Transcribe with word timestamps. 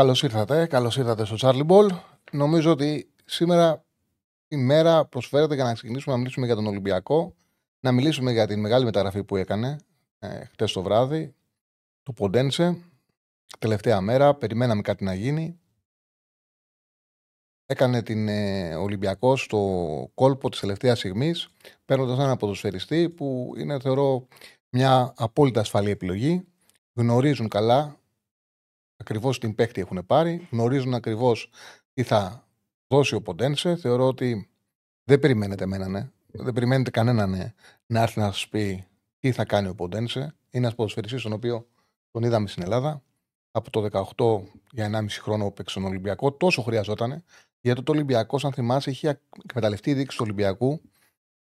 Καλώς 0.00 0.22
ήρθατε, 0.22 0.66
καλώς 0.66 0.96
ήρθατε 0.96 1.24
στο 1.24 1.36
Charlie 1.40 1.66
Ball. 1.66 1.88
Νομίζω 2.32 2.70
ότι 2.70 3.10
σήμερα 3.24 3.84
η 4.48 4.56
μέρα 4.56 5.04
προσφέρεται 5.04 5.54
για 5.54 5.64
να 5.64 5.72
ξεκινήσουμε 5.72 6.14
να 6.14 6.20
μιλήσουμε 6.20 6.46
για 6.46 6.54
τον 6.54 6.66
Ολυμπιακό, 6.66 7.34
να 7.80 7.92
μιλήσουμε 7.92 8.32
για 8.32 8.46
την 8.46 8.60
μεγάλη 8.60 8.84
μεταγραφή 8.84 9.24
που 9.24 9.36
έκανε 9.36 9.76
ε, 10.18 10.44
χτες 10.44 10.72
το 10.72 10.82
βράδυ, 10.82 11.34
το 12.02 12.12
Ποντένσε. 12.12 12.78
Τελευταία 13.58 14.00
μέρα, 14.00 14.34
περιμέναμε 14.34 14.82
κάτι 14.82 15.04
να 15.04 15.14
γίνει. 15.14 15.60
Έκανε 17.66 18.02
την 18.02 18.28
ε, 18.28 18.74
Ολυμπιακό 18.74 19.36
στο 19.36 19.58
κόλπο 20.14 20.48
της 20.48 20.60
τελευταίας 20.60 20.98
στιγμής, 20.98 21.48
παίρνοντας 21.84 22.18
έναν 22.18 22.36
ποδοσφαιριστή 22.36 23.08
που 23.08 23.52
είναι, 23.56 23.80
θεωρώ, 23.80 24.26
μια 24.70 25.12
απόλυτα 25.16 25.60
ασφαλή 25.60 25.90
επιλογή. 25.90 26.44
Γνωρίζουν 26.94 27.48
καλά 27.48 27.99
ακριβώς 29.00 29.38
την 29.38 29.54
παίκτη 29.54 29.80
έχουν 29.80 30.06
πάρει, 30.06 30.48
γνωρίζουν 30.50 30.94
ακριβώς 30.94 31.50
τι 31.92 32.02
θα 32.02 32.48
δώσει 32.86 33.14
ο 33.14 33.22
Ποντένσε. 33.22 33.76
Θεωρώ 33.76 34.06
ότι 34.06 34.48
δεν 35.04 35.18
περιμένετε 35.18 35.64
εμένα, 35.64 35.88
ναι. 35.88 36.10
Δεν 36.32 36.54
περιμένετε 36.54 36.90
κανέναν 36.90 37.30
ναι, 37.30 37.54
να 37.86 38.02
έρθει 38.02 38.20
να 38.20 38.26
σας 38.26 38.48
πει 38.48 38.86
τι 39.18 39.32
θα 39.32 39.44
κάνει 39.44 39.68
ο 39.68 39.74
Ποντένσε. 39.74 40.20
Είναι 40.20 40.34
ένας 40.50 40.74
ποδοσφαιριστής 40.74 41.22
τον 41.22 41.32
οποίο 41.32 41.66
τον 42.10 42.22
είδαμε 42.22 42.48
στην 42.48 42.62
Ελλάδα. 42.62 43.02
Από 43.50 43.70
το 43.70 44.04
18 44.16 44.42
για 44.70 44.90
1,5 44.92 45.06
χρόνο 45.08 45.46
έπαιξε 45.46 45.78
στον 45.78 45.90
Ολυμπιακό. 45.90 46.32
Τόσο 46.32 46.62
χρειαζόταν. 46.62 47.24
Γιατί 47.60 47.82
το 47.82 47.92
Ολυμπιακό, 47.92 48.38
αν 48.42 48.52
θυμάσαι, 48.52 48.90
είχε 48.90 49.20
εκμεταλλευτεί 49.44 49.90
η 49.90 49.94
δίκηση 49.94 50.16
του 50.16 50.24
Ολυμπιακού 50.26 50.80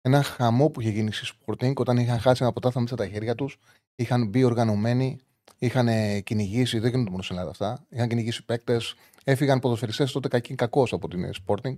ένα 0.00 0.22
χαμό 0.22 0.70
που 0.70 0.80
είχε 0.80 0.90
γίνει 0.90 1.12
στη 1.12 1.34
Sporting 1.34 1.74
όταν 1.74 1.96
είχαν 1.96 2.18
χάσει 2.18 2.42
ένα 2.42 2.52
ποτάθλημα 2.52 2.82
μέσα 2.82 2.96
τα 2.96 3.12
χέρια 3.12 3.34
τους. 3.34 3.58
Είχαν 3.94 4.28
μπει 4.28 4.44
οργανωμένοι 4.44 5.18
Είχαν 5.58 5.88
κυνηγήσει, 6.22 6.78
δεν 6.78 6.90
γίνονται 6.90 7.10
μόνο 7.10 7.22
στην 7.22 7.36
Ελλάδα 7.36 7.50
αυτά. 7.52 7.86
Είχαν 7.88 8.08
κυνηγήσει 8.08 8.44
παίκτες. 8.44 8.94
Έφυγαν 9.24 9.58
ποδοσφαιριστές 9.58 10.12
τότε 10.12 10.28
κακή 10.28 10.54
κακός 10.54 10.92
από 10.92 11.08
την 11.08 11.30
Sporting. 11.46 11.76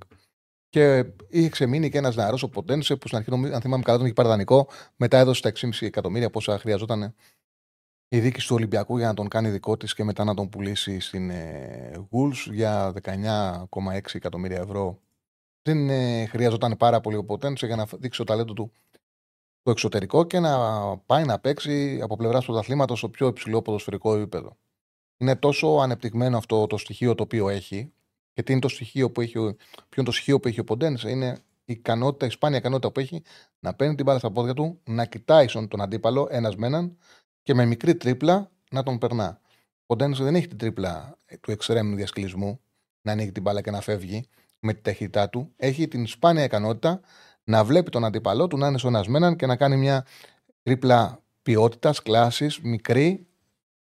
Και 0.69 1.05
είχε 1.29 1.49
ξεμείνει 1.49 1.91
και 1.91 1.99
ένας 1.99 2.17
νεαρός 2.17 2.43
ο 2.43 2.49
Ποντένσε 2.49 2.97
που 2.97 3.07
στην 3.09 3.19
αρχή, 3.19 3.53
αν 3.55 3.61
θυμάμαι 3.61 3.83
καλά, 3.83 3.97
τον 3.97 4.07
είχε 4.07 4.15
παραδανικό. 4.15 4.69
Μετά 4.97 5.19
έδωσε 5.19 5.43
τα 5.43 5.53
6,5 5.55 5.71
εκατομμύρια 5.81 6.31
πόσα 6.31 6.59
χρειαζόταν 6.59 7.15
η 8.09 8.21
δίκη 8.21 8.41
του 8.47 8.55
Ολυμπιακού 8.55 8.99
για 8.99 9.07
να 9.07 9.15
τον 9.15 9.29
κάνει 9.29 9.49
δικό 9.49 9.77
της 9.77 9.95
και 9.95 10.05
μετά 10.05 10.25
να 10.25 10.35
τον 10.35 10.49
πουλήσει 10.49 11.01
στην 11.01 11.31
ε, 11.31 11.93
Wolves 12.11 12.53
για 12.53 12.93
19,6 13.03 13.99
εκατομμύρια 14.13 14.59
ευρώ. 14.59 14.99
Δεν 15.63 15.91
ε, 15.91 16.27
χρειαζόταν 16.27 16.77
πάρα 16.77 17.01
πολύ 17.01 17.17
ο 17.17 17.25
Ποντένσε 17.25 17.67
για 17.67 17.77
να 17.77 17.87
δείξει 17.99 18.19
το 18.19 18.25
ταλέντο 18.25 18.53
του 18.53 18.73
το 19.65 19.71
εξωτερικό 19.71 20.25
και 20.25 20.39
να 20.39 20.59
πάει 20.97 21.25
να 21.25 21.39
παίξει 21.39 22.01
από 22.03 22.17
πλευράς 22.17 22.41
του 22.41 22.47
πρωταθλήματος 22.47 22.99
στο 22.99 23.09
πιο 23.09 23.27
υψηλό 23.27 23.63
ποδοσφαιρικό 23.63 24.15
επίπεδο. 24.15 24.57
Είναι 25.17 25.37
τόσο 25.37 25.67
ανεπτυγμένο 25.67 26.37
αυτό 26.37 26.67
το 26.67 26.77
στοιχείο 26.77 27.15
το 27.15 27.23
οποίο 27.23 27.49
έχει, 27.49 27.93
και 28.33 28.43
τι 28.43 28.53
είναι 28.53 28.61
το 28.61 28.69
στοιχείο 28.69 29.11
που 29.11 29.21
έχει, 29.21 29.33
ποιο 29.33 29.55
είναι 29.97 30.07
το 30.07 30.13
στοιχείο 30.13 30.41
που 30.41 30.49
έχει 30.49 30.61
ο 30.61 30.65
Ποντέν, 30.65 30.99
είναι 31.07 31.39
η 31.65 31.73
ικανότητα, 31.73 32.27
η 32.27 32.31
σπάνια 32.31 32.59
ικανότητα 32.59 32.93
που 32.93 33.01
έχει 33.01 33.23
να 33.59 33.75
παίρνει 33.75 33.95
την 33.95 34.05
μπάλα 34.05 34.19
στα 34.19 34.31
πόδια 34.31 34.55
του, 34.55 34.81
να 34.85 35.05
κοιτάει 35.05 35.47
τον 35.47 35.81
αντίπαλο 35.81 36.29
ένας 36.31 36.57
με 36.57 36.67
έναν 36.67 36.97
και 37.43 37.55
με 37.55 37.65
μικρή 37.65 37.95
τρίπλα 37.97 38.51
να 38.71 38.83
τον 38.83 38.99
περνά. 38.99 39.41
Ο 39.81 39.87
Ποντέν 39.87 40.15
δεν 40.15 40.35
έχει 40.35 40.49
την 40.49 40.59
τρίπλα 40.59 41.19
του 41.41 41.51
εξτρέμου 41.51 41.95
διασκλισμού, 41.97 42.61
να 43.03 43.13
ανοίγει 43.13 43.33
την 43.33 43.43
μπάλα 43.43 43.61
και 43.61 43.71
να 43.71 43.81
φεύγει 43.81 44.29
με 44.59 44.75
τη 44.75 44.81
ταχύτητά 44.81 45.29
του. 45.29 45.53
Έχει 45.57 45.89
την 45.89 46.07
σπάνια 46.07 46.45
ικανότητα 46.45 47.01
να 47.45 47.65
βλέπει 47.65 47.91
τον 47.91 48.05
αντίπαλό 48.05 48.47
του 48.47 48.57
να 48.57 48.67
είναι 48.67 48.79
σονασμέναν 48.79 49.37
και 49.37 49.47
να 49.47 49.57
κάνει 49.57 49.77
μια 49.77 50.07
τρίπλα 50.63 51.23
ποιότητας, 51.43 52.03
κλάσης, 52.03 52.61
μικρή 52.61 53.27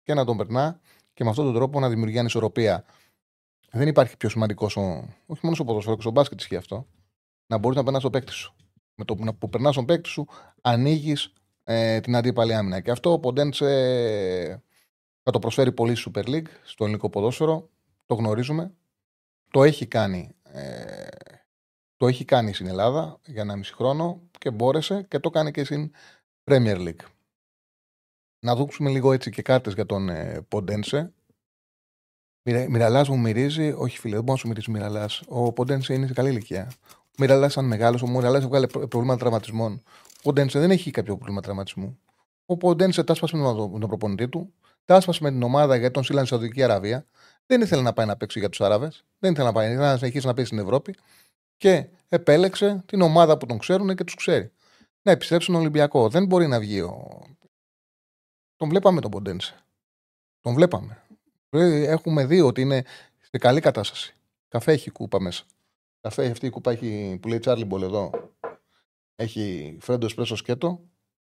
και 0.03 0.13
να 0.13 0.25
τον 0.25 0.37
περνά 0.37 0.79
και 1.13 1.23
με 1.23 1.29
αυτόν 1.29 1.45
τον 1.45 1.53
τρόπο 1.53 1.79
να 1.79 1.89
δημιουργεί 1.89 2.19
ανισορροπία. 2.19 2.85
Δεν 3.71 3.87
υπάρχει 3.87 4.17
πιο 4.17 4.29
σημαντικός, 4.29 4.77
όχι 5.25 5.39
μόνος 5.41 5.57
στο 5.57 5.65
ποδοσφαίρος, 5.65 5.95
και 5.95 6.01
στο 6.01 6.11
μπάσκετ 6.11 6.39
ισχύει 6.39 6.55
αυτό, 6.55 6.87
να 7.47 7.57
μπορείς 7.57 7.77
να 7.77 7.83
περνάς 7.83 8.01
τον 8.01 8.11
παίκτη 8.11 8.31
σου. 8.31 8.55
Με 8.95 9.05
το 9.05 9.15
που 9.15 9.49
περνάς 9.49 9.75
τον 9.75 9.85
παίκτη 9.85 10.09
σου, 10.09 10.27
ανοίγεις 10.61 11.33
ε, 11.63 11.99
την 11.99 12.15
αντίπαλη 12.15 12.53
άμυνα. 12.53 12.79
Και 12.79 12.91
αυτό 12.91 13.11
ο 13.11 13.19
Ποντέντσε 13.19 14.63
θα 15.23 15.31
το 15.31 15.39
προσφέρει 15.39 15.71
πολύ 15.71 15.97
Super 16.05 16.25
League 16.25 16.47
στο 16.63 16.83
ελληνικό 16.83 17.09
ποδόσφαιρο. 17.09 17.69
Το 18.05 18.15
γνωρίζουμε. 18.15 18.73
Το 19.51 19.63
έχει 19.63 19.85
κάνει 19.85 20.35
ε, 20.43 21.07
το 22.03 22.09
έχει 22.09 22.25
κάνει 22.25 22.53
στην 22.53 22.67
Ελλάδα 22.67 23.19
για 23.25 23.41
ένα 23.41 23.55
μισή 23.55 23.73
χρόνο 23.73 24.21
και 24.37 24.51
μπόρεσε 24.51 25.05
και 25.09 25.19
το 25.19 25.29
κάνει 25.29 25.51
και 25.51 25.63
στην 25.63 25.91
Premier 26.51 26.77
League. 26.77 27.05
Να 28.39 28.55
δούμε 28.55 28.89
λίγο 28.89 29.11
έτσι 29.11 29.31
και 29.31 29.41
κάρτες 29.41 29.73
για 29.73 29.85
τον 29.85 30.09
ε, 30.09 30.45
Ποντένσε. 30.47 31.13
Μοιραλά 32.43 33.05
μου 33.07 33.19
μυρίζει, 33.19 33.73
όχι 33.77 33.99
φίλε, 33.99 34.15
δεν 34.15 34.23
μπορεί 34.23 34.31
να 34.31 34.37
σου 34.37 34.47
μυρίζει 34.47 34.71
Μοιραλά. 34.71 35.09
Ο 35.27 35.53
Ποντένσε 35.53 35.93
είναι 35.93 36.07
σε 36.07 36.13
καλή 36.13 36.29
ηλικία. 36.29 36.71
Ο 36.89 37.15
Μοιραλά 37.17 37.45
ήταν 37.45 37.65
μεγάλος, 37.65 38.01
ο 38.01 38.07
Μοιραλά 38.07 38.37
έβγαλε 38.37 38.67
προβλήματα 38.67 39.19
τραυματισμών. 39.19 39.83
Ο 40.17 40.21
Ποντένσε 40.21 40.59
δεν 40.59 40.71
έχει 40.71 40.91
κάποιο 40.91 41.15
πρόβλημα 41.15 41.41
τραυματισμού. 41.41 41.99
Ο 42.45 42.57
Ποντένσε 42.57 43.03
τα 43.03 43.13
'σπασε 43.13 43.35
με 43.35 43.43
τον 43.53 43.79
προπονητή 43.79 44.29
του, 44.29 44.53
τα 44.85 45.01
'σπασε 45.01 45.23
με 45.23 45.29
την 45.29 45.43
ομάδα 45.43 45.75
γιατί 45.75 45.93
τον 45.93 46.03
στείλανε 46.03 46.25
στη 46.25 46.35
Σαουδική 46.35 46.63
Αραβία. 46.63 47.05
Δεν 47.45 47.61
ήθελε 47.61 47.81
να 47.81 47.93
πάει 47.93 48.05
να 48.05 48.17
παίξει 48.17 48.39
για 48.39 48.49
τους 48.49 48.61
Άραβες. 48.61 49.05
Δεν 49.19 49.31
ήθελε 49.31 49.47
να 49.47 49.53
πάει, 49.53 49.71
ήθελε 49.71 49.85
να 49.85 49.97
συνεχίσει 49.97 50.25
να 50.25 50.33
παίξει 50.33 50.53
στην 50.53 50.65
Ευρώπη 50.65 50.95
και 51.63 51.87
επέλεξε 52.09 52.83
την 52.85 53.01
ομάδα 53.01 53.37
που 53.37 53.45
τον 53.45 53.57
ξέρουν 53.57 53.95
και 53.95 54.03
τους 54.03 54.15
ξέρει. 54.15 54.51
Να 55.01 55.11
επιστρέψει 55.11 55.47
στον 55.47 55.59
Ολυμπιακό. 55.59 56.09
Δεν 56.09 56.25
μπορεί 56.25 56.47
να 56.47 56.59
βγει 56.59 56.81
ο. 56.81 57.21
Τον 58.55 58.69
βλέπαμε 58.69 59.01
τον 59.01 59.11
Ποντένσε. 59.11 59.65
Τον 60.41 60.53
βλέπαμε. 60.53 61.03
Έχουμε 61.49 62.25
δει 62.25 62.41
ότι 62.41 62.61
είναι 62.61 62.83
σε 63.19 63.37
καλή 63.37 63.59
κατάσταση. 63.59 64.15
Καφέ 64.47 64.71
έχει 64.71 64.89
κούπα 64.89 65.21
μέσα. 65.21 65.43
Καφέ 66.01 66.25
αυτή 66.25 66.45
η 66.45 66.49
κούπα 66.49 66.71
έχει, 66.71 67.17
που 67.21 67.27
λέει 67.27 67.39
Τσάρλυ 67.39 67.65
Ball 67.65 67.81
εδώ. 67.81 68.11
Έχει 69.15 69.77
φρέντο 69.81 70.05
εσπρέσο 70.05 70.35
σκέτο 70.35 70.81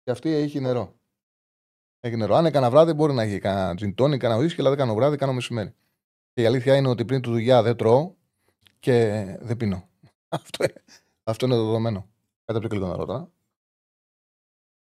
και 0.04 0.12
αυτή 0.12 0.30
έχει 0.30 0.60
νερό. 0.60 0.96
Έχει 2.00 2.16
νερό. 2.16 2.36
Αν 2.36 2.46
έκανα 2.46 2.70
βράδυ 2.70 2.94
μπορεί 2.94 3.14
να 3.14 3.24
έχει 3.24 3.40
κανένα 3.40 3.76
τζιντόνι, 3.76 4.18
κανένα 4.18 4.40
ουίσκι, 4.40 4.60
αλλά 4.60 4.70
δεν 4.70 4.80
κάνω 4.80 4.94
βράδυ, 4.94 5.18
κάνω 5.18 5.34
μεσημέρι. 5.34 5.74
Και 6.34 6.42
η 6.42 6.46
αλήθεια 6.46 6.76
είναι 6.76 6.88
ότι 6.88 7.06
πριν 7.06 7.22
του 7.22 7.32
δουλειά 7.32 7.64
δεν 7.64 7.76
τρώω 7.76 8.14
και 8.80 9.26
δεν 9.40 9.58
πίνω. 9.58 9.89
Αυτό, 10.30 10.66
αυτό 11.24 11.46
είναι 11.46 11.56
το 11.56 11.66
δεδομένο. 11.66 12.10
Κάτι 12.46 12.60
πιο 12.60 12.70
λίγο 12.72 12.96
τώρα. 13.06 13.30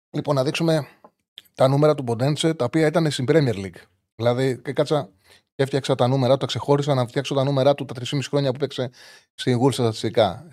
Λοιπόν, 0.10 0.36
να 0.36 0.44
δείξουμε 0.44 0.88
τα 1.54 1.68
νούμερα 1.68 1.96
του 1.96 2.04
Ποντέντσε 2.04 2.54
τα 2.54 2.66
οποία 2.66 2.88
ήταν 2.88 3.12
στην 3.12 3.26
Premier 3.28 3.56
League. 3.56 3.82
Δηλαδή, 4.16 4.62
και 4.62 4.74
κάτσα 4.74 5.10
και 5.56 5.64
έφτιαξα 5.64 5.96
τα 5.96 6.08
νούμερα 6.08 6.34
του, 6.34 6.40
τα 6.40 6.46
ξεχώρισα 6.46 6.94
να 6.94 7.08
φτιάξω 7.08 7.36
τα 7.36 7.44
νούμερα 7.44 7.76
του 7.76 7.86
τα 7.86 7.94
3,5 8.00 8.20
χρόνια 8.30 8.50
που 8.50 8.56
έπαιξε 8.56 8.90
στην 9.34 9.56
Γούλ 9.56 9.72
στατιστικά. 9.72 10.46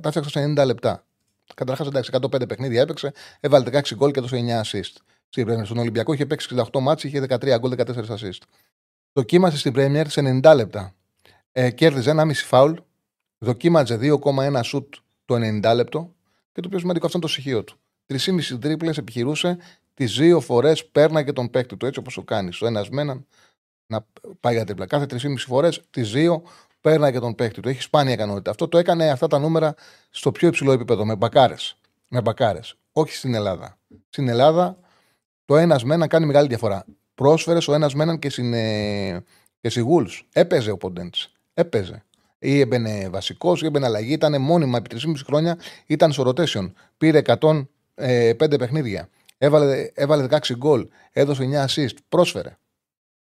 Τα 0.00 0.10
φτιάξα 0.10 0.30
σε 0.30 0.54
90 0.56 0.64
λεπτά. 0.66 1.04
Καταρχάς, 1.54 1.86
εντάξει, 1.86 2.10
105 2.22 2.48
παιχνίδια 2.48 2.80
έπαιξε, 2.80 3.12
έβαλε 3.40 3.64
16 3.70 3.94
γκολ 3.94 4.10
και 4.10 4.18
έδωσε 4.18 4.36
9 4.36 4.60
assist. 4.62 4.92
Στην 5.28 5.48
Premier, 5.48 5.64
στον 5.64 5.78
Ολυμπιακό 5.78 6.12
είχε 6.12 6.26
παίξει 6.26 6.56
68 6.72 6.80
μάτς, 6.80 7.04
είχε 7.04 7.20
13 7.28 7.58
γκολ, 7.58 7.74
14 7.76 7.84
assist. 7.86 8.42
Δοκίμασε 9.12 9.58
στην 9.58 9.72
Premier 9.76 10.04
σε 10.08 10.40
90 10.42 10.52
λεπτά. 10.54 10.94
Ε, 11.52 11.70
κέρδιζε 11.70 12.10
1,5 12.16 12.32
φάουλ, 12.32 12.72
Δοκίμαζε 13.38 13.98
2,1 14.00 14.60
σουτ 14.62 14.94
το 15.24 15.34
90 15.34 15.72
λεπτό 15.74 16.14
και 16.52 16.60
το 16.60 16.68
πιο 16.68 16.78
σημαντικό 16.78 17.06
αυτό 17.06 17.18
είναι 17.18 17.26
το 17.26 17.32
στοιχείο 17.32 17.64
του. 17.64 17.78
3,5 18.06 18.58
τρίπλες 18.60 18.98
επιχειρούσε, 18.98 19.58
τις 19.94 20.16
δύο 20.16 20.40
φορές 20.40 20.86
πέρναγε 20.86 21.32
τον 21.32 21.50
παίκτη 21.50 21.76
του 21.76 21.86
έτσι 21.86 21.98
όπως 22.00 22.14
το 22.14 22.22
κάνει. 22.22 22.50
Ο 22.60 22.66
ένας 22.66 22.88
με 22.88 23.00
έναν 23.00 23.26
να 23.86 24.06
πάει 24.40 24.54
για 24.54 24.64
τρίπλα. 24.64 24.86
Κάθε 24.86 25.06
3,5 25.06 25.34
φορές 25.36 25.82
τις 25.90 26.10
δύο 26.10 26.42
πέρναγε 26.80 27.18
τον 27.18 27.34
παίκτη 27.34 27.60
του. 27.60 27.68
Έχει 27.68 27.82
σπάνια 27.82 28.12
ικανότητα. 28.12 28.50
Αυτό 28.50 28.68
το 28.68 28.78
έκανε 28.78 29.10
αυτά 29.10 29.26
τα 29.26 29.38
νούμερα 29.38 29.74
στο 30.10 30.32
πιο 30.32 30.48
υψηλό 30.48 30.72
επίπεδο 30.72 31.04
με 31.04 31.16
μπακάρες. 31.16 31.76
Με 32.08 32.20
μπακάρες. 32.20 32.74
Όχι 32.92 33.14
στην 33.14 33.34
Ελλάδα. 33.34 33.78
Στην 34.08 34.28
Ελλάδα 34.28 34.78
το 35.44 35.56
ένας 35.56 35.84
με 35.84 35.94
έναν 35.94 36.08
κάνει 36.08 36.26
μεγάλη 36.26 36.48
διαφορά. 36.48 36.84
Πρόσφερες 37.14 37.68
ο 37.68 37.74
ένας 37.74 37.94
με 37.94 38.02
έναν 38.02 38.18
και 38.18 38.30
στην, 38.30 38.52
ε, 38.54 39.24
και 39.60 39.68
στη 39.68 39.84
Έπαιζε 40.32 40.70
ο 40.70 40.76
Ποντέντς. 40.76 41.32
Έπαιζε 41.54 42.04
ή 42.38 42.60
έμπαινε 42.60 43.08
βασικός 43.08 43.62
ή 43.62 43.66
έμπαινε 43.66 43.86
αλλαγή. 43.86 44.12
Ήταν 44.12 44.40
μόνιμα 44.42 44.78
επί 44.78 44.96
3,5 45.04 45.14
χρόνια. 45.26 45.58
Ήταν 45.86 46.12
στο 46.12 46.22
rotation. 46.26 46.72
Πήρε 46.96 47.22
105 47.26 47.64
ε, 47.94 48.34
παιχνίδια. 48.34 49.08
Έβαλε, 49.38 49.90
έβαλε 49.94 50.26
16 50.30 50.38
γκολ. 50.56 50.88
Έδωσε 51.12 51.48
9 51.52 51.64
assist. 51.66 51.96
Πρόσφερε. 52.08 52.56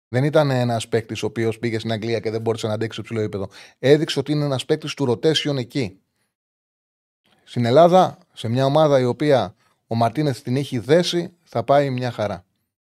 Δεν 0.08 0.24
ήταν 0.24 0.50
ένας 0.50 0.88
παίκτης 0.88 1.24
ο 1.24 1.26
οποίος 1.26 1.60
πήγε 1.60 1.80
στην 1.80 1.92
Αγγλία 1.92 2.20
και 2.20 2.30
δεν 2.30 2.42
μπόρεσε 2.42 2.68
να 2.68 2.74
αντέξει 2.74 2.98
το 2.98 3.04
ψηλό 3.04 3.20
επίπεδο. 3.20 3.50
Έδειξε 3.80 4.20
ότι 4.20 4.32
είναι 4.32 4.46
ένας 4.46 4.66
παίκτης 4.66 4.94
του 4.94 5.12
rotation 5.12 5.58
εκεί. 5.58 6.00
Στην 7.44 7.66
Ελλάδα, 7.66 8.18
σε 8.34 8.48
μια 8.48 8.66
ομάδα 8.66 9.00
η 9.00 9.06
οποία 9.06 9.56
ο 9.88 9.96
Μαρτίνεθ 9.96 10.42
την 10.42 10.56
έχει 10.56 10.80
δέσει, 10.80 11.34
θα 11.44 11.64
πάει 11.64 11.90
μια 11.90 12.12
χαρά. 12.12 12.46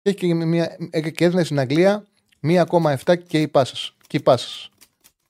Και, 0.03 0.13
και, 0.13 0.35
μια, 0.35 0.77
και 1.15 1.25
έδινε 1.25 1.45
στην 1.45 1.59
Αγγλία 1.59 2.07
1,7 2.43 3.19
και 3.27 3.41
οι 3.41 3.49
πάσε. 3.49 3.93
Και 4.07 4.17
οι 4.17 4.21
πάσε. 4.21 4.71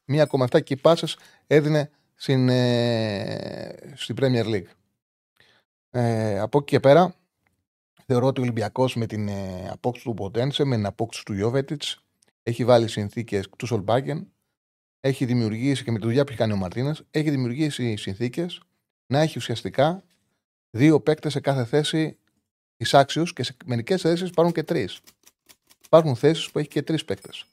1,7 0.07 0.63
και 0.63 0.75
οι 0.75 0.77
πάσες 0.77 1.17
έδινε 1.47 1.91
στην, 2.15 2.49
ε, 2.49 3.93
στην 3.95 4.17
Premier 4.21 4.45
League. 4.45 4.71
Ε, 5.91 6.39
από 6.39 6.59
εκεί 6.59 6.67
και 6.67 6.81
πέρα, 6.81 7.15
θεωρώ 8.07 8.27
ότι 8.27 8.41
ο 8.41 8.43
Ολυμπιακός 8.43 8.95
με 8.95 9.07
την 9.07 9.29
ε, 9.29 9.69
απόκτηση 9.71 10.05
του 10.05 10.15
Ποντένσε, 10.15 10.65
με 10.65 10.77
την 10.77 10.87
απόκτηση 10.87 11.25
του 11.25 11.33
Ιώβετιτ, 11.33 11.83
έχει 12.43 12.65
βάλει 12.65 12.89
συνθήκες 12.89 13.49
του 13.57 13.67
Σολμπάγκεν, 13.67 14.33
έχει 15.01 15.25
δημιουργήσει 15.25 15.85
και 15.85 15.91
με 15.91 15.99
τη 15.99 16.05
δουλειά 16.05 16.25
που 16.25 16.29
έχει 16.29 16.39
κάνει 16.39 16.53
ο 16.53 16.57
Μαρτίνες, 16.57 17.03
έχει 17.11 17.31
δημιουργήσει 17.31 17.97
συνθήκες 17.97 18.61
να 19.07 19.21
έχει 19.21 19.39
ουσιαστικά 19.39 20.05
δύο 20.71 21.01
παίκτες 21.01 21.33
σε 21.33 21.41
κάθε 21.41 21.65
θέση 21.65 22.19
εισάξιου 22.77 23.23
και 23.23 23.43
σε 23.43 23.57
μερικές 23.65 24.01
θέσεις 24.01 24.29
υπάρχουν 24.29 24.55
και 24.55 24.63
τρεις. 24.63 25.01
Υπάρχουν 25.85 26.17
θέσεις 26.17 26.51
που 26.51 26.59
έχει 26.59 26.69
και 26.69 26.83
τρεις 26.83 27.05
παίκτες. 27.05 27.47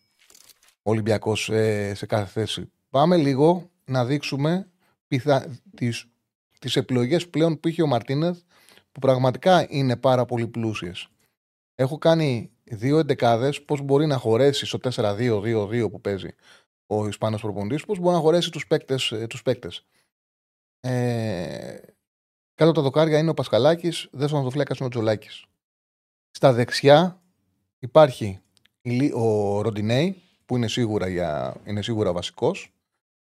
Ο 0.83 0.91
Ολυμπιακός 0.91 1.49
ε, 1.49 1.93
σε 1.93 2.05
κάθε 2.05 2.25
θέση. 2.25 2.71
Πάμε 2.89 3.17
λίγο 3.17 3.69
να 3.85 4.05
δείξουμε 4.05 4.69
πιθα... 5.07 5.59
τις, 5.75 6.05
τις 6.59 6.75
επιλογές 6.75 7.29
πλέον 7.29 7.59
που 7.59 7.67
είχε 7.67 7.81
ο 7.81 7.87
Μαρτίνεθ 7.87 8.39
που 8.91 8.99
πραγματικά 8.99 9.65
είναι 9.69 9.95
πάρα 9.95 10.25
πολύ 10.25 10.47
πλούσιες. 10.47 11.07
Έχω 11.75 11.97
κάνει 11.97 12.51
δύο 12.63 12.99
εντεκάδες 12.99 13.61
πώς 13.61 13.81
μπορεί 13.81 14.05
να 14.05 14.17
χωρέσει 14.17 14.65
στο 14.65 14.79
4-2-2-2 14.83 15.91
που 15.91 16.01
παίζει 16.01 16.29
ο 16.87 17.07
Ισπανός 17.07 17.41
προπονητής, 17.41 17.85
πώς 17.85 17.99
μπορεί 17.99 18.15
να 18.15 18.21
χωρέσει 18.21 18.51
τους 18.51 18.67
παίκτες. 18.67 19.11
Ε, 19.11 19.27
τους 19.27 19.41
παίκτες. 19.41 19.85
Ε, 20.79 21.77
κάτω 22.55 22.71
τα 22.71 22.81
δοκάρια 22.81 23.17
είναι 23.17 23.29
ο 23.29 23.33
Πασχαλάκης, 23.33 24.07
δέσμα 24.11 24.43
το 24.43 24.49
φλέκας 24.49 24.77
είναι 24.77 24.87
ο 24.87 24.89
Τζολάκης. 24.89 25.45
Στα 26.31 26.53
δεξιά 26.53 27.21
υπάρχει 27.79 28.39
ο 29.13 29.61
Ροντινέη, 29.61 30.21
που 30.49 30.55
είναι 30.55 30.67
σίγουρα, 30.67 31.07
για, 31.07 31.55
είναι 31.65 31.81
σίγουρα 31.81 32.13
βασικός. 32.13 32.73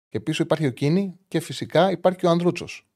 Και 0.10 0.20
πίσω 0.20 0.44
υπάρχει 0.44 0.66
ο 0.66 0.72
Κίνη 0.72 1.20
και 1.28 1.40
φυσικά 1.40 1.92
υπάρχει 1.92 2.20
και 2.20 2.26
ο 2.26 2.30
Ανδρούτσος. 2.30 2.88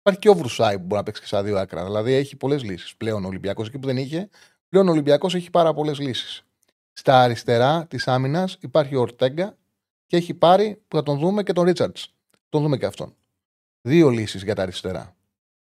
Υπάρχει 0.00 0.20
και 0.20 0.28
ο 0.28 0.34
Βρουσάη 0.34 0.78
που 0.78 0.82
μπορεί 0.82 0.94
να 0.94 1.02
παίξει 1.02 1.20
και 1.20 1.26
στα 1.26 1.42
δύο 1.42 1.58
άκρα. 1.58 1.84
Δηλαδή 1.84 2.12
έχει 2.12 2.36
πολλές 2.36 2.62
λύσεις 2.62 2.96
πλέον 2.96 3.24
ο 3.24 3.26
Ολυμπιακός. 3.26 3.66
Εκεί 3.68 3.78
που 3.78 3.86
δεν 3.86 3.96
είχε, 3.96 4.28
πλέον 4.68 4.88
ο 4.88 4.90
Ολυμπιακός 4.90 5.34
έχει 5.34 5.50
πάρα 5.50 5.74
πολλές 5.74 5.98
λύσεις. 5.98 6.44
Στα 6.92 7.20
αριστερά 7.20 7.86
της 7.86 8.08
άμυνας 8.08 8.58
υπάρχει 8.60 8.96
ο 8.96 9.00
Ορτέγκα 9.00 9.56
και 10.06 10.16
έχει 10.16 10.34
πάρει 10.34 10.82
που 10.88 10.96
θα 10.96 11.02
τον 11.02 11.18
δούμε 11.18 11.42
και 11.42 11.52
τον 11.52 11.64
Ρίτσαρτς. 11.64 12.14
Τον 12.48 12.62
δούμε 12.62 12.76
και 12.76 12.86
αυτόν. 12.86 13.14
Δύο 13.80 14.08
λύσεις 14.08 14.42
για 14.42 14.54
τα 14.54 14.62
αριστερά. 14.62 15.16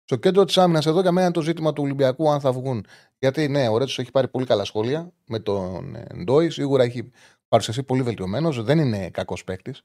Στο 0.04 0.16
κέντρο 0.16 0.44
της 0.44 0.58
άμυνας, 0.58 0.86
εδώ 0.86 1.00
για 1.00 1.12
μένα 1.12 1.26
είναι 1.26 1.34
το 1.34 1.42
ζήτημα 1.42 1.72
του 1.72 1.82
Ολυμπιακού, 1.82 2.30
αν 2.30 2.40
θα 2.40 2.52
βγουν. 2.52 2.86
Γιατί 3.18 3.48
ναι, 3.48 3.68
ο 3.68 3.78
Ρέτσος 3.78 3.98
έχει 3.98 4.10
πάρει 4.10 4.28
πολύ 4.28 4.46
καλά 4.46 4.64
σχόλια 4.64 5.12
με 5.26 5.38
τον 5.38 5.96
Ντόι. 6.24 6.50
Σίγουρα 6.50 6.82
έχει 6.82 7.10
παρουσιαστεί 7.52 7.82
πολύ 7.82 8.02
βελτιωμένος. 8.02 8.62
Δεν 8.62 8.78
είναι 8.78 9.10
κακός 9.10 9.44
παίκτης. 9.44 9.82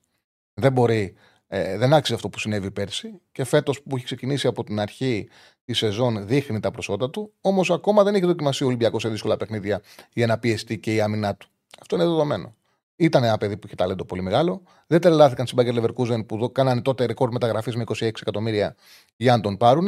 Δεν 0.53 0.71
μπορεί, 0.71 1.15
ε, 1.47 1.77
δεν 1.77 1.93
άξιζε 1.93 2.15
αυτό 2.15 2.29
που 2.29 2.39
συνέβη 2.39 2.71
πέρσι 2.71 3.21
και 3.31 3.43
φέτος 3.43 3.81
που 3.81 3.95
έχει 3.95 4.05
ξεκινήσει 4.05 4.47
από 4.47 4.63
την 4.63 4.79
αρχή 4.79 5.29
τη 5.63 5.73
σεζόν 5.73 6.27
δείχνει 6.27 6.59
τα 6.59 6.71
προσώτα 6.71 7.09
του. 7.09 7.33
Όμως 7.41 7.71
ακόμα 7.71 8.03
δεν 8.03 8.15
έχει 8.15 8.25
δοκιμαστεί 8.25 8.63
ο 8.63 8.67
Ολυμπιακός 8.67 9.01
σε 9.01 9.09
δύσκολα 9.09 9.37
παιχνίδια 9.37 9.81
για 10.13 10.27
να 10.27 10.39
πιεστεί 10.39 10.79
και 10.79 10.93
η 10.93 11.01
άμυνά 11.01 11.35
του. 11.35 11.47
Αυτό 11.81 11.95
είναι 11.95 12.05
δεδομένο. 12.05 12.55
Ήταν 12.95 13.23
ένα 13.23 13.37
παιδί 13.37 13.57
που 13.57 13.67
είχε 13.67 13.75
ταλέντο 13.75 14.05
πολύ 14.05 14.21
μεγάλο. 14.21 14.61
Δεν 14.87 15.01
τρελάθηκαν 15.01 15.47
στην 15.47 15.63
Μπάγκερ 15.63 15.83
Leverkusen 15.83 16.25
που 16.27 16.51
κάνανε 16.51 16.81
τότε 16.81 17.05
ρεκόρ 17.05 17.31
μεταγραφής 17.31 17.75
με 17.75 17.83
26 17.87 18.01
εκατομμύρια 18.01 18.75
για 19.15 19.35
να 19.35 19.41
τον 19.41 19.57
πάρουν. 19.57 19.87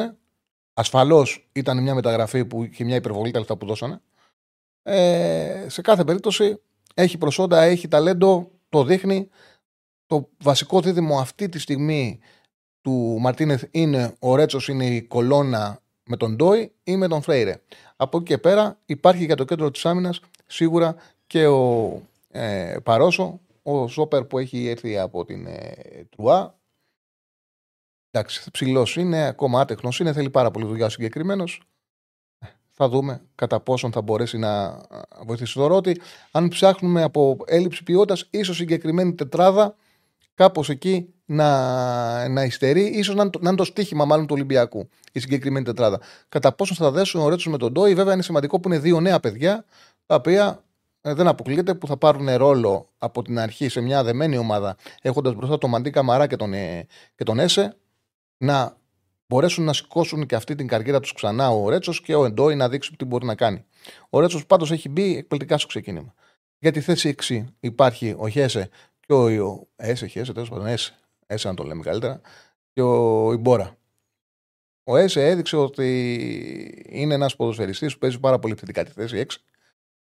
Ασφαλώς 0.73 1.49
ήταν 1.51 1.81
μια 1.81 1.95
μεταγραφή 1.95 2.45
που 2.45 2.63
είχε 2.63 2.83
μια 2.83 2.95
υπερβολή 2.95 3.31
τα 3.31 3.39
λεφτά 3.39 3.57
που 3.57 3.65
δώσανε. 3.65 4.01
Ε, 4.83 5.65
σε 5.67 5.81
κάθε 5.81 6.03
περίπτωση 6.03 6.59
έχει 6.93 7.17
προσόντα, 7.17 7.61
έχει 7.61 7.87
ταλέντο, 7.87 8.51
το 8.69 8.83
δείχνει 8.83 9.29
το 10.05 10.29
βασικό 10.37 10.81
δίδυμο 10.81 11.19
αυτή 11.19 11.49
τη 11.49 11.59
στιγμή 11.59 12.19
του 12.81 13.17
Μαρτίνεθ 13.19 13.63
είναι 13.71 14.15
ο 14.19 14.35
Ρέτσος 14.35 14.67
είναι 14.67 14.85
η 14.85 15.01
κολόνα 15.01 15.81
με 16.03 16.17
τον 16.17 16.35
Ντόι 16.35 16.71
ή 16.83 16.95
με 16.95 17.07
τον 17.07 17.21
Φρέιρε. 17.21 17.61
Από 17.95 18.17
εκεί 18.17 18.25
και 18.25 18.37
πέρα 18.37 18.79
υπάρχει 18.85 19.25
για 19.25 19.35
το 19.35 19.45
κέντρο 19.45 19.71
της 19.71 19.85
άμυνας 19.85 20.21
σίγουρα 20.45 20.95
και 21.27 21.47
ο 21.47 22.01
ε, 22.31 22.77
Παρόσο, 22.83 23.39
ο 23.63 23.87
Σόπερ 23.87 24.23
που 24.23 24.37
έχει 24.37 24.67
έρθει 24.67 24.97
από 24.97 25.25
την 25.25 25.45
ε, 25.47 25.71
Τρουά. 26.09 26.59
Εντάξει, 28.11 28.51
ψηλός 28.51 28.95
είναι, 28.95 29.27
ακόμα 29.27 29.61
άτεχνος 29.61 29.99
είναι, 29.99 30.13
θέλει 30.13 30.29
πάρα 30.29 30.51
πολύ 30.51 30.65
δουλειά 30.65 30.89
συγκεκριμένος. 30.89 31.61
Θα 32.81 32.89
δούμε 32.89 33.21
κατά 33.35 33.59
πόσον 33.59 33.91
θα 33.91 34.01
μπορέσει 34.01 34.37
να 34.37 34.81
βοηθήσει. 35.25 35.53
Θεωρώ 35.53 35.75
ότι 35.75 36.01
αν 36.31 36.47
ψάχνουμε 36.47 37.03
από 37.03 37.37
έλλειψη 37.45 37.83
ποιότητας, 37.83 38.27
ίσως 38.29 38.55
συγκεκριμένη 38.55 39.13
τετράδα 39.13 39.75
κάπως 40.33 40.69
εκεί 40.69 41.13
να, 41.25 42.29
να 42.29 42.43
υστερεί, 42.43 42.83
ίσως 42.85 43.15
να, 43.15 43.23
να 43.23 43.49
είναι 43.49 43.55
το 43.55 43.63
στίχημα 43.63 44.05
μάλλον 44.05 44.27
του 44.27 44.33
Ολυμπιακού 44.35 44.89
η 45.11 45.19
συγκεκριμένη 45.19 45.65
τετράδα. 45.65 45.99
Κατά 46.29 46.53
πόσο 46.53 46.73
θα 46.73 46.91
δέσουν 46.91 47.21
ο 47.21 47.29
Ρέτσος 47.29 47.51
με 47.51 47.57
τον 47.57 47.71
Ντόι, 47.71 47.95
βέβαια 47.95 48.13
είναι 48.13 48.23
σημαντικό 48.23 48.59
που 48.59 48.69
είναι 48.69 48.79
δύο 48.79 48.99
νέα 48.99 49.19
παιδιά, 49.19 49.65
τα 50.05 50.15
οποία 50.15 50.63
ε, 51.01 51.13
δεν 51.13 51.27
αποκλείεται 51.27 51.73
που 51.73 51.87
θα 51.87 51.97
πάρουν 51.97 52.35
ρόλο 52.35 52.89
από 52.97 53.21
την 53.21 53.39
αρχή 53.39 53.69
σε 53.69 53.81
μια 53.81 54.03
δεμένη 54.03 54.37
ομάδα, 54.37 54.75
έχοντας 55.01 55.33
μπροστά 55.33 55.57
τον 55.57 55.69
Μαντί 55.69 55.89
Καμαρά 55.89 56.27
και 56.27 56.35
τον, 56.35 56.53
ε, 56.53 56.87
και 57.15 57.23
τον 57.23 57.39
Έσε, 57.39 57.77
να 58.37 58.77
μπορέσουν 59.29 59.63
να 59.63 59.73
σηκώσουν 59.73 60.25
και 60.25 60.35
αυτή 60.35 60.55
την 60.55 60.67
καριέρα 60.67 60.99
τους 60.99 61.13
ξανά 61.13 61.49
ο 61.49 61.69
Ρέτσος 61.69 62.01
και 62.01 62.15
ο 62.15 62.25
Εντόι 62.25 62.55
να 62.55 62.69
δείξει 62.69 62.95
τι 62.95 63.05
μπορεί 63.05 63.25
να 63.25 63.35
κάνει. 63.35 63.65
Ο 64.09 64.19
Ρέτσος 64.19 64.45
πάντως 64.45 64.71
έχει 64.71 64.89
μπει 64.89 65.17
εκπληκτικά 65.17 65.57
στο 65.57 65.67
ξεκίνημα. 65.67 66.13
Για 66.59 66.71
τη 66.71 66.81
θέση 66.81 67.15
6 67.27 67.45
υπάρχει 67.59 68.15
ο 68.17 68.27
Χέσε 68.29 68.69
και 68.99 69.13
ο 69.13 69.67
Έσε, 69.75 70.07
Χέσε, 70.07 70.33
τέλος 70.33 70.49
πάντων, 70.49 70.65
Έσε, 70.65 70.93
Έσε 71.25 71.47
να 71.47 71.53
το 71.53 71.63
λέμε 71.63 71.83
καλύτερα, 71.83 72.21
και 72.73 72.81
ο 72.81 73.31
Ιμπόρα. 73.33 73.77
Ο 74.83 74.97
Έσε 74.97 75.27
έδειξε 75.27 75.55
ότι 75.55 76.85
είναι 76.89 77.13
ένας 77.13 77.35
ποδοσφαιριστής 77.35 77.93
που 77.93 77.99
παίζει 77.99 78.19
πάρα 78.19 78.39
πολύ 78.39 78.55
θετικά 78.55 78.83
τη 78.83 78.91
θέση 78.91 79.25
6 79.27 79.43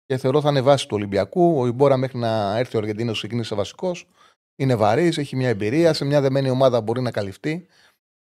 και 0.05 0.17
θεωρώ 0.17 0.41
θα 0.41 0.49
είναι 0.49 0.61
βάση 0.61 0.87
του 0.87 0.95
Ολυμπιακού. 0.95 1.59
Ο 1.59 1.67
Ιμπόρα 1.67 1.97
μέχρι 1.97 2.17
να 2.17 2.57
έρθει 2.57 2.75
ο 2.75 2.79
Αργεντίνος 2.79 3.17
ξεκίνησε 3.17 3.55
βασικός. 3.55 4.07
Είναι 4.55 4.75
βαρύς, 4.75 5.17
έχει 5.17 5.35
μια 5.35 5.49
εμπειρία. 5.49 5.93
Σε 5.93 6.05
μια 6.05 6.21
δεμένη 6.21 6.49
ομάδα 6.49 6.81
μπορεί 6.81 7.01
να 7.01 7.11
καλυφθεί. 7.11 7.67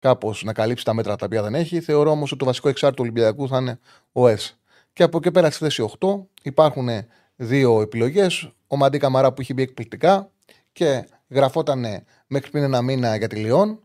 Κάπως 0.00 0.42
να 0.44 0.52
καλύψει 0.52 0.84
τα 0.84 0.94
μέτρα 0.94 1.16
τα 1.16 1.26
οποία 1.26 1.42
δεν 1.42 1.54
έχει. 1.54 1.80
Θεωρώ 1.80 2.10
όμως 2.10 2.30
ότι 2.30 2.38
το 2.38 2.44
βασικό 2.44 2.68
εξάρτητο 2.68 3.02
του 3.02 3.08
Ολυμπιακού 3.12 3.48
θα 3.48 3.58
είναι 3.58 3.78
ο 4.12 4.28
Έσε. 4.28 4.54
Και 4.92 5.02
από 5.02 5.16
εκεί 5.16 5.30
πέρα 5.30 5.50
στη 5.50 5.64
θέση 5.64 5.90
8 6.00 6.26
υπάρχουν 6.42 6.88
δύο 7.36 7.80
επιλογές. 7.80 8.52
Ο 8.66 8.76
Μαντί 8.76 8.98
Καμαρά 8.98 9.32
που 9.32 9.40
έχει 9.40 9.54
μπει 9.54 9.62
εκπληκτικά 9.62 10.30
και 10.72 11.08
γραφόταν 11.28 11.84
μέχρι 12.26 12.50
πριν 12.50 12.62
ένα 12.62 12.82
μήνα 12.82 13.16
για 13.16 13.28
τη 13.28 13.36
Λιόν. 13.36 13.80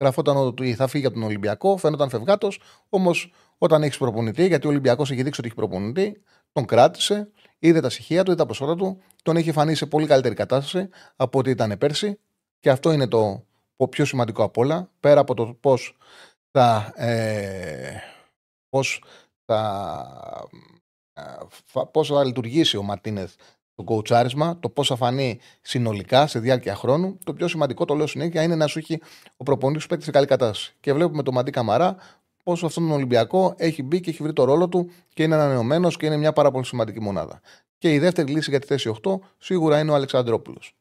Γραφόταν 0.00 0.36
ότι 0.36 0.74
θα 0.74 0.86
φύγει 0.86 1.06
από 1.06 1.14
τον 1.14 1.24
Ολυμπιακό, 1.24 1.76
φαίνονταν 1.76 2.08
φευγάτος. 2.08 2.60
Όμως 2.88 3.32
όταν 3.58 3.82
έχεις 3.82 3.98
προπονητή, 3.98 4.46
γιατί 4.46 4.66
ο 4.66 4.70
Ολυμπιακός 4.70 5.10
έχει 5.10 5.22
δείξει 5.22 5.40
ότι 5.40 5.48
έχει 5.48 5.56
προπονητή, 5.56 6.22
τον 6.52 6.64
κράτησε, 6.64 7.28
είδε 7.58 7.80
τα 7.80 7.90
στοιχεία 7.90 8.22
του, 8.22 8.30
είδε 8.30 8.38
τα 8.38 8.46
προσώτα 8.46 8.76
του, 8.76 9.00
τον 9.22 9.36
έχει 9.36 9.52
φανεί 9.52 9.74
σε 9.74 9.86
πολύ 9.86 10.06
καλύτερη 10.06 10.34
κατάσταση 10.34 10.88
από 11.16 11.38
ό,τι 11.38 11.50
ήταν 11.50 11.78
πέρσι. 11.78 12.18
Και 12.60 12.70
αυτό 12.70 12.92
είναι 12.92 13.08
το 13.08 13.44
πιο 13.88 14.04
σημαντικό 14.04 14.42
από 14.42 14.60
όλα, 14.60 14.90
πέρα 15.00 15.20
από 15.20 15.34
το 15.34 15.56
πώς 15.60 15.96
θα, 16.50 16.92
ε, 16.96 17.96
πώς 18.68 19.02
θα, 19.44 20.48
ε, 21.12 21.22
πώς 21.90 22.08
θα 22.08 22.24
λειτουργήσει 22.24 22.76
ο 22.76 22.82
Μαρτίνεθ 22.82 23.34
το 23.74 23.82
κοουτσάρισμα, 23.82 24.58
το 24.60 24.68
πώς 24.68 24.88
θα 24.88 24.96
φανεί 24.96 25.38
συνολικά 25.60 26.26
σε 26.26 26.38
διάρκεια 26.38 26.74
χρόνου. 26.74 27.18
Το 27.24 27.32
πιο 27.34 27.48
σημαντικό, 27.48 27.84
το 27.84 27.94
λέω 27.94 28.06
συνέχεια, 28.06 28.42
είναι 28.42 28.54
να 28.54 28.66
σου 28.66 28.78
έχει 28.78 29.00
ο 29.36 29.42
προπονητής 29.42 29.82
σου 29.82 29.88
παίξει 29.88 30.04
σε 30.04 30.10
καλή 30.10 30.26
κατάσταση. 30.26 30.74
Και 30.80 30.92
βλέπουμε 30.92 31.22
το 31.22 31.32
Μαντί 31.32 31.50
Καμαρά 31.50 31.96
πόσο 32.42 32.66
αυτόν 32.66 32.82
τον 32.82 32.92
Ολυμπιακό 32.92 33.54
έχει 33.56 33.82
μπει 33.82 34.00
και 34.00 34.10
έχει 34.10 34.22
βρει 34.22 34.32
το 34.32 34.44
ρόλο 34.44 34.68
του 34.68 34.90
και 35.14 35.22
είναι 35.22 35.34
ανανεωμένος 35.34 35.96
και 35.96 36.06
είναι 36.06 36.16
μια 36.16 36.32
πάρα 36.32 36.50
πολύ 36.50 36.64
σημαντική 36.64 37.00
μονάδα. 37.00 37.40
Και 37.78 37.92
η 37.92 37.98
δεύτερη 37.98 38.32
λύση 38.32 38.50
για 38.50 38.60
τη 38.60 38.66
θέση 38.66 38.94
8 39.02 39.14
σίγουρα 39.38 39.78
είναι 39.78 39.90
ο 39.90 39.94
Αλεξανδρόπουλος. 39.94 40.74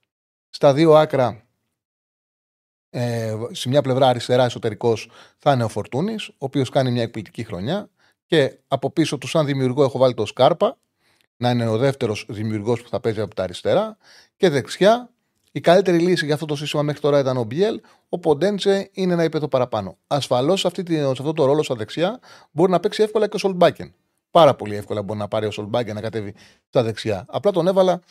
Στα 0.49 0.73
δύο 0.73 0.93
άκρα, 0.93 1.42
ε, 2.95 3.35
σε 3.51 3.69
μια 3.69 3.81
πλευρά 3.81 4.07
αριστερά 4.07 4.45
εσωτερικός 4.45 5.09
θα 5.37 5.51
είναι 5.51 5.63
ο 5.63 5.67
Φορτούνης, 5.67 6.27
ο 6.27 6.33
οποίος 6.37 6.69
κάνει 6.69 6.91
μια 6.91 7.01
εκπληκτική 7.01 7.43
χρονιά. 7.43 7.89
Και 8.25 8.57
από 8.67 8.91
πίσω 8.91 9.17
του, 9.17 9.27
σαν 9.27 9.45
δημιουργό, 9.45 9.83
έχω 9.83 9.97
βάλει 9.97 10.13
το 10.13 10.25
Σκάρπα, 10.25 10.77
να 11.37 11.49
είναι 11.49 11.67
ο 11.67 11.77
δεύτερος 11.77 12.25
δημιουργός 12.29 12.81
που 12.81 12.89
θα 12.89 12.99
παίζει 12.99 13.19
από 13.19 13.35
τα 13.35 13.43
αριστερά. 13.43 13.97
Και 14.35 14.49
δεξιά, 14.49 15.09
η 15.51 15.59
καλύτερη 15.59 15.97
λύση 15.97 16.25
για 16.25 16.33
αυτό 16.33 16.45
το 16.45 16.55
σύστημα 16.55 16.81
μέχρι 16.81 17.01
τώρα 17.01 17.19
ήταν 17.19 17.37
ο 17.37 17.43
Μπιέλ. 17.43 17.81
Ο 18.09 18.19
Ποντέντσε 18.19 18.89
είναι 18.93 19.13
ένα 19.13 19.21
επίπεδο 19.21 19.47
παραπάνω. 19.47 19.97
Ασφαλώς 20.07 20.59
σε, 20.59 20.69
σε 20.85 21.09
αυτό 21.09 21.33
το 21.33 21.45
ρόλο 21.45 21.63
στα 21.63 21.75
δεξιά 21.75 22.19
μπορεί 22.51 22.71
να 22.71 22.79
παίξει 22.79 23.03
εύκολα 23.03 23.27
και 23.27 23.35
ο 23.35 23.39
Σολμπάκεν. 23.39 23.93
Πάρα 24.31 24.55
πολύ 24.55 24.75
εύκολα 24.75 25.01
μπορεί 25.01 25.19
να 25.19 25.27
πάρει 25.27 25.45
ο 25.45 25.51
Σολμπάκεν 25.51 25.95
να 25.95 26.01
κατέβει 26.01 26.33
στα 26.67 26.83
δεξιά. 26.83 27.25
Απλά 27.27 27.51
τον 27.51 27.67
έβαλα 27.67 28.01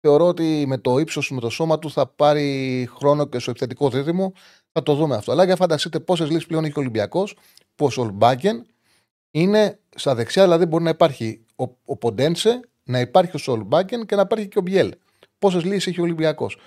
θεωρώ 0.00 0.26
ότι 0.26 0.64
με 0.66 0.78
το 0.78 0.98
ύψος 0.98 1.26
του, 1.26 1.34
με 1.34 1.40
το 1.40 1.50
σώμα 1.50 1.78
του 1.78 1.90
θα 1.90 2.06
πάρει 2.06 2.88
χρόνο 2.96 3.26
και 3.26 3.38
στο 3.38 3.50
επιθετικό 3.50 3.90
δίδυμο. 3.90 4.32
Θα 4.72 4.82
το 4.82 4.94
δούμε 4.94 5.16
αυτό. 5.16 5.32
Αλλά 5.32 5.44
για 5.44 5.56
φανταστείτε 5.56 6.00
πόσες 6.00 6.28
λύσεις 6.28 6.46
πλέον 6.46 6.64
έχει 6.64 6.78
ο 6.78 6.80
Ολυμπιακός, 6.80 7.36
που 7.74 7.84
ο 7.84 7.90
Σολμπάκεν 7.90 8.66
είναι 9.30 9.78
στα 9.94 10.14
δεξιά, 10.14 10.42
δηλαδή 10.42 10.66
μπορεί 10.66 10.84
να 10.84 10.90
υπάρχει 10.90 11.44
ο, 11.56 11.64
ο 11.84 11.96
Ποντένσε, 11.96 12.60
να 12.82 13.00
υπάρχει 13.00 13.36
ο 13.36 13.38
Σολμπάκεν 13.38 14.06
και 14.06 14.14
να 14.14 14.22
υπάρχει 14.22 14.48
και 14.48 14.58
ο 14.58 14.62
Μπιέλ. 14.62 14.92
Πόσες 15.38 15.64
λύσεις 15.64 15.86
έχει 15.86 16.00
ο 16.00 16.02
Ολυμπιακός. 16.02 16.58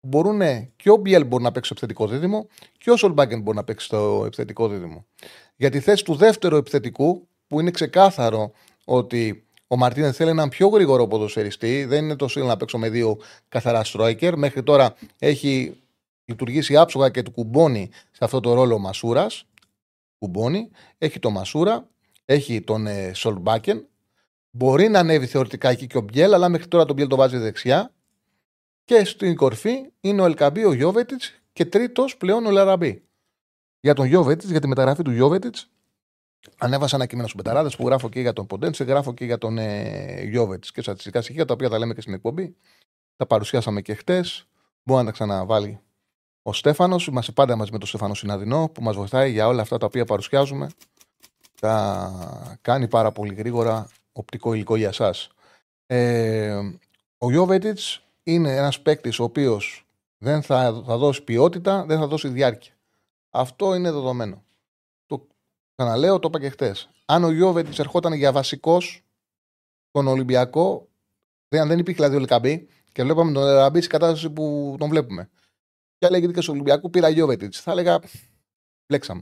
Μπορούν 0.00 0.40
και 0.76 0.90
ο 0.90 0.96
Μπιέλ 0.96 1.24
μπορεί 1.26 1.42
να 1.42 1.52
παίξει 1.52 1.74
στο 1.74 1.84
επιθετικό 1.84 2.12
δίδυμο 2.12 2.46
και 2.78 2.90
ο 2.90 2.96
Σολμπάκεν 2.96 3.40
μπορεί 3.40 3.56
να 3.56 3.64
παίξει 3.64 3.86
στο 3.86 4.22
επιθετικό 4.26 4.68
δίδυμο. 4.68 5.06
Για 5.56 5.70
τη 5.70 5.80
θέση 5.80 6.04
του 6.04 6.14
δεύτερου 6.14 6.56
επιθετικού, 6.56 7.28
που 7.46 7.60
είναι 7.60 7.70
ξεκάθαρο 7.70 8.52
ότι 8.84 9.46
ο 9.72 9.76
Μαρτίνε 9.76 10.12
θέλει 10.12 10.30
έναν 10.30 10.48
πιο 10.48 10.68
γρήγορο 10.68 11.06
ποδοσφαιριστή. 11.06 11.84
Δεν 11.84 12.04
είναι 12.04 12.16
το 12.16 12.28
σύλλογο 12.28 12.50
να 12.50 12.56
παίξω 12.56 12.78
με 12.78 12.88
δύο 12.88 13.18
καθαρά 13.48 13.84
στρόικερ. 13.84 14.36
Μέχρι 14.36 14.62
τώρα 14.62 14.94
έχει 15.18 15.80
λειτουργήσει 16.24 16.76
άψογα 16.76 17.08
και 17.08 17.22
του 17.22 17.30
κουμπώνει 17.30 17.90
σε 18.10 18.24
αυτό 18.24 18.40
το 18.40 18.54
ρόλο 18.54 18.74
ο 18.74 18.78
Μασούρας. 18.78 19.44
Κουμπώνει. 20.18 20.70
Έχει 20.98 21.18
τον 21.18 21.32
Μασούρα. 21.32 21.88
Έχει 22.24 22.60
τον 22.60 22.86
ε, 22.86 23.12
Σολμπάκεν. 23.14 23.86
Μπορεί 24.50 24.88
να 24.88 24.98
ανέβει 24.98 25.26
θεωρητικά 25.26 25.68
εκεί 25.68 25.86
και 25.86 25.98
ο 25.98 26.00
Μπιέλ, 26.00 26.34
αλλά 26.34 26.48
μέχρι 26.48 26.68
τώρα 26.68 26.84
τον 26.84 26.94
Μπιέλ 26.96 27.08
το 27.08 27.16
βάζει 27.16 27.36
δεξιά. 27.36 27.92
Και 28.84 29.04
στην 29.04 29.36
κορφή 29.36 29.92
είναι 30.00 30.22
ο 30.22 30.24
Ελκαμπή, 30.24 30.64
ο 30.64 30.72
Γιόβετιτς 30.72 31.32
και 31.52 31.64
τρίτος 31.64 32.16
πλέον 32.16 32.46
ο 32.46 32.50
Λαραμπή. 32.50 33.02
Για 33.80 33.94
τον 33.94 34.06
Γιόβετιτς, 34.06 34.50
για 34.50 34.60
τη 34.60 34.68
μεταγραφή 34.68 35.02
του 35.02 35.10
Γιόβετιτς, 35.10 35.70
Ανέβασα 36.58 36.96
ένα 36.96 37.06
κείμενο 37.06 37.28
στους 37.28 37.42
Betarades 37.42 37.70
που 37.76 37.86
γράφω 37.86 38.08
και 38.08 38.20
για 38.20 38.32
τον 38.32 38.46
Ποντένσε, 38.46 38.84
γράφω 38.84 39.14
και 39.14 39.24
για 39.24 39.38
τον 39.38 39.58
ε, 39.58 40.22
Γιόβετιτς 40.22 40.72
και 40.72 40.82
στατιστικά 40.82 41.22
στοιχεία 41.22 41.44
τα 41.44 41.54
οποία 41.54 41.68
τα 41.68 41.78
λέμε 41.78 41.94
και 41.94 42.00
στην 42.00 42.14
εκπομπή. 42.14 42.56
Τα 43.16 43.26
παρουσιάσαμε 43.26 43.80
και 43.80 43.94
χτες. 43.94 44.46
Μπορεί 44.82 45.00
να 45.00 45.06
τα 45.06 45.12
ξαναβάλει 45.12 45.80
ο 46.42 46.52
Στέφανος. 46.52 47.06
Είμαστε 47.06 47.32
πάντα 47.32 47.56
μαζί 47.56 47.72
με 47.72 47.78
τον 47.78 47.88
Στέφανο 47.88 48.14
Συναδεινό 48.14 48.68
που 48.68 48.82
μας 48.82 48.96
βοηθάει 48.96 49.30
για 49.30 49.46
όλα 49.46 49.62
αυτά 49.62 49.78
τα 49.78 49.86
οποία 49.86 50.04
παρουσιάζουμε. 50.04 50.68
Τα 51.60 52.58
κάνει 52.62 52.88
πάρα 52.88 53.12
πολύ 53.12 53.34
γρήγορα 53.34 53.88
οπτικό 54.12 54.54
υλικό 54.54 54.76
για 54.76 54.88
εσά. 54.88 55.14
Ε, 55.86 56.58
ο 57.18 57.30
Γιώβετιτ 57.30 57.78
είναι 58.22 58.56
ένας 58.56 58.80
παίκτης 58.80 59.18
ο 59.18 59.24
οποίος 59.24 59.86
δεν 60.18 60.42
θα, 60.42 60.82
θα 60.86 60.96
δώσει 60.96 61.22
ποιότητα, 61.22 61.84
δεν 61.84 61.98
θα 61.98 62.06
δώσει 62.06 62.28
διάρκεια. 62.28 62.72
Αυτό 63.30 63.74
είναι 63.74 63.90
δεδομένο. 63.90 64.42
Ξαναλέω, 65.80 66.18
το 66.18 66.28
είπα 66.28 66.40
και 66.40 66.48
χτε. 66.48 66.74
Αν 67.04 67.24
ο 67.24 67.30
Γιώβετ 67.30 67.78
ερχόταν 67.78 68.12
για 68.12 68.32
βασικός 68.32 69.02
τον 69.90 70.06
Ολυμπιακό, 70.06 70.88
αν 71.48 71.68
δεν 71.68 71.78
υπήρχε 71.78 71.98
δηλαδή 71.98 72.16
ο 72.16 72.20
Λεκαμπή 72.20 72.68
και 72.92 73.02
βλέπαμε 73.02 73.32
τον 73.32 73.42
Λεκαμπή 73.42 73.78
στην 73.78 73.90
κατάσταση 73.90 74.30
που 74.30 74.76
τον 74.78 74.88
βλέπουμε. 74.88 75.30
Και 75.98 76.06
έλεγε 76.06 76.26
και 76.26 76.40
στο 76.40 76.52
Ολυμπιακό 76.52 76.90
πήρα 76.90 77.08
Γιώβετ. 77.08 77.52
Θα 77.56 77.70
έλεγα, 77.70 78.00
μπλέξαμε. 78.86 79.20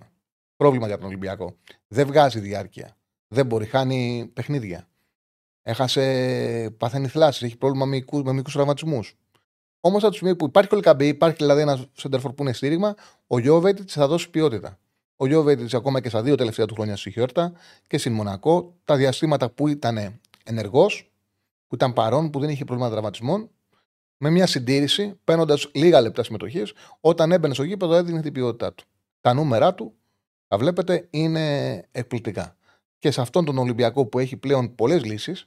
Πρόβλημα 0.56 0.86
για 0.86 0.96
τον 0.96 1.06
Ολυμπιακό. 1.06 1.56
Δεν 1.88 2.06
βγάζει 2.06 2.40
διάρκεια. 2.40 2.96
Δεν 3.28 3.46
μπορεί, 3.46 3.66
χάνει 3.66 4.30
παιχνίδια. 4.34 4.88
Έχασε, 5.62 6.74
παθαίνει 6.78 7.08
θλάσει, 7.08 7.44
έχει 7.44 7.56
πρόβλημα 7.56 7.84
με 7.86 8.32
μικρού 8.32 8.52
τραυματισμούς. 8.52 9.16
Όμως 9.80 10.02
από 10.02 10.10
τη 10.10 10.16
στιγμή 10.16 10.36
που 10.36 10.46
υπάρχει 10.46 10.74
ο 10.74 10.76
Λεκαμπή, 10.76 11.06
υπάρχει 11.06 11.36
δηλαδή 11.36 11.60
ένα 11.60 11.86
σέντερφορ 11.92 12.32
που 12.32 12.42
είναι 12.42 12.52
στήριγμα, 12.52 12.94
ο 13.26 13.38
Γιώβετ 13.38 13.78
θα 13.86 14.06
δώσει 14.08 14.30
ποιότητα. 14.30 14.78
Ο 15.20 15.26
Γιώβετιτς 15.26 15.74
ακόμα 15.74 16.00
και 16.00 16.08
στα 16.08 16.22
δύο 16.22 16.34
τελευταία 16.34 16.66
του 16.66 16.74
χρόνια 16.74 16.96
στη 16.96 17.10
Χιόρτα 17.10 17.52
και 17.86 17.98
στην 17.98 18.12
Μονακό, 18.12 18.74
τα 18.84 18.96
διαστήματα 18.96 19.50
που 19.50 19.68
ήταν 19.68 20.20
ενεργός, 20.44 21.10
που 21.66 21.74
ήταν 21.74 21.92
παρόν, 21.92 22.30
που 22.30 22.40
δεν 22.40 22.48
είχε 22.48 22.64
προβλήματα 22.64 22.92
τραυματισμών, 22.94 23.50
με 24.16 24.30
μια 24.30 24.46
συντήρηση, 24.46 25.20
παίρνοντας 25.24 25.70
λίγα 25.74 26.00
λεπτά 26.00 26.22
συμμετοχής, 26.22 26.72
όταν 27.00 27.32
έμπαινε 27.32 27.54
στο 27.54 27.62
γήπεδο 27.62 27.94
έδινε 27.94 28.20
την 28.20 28.32
ποιότητά 28.32 28.74
του. 28.74 28.84
Τα 29.20 29.34
νούμερα 29.34 29.74
του, 29.74 29.94
τα 30.46 30.58
βλέπετε, 30.58 31.06
είναι 31.10 31.74
εκπληκτικά. 31.90 32.56
Και 32.98 33.10
σε 33.10 33.20
αυτόν 33.20 33.44
τον 33.44 33.58
Ολυμπιακό 33.58 34.06
που 34.06 34.18
έχει 34.18 34.36
πλέον 34.36 34.74
πολλές 34.74 35.04
λύσεις, 35.04 35.44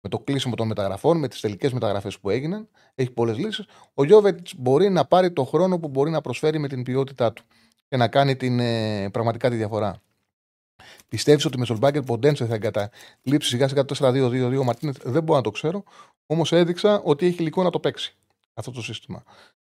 με 0.00 0.08
το 0.08 0.18
κλείσιμο 0.18 0.54
των 0.54 0.66
μεταγραφών, 0.66 1.18
με 1.18 1.28
τις 1.28 1.40
τελικές 1.40 1.72
μεταγραφές 1.72 2.18
που 2.18 2.30
έγιναν, 2.30 2.68
έχει 2.94 3.10
πολλές 3.10 3.38
λύσεις. 3.38 3.66
Ο 3.94 4.04
Γιώβετ 4.04 4.38
μπορεί 4.56 4.90
να 4.90 5.04
πάρει 5.04 5.32
το 5.32 5.44
χρόνο 5.44 5.78
που 5.78 5.88
μπορεί 5.88 6.10
να 6.10 6.20
προσφέρει 6.20 6.58
με 6.58 6.68
την 6.68 6.82
ποιότητά 6.82 7.32
του 7.32 7.44
και 7.88 7.96
να 7.96 8.08
κάνει 8.08 8.36
την, 8.36 8.60
ε, 8.60 9.08
πραγματικά 9.10 9.50
τη 9.50 9.56
διαφορά. 9.56 10.00
Πιστεύεις 11.08 11.44
ότι 11.44 11.58
με 11.58 11.64
Σολμπάγκερ 11.64 12.02
Ποντένσε 12.02 12.46
θα 12.46 12.54
εγκαταλείψει 12.54 13.48
σιγά 13.48 13.68
σιγά 13.68 13.84
το 13.84 13.94
4-2-2-2 13.94 14.58
ο 14.58 14.64
Μαρτίνε, 14.64 14.92
δεν 15.02 15.22
μπορώ 15.22 15.38
να 15.38 15.44
το 15.44 15.50
ξέρω. 15.50 15.82
Όμως 16.26 16.52
έδειξα 16.52 17.00
ότι 17.04 17.26
έχει 17.26 17.40
υλικό 17.40 17.62
να 17.62 17.70
το 17.70 17.80
παίξει 17.80 18.16
αυτό 18.54 18.70
το 18.70 18.82
σύστημα. 18.82 19.22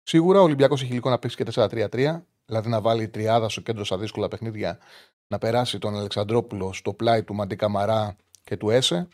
Σίγουρα 0.03 0.39
ο 0.39 0.43
Ολυμπιακός 0.43 0.81
έχει 0.81 0.91
υλικό 0.91 1.09
να 1.09 1.19
παίξει 1.19 1.35
και 1.35 1.45
4-3-3, 1.53 2.21
δηλαδή 2.45 2.69
να 2.69 2.81
βάλει 2.81 3.07
τριάδα 3.07 3.49
στο 3.49 3.61
κέντρο 3.61 3.83
στα 3.83 3.97
δύσκολα 3.97 4.27
παιχνίδια, 4.27 4.79
να 5.27 5.37
περάσει 5.37 5.77
τον 5.79 5.97
Αλεξανδρόπουλο 5.97 6.73
στο 6.73 6.93
πλάι 6.93 7.23
του 7.23 7.33
Μαντίκα 7.33 7.69
Μαρά 7.69 8.15
και 8.43 8.57
του 8.57 8.69
Έσε. 8.69 9.07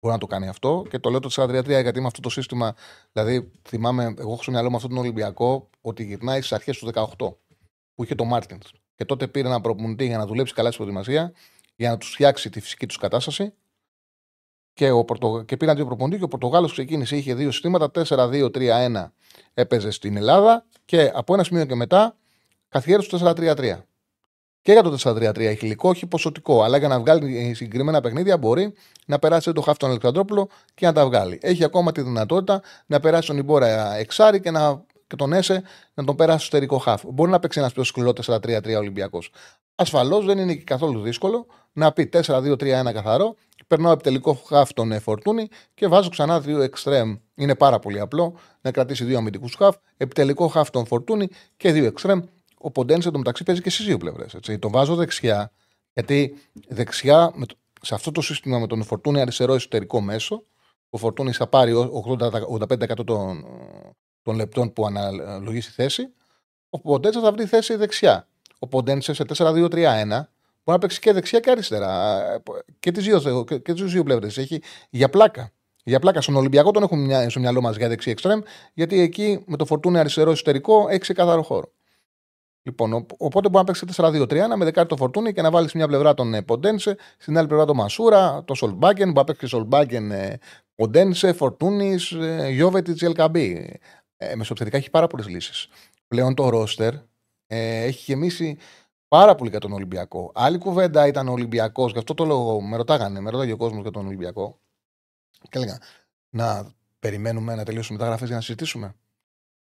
Μπορεί 0.00 0.14
να 0.14 0.18
το 0.18 0.26
κάνει 0.26 0.48
αυτό. 0.48 0.86
Και 0.90 0.98
το 0.98 1.10
λέω 1.10 1.20
το 1.20 1.28
4-3-3 1.32 1.64
γιατί 1.66 2.00
με 2.00 2.06
αυτό 2.06 2.20
το 2.20 2.28
σύστημα, 2.28 2.74
δηλαδή 3.12 3.50
θυμάμαι, 3.68 4.04
εγώ 4.04 4.32
έχω 4.32 4.42
στο 4.42 4.50
μυαλό 4.50 4.70
με 4.70 4.76
αυτόν 4.76 4.90
τον 4.90 4.98
Ολυμπιακό 4.98 5.68
ότι 5.80 6.04
γυρνάει 6.04 6.38
στις 6.38 6.52
αρχές 6.52 6.78
του 6.78 6.90
18 6.94 7.34
που 7.94 8.04
είχε 8.04 8.14
το 8.14 8.24
Μάρτιν. 8.24 8.58
Και 8.94 9.04
τότε 9.04 9.26
πήρε 9.26 9.48
ένα 9.48 9.60
προπονητή 9.60 10.06
για 10.06 10.18
να 10.18 10.26
δουλέψει 10.26 10.54
καλά 10.54 10.70
στην 10.70 10.84
προετοιμασία, 10.84 11.32
για 11.76 11.90
να 11.90 11.96
τους 11.96 12.10
φτιάξει 12.10 12.50
τη 12.50 12.60
φυσική 12.60 12.86
τους 12.86 12.96
κατάσταση. 12.96 13.54
Και, 14.72 14.90
ο 14.90 15.04
Πορτο... 15.04 15.42
και 15.42 15.56
πήραν 15.56 15.76
δύο 15.76 15.86
προπονητή 15.86 16.18
και 16.18 16.24
ο 16.24 16.28
Πορτογάλος 16.28 16.72
ξεκίνησε. 16.72 17.16
Είχε 17.16 17.34
δύο 17.34 17.50
συστήματα, 17.50 17.90
4-2-3-1 17.94 19.10
έπαιζε 19.54 19.90
στην 19.90 20.16
Ελλάδα 20.16 20.66
και 20.84 21.10
από 21.14 21.34
ένα 21.34 21.44
σημείο 21.44 21.64
και 21.64 21.74
μετά 21.74 22.16
καθιέρωσε 22.68 23.08
το 23.08 23.32
4-3-3. 23.36 23.82
Και 24.62 24.72
για 24.72 24.82
το 24.82 24.96
4-3-3 25.02 25.38
έχει 25.38 25.64
υλικό, 25.64 25.88
όχι 25.88 26.06
ποσοτικό. 26.06 26.62
Αλλά 26.62 26.76
για 26.76 26.88
να 26.88 27.00
βγάλει 27.00 27.54
συγκεκριμένα 27.54 28.00
παιχνίδια 28.00 28.38
μπορεί 28.38 28.74
να 29.06 29.18
περάσει 29.18 29.52
το 29.52 29.60
χάφτον 29.60 29.90
Αλεξανδρόπουλο 29.90 30.48
και 30.74 30.86
να 30.86 30.92
τα 30.92 31.06
βγάλει. 31.06 31.38
Έχει 31.42 31.64
ακόμα 31.64 31.92
τη 31.92 32.02
δυνατότητα 32.02 32.62
να 32.86 33.00
περάσει 33.00 33.26
τον 33.26 33.36
Ιμπόρα 33.36 33.94
εξάρι 33.94 34.40
και 34.40 34.50
να 34.50 34.84
και 35.06 35.16
τον 35.16 35.32
Έσε 35.32 35.62
να 35.94 36.04
τον 36.04 36.16
περάσει 36.16 36.46
στο 36.46 36.56
εσωτερικό 36.56 36.78
χάφ. 36.78 37.02
Μπορεί 37.06 37.30
να 37.30 37.38
παίξει 37.38 37.58
ένας 37.58 37.72
πιο 37.72 37.84
σκληρό 37.84 38.12
4-3-3 38.26 38.76
Ολυμπιακός. 38.78 39.30
Ασφαλώς 39.74 40.24
δεν 40.24 40.38
είναι 40.38 40.54
και 40.54 40.64
καθόλου 40.64 41.00
δύσκολο 41.00 41.46
να 41.72 41.92
πει 41.92 42.10
4-2-3-1 42.12 42.92
καθαρό. 42.92 43.34
Περνάω 43.66 43.92
επιτελικό 43.92 44.34
χάφ 44.34 44.72
τον 44.72 45.00
Φορτούνη 45.00 45.48
και 45.74 45.86
βάζω 45.86 46.08
ξανά 46.08 46.40
δύο 46.40 46.60
εξτρέμ. 46.60 47.16
Είναι 47.34 47.54
πάρα 47.54 47.78
πολύ 47.78 48.00
απλό 48.00 48.36
να 48.60 48.70
κρατήσει 48.70 49.04
δύο 49.04 49.18
αμυντικούς 49.18 49.54
χάφ. 49.54 49.76
Επιτελικό 49.96 50.48
χάφ 50.48 50.70
τον 50.70 50.86
Φορτούνη 50.86 51.28
και 51.56 51.72
δύο 51.72 51.84
εξτρέμ. 51.84 52.20
Ο 52.58 52.70
Ποντένσε 52.70 53.10
μεταξύ 53.16 53.42
παίζει 53.42 53.60
και 53.60 53.70
στις 53.70 53.86
δύο 53.86 53.98
πλευρές. 53.98 54.36
Το 54.58 54.70
βάζω 54.70 54.94
δεξιά 54.94 55.52
γιατί 55.92 56.36
δεξιά 56.68 57.32
σε 57.80 57.94
αυτό 57.94 58.10
το 58.10 58.20
σύστημα 58.20 58.58
με 58.58 58.66
τον 58.66 58.82
Φορτούνη 58.82 59.20
αριστερό 59.20 59.54
εσωτερικό 59.54 60.00
μέσο. 60.00 60.42
Ο 60.90 60.96
Φορτούνης 60.96 61.36
θα 61.36 61.46
πάρει 61.46 61.72
80-85% 62.18 63.04
των, 63.04 63.44
των 64.24 64.36
λεπτών 64.36 64.72
που 64.72 64.86
αναλογεί 64.86 65.60
στη 65.60 65.72
θέση, 65.72 66.12
ο 66.70 66.80
Ποντένσε 66.80 67.20
θα 67.20 67.32
βρει 67.32 67.44
θέση 67.44 67.74
δεξιά. 67.76 68.28
Ο 68.58 68.66
Ποντένσε 68.66 69.12
σε 69.12 69.24
4-2-3-1 69.28 69.68
μπορεί 70.64 70.78
να 70.78 70.78
παίξει 70.78 71.00
και 71.00 71.12
δεξιά 71.12 71.40
και 71.40 71.50
αριστερά. 71.50 72.22
Και 72.78 72.90
τις 72.90 73.04
δύο, 73.04 73.44
και 73.44 73.72
τις 73.72 73.92
δύο 73.92 74.02
πλευρές. 74.02 74.38
Έχει 74.38 74.62
για 74.90 75.08
πλάκα. 75.08 75.52
Για 75.84 75.98
πλάκα 75.98 76.20
στον 76.20 76.36
Ολυμπιακό 76.36 76.70
τον 76.70 76.82
έχουμε 76.82 77.26
στο 77.28 77.40
μυαλό 77.40 77.60
μας 77.60 77.76
για 77.76 77.88
δεξί 77.88 78.10
εξτρέμ, 78.10 78.40
γιατί 78.74 79.00
εκεί 79.00 79.44
με 79.46 79.56
το 79.56 79.64
φορτούνι 79.64 79.98
αριστερό 79.98 80.30
εσωτερικό 80.30 80.86
έχει 80.88 80.98
ξεκάθαρο 80.98 81.42
χώρο. 81.42 81.72
Λοιπόν, 82.62 83.06
οπότε 83.16 83.48
μπορεί 83.48 83.64
να 83.66 83.72
παίξει 83.72 83.86
4-2-3-1 83.96 84.56
με 84.56 84.64
δεκάρι 84.64 84.88
το 84.88 84.96
φορτούνι 84.96 85.32
και 85.32 85.42
να 85.42 85.50
βάλεις 85.50 85.72
μια 85.72 85.86
πλευρά 85.86 86.14
τον 86.14 86.34
ε, 86.34 86.42
Ποντένσε, 86.42 86.96
στην 87.18 87.38
άλλη 87.38 87.46
πλευρά 87.46 87.66
τον 87.66 87.76
Μασούρα, 87.76 88.44
τον 88.44 88.56
Σολμπάγκεν. 88.56 89.06
Μπορεί 89.06 89.18
να 89.18 89.24
παίξει 89.24 89.46
Σολμπάγκεν, 89.46 90.10
ε, 90.10 90.38
Ποντένσε, 90.74 91.32
Φορτούνης, 91.32 92.12
ε, 92.12 92.48
Γιώβετιτς, 92.50 93.02
Ελκαμπή 93.02 93.80
ε, 94.16 94.34
μεσοεπιθετικά 94.34 94.76
έχει 94.76 94.90
πάρα 94.90 95.06
πολλές 95.06 95.28
λύσεις. 95.28 95.68
Πλέον 96.08 96.34
το 96.34 96.48
ρόστερ 96.48 96.94
ε, 97.46 97.82
έχει 97.84 98.02
γεμίσει 98.12 98.58
πάρα 99.08 99.34
πολύ 99.34 99.50
για 99.50 99.60
τον 99.60 99.72
Ολυμπιακό. 99.72 100.32
Άλλη 100.34 100.58
κουβέντα 100.58 101.06
ήταν 101.06 101.28
ο 101.28 101.32
Ολυμπιακός, 101.32 101.92
γι' 101.92 101.98
αυτό 101.98 102.14
το 102.14 102.24
λόγο 102.24 102.60
με 102.60 102.76
ρωτάγανε, 102.76 103.20
με 103.20 103.30
ρωτάγε 103.30 103.52
ο 103.52 103.56
κόσμος 103.56 103.82
για 103.82 103.90
τον 103.90 104.06
Ολυμπιακό. 104.06 104.58
Και 105.48 105.58
έλεγα 105.58 105.78
να 106.30 106.72
περιμένουμε 106.98 107.54
να 107.54 107.64
τελειώσουμε 107.64 107.96
μεταγραφές 107.96 108.26
για 108.26 108.36
να 108.36 108.42
συζητήσουμε. 108.42 108.94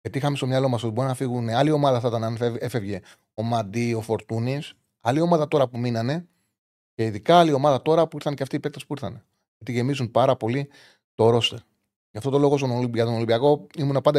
Γιατί 0.00 0.18
είχαμε 0.18 0.36
στο 0.36 0.46
μυαλό 0.46 0.68
μας 0.68 0.82
ότι 0.82 0.92
μπορεί 0.92 1.08
να 1.08 1.14
φύγουν. 1.14 1.48
Άλλη 1.48 1.70
ομάδα 1.70 2.00
θα 2.00 2.08
ήταν 2.08 2.24
αν 2.24 2.36
έφευγε 2.58 3.00
ο 3.34 3.42
Μαντί, 3.42 3.94
ο 3.94 4.00
Φορτούνης. 4.00 4.72
Άλλη 5.00 5.20
ομάδα 5.20 5.48
τώρα 5.48 5.68
που 5.68 5.78
μείνανε. 5.78 6.28
Και 6.94 7.04
ειδικά 7.04 7.38
άλλη 7.38 7.52
ομάδα 7.52 7.82
τώρα 7.82 8.08
που 8.08 8.16
ήρθαν 8.16 8.34
και 8.34 8.42
αυτοί 8.42 8.56
οι 8.56 8.60
παίκτες 8.60 8.86
που 8.86 8.92
ήρθαν. 8.92 9.24
Γιατί 9.56 9.72
γεμίζουν 9.72 10.10
πάρα 10.10 10.36
πολύ 10.36 10.68
το 11.14 11.30
ρόστερ. 11.30 11.58
Γι' 12.10 12.18
αυτό 12.18 12.30
το 12.30 12.38
λόγο 12.38 12.58
στον 12.58 12.70
Ολυμπιακό, 12.70 13.06
τον 13.06 13.16
Ολυμπιακό 13.16 13.66
ήμουν 13.78 14.00
πάντα 14.02 14.18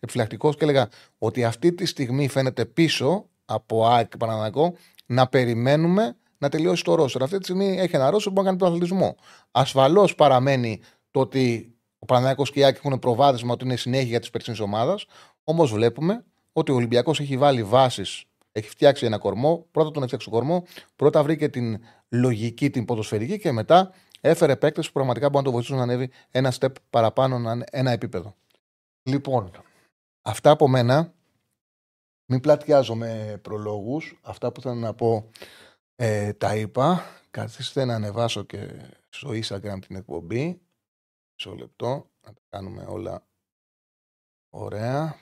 επιφυλακτικός 0.00 0.56
και, 0.56 0.64
έλεγα 0.64 0.88
ότι 1.18 1.44
αυτή 1.44 1.72
τη 1.72 1.86
στιγμή 1.86 2.28
φαίνεται 2.28 2.64
πίσω 2.64 3.28
από 3.44 3.86
ΑΕΚ 3.86 4.08
και 4.08 4.16
Παναναναϊκό 4.16 4.74
να 5.06 5.26
περιμένουμε 5.26 6.16
να 6.38 6.48
τελειώσει 6.48 6.84
το 6.84 6.94
Ρώσο. 6.94 7.18
Αυτή 7.22 7.38
τη 7.38 7.44
στιγμή 7.44 7.78
έχει 7.78 7.96
ένα 7.96 8.10
Ρώσο 8.10 8.24
που 8.28 8.32
μπορεί 8.32 8.46
να 8.46 8.52
κάνει 8.52 8.58
τον 8.58 8.68
αθλητισμό. 8.68 9.16
Ασφαλώς 9.50 10.14
παραμένει 10.14 10.80
το 11.10 11.20
ότι 11.20 11.74
ο 11.98 12.06
Παναγιώτο 12.06 12.52
και 12.52 12.60
η 12.60 12.64
Άκη 12.64 12.80
έχουν 12.84 12.98
προβάδισμα 12.98 13.52
ότι 13.52 13.64
είναι 13.64 13.76
συνέχεια 13.76 14.20
τη 14.20 14.30
περσινή 14.30 14.56
ομάδα. 14.60 14.98
Όμως 15.44 15.72
βλέπουμε 15.72 16.24
ότι 16.52 16.72
ο 16.72 16.74
Ολυμπιακός 16.74 17.20
έχει 17.20 17.36
βάλει 17.36 17.62
βάσεις, 17.62 18.24
έχει 18.52 18.68
φτιάξει 18.68 19.06
ένα 19.06 19.18
κορμό. 19.18 19.66
Πρώτα 19.70 19.90
τον 19.90 20.02
έφτιαξε 20.02 20.30
το 20.30 20.36
κορμό, 20.36 20.64
πρώτα 20.96 21.22
βρήκε 21.22 21.48
την 21.48 21.78
λογική, 22.08 22.70
την 22.70 22.84
ποδοσφαιρική 22.84 23.38
και 23.38 23.52
μετά 23.52 23.90
έφερε 24.28 24.56
παίκτες 24.56 24.86
που 24.86 24.92
πραγματικά 24.92 25.28
μπορούν 25.28 25.44
να 25.44 25.50
το 25.50 25.52
βοηθήσουν 25.52 25.76
να 25.76 25.82
ανέβει 25.82 26.10
ένα 26.30 26.52
step 26.58 26.72
παραπάνω, 26.90 27.62
ένα 27.70 27.90
επίπεδο. 27.90 28.34
Λοιπόν, 29.02 29.50
αυτά 30.22 30.50
από 30.50 30.68
μένα. 30.68 31.12
Μην 32.26 32.40
πλατιάζω 32.40 32.94
με 32.94 33.38
προλόγους. 33.42 34.18
Αυτά 34.22 34.52
που 34.52 34.60
θέλω 34.60 34.74
να 34.74 34.94
πω 34.94 35.30
ε, 35.96 36.32
τα 36.32 36.56
είπα. 36.56 37.02
Καθίστε 37.30 37.84
να 37.84 37.94
ανεβάσω 37.94 38.42
και 38.42 38.90
στο 39.08 39.30
Instagram 39.30 39.78
την 39.86 39.96
εκπομπή. 39.96 40.60
Μισό 41.34 41.54
λεπτό. 41.54 42.10
Να 42.26 42.32
τα 42.32 42.40
κάνουμε 42.48 42.84
όλα 42.88 43.26
ωραία. 44.50 45.20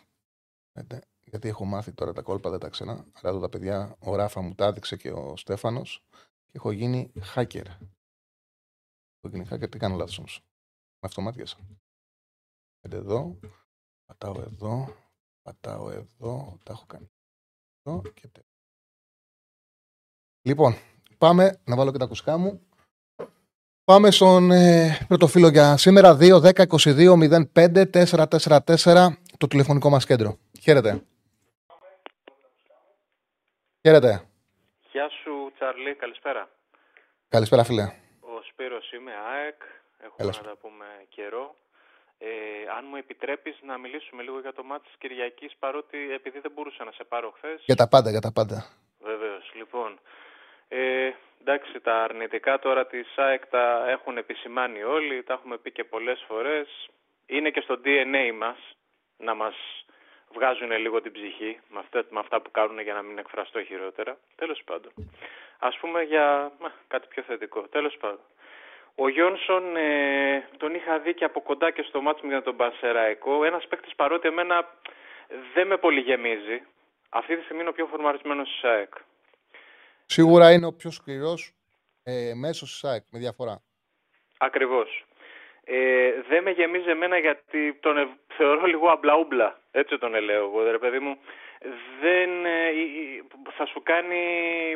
Γιατί 1.25 1.49
έχω 1.49 1.65
μάθει 1.65 1.93
τώρα 1.93 2.13
τα 2.13 2.23
κόλπα, 2.23 2.51
δεν 2.51 2.59
τα 2.59 2.69
ξένα. 2.69 3.05
Αλλά 3.23 3.41
τα 3.41 3.49
παιδιά, 3.49 3.97
ο 3.99 4.17
Ράφα 4.17 4.41
μου 4.41 4.55
τα 4.55 4.67
έδειξε 4.67 4.97
και 4.97 5.11
ο 5.11 5.37
Στέφανος 5.37 6.05
και 6.45 6.53
έχω 6.53 6.71
γίνει 6.71 7.13
hacker. 7.35 7.67
Έχω 9.25 9.37
γίνει 9.37 9.47
hacker, 9.51 9.71
τι 9.71 9.79
κάνω 9.79 9.97
λάθος 9.97 10.19
όμως. 10.19 10.41
Με 11.01 11.09
αυτομάτιασα. 11.09 11.57
Πέντε 12.81 12.97
εδώ, 12.97 13.39
πατάω 14.07 14.41
εδώ, 14.41 14.97
πατάω 15.43 15.91
εδώ, 15.91 16.59
τα 16.65 16.73
έχω 16.73 16.87
κάνει. 16.87 17.11
Εδώ 17.83 18.03
και 18.15 18.29
τέλος. 18.29 18.49
Λοιπόν, 20.43 20.75
πάμε 21.19 21.61
να 21.65 21.77
βάλω 21.77 21.93
και 21.93 21.99
τα 21.99 22.05
ακουστικά 22.05 22.39
μου. 22.39 22.67
Πάμε 23.85 24.11
στον 24.11 24.51
ε, 24.51 25.05
πρώτο 25.09 25.27
φίλο 25.27 25.49
για 25.49 25.77
σήμερα. 25.77 26.17
2, 26.21 26.41
10, 26.41 26.67
22, 26.67 27.47
05, 27.55 28.07
444, 28.09 29.09
το 29.39 29.47
τηλεφωνικό 29.47 29.91
μας 29.91 30.07
κέντρο. 30.07 30.39
Χαίρετε. 30.61 31.05
Χαίρετε. 33.81 34.29
Γεια 34.93 35.09
σου, 35.09 35.53
Τσαρλί. 35.55 35.95
Καλησπέρα. 35.95 36.49
Καλησπέρα, 37.29 37.65
φίλε. 37.65 37.93
Ο 38.53 38.55
Σπύρος 38.55 38.93
είμαι, 38.93 39.13
ΑΕΚ. 39.33 39.63
Έχουμε 39.99 40.33
να 40.37 40.43
τα 40.43 40.57
πούμε 40.61 40.87
καιρό. 41.09 41.55
Ε, 42.19 42.29
αν 42.77 42.85
μου 42.89 42.97
επιτρέπεις 42.97 43.57
να 43.63 43.79
μιλήσουμε 43.79 44.23
λίγο 44.23 44.41
για 44.41 44.53
το 44.53 44.63
μάτι 44.63 44.85
της 44.87 44.97
Κυριακής, 44.99 45.57
παρότι 45.59 46.13
επειδή 46.13 46.39
δεν 46.39 46.53
μπορούσα 46.55 46.85
να 46.85 46.93
σε 46.93 47.05
πάρω 47.05 47.31
χθες. 47.37 47.63
Για 47.65 47.75
τα 47.75 47.89
πάντα, 47.89 48.11
για 48.11 48.21
τα 48.21 48.33
πάντα. 48.33 48.67
Βεβαίως. 49.01 49.51
Λοιπόν, 49.55 50.01
ε, 50.69 51.11
εντάξει, 51.41 51.81
τα 51.81 52.03
αρνητικά 52.03 52.59
τώρα 52.59 52.87
της 52.87 53.07
ΑΕΚ 53.17 53.47
τα 53.47 53.85
έχουν 53.89 54.17
επισημάνει 54.17 54.83
όλοι, 54.83 55.23
τα 55.23 55.33
έχουμε 55.33 55.57
πει 55.59 55.71
και 55.73 55.85
πολλές 55.85 56.25
φορές. 56.29 56.89
Είναι 57.27 57.51
και 57.51 57.61
στο 57.61 57.81
DNA 57.85 58.33
μας 58.35 58.59
να 59.17 59.35
μας 59.35 59.55
βγάζουν 60.35 60.71
λίγο 60.71 61.01
την 61.01 61.13
ψυχή 61.13 61.61
με 61.69 61.79
αυτά, 61.79 62.05
με 62.11 62.19
αυτά 62.19 62.41
που 62.41 62.51
κάνουν 62.51 62.81
για 62.81 62.95
να 62.95 63.03
μην 63.03 63.19
εκφραστώ 63.19 63.65
χειρότερα. 63.65 64.19
Τέλος 64.37 64.63
πάντων. 64.65 64.93
Ας 65.59 65.77
πούμε 65.81 66.03
για 66.03 66.53
κάτι 66.89 67.07
πιο 67.09 67.23
θετικό. 67.23 67.61
Τέλος 67.69 67.97
πάντων. 68.01 68.21
Ο 68.95 69.09
Γιόνσον 69.09 69.77
ε, 69.77 70.49
τον 70.57 70.75
είχα 70.75 70.99
δει 70.99 71.15
και 71.15 71.25
από 71.25 71.41
κοντά 71.43 71.71
και 71.71 71.83
στο 71.83 72.01
μάτσο 72.01 72.27
για 72.27 72.43
τον 72.43 72.57
Πανσεραϊκό. 72.57 73.45
Ένας 73.45 73.67
παίκτης 73.69 73.95
παρότι 73.95 74.29
εμένα 74.29 74.69
δεν 75.55 75.67
με 75.67 75.77
πολύ 75.77 76.01
γεμίζει. 76.01 76.63
Αυτή 77.09 77.37
τη 77.37 77.43
στιγμή 77.43 77.61
είναι 77.61 77.71
ο 77.71 77.73
πιο 77.73 77.87
φορμαρισμένος 77.87 78.49
της 78.49 78.65
ΑΕΚ. 78.65 78.95
Σίγουρα 80.07 80.53
είναι 80.53 80.67
ο 80.67 80.73
πιο 80.73 80.91
σκληρός 80.91 81.53
ε, 82.03 82.33
μέσος 82.35 82.71
της 82.71 82.85
ΑΕΚ, 82.85 83.03
με 83.11 83.19
διαφορά. 83.19 83.63
Ακριβώς. 84.39 85.05
Ε, 85.65 86.11
δεν 86.29 86.43
με 86.43 86.51
γεμίζει 86.51 86.91
εμένα 86.91 87.19
γιατί 87.19 87.79
τον 87.81 88.19
θεωρώ 88.37 88.67
λίγο 88.67 88.89
αμπλαούμπλα. 88.89 89.61
Έτσι 89.71 89.99
τον 89.99 90.15
ελέω 90.15 90.45
εγώ, 90.45 90.71
ρε 90.71 90.79
παιδί 90.79 90.99
μου. 90.99 91.19
Δεν 92.01 92.45
ε, 92.45 92.71
θα 93.57 93.67
σου 93.67 93.83
κάνει 93.83 94.25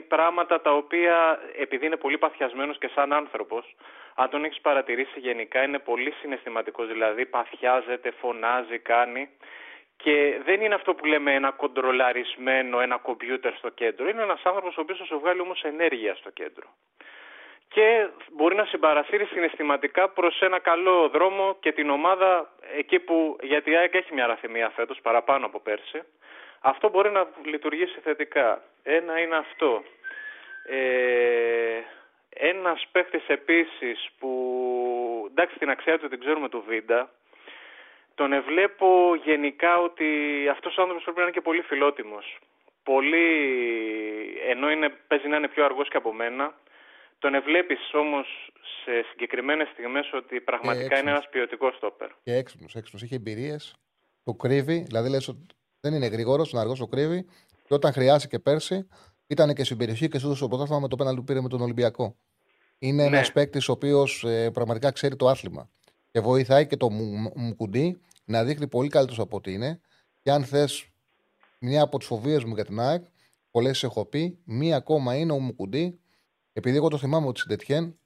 πράγματα 0.09 0.61
τα 0.61 0.73
οποία 0.73 1.41
επειδή 1.59 1.87
είναι 1.87 1.97
πολύ 1.97 2.19
παθιασμένος 2.19 2.79
και 2.79 2.91
σαν 2.95 3.13
άνθρωπος 3.13 3.75
αν 4.17 4.31
τον 4.31 4.45
έχεις 4.45 4.61
παρατηρήσει 4.61 5.19
γενικά 5.19 5.63
είναι 5.63 5.79
πολύ 5.79 6.11
συναισθηματικός 6.21 6.87
δηλαδή 6.87 7.27
παθιάζεται, 7.27 8.11
φωνάζει, 8.11 8.79
κάνει 8.79 9.29
και 9.97 10.41
δεν 10.45 10.61
είναι 10.61 10.75
αυτό 10.75 10.95
που 10.95 11.05
λέμε 11.05 11.35
ένα 11.35 11.51
κοντρολαρισμένο, 11.51 12.81
ένα 12.81 12.97
κομπιούτερ 12.97 13.55
στο 13.55 13.69
κέντρο. 13.69 14.09
Είναι 14.09 14.23
ένας 14.23 14.41
άνθρωπος 14.45 14.77
ο 14.77 14.81
οποίος 14.81 14.99
θα 14.99 15.05
σου 15.05 15.19
βγάλει 15.19 15.41
όμως 15.41 15.63
ενέργεια 15.63 16.15
στο 16.15 16.31
κέντρο 16.31 16.67
και 17.69 18.09
μπορεί 18.33 18.55
να 18.55 18.65
συμπαρασύρει 18.65 19.25
συναισθηματικά 19.25 20.09
προς 20.09 20.41
ένα 20.41 20.59
καλό 20.59 21.09
δρόμο 21.09 21.57
και 21.61 21.73
την 21.73 21.91
ομάδα 21.91 22.51
εκεί 22.77 22.99
που, 22.99 23.37
γιατί 23.43 23.71
η 23.71 23.77
ΑΕΚ 23.77 23.95
έχει 23.95 24.15
μια 24.15 24.27
ραθυμία 24.27 24.71
φέτος 24.71 25.01
παραπάνω 25.03 25.47
από 25.47 25.61
πέρσι, 25.61 26.03
αυτό 26.61 26.89
μπορεί 26.89 27.11
να 27.11 27.27
λειτουργήσει 27.45 28.01
θετικά. 28.03 28.63
Ένα 28.83 29.21
είναι 29.21 29.37
αυτό. 29.37 29.83
Ε, 30.69 31.81
ένας 32.39 32.87
παίχτης 32.93 33.27
επίσης 33.27 34.09
που, 34.19 34.31
εντάξει 35.31 35.59
την 35.59 35.71
αξία 35.71 35.99
του 35.99 36.09
την 36.09 36.21
ξέρουμε 36.21 36.49
του 36.49 36.65
Βίντα, 36.69 37.11
τον 38.15 38.33
εβλέπω 38.33 39.15
γενικά 39.25 39.79
ότι 39.79 40.07
αυτός 40.51 40.77
ο 40.77 40.81
άνθρωπος 40.81 41.05
πρέπει 41.05 41.19
να 41.19 41.25
είναι 41.25 41.33
και 41.33 41.41
πολύ 41.41 41.63
φιλότιμος. 41.63 42.39
Πολύ, 42.83 43.27
ενώ 44.49 44.71
είναι, 44.71 44.89
παίζει 45.07 45.29
να 45.29 45.37
είναι 45.37 45.49
πιο 45.49 45.65
αργός 45.65 45.89
και 45.89 45.97
από 45.97 46.13
μένα, 46.13 46.55
τον 47.19 47.35
ευλέπεις 47.35 47.91
όμως 47.93 48.53
σε 48.85 49.05
συγκεκριμένες 49.11 49.69
στιγμές 49.69 50.13
ότι 50.13 50.41
πραγματικά 50.41 50.99
είναι 50.99 51.11
ένας 51.11 51.29
ποιοτικός 51.29 51.77
στόπερ. 51.77 52.09
Και 52.23 52.35
έξυπνος, 52.35 52.75
έξυπνος. 52.75 53.03
Είχε 53.03 53.15
εμπειρίες, 53.15 53.75
το 54.25 54.33
κρύβει, 54.35 54.79
δηλαδή 54.79 55.11
λες 55.11 55.29
ότι 55.29 55.47
δεν 55.81 55.93
είναι 55.95 56.07
γρήγορος, 56.07 56.51
τον 56.51 56.61
αργός 56.61 56.79
το 56.79 56.87
κρύβει. 56.87 57.27
Και 57.67 57.75
όταν 57.75 57.93
χρειάστηκε 57.93 58.39
πέρσι, 58.39 58.89
ήταν 59.27 59.55
και 59.55 59.65
στην 59.65 59.77
περιοχή 59.77 60.09
και 60.09 60.19
σου 60.19 60.27
έδωσε 60.27 60.43
το 60.43 60.49
πρωτάθλημα 60.49 60.81
με 60.81 60.89
το 60.89 60.97
πέναλ 60.97 61.15
που 61.15 61.25
πήρε 61.25 61.41
με 61.41 61.49
τον 61.49 61.61
Ολυμπιακό. 61.61 62.17
Είναι 62.79 63.03
ναι. 63.03 63.17
ένας 63.17 63.33
παίκτης 63.33 63.69
ο 63.69 63.73
οποίος 63.73 64.25
ε, 64.25 64.51
πραγματικά 64.51 64.91
ξέρει 64.91 65.17
το 65.17 65.29
άθλημα. 65.29 65.71
Και 66.11 66.21
βοηθάει 66.21 66.67
και 66.67 66.77
το 66.77 66.91
Μουκουντή 67.35 68.01
να 68.25 68.45
δείχνει 68.45 68.67
πολύ 68.69 68.89
καλύτερος 68.89 69.21
από 69.21 69.37
ό,τι 69.37 69.53
είναι. 69.53 69.81
Και 70.23 70.31
αν 70.31 70.45
θες 70.45 70.89
μια 71.59 71.83
από 71.83 71.99
τις 71.99 72.07
φοβίες 72.07 72.45
μου 72.45 72.55
για 72.55 72.65
την 72.65 72.81
ΑΕΚ, 72.81 73.05
πολλές 73.51 73.83
έχω 73.83 74.05
πει, 74.05 74.39
μία 74.45 74.77
ακόμα 74.77 75.15
είναι 75.15 75.33
ο 75.33 75.39
Μουκουντή 75.39 76.01
επειδή 76.57 76.77
εγώ 76.77 76.89
το 76.89 76.99
θυμάμαι 76.99 77.27
ότι 77.27 77.41
στην 77.41 77.57
Τετιέν 77.57 77.99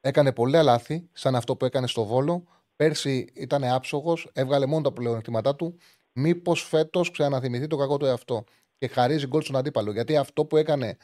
έκανε 0.00 0.32
πολλά 0.32 0.62
λάθη, 0.62 1.08
σαν 1.12 1.34
αυτό 1.34 1.56
που 1.56 1.64
έκανε 1.64 1.86
στο 1.86 2.04
Βόλο. 2.04 2.44
Πέρσι 2.76 3.26
ήταν 3.34 3.64
άψογος, 3.64 4.30
έβγαλε 4.32 4.66
μόνο 4.66 4.82
τα 4.82 4.92
πλεονεκτήματά 4.92 5.56
του. 5.56 5.76
Μήπως 6.12 6.62
φέτος 6.62 7.10
ξαναθυμηθεί 7.10 7.66
το 7.66 7.76
κακό 7.76 7.96
του 7.96 8.04
εαυτό 8.04 8.44
και 8.78 8.88
χαρίζει 8.88 9.26
γκολ 9.26 9.42
στον 9.42 9.56
αντίπαλο. 9.56 9.92
Γιατί 9.92 10.16
αυτό 10.16 10.44
που 10.44 10.56
έκανε 10.56 10.96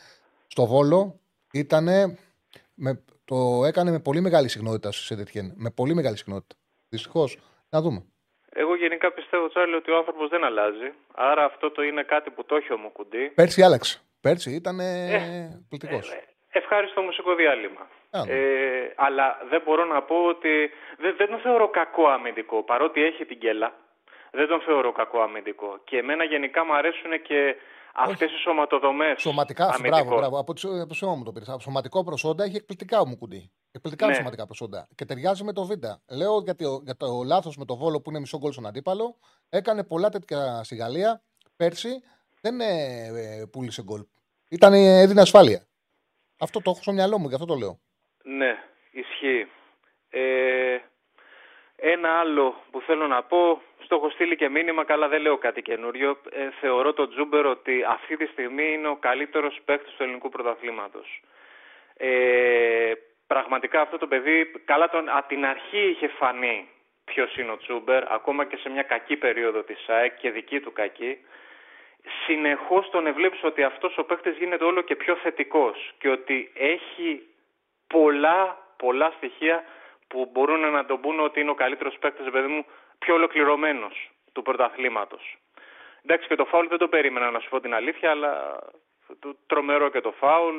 στο 0.46 0.66
Βόλο 0.66 1.20
ήταν. 1.52 1.88
Με, 2.82 3.04
το 3.24 3.64
έκανε 3.66 3.90
με 3.90 4.00
πολύ 4.00 4.20
μεγάλη 4.20 4.48
συχνότητα 4.48 4.92
σε 4.92 5.16
Τετιέν. 5.16 5.52
Με 5.56 5.70
πολύ 5.70 5.94
μεγάλη 5.94 6.16
συχνότητα. 6.16 6.54
Δυστυχώς. 6.88 7.38
Να 7.70 7.80
δούμε. 7.80 8.04
Εγώ 8.52 8.76
γενικά 8.76 9.12
πιστεύω, 9.12 9.48
Τσάρλι, 9.48 9.74
ότι 9.74 9.90
ο 9.90 9.96
άνθρωπος 9.96 10.28
δεν 10.28 10.44
αλλάζει. 10.44 10.92
Άρα 11.14 11.44
αυτό 11.44 11.70
το 11.70 11.82
είναι 11.82 12.02
κάτι 12.02 12.30
που 12.30 12.44
το 12.44 12.56
έχει 12.56 12.72
ο 12.72 12.76
Μουκουντή. 12.76 13.24
Πέρσι 13.34 13.62
άλλαξε. 13.62 14.00
Πέρσι 14.20 14.50
ήταν 14.50 14.80
ε, 14.80 15.64
πληκτικό. 15.68 15.96
Ε, 15.96 16.58
ευχάριστο 16.58 17.00
μουσικό 17.02 17.34
διάλειμμα. 17.34 17.88
Ε, 18.28 18.92
αλλά 18.96 19.38
δεν 19.50 19.62
μπορώ 19.64 19.84
να 19.84 20.02
πω 20.02 20.16
ότι 20.24 20.70
δεν, 20.98 21.14
δεν 21.16 21.28
τον 21.28 21.40
θεωρώ 21.40 21.68
κακό 21.68 22.08
αμυντικό, 22.08 22.62
παρότι 22.62 23.02
έχει 23.02 23.24
την 23.24 23.38
κέλα. 23.38 23.74
Δεν 24.32 24.46
τον 24.48 24.60
θεωρώ 24.60 24.92
κακό 24.92 25.20
αμυντικό. 25.20 25.80
Και 25.84 25.96
εμένα 25.98 26.24
γενικά 26.24 26.64
μου 26.64 26.74
αρέσουν 26.74 27.22
και 27.22 27.56
αυτές 27.94 28.32
οι 28.32 28.36
σωματοδομές. 28.36 29.20
Σωματικά, 29.20 29.78
μπράβο, 29.80 30.16
μπράβο. 30.16 30.38
Από 30.38 30.54
το 30.88 30.94
σώμα 30.94 31.14
μου 31.14 31.24
το 31.24 31.32
πήρες. 31.32 31.56
Σωματικό 31.60 32.04
προσόντα 32.04 32.44
έχει 32.44 32.56
εκπληκτικά 32.56 33.06
μου 33.06 33.16
κουντί. 33.16 33.52
Εκπληκτικά 33.72 34.06
ναι. 34.06 34.14
σωματικά 34.14 34.46
προσόντα. 34.46 34.88
Και 34.94 35.04
ταιριάζει 35.04 35.44
με 35.44 35.52
το 35.52 35.64
Β. 35.64 35.70
Λέω 36.16 36.40
γιατί 36.44 36.64
για 36.84 36.96
το 36.96 37.22
λάθος 37.26 37.56
με 37.56 37.64
το 37.64 37.76
βόλο 37.76 38.00
που 38.00 38.10
είναι 38.10 38.20
μισό 38.20 38.38
γκολ 38.38 38.52
στον 38.52 38.66
αντίπαλο. 38.66 39.18
Έκανε 39.48 39.84
πολλά 39.84 40.08
τέτοια 40.08 40.64
στη 40.64 40.76
Γαλλία 40.76 41.22
πέρσι. 41.56 42.02
Δεν 42.40 42.60
ε, 42.60 43.46
πούλησε 43.52 43.82
γκολ. 43.82 44.04
Ήταν, 44.50 44.72
έδινε 44.72 45.20
ασφάλεια. 45.20 45.66
Αυτό 46.38 46.60
το 46.62 46.70
έχω 46.70 46.82
στο 46.82 46.92
μυαλό 46.92 47.18
μου, 47.18 47.28
γι' 47.28 47.34
αυτό 47.34 47.46
το 47.46 47.54
λέω. 47.54 47.80
Ναι, 48.24 48.58
ισχύει. 48.90 49.46
Ε, 50.08 50.78
ένα 51.76 52.18
άλλο 52.18 52.54
που 52.70 52.80
θέλω 52.80 53.06
να 53.06 53.22
πω, 53.22 53.62
στο 53.90 53.98
έχω 53.98 54.10
στείλει 54.10 54.36
και 54.36 54.48
μήνυμα, 54.48 54.84
καλά 54.84 55.08
δεν 55.08 55.20
λέω 55.20 55.38
κάτι 55.38 55.62
καινούριο. 55.62 56.18
Ε, 56.30 56.50
θεωρώ 56.60 56.92
τον 56.92 57.10
Τζούμπερ 57.10 57.46
ότι 57.46 57.84
αυτή 57.88 58.16
τη 58.16 58.26
στιγμή 58.26 58.72
είναι 58.72 58.88
ο 58.88 58.96
καλύτερος 58.96 59.58
παίκτης 59.64 59.94
του 59.94 60.02
ελληνικού 60.02 60.28
πρωταθλήματος. 60.28 61.22
Ε, 61.96 62.92
πραγματικά 63.26 63.80
αυτό 63.80 63.98
το 63.98 64.06
παιδί, 64.06 64.52
καλά 64.64 64.88
τον, 64.88 65.08
από 65.08 65.28
την 65.28 65.44
αρχή 65.44 65.88
είχε 65.88 66.08
φανεί 66.08 66.68
ποιος 67.04 67.36
είναι 67.36 67.50
ο 67.50 67.56
Τζούμπερ, 67.56 68.12
ακόμα 68.12 68.44
και 68.44 68.56
σε 68.56 68.68
μια 68.68 68.82
κακή 68.82 69.16
περίοδο 69.16 69.62
της 69.62 69.88
ΑΕΚ 69.88 70.16
και 70.16 70.30
δική 70.30 70.60
του 70.60 70.72
κακή 70.72 71.18
συνεχώς 72.26 72.90
τον 72.90 73.06
ευλέψεις 73.06 73.44
ότι 73.44 73.62
αυτός 73.62 73.98
ο 73.98 74.04
παίχτης 74.04 74.36
γίνεται 74.36 74.64
όλο 74.64 74.80
και 74.80 74.96
πιο 74.96 75.14
θετικός 75.16 75.92
και 75.98 76.08
ότι 76.08 76.52
έχει 76.54 77.22
πολλά, 77.86 78.58
πολλά 78.76 79.12
στοιχεία 79.16 79.64
που 80.08 80.28
μπορούν 80.32 80.70
να 80.70 80.84
τον 80.84 81.00
πούνε 81.00 81.22
ότι 81.22 81.40
είναι 81.40 81.50
ο 81.50 81.54
καλύτερος 81.54 81.96
παίκτης, 82.00 82.30
παιδί 82.30 82.48
μου, 82.48 82.64
πιο 83.00 83.14
ολοκληρωμένος 83.14 84.12
του 84.32 84.42
πρωταθλήματος. 84.42 85.38
Εντάξει 86.02 86.28
και 86.28 86.34
το 86.34 86.44
φάουλ 86.44 86.66
δεν 86.68 86.78
το 86.78 86.88
περίμενα 86.88 87.30
να 87.30 87.40
σου 87.40 87.48
πω 87.48 87.60
την 87.60 87.74
αλήθεια, 87.74 88.10
αλλά 88.10 88.58
το 89.18 89.36
τρομερό 89.46 89.90
και 89.90 90.00
το 90.00 90.12
φάουλ. 90.20 90.56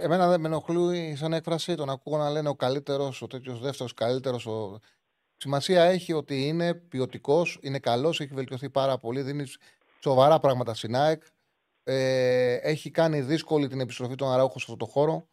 Εμένα 0.00 0.28
δεν 0.28 0.40
με 0.40 0.46
ενοχλούει 0.46 1.14
σαν 1.16 1.32
έκφραση 1.32 1.74
τον 1.74 1.90
ακούω 1.90 2.18
να 2.18 2.30
λένε 2.30 2.48
ο 2.48 2.54
καλύτερος, 2.54 3.22
ο 3.22 3.26
τέτοιος 3.26 3.60
δεύτερος 3.60 3.94
καλύτερος. 3.94 4.46
Ο... 4.46 4.78
Σημασία 5.36 5.82
έχει 5.82 6.12
ότι 6.12 6.46
είναι 6.46 6.74
ποιοτικός, 6.74 7.58
είναι 7.62 7.78
καλός, 7.78 8.20
έχει 8.20 8.34
βελτιωθεί 8.34 8.70
πάρα 8.70 8.98
πολύ, 8.98 9.22
δίνει 9.22 9.44
σοβαρά 10.00 10.38
πράγματα 10.38 10.74
στην 10.74 10.96
ΑΕΚ. 10.96 11.22
Ε, 11.84 12.54
έχει 12.54 12.90
κάνει 12.90 13.20
δύσκολη 13.20 13.68
την 13.68 13.80
επιστροφή 13.80 14.14
των 14.14 14.32
Αραούχων 14.32 14.60
σε 14.60 14.66
αυτό 14.72 14.76
το 14.76 14.90
χώρο. 14.90 15.26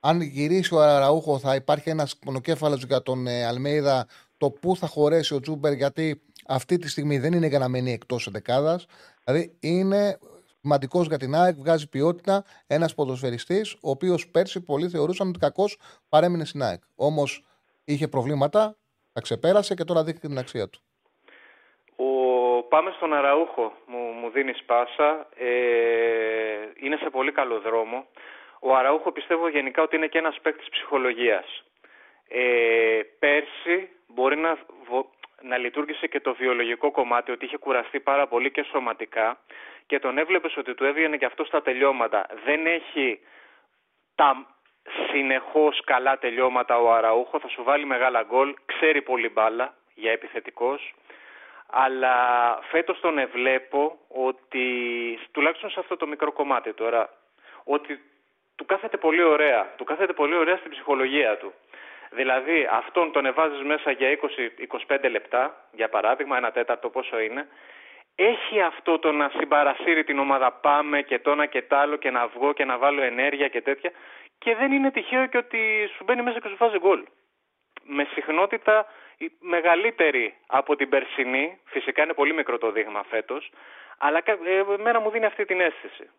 Αν 0.00 0.20
γυρίσει 0.20 0.74
ο 0.74 0.80
Αραούχο, 0.80 1.38
θα 1.38 1.54
υπάρχει 1.54 1.90
ένας 1.90 2.18
μονοκέφαλος 2.24 2.84
για 2.84 3.02
τον 3.02 3.26
ε, 3.26 3.44
Αλμέιδα 3.44 4.06
το 4.42 4.50
πού 4.50 4.76
θα 4.76 4.86
χωρέσει 4.86 5.34
ο 5.34 5.40
Τζούμπερ, 5.40 5.72
γιατί 5.72 6.22
αυτή 6.46 6.78
τη 6.78 6.88
στιγμή 6.88 7.18
δεν 7.18 7.32
είναι 7.32 7.46
για 7.46 7.58
να 7.58 7.68
μείνει 7.68 7.92
εκτός 7.92 8.28
δεκάδα. 8.30 8.80
Δηλαδή 9.24 9.56
είναι 9.60 10.18
σημαντικός 10.60 11.06
για 11.06 11.18
την 11.18 11.34
ΑΕΚ, 11.34 11.54
βγάζει 11.56 11.88
ποιότητα 11.88 12.44
ένας 12.66 12.94
ποδοσφαιριστής, 12.94 13.72
ο 13.72 13.90
οποίος 13.90 14.28
πέρσι 14.28 14.64
πολλοί 14.64 14.88
θεωρούσαν 14.88 15.28
ότι 15.28 15.38
κακώς 15.38 15.78
παρέμεινε 16.08 16.44
στην 16.44 16.62
ΑΕΚ. 16.62 16.82
Όμως 16.96 17.44
είχε 17.84 18.08
προβλήματα, 18.08 18.76
τα 19.12 19.20
ξεπέρασε 19.20 19.74
και 19.74 19.84
τώρα 19.84 20.04
δείχνει 20.04 20.20
την 20.20 20.38
αξία 20.38 20.68
του. 20.68 20.80
Ο... 21.96 22.08
Πάμε 22.62 22.90
στον 22.96 23.12
Αραούχο, 23.14 23.72
μου, 23.86 23.98
μου 23.98 24.30
δίνεις 24.30 24.62
πάσα. 24.66 25.28
Ε, 25.36 25.50
είναι 26.82 26.96
σε 26.96 27.10
πολύ 27.10 27.32
καλό 27.32 27.60
δρόμο. 27.60 28.06
Ο 28.60 28.74
Αραούχο 28.76 29.12
πιστεύω 29.12 29.48
γενικά 29.48 29.82
ότι 29.82 29.96
είναι 29.96 30.06
και 30.06 30.18
ένας 30.18 30.38
παίκτης 30.42 30.68
ψυχολογίας. 30.68 31.64
Ε, 32.34 33.00
πέρσι 33.18 33.88
μπορεί 34.06 34.36
να, 34.36 34.58
να 35.40 35.56
λειτουργήσε 35.58 36.06
και 36.06 36.20
το 36.20 36.34
βιολογικό 36.34 36.90
κομμάτι, 36.90 37.30
ότι 37.30 37.44
είχε 37.44 37.56
κουραστεί 37.56 38.00
πάρα 38.00 38.26
πολύ 38.26 38.50
και 38.50 38.62
σωματικά 38.62 39.38
και 39.86 39.98
τον 39.98 40.18
έβλεπες 40.18 40.56
ότι 40.56 40.74
του 40.74 40.84
έβγαινε 40.84 41.16
και 41.16 41.24
αυτό 41.24 41.44
στα 41.44 41.62
τελειώματα. 41.62 42.26
Δεν 42.44 42.66
έχει 42.66 43.20
τα 44.14 44.46
συνεχώς 45.10 45.80
καλά 45.84 46.18
τελειώματα 46.18 46.78
ο 46.78 46.92
Αραούχο, 46.92 47.40
θα 47.40 47.48
σου 47.48 47.62
βάλει 47.62 47.84
μεγάλα 47.84 48.22
γκολ, 48.22 48.54
ξέρει 48.66 49.02
πολύ 49.02 49.28
μπάλα 49.28 49.74
για 49.94 50.12
επιθετικός, 50.12 50.94
αλλά 51.66 52.14
φέτος 52.70 53.00
τον 53.00 53.18
εβλέπω 53.18 53.98
ότι, 54.08 54.66
τουλάχιστον 55.32 55.70
σε 55.70 55.80
αυτό 55.80 55.96
το 55.96 56.06
μικρό 56.06 56.32
κομμάτι 56.32 56.72
τώρα, 56.72 57.10
ότι 57.64 58.00
του 58.56 58.64
κάθεται 58.66 58.96
πολύ 58.96 59.22
ωραία, 59.22 59.72
του 59.76 59.84
κάθεται 59.84 60.12
πολύ 60.12 60.34
ωραία 60.34 60.56
στην 60.56 60.70
ψυχολογία 60.70 61.36
του. 61.36 61.52
Δηλαδή 62.14 62.68
αυτόν 62.70 63.12
τον 63.12 63.26
εβάζεις 63.26 63.62
μέσα 63.62 63.90
για 63.90 64.18
20-25 64.88 65.10
λεπτά, 65.10 65.68
για 65.72 65.88
παράδειγμα, 65.88 66.36
ένα 66.36 66.50
τέταρτο 66.50 66.88
πόσο 66.88 67.20
είναι, 67.20 67.46
έχει 68.14 68.60
αυτό 68.60 68.98
το 68.98 69.12
να 69.12 69.30
συμπαρασύρει 69.38 70.04
την 70.04 70.18
ομάδα 70.18 70.52
πάμε 70.52 71.02
και 71.02 71.18
το 71.18 71.30
ένα 71.30 71.46
και 71.46 71.62
τ' 71.62 71.72
άλλο 71.72 71.96
και 71.96 72.10
να 72.10 72.26
βγω 72.26 72.52
και 72.52 72.64
να 72.64 72.78
βάλω 72.78 73.02
ενέργεια 73.02 73.48
και 73.48 73.62
τέτοια 73.62 73.90
και 74.38 74.54
δεν 74.54 74.72
είναι 74.72 74.90
τυχαίο 74.90 75.26
και 75.26 75.36
ότι 75.36 75.58
σου 75.96 76.04
μπαίνει 76.04 76.22
μέσα 76.22 76.40
και 76.40 76.48
σου 76.48 76.56
βάζει 76.58 76.78
γκολ. 76.78 77.04
Με 77.84 78.04
συχνότητα 78.04 78.86
μεγαλύτερη 79.40 80.34
από 80.46 80.76
την 80.76 80.88
περσινή, 80.88 81.58
φυσικά 81.64 82.02
είναι 82.02 82.14
πολύ 82.14 82.34
μικρό 82.34 82.58
το 82.58 82.70
δείγμα 82.72 83.02
φέτος, 83.02 83.52
αλλά 83.98 84.22
ε, 84.24 84.32
εμένα 84.78 85.00
μου 85.00 85.10
δίνει 85.10 85.24
αυτή 85.24 85.44
την 85.44 85.60
αίσθηση. 85.60 86.10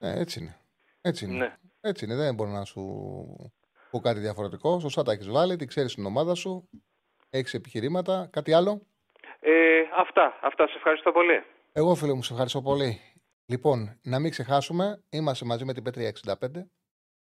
Ε, 0.00 0.20
έτσι 0.20 0.40
είναι. 0.40 0.61
Έτσι 1.02 1.24
είναι. 1.24 1.36
Ναι. 1.36 1.56
Έτσι 1.80 2.04
είναι. 2.04 2.14
Δεν 2.14 2.34
μπορώ 2.34 2.50
να 2.50 2.64
σου 2.64 2.80
πω 3.90 4.00
κάτι 4.00 4.20
διαφορετικό. 4.20 4.80
Σωστά 4.80 5.02
τα 5.02 5.12
έχεις 5.12 5.28
βάλει, 5.30 5.56
την 5.56 5.66
ξέρεις 5.66 5.94
την 5.94 6.06
ομάδα 6.06 6.34
σου. 6.34 6.68
Έχεις 7.30 7.54
επιχειρήματα. 7.54 8.28
Κάτι 8.32 8.52
άλλο; 8.52 8.86
Ε, 9.40 9.80
αυτά. 9.96 10.38
Αυτά. 10.42 10.66
Σε 10.68 10.76
ευχαριστώ 10.76 11.12
πολύ. 11.12 11.42
Εγώ, 11.72 11.94
φίλε 11.94 12.12
μου, 12.12 12.22
σε 12.22 12.32
ευχαριστώ 12.32 12.62
πολύ. 12.62 13.00
Λοιπόν, 13.46 13.98
να 14.02 14.18
μην 14.18 14.30
ξεχάσουμε, 14.30 15.02
είμαστε 15.08 15.44
μαζί 15.44 15.64
με 15.64 15.72
την 15.72 15.82
Πέτρια 15.82 16.08
65. 16.08 16.70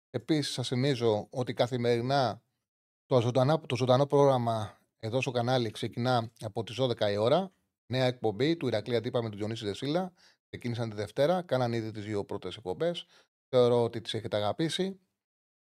Επίσης, 0.10 0.54
σας 0.54 0.68
θυμίζω 0.68 1.28
ότι 1.32 1.54
καθημερινά 1.54 2.42
το 3.06 3.22
ζωντανό, 3.22 3.62
το 3.68 3.76
ζωντανό 3.76 4.06
πρόγραμμα 4.06 4.78
εδώ 5.00 5.22
στο 5.22 5.32
κανάλι 5.32 5.72
ξεκινά 5.72 6.32
από 6.42 6.64
τις 6.64 6.76
12 6.82 7.12
η 7.12 7.18
ώρα. 7.18 7.52
Νέα 7.88 8.06
εκπομπή 8.06 8.58
του 8.58 8.68
Ηρακλή 8.68 8.96
Αντίπα 8.96 9.22
με 9.24 9.30
τον 9.30 9.38
Διονύση 9.38 9.66
Δεσίλα. 9.66 10.14
Ξεκίνησαν 10.50 10.90
τη 10.90 10.96
Δευτέρα, 10.96 11.42
κάναν 11.42 11.74
ήδη 11.74 11.92
τις 11.92 12.06
δύο 12.06 12.26
πρώτες 12.26 12.56
εκπομπές. 12.56 13.06
Θεωρώ 13.58 13.84
ότι 13.84 14.02
τις 14.02 14.14
έχετε 14.14 14.38
αγαπήσει. 14.38 15.00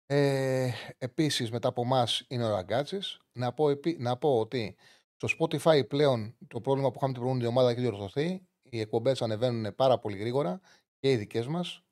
Ε, 0.06 0.72
Επίσης, 0.98 1.52
μετά 1.52 1.68
από 1.68 1.82
εμάς 1.82 2.26
είναι 2.28 2.46
ο 2.46 2.50
Ραγκάτσης. 2.50 3.20
Να, 3.32 3.54
πω, 3.54 3.66
να 3.98 4.18
πω 4.18 4.40
ότι 4.40 4.76
στο 5.16 5.28
Spotify 5.40 5.88
πλέον 5.88 6.38
το 6.48 6.62
πρόβλημα 6.62 6.90
που 6.90 6.96
είχαμε 6.98 7.14
την 7.14 7.22
προηγούμενη 7.22 7.48
εβδομάδα 7.50 7.70
έχει 7.72 7.82
διορθωθεί. 7.82 8.48
Οι 8.70 8.80
εκπομπές 8.80 9.22
ανεβαίνουν 9.22 9.76
πάρα 9.76 10.00
πολύ 10.00 10.18
γρήγορα 10.18 10.60
και 11.00 11.12
οι 11.12 11.16
δικές 11.16 11.48
μας. 11.48 11.84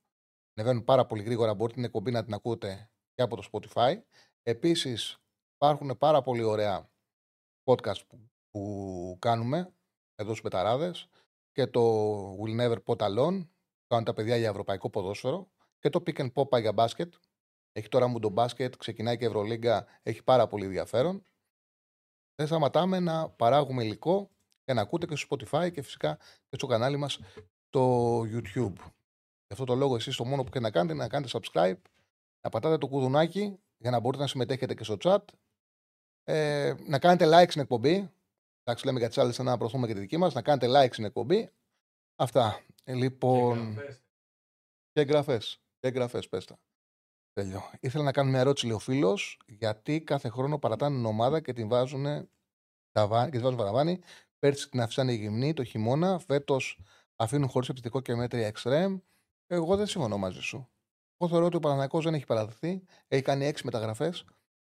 Ανεβαίνουν 0.55 0.83
πάρα 0.83 1.05
πολύ 1.05 1.23
γρήγορα. 1.23 1.53
Μπορείτε 1.53 1.75
την 1.75 1.85
εκπομπή 1.85 2.11
να 2.11 2.23
την 2.23 2.33
ακούτε 2.33 2.89
και 3.13 3.21
από 3.21 3.35
το 3.35 3.49
Spotify. 3.51 4.01
Επίσης, 4.43 5.17
υπάρχουν 5.55 5.97
πάρα 5.97 6.21
πολύ 6.21 6.43
ωραία 6.43 6.89
podcast 7.63 8.07
που, 8.07 8.29
που 8.51 9.17
κάνουμε 9.19 9.73
εδώ 10.15 10.29
στους 10.29 10.41
Πεταράδες 10.41 11.09
και 11.51 11.67
το 11.67 11.81
Will 12.35 12.59
Never 12.61 12.77
Pot 12.85 12.97
Alone. 12.97 13.47
Κάνουν 13.87 14.05
τα 14.05 14.13
παιδιά 14.13 14.37
για 14.37 14.49
ευρωπαϊκό 14.49 14.89
ποδόσφαιρο 14.89 15.53
και 15.85 15.91
το 15.91 16.03
Pick 16.05 16.17
and 16.17 16.33
Pop 16.33 16.59
για 16.61 16.73
μπάσκετ 16.73 17.13
έχει 17.71 17.87
τώρα 17.87 18.07
μου 18.07 18.19
το 18.19 18.29
μπάσκετ, 18.29 18.75
ξεκινάει 18.75 19.17
και 19.17 19.25
Ευρωλίγκα, 19.25 19.87
έχει 20.03 20.23
πάρα 20.23 20.47
πολύ 20.47 20.65
ενδιαφέρον. 20.65 21.25
Δεν 22.35 22.47
σταματάμε 22.47 22.99
να 22.99 23.29
παράγουμε 23.29 23.83
υλικό 23.83 24.29
και 24.63 24.73
να 24.73 24.81
ακούτε 24.81 25.05
και 25.05 25.15
στο 25.15 25.35
Spotify 25.35 25.71
και 25.71 25.81
φυσικά 25.81 26.15
και 26.15 26.55
στο 26.55 26.67
κανάλι 26.67 26.97
μας 26.97 27.19
στο 27.67 28.19
YouTube. 28.21 28.73
Γι' 29.47 29.51
αυτό 29.51 29.65
το 29.65 29.75
λόγο 29.75 29.95
εσείς 29.95 30.15
το 30.15 30.25
μόνο 30.25 30.43
που 30.43 30.49
και 30.49 30.59
να 30.59 30.71
κάνετε 30.71 30.93
είναι 30.93 31.03
να 31.03 31.09
κάνετε 31.09 31.31
subscribe, 31.33 31.81
να 32.41 32.49
πατάτε 32.49 32.77
το 32.77 32.87
κουδουνάκι 32.87 33.59
για 33.77 33.91
να 33.91 33.99
μπορείτε 33.99 34.21
να 34.21 34.29
συμμετέχετε 34.29 34.73
και 34.73 34.83
στο 34.83 34.97
chat, 34.99 35.23
ε, 36.23 36.73
να 36.87 36.99
κάνετε 36.99 37.25
like 37.27 37.49
στην 37.49 37.61
εκπομπή. 37.61 38.11
Εντάξει, 38.63 38.85
λέμε 38.85 38.99
για 38.99 39.07
τις 39.07 39.17
άλλες 39.17 39.39
να 39.39 39.57
προωθούμε 39.57 39.87
και 39.87 39.93
τη 39.93 39.99
δική 39.99 40.17
μας. 40.17 40.33
Να 40.33 40.41
κάνετε 40.41 40.67
like 40.69 40.93
στην 40.93 41.05
εκπομπή. 41.05 41.51
Αυτά. 42.15 42.61
Ε, 42.83 42.93
λοιπόν. 42.93 43.77
Και 44.91 45.05
εγγραφέ. 45.87 46.19
Και 46.19 46.27
εγγραφέ, 46.27 46.27
πέστα. 46.29 46.59
Τέλειο. 47.33 47.61
Ήθελα 47.79 48.03
να 48.03 48.11
κάνω 48.11 48.29
μια 48.29 48.39
ερώτηση, 48.39 48.65
λέει 48.65 48.75
ο 48.75 48.79
φίλος, 48.79 49.39
γιατί 49.45 50.01
κάθε 50.01 50.29
χρόνο 50.29 50.59
παρατάνε 50.59 50.95
την 50.95 51.05
ομάδα 51.05 51.41
και 51.41 51.53
την 51.53 51.67
βάζουν 51.67 52.03
και 52.91 53.29
τη 53.29 53.39
βάζουν 53.39 53.55
παραβάνη. 53.55 53.99
Πέρσι 54.39 54.69
την 54.69 54.81
αφήσανε 54.81 55.13
η 55.13 55.15
γυμνή 55.15 55.53
το 55.53 55.63
χειμώνα. 55.63 56.19
Φέτος 56.19 56.79
αφήνουν 57.15 57.49
χωρίς 57.49 57.69
επιθετικό 57.69 58.01
και 58.01 58.15
μέτρια 58.15 58.47
εξτρέμ. 58.47 58.97
Εγώ 59.47 59.75
δεν 59.75 59.87
συμφωνώ 59.87 60.17
μαζί 60.17 60.41
σου. 60.41 60.69
Εγώ 61.17 61.29
θεωρώ 61.29 61.45
ότι 61.45 61.55
ο 61.55 61.59
Παναναναϊκό 61.59 62.01
δεν 62.01 62.13
έχει 62.13 62.25
παραδεχθεί. 62.25 62.83
Έχει 63.07 63.21
κάνει 63.21 63.45
έξι 63.45 63.65
μεταγραφές. 63.65 64.25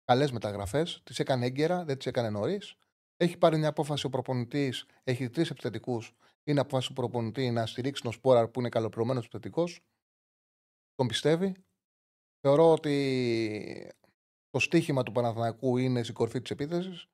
Καλές 0.04 0.32
μεταγραφές. 0.32 1.00
Τις 1.04 1.18
έκανε 1.18 1.46
έγκαιρα, 1.46 1.84
δεν 1.84 1.96
τις 1.96 2.06
έκανε 2.06 2.30
νωρίς. 2.30 2.74
Έχει 3.16 3.38
πάρει 3.38 3.58
μια 3.58 3.68
απόφαση 3.68 4.06
ο 4.06 4.08
προπονητής. 4.08 4.86
Έχει 5.04 5.30
τρεις 5.30 5.50
επιθετικούς. 5.50 6.14
Είναι 6.44 6.60
απόφαση 6.60 6.88
του 6.88 6.94
προπονητή 6.94 7.50
να 7.50 7.66
στηρίξει 7.66 8.02
τον 8.02 8.12
Σπόρα 8.12 8.48
που 8.48 8.60
είναι 8.60 8.68
καλοπληρωμένο 8.68 9.18
επιθετικός. 9.18 9.80
Τον 10.94 11.06
πιστεύει. 11.06 11.54
Θεωρώ 12.40 12.72
ότι 12.72 13.92
το 14.50 14.58
στίχημα 14.58 15.02
του 15.02 15.12
Παναθηναϊκού 15.12 15.76
είναι 15.76 16.02
στην 16.02 16.14
κορφή 16.14 16.40
της 16.40 16.50
επίθεσης. 16.50 17.06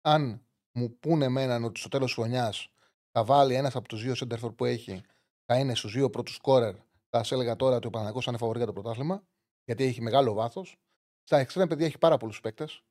Αν 0.00 0.46
μου 0.74 0.98
πούνε 0.98 1.24
εμένα 1.24 1.66
ότι 1.66 1.80
στο 1.80 1.88
τέλος 1.88 2.06
της 2.06 2.14
χρονιάς 2.14 2.68
θα 3.10 3.24
βάλει 3.24 3.54
ένας 3.54 3.76
από 3.76 3.88
τους 3.88 4.02
δύο 4.02 4.14
σέντερφορ 4.14 4.52
που 4.52 4.64
έχει, 4.64 5.02
θα 5.44 5.58
είναι 5.58 5.74
στους 5.74 5.92
δύο 5.92 6.10
πρώτους 6.10 6.34
σκόρερ, 6.34 6.74
θα 7.10 7.18
σας 7.18 7.32
έλεγα 7.32 7.56
τώρα 7.56 7.76
ότι 7.76 7.86
ο 7.86 7.90
Παναθηναϊκός 7.90 8.26
είναι 8.26 8.36
φαβορή 8.36 8.58
για 8.58 8.66
το 8.66 8.72
πρωτάθλημα, 8.72 9.26
γιατί 9.64 9.84
έχει 9.84 10.00
μεγάλο 10.00 10.32
βάθος. 10.32 10.76
Στα 11.22 11.38
εξτρέμ 11.38 11.68
παιδιά 11.68 11.86
έχει 11.86 11.98
πάρα 11.98 12.16
πολλούς 12.16 12.40
παίκτες. 12.40 12.82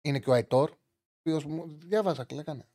Είναι 0.00 0.18
και 0.20 0.30
ο 0.30 0.32
Αϊτόρ, 0.32 0.70
ο 0.70 0.76
οποίος 1.18 1.44
μου 1.44 1.78
διάβαζα 1.78 2.24
και 2.24 2.34
λέγανε. 2.34 2.68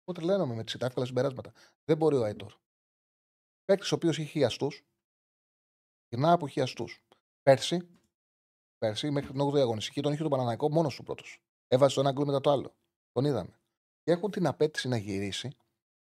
Οπότε 0.00 0.20
λένε 0.20 0.54
με 0.54 0.64
τις 0.64 0.74
εύκολα 0.74 1.06
συμπεράσματα. 1.06 1.52
Δεν 1.84 1.96
μπορεί 1.96 2.16
ο 2.16 2.24
Αϊτόρ. 2.24 2.54
Παίκτης 3.64 3.92
ο 3.92 3.94
οποίος 3.94 4.18
έχει 4.18 4.28
χιαστού, 4.28 4.68
γυρνά 6.08 6.32
από 6.32 6.48
χιαστού. 6.48 6.84
Πέρσι, 7.42 7.88
πέρσι 8.78 9.10
μέχρι 9.10 9.32
την 9.32 9.40
8η 9.40 9.58
αγωνιστική 9.58 10.00
τον 10.00 10.12
είχε 10.12 10.22
τον 10.22 10.30
Παναναναϊκό 10.30 10.70
μόνος 10.70 10.94
του 10.94 11.02
πρώτος. 11.02 11.40
Έβαζε 11.68 11.94
το 11.94 12.00
ένα 12.00 12.12
γκολ 12.12 12.26
μετά 12.26 12.40
το 12.40 12.50
άλλο. 12.50 12.74
Τον 13.12 13.24
είδαμε. 13.24 13.60
Και 14.02 14.12
έχουν 14.12 14.30
την 14.30 14.46
απέτηση 14.46 14.88
να 14.88 14.96
γυρίσει 14.96 15.48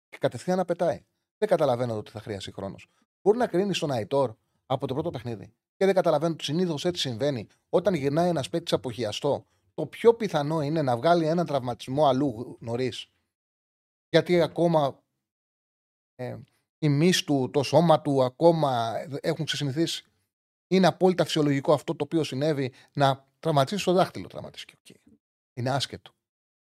και 0.08 0.18
κατευθείαν 0.18 0.56
να 0.56 0.64
πετάει. 0.64 1.04
Δεν 1.38 1.48
καταλαβαίνω 1.48 1.96
ότι 1.96 2.10
θα 2.10 2.20
χρειαστεί 2.20 2.52
χρόνος. 2.52 2.86
Μπορεί 3.22 3.38
να 3.38 3.46
κρίνει 3.46 3.72
τον 3.72 3.90
Αϊτόρ 3.90 4.34
από 4.66 4.86
το 4.86 4.94
πρώτο 4.94 5.10
παιχνίδι. 5.10 5.52
Και 5.76 5.84
δεν 5.84 5.94
καταλαβαίνω 5.94 6.32
ότι 6.32 6.44
συνήθως 6.44 6.84
έτσι 6.84 7.00
συμβαίνει. 7.00 7.46
Όταν 7.68 7.94
γυρνάει 7.94 8.28
ένας 8.28 8.48
παίκτης 8.48 8.72
αποχιαστό, 8.72 9.46
το 9.74 9.86
πιο 9.86 10.14
πιθανό 10.14 10.60
είναι 10.60 10.82
να 10.82 10.96
βγάλει 10.96 11.26
έναν 11.26 11.46
τραυματισμό 11.46 12.06
αλλού 12.06 12.56
νωρίς. 12.60 13.10
Γιατί 14.08 14.40
ακόμα 14.40 15.02
ε, 16.14 16.36
η 16.86 16.88
μυς 16.88 17.24
του, 17.24 17.50
το 17.52 17.62
σώμα 17.62 18.00
του 18.00 18.22
ακόμα 18.22 18.94
έχουν 19.20 19.44
ξεσυνηθίσει 19.44 20.04
Είναι 20.66 20.86
απόλυτα 20.86 21.24
φυσιολογικό 21.24 21.72
αυτό 21.72 21.96
το 21.96 22.04
οποίο 22.04 22.24
συνέβη 22.24 22.72
να 22.92 23.26
τραυματίσει 23.38 23.84
το 23.84 23.92
δάχτυλο. 23.92 24.26
Τραυματίστηκε. 24.26 24.94
Είναι 25.54 25.70
άσχετο. 25.70 26.14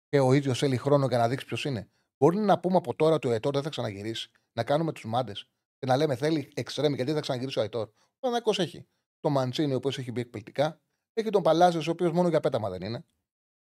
Και 0.09 0.19
ο 0.19 0.33
ίδιος 0.33 0.59
θέλει 0.59 0.77
χρόνο 0.77 1.07
για 1.07 1.17
να 1.17 1.27
δείξει 1.27 1.45
ποιος 1.45 1.65
είναι. 1.65 1.89
Μπορεί 2.17 2.37
να 2.37 2.59
πούμε 2.59 2.77
από 2.77 2.95
τώρα 2.95 3.15
ότι 3.15 3.27
ο 3.27 3.31
Ετόρ 3.31 3.53
δεν 3.53 3.63
θα 3.63 3.69
ξαναγυρίσει. 3.69 4.31
Να 4.53 4.63
κάνουμε 4.63 4.91
τους 4.91 5.05
μάντες 5.05 5.47
και 5.77 5.85
να 5.85 5.97
λέμε 5.97 6.15
θέλει 6.15 6.51
εξτρέμι 6.53 6.95
γιατί 6.95 7.05
δεν 7.05 7.15
θα 7.15 7.21
ξαναγυρίσει 7.21 7.59
ο 7.59 7.61
Ετόρ. 7.61 7.87
Ο 7.87 8.19
Παναγικό 8.19 8.51
έχει 8.57 8.87
τον 9.19 9.31
Μαντσίνη, 9.31 9.73
ο 9.73 9.75
οποίος 9.75 9.97
έχει 9.97 10.11
μπει 10.11 10.21
εκπληκτικά. 10.21 10.79
Έχει 11.13 11.29
τον 11.29 11.41
Παλάζιο, 11.41 11.81
ο 11.87 11.91
οποίος 11.91 12.11
μόνο 12.11 12.27
για 12.29 12.39
πέταμα 12.39 12.69
δεν 12.69 12.81
είναι. 12.81 13.05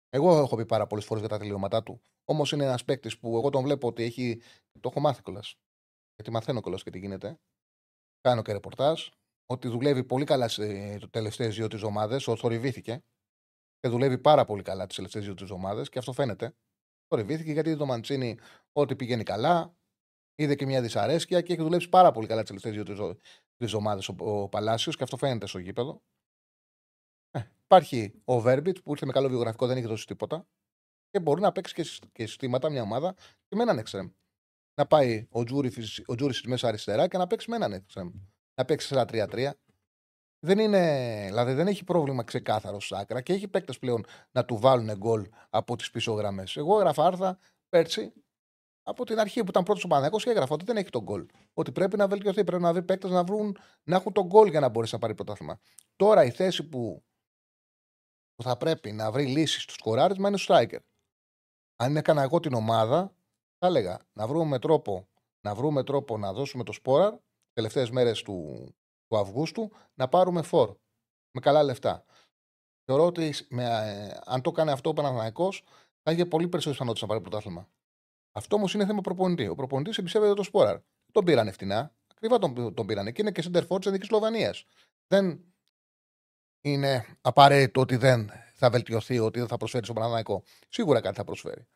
Εγώ 0.10 0.38
έχω 0.38 0.56
πει 0.56 0.66
πάρα 0.66 0.88
πολλές 0.88 1.06
φορές 1.06 1.22
για 1.22 1.32
τα 1.32 1.38
τελειώματά 1.38 1.84
του. 1.84 2.02
Όμως 2.26 2.52
είναι 2.52 2.64
ένας 2.64 2.86
παίκτης 2.86 3.18
που 3.20 3.38
εγώ 3.38 3.50
τον 3.50 3.64
βλέπω 3.64 3.88
ότι 3.88 4.04
έχει. 4.04 4.42
Το 4.80 4.90
έχω 4.90 5.00
μάθει 5.00 5.22
κιόλας. 5.22 5.56
Γιατί 6.20 6.32
μαθαίνω 6.32 6.62
κιόλας 6.62 6.84
και 6.84 6.90
τι 6.90 7.00
γίνεται. 7.00 7.40
Κάνω 8.22 8.42
και 8.42 8.52
ρεπορτάζ. 8.52 9.08
Ότι 9.46 9.68
δουλεύει 9.68 10.04
πολύ 10.04 10.26
καλά 10.26 10.48
στι 10.48 11.00
τελευταίες 11.10 11.56
δύο 11.56 11.68
τη 11.68 11.76
εβδομάδε. 11.76 12.20
Θορυβήθηκε. 12.20 13.04
Και 13.80 13.90
δουλεύει 13.90 14.18
πάρα 14.18 14.46
πολύ 14.46 14.62
καλά 14.62 14.86
τις 14.86 14.96
τελευταίες 14.96 15.24
δύο 15.26 15.34
εβδομάδες. 15.34 15.84
Και 15.84 16.00
αυτό 16.00 16.14
φαίνεται. 16.14 16.56
Θορυβήθηκε 17.08 17.52
γιατί 17.52 17.78
το 17.78 17.86
Μαντσίνι 17.86 18.38
ότι 18.72 18.96
πηγαίνει 18.96 19.24
καλά. 19.24 19.76
Είδε 20.36 20.56
και 20.56 20.66
μια 20.66 20.82
δυσαρέσκεια 20.82 21.42
και 21.42 21.54
έχει 21.54 21.62
δουλέψει 21.62 21.90
πάρα 21.90 22.12
πολύ 22.12 22.28
καλά 22.28 22.44
τις 22.44 22.62
τελευταίες 22.62 22.96
δύο 22.96 23.16
εβδομάδες 23.56 24.02
ο 24.18 24.50
Παλάσιος 24.50 24.96
και 24.96 25.04
αυτό 25.04 25.18
φαίνεται 25.18 25.48
στο 25.48 25.60
γήπεδο. 25.60 26.02
Ε, 27.32 27.42
υπάρχει 27.64 28.22
ο 28.26 28.40
Βέρμπιτς 28.40 28.78
που 28.84 28.92
ήρθε 28.92 29.06
με 29.06 29.12
καλό 29.12 29.30
βιογραφικό, 29.30 29.68
δεν 29.68 29.78
έχει 29.78 29.88
δώσει 29.88 30.06
τίποτα. 30.06 30.48
Και 31.10 31.20
μπορεί 31.20 31.42
να 31.42 31.52
παίξει 31.52 32.00
και, 32.12 32.26
συστήματα 32.26 32.70
μια 32.70 32.82
ομάδα 32.82 33.14
και 33.48 33.56
με 33.56 33.62
έναν 33.62 33.78
εξτρέμ. 33.78 34.10
Να 34.80 34.86
πάει 34.88 35.28
ο 35.32 35.44
Τζούρι, 35.44 35.72
ο 36.06 36.16
Τζούρι 36.16 36.34
μέσα 36.46 36.68
αριστερά 36.68 37.08
και 37.08 37.18
να 37.18 37.28
παίξει 37.28 37.50
με 37.50 37.56
έναν 37.56 37.74
εξτρέμ. 37.74 38.12
Να 38.56 38.66
παίξει 38.66 38.96
4-3-3. 38.98 39.50
Δεν, 40.40 40.60
είναι, 40.60 41.24
δηλαδή 41.26 41.54
δεν 41.54 41.68
έχει 41.68 41.84
πρόβλημα 41.84 42.24
ξεκάθαρο 42.24 42.80
στα 42.80 42.98
άκρα 42.98 43.22
και 43.22 43.34
έχει 43.34 43.48
παίκτες 43.48 43.80
πλέον 43.80 44.06
να 44.32 44.46
του 44.46 44.58
βάλουν 44.58 44.98
γκολ 44.98 45.30
από 45.50 45.76
τις 45.76 45.92
πίσω 45.92 46.14
γραμμές. 46.14 46.58
Εγώ 46.58 46.80
έγραφα 46.80 47.06
άρθρα 47.06 47.40
πέρσι 47.70 48.14
από 48.84 49.06
την 49.06 49.20
αρχή 49.20 49.44
που 49.44 49.50
ήταν 49.50 49.64
πρώτος 49.64 49.84
ο 49.84 49.88
Παναγιώ 49.88 50.18
και 50.18 50.30
έγραφα 50.30 50.54
ότι 50.54 50.66
δεν 50.66 50.78
έχει 50.78 50.90
τον 50.90 51.04
γκολ. 51.04 51.26
Ότι 51.54 51.72
πρέπει 51.72 51.98
να 51.98 52.08
βελτιωθεί, 52.08 52.44
πρέπει 52.44 52.64
να 52.64 52.74
βρει 52.74 52.84
παίκτες 52.84 53.12
να, 53.12 53.24
βρουν, 53.24 53.58
να 53.84 53.96
έχουν 53.96 54.14
τον 54.14 54.26
γκολ 54.26 54.50
για 54.50 54.60
να 54.60 54.70
μπορέσει 54.70 54.94
να 54.94 55.00
πάρει 55.00 55.16
πρωτάθλημα. 55.16 55.60
Τώρα 55.96 56.24
η 56.24 56.32
θέση 56.32 56.64
που 56.64 57.04
θα 58.44 58.58
πρέπει 58.58 58.92
να 58.92 59.12
βρει 59.12 59.26
λύσεις 59.26 59.62
στο 59.62 59.74
σκοράρισμα 59.74 60.28
είναι 60.28 60.38
ο 60.40 60.44
striker. 60.48 60.80
Αν 61.76 61.98
έκανα 61.98 62.22
εγώ 62.22 62.40
την 62.40 62.54
ομάδα, 62.54 63.14
θα 63.60 63.68
έλεγα 63.68 64.00
να 64.14 64.28
βρούμε 64.28 64.60
τρόπο 64.60 65.08
να, 65.42 65.56
βρούμε 65.56 65.84
τρόπο 65.84 66.18
να 66.18 66.34
δώσουμε 66.34 66.64
το 66.64 66.72
σπόραρ 66.72 67.14
τελευταίες 67.54 67.90
μέρες 67.90 68.22
του, 68.22 68.68
του 69.08 69.18
Αυγούστου 69.18 69.72
να 69.94 70.08
πάρουμε 70.08 70.42
φόρ 70.42 70.76
με 71.32 71.42
καλά 71.42 71.64
λεφτά. 71.64 72.06
Θεωρώ 72.86 73.06
ότι 73.06 73.34
με, 73.50 73.64
ε, 73.64 74.20
αν 74.26 74.42
το 74.42 74.52
κάνει 74.52 74.72
αυτό 74.72 74.90
ο 74.90 74.94
Παναθανικό, 74.94 75.52
θα 76.04 76.12
είχε 76.12 76.26
πολύ 76.26 76.48
περισσότερες 76.48 76.78
πιθανότητες 76.78 77.02
να 77.02 77.08
πάρει 77.08 77.22
πρωτάθλημα. 77.22 77.70
Αυτό 78.32 78.56
όμως 78.56 78.74
είναι 78.74 78.86
θέμα 78.86 79.02
προπονητή. 79.02 79.48
Ο 79.48 79.56
προπονητής 79.56 79.98
εμπιστεύεται 79.98 80.34
το 80.34 80.44
Σπόραρ. 80.44 80.80
Τον 81.12 81.26
πήραν 81.26 81.52
φτηνά. 81.52 81.96
Ακριβά 82.12 82.38
τον, 82.38 82.74
τον 82.74 82.86
πήραν. 82.86 83.12
Και 83.12 83.22
είναι 83.22 83.32
και 83.32 83.44
center 83.46 83.68
forward 83.68 83.78
της 83.78 83.86
Εθνικής 83.86 84.08
Σλοβανία. 84.08 84.56
Δεν 85.08 85.44
είναι 86.62 87.18
απαραίτητο 87.22 87.82
ότι 87.82 87.96
δεν 87.96 88.32
θα 88.54 88.70
βελτιωθεί, 88.70 89.20
ότι 89.20 89.40
δεν 89.40 89.48
θα 89.48 89.58
προσφέρει 89.58 89.84
στον 89.84 89.96
Παναναναϊκό. 89.96 90.44
Σίγουρα 90.70 91.02
κάτι 91.02 91.16
θα 91.16 91.24
προσφέρει. 91.24 91.68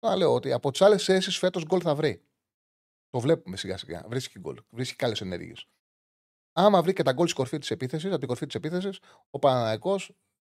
Να 0.00 0.16
λέω 0.16 0.34
ότι 0.34 0.52
από 0.52 0.70
τις 0.70 0.80
άλλες 0.80 1.04
θέσεις 1.04 1.38
φέτος 1.38 1.64
γκολ 1.64 1.80
θα 1.82 1.94
βρει. 1.94 2.24
Το 3.10 3.20
βλέπουμε 3.20 3.56
σιγά 3.56 3.76
σιγά. 3.76 4.04
Βρίσκει 4.08 4.38
γκολ. 4.38 4.62
Βρίσκει 4.70 4.96
καλές 4.96 5.20
ενέργειες. 5.20 5.68
Άμα 6.52 6.82
βρει 6.82 6.92
και 6.92 7.02
τα 7.02 7.12
γκολ 7.12 7.24
στην 7.24 7.38
κορφή 7.38 7.58
της 7.58 7.70
επίθεσης, 7.70 8.10
από 8.10 8.18
την 8.18 8.28
κορφή 8.28 8.46
της 8.46 8.54
επίθεσης, 8.54 9.00
ο 9.30 9.38
Παναναναϊκό 9.38 9.98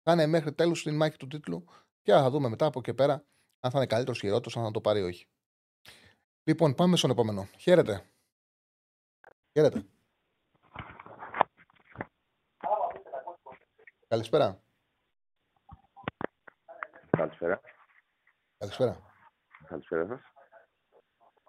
θα 0.02 0.12
είναι 0.12 0.26
μέχρι 0.26 0.52
τέλους 0.52 0.80
στην 0.80 0.96
μάχη 0.96 1.16
του 1.16 1.26
τίτλου 1.26 1.64
και 2.02 2.12
θα 2.12 2.30
δούμε 2.30 2.48
μετά 2.48 2.66
από 2.66 2.78
εκεί 2.78 2.94
πέρα 2.94 3.26
αν 3.60 3.70
θα 3.70 3.78
είναι 3.78 3.86
καλύτερος 3.86 4.18
ή 4.18 4.20
χειρότερο, 4.20 4.60
αν 4.60 4.66
θα 4.66 4.72
το 4.72 4.80
πάρει 4.80 5.00
ή 5.00 5.02
όχι. 5.02 5.26
Λοιπόν, 6.44 6.74
πάμε 6.74 6.96
στον 6.96 7.10
επόμενο. 7.10 7.48
Χαίρετε. 7.58 8.10
Χαίρετε. 9.52 9.86
Καλησπέρα. 14.08 14.62
Καλησπέρα. 17.10 17.60
Καλησπέρα. 18.58 19.11
Καλησπέρα 19.72 20.06
σας. 20.06 20.20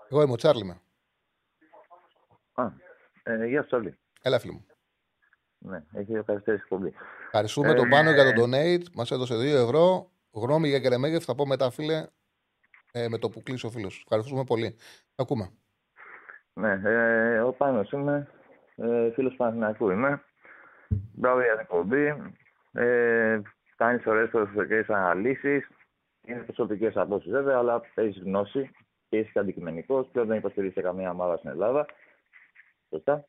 Εγώ 0.09 0.21
είμαι 0.21 0.31
ο 0.31 0.35
Τσάρλι 0.35 0.63
με. 0.63 0.81
Α, 2.53 2.71
ε, 3.23 3.45
γεια 3.45 3.61
σας 3.61 3.71
όλοι. 3.71 3.97
Έλα 4.21 4.39
φίλο 4.39 4.53
μου. 4.53 4.65
Ναι, 5.57 5.83
έχει 5.93 6.13
καθυστέρηση 6.13 6.63
εκπομπή. 6.63 6.93
Ευχαριστούμε 7.25 7.69
ε, 7.69 7.73
τον 7.73 7.89
Πάνο 7.89 8.11
για 8.11 8.33
τον 8.33 8.43
donate. 8.43 8.83
Μας 8.93 9.11
έδωσε 9.11 9.35
2 9.35 9.39
ευρώ. 9.39 10.11
Γνώμη 10.31 10.67
για 10.67 10.79
Κερεμέγεφ 10.79 11.23
θα 11.23 11.35
πω 11.35 11.45
μετά, 11.45 11.71
φίλε, 11.71 12.07
ε, 12.91 13.07
με 13.07 13.17
το 13.17 13.29
που 13.29 13.43
κλείσει 13.43 13.65
ο 13.65 13.69
φίλο. 13.69 13.87
Ευχαριστούμε 13.87 14.43
πολύ. 14.43 14.75
Ακούμε. 15.15 15.49
Ναι, 16.53 16.81
ε, 16.83 17.39
ο 17.39 17.53
Πάνος 17.53 17.91
είμαι. 17.91 18.27
Ε, 18.75 19.11
φίλος 19.11 19.35
Παναθηναϊκού 19.35 19.89
είμαι. 19.89 20.23
Μπράβο 20.89 21.41
για 21.41 21.51
την 21.51 21.59
εκπομπή. 21.59 22.31
Ε, 22.71 23.41
Κάνεις 23.75 24.05
ωραίες 24.05 24.29
προσωπικές 24.29 24.89
αναλύσεις. 24.89 25.67
Είναι 26.25 26.39
προσωπικές 26.39 26.95
απόψεις 26.95 27.31
βέβαια, 27.31 27.57
αλλά 27.57 27.81
έχεις 27.93 28.21
γνώση 28.21 28.71
και 29.09 29.17
είσαι 29.17 29.39
αντικειμενικός. 29.39 30.07
Πλέον 30.11 30.27
δεν 30.27 30.37
υποστηρίζεις 30.37 30.83
καμία 30.83 31.11
ομάδα 31.11 31.37
στην 31.37 31.49
Ελλάδα. 31.49 31.85
Σωστά. 32.89 33.27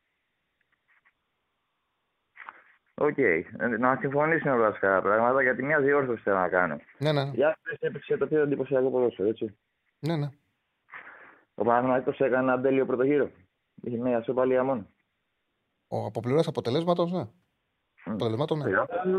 OK. 2.95 3.15
Okay. 3.17 3.43
Ε, 3.59 3.67
να 3.67 3.97
συμφωνήσουμε 4.01 4.57
βασικά 4.57 5.03
πράγματα 5.03 5.43
γιατί 5.43 5.63
μια 5.63 5.81
διόρθωση 5.81 6.23
θέλω 6.23 6.37
να 6.37 6.49
κάνω. 6.49 6.81
Ναι, 6.99 7.13
ναι. 7.13 7.31
Για 7.35 7.59
να 7.63 7.89
έπαιξε 7.89 8.17
το 8.17 8.27
πιο 8.27 8.43
εντυπωσιακό 8.43 8.91
ποδόσφαιρο, 8.91 9.29
έτσι. 9.29 9.57
Ναι, 9.99 10.17
ναι. 10.17 10.29
Ο 11.55 11.65
Παναγιώτο 11.65 12.25
έκανε 12.25 12.53
ένα 12.53 12.61
τέλειο 12.61 12.87
πρωτογύρο. 12.87 13.31
Είχε 13.83 13.97
μια 13.97 14.23
σοπαλία 14.23 14.65
μόνο. 14.65 14.87
Ο 15.89 16.05
από 16.07 16.21
πλευράς 16.21 16.47
αποτελέσματος, 16.47 17.13
ναι. 17.13 17.29
Mm. 18.07 18.11
Αποτελεσμάτων, 18.13 18.59
ναι. 18.59 18.69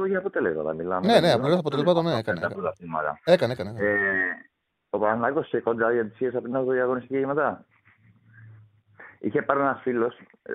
Για 0.08 0.18
αποτελέσματα 0.18 0.74
μιλάμε. 0.74 1.08
Ναι, 1.08 1.20
ναι, 1.20 1.32
από 1.32 1.40
πλευρά 1.42 1.60
αποτελέσματων, 1.60 2.04
ναι, 2.04 2.18
έκανε. 2.18 2.40
Έκανε, 3.24 3.54
έκανε. 3.54 3.70
έκανε. 3.70 3.80
Ε, 3.80 3.96
ο 4.90 5.00
Παναγιώτο 5.00 5.48
σε 5.48 5.60
κοντά 5.60 5.92
για 5.92 6.10
τι 6.10 6.28
από 6.28 6.42
την 6.42 6.56
άδεια 6.56 6.84
αγωνιστική 6.84 7.20
και 7.20 7.26
μετά. 7.26 7.66
Είχε 9.20 9.42
πάρει 9.42 9.60
ένα 9.60 9.76
φίλος. 9.76 10.18
Ε, 10.42 10.54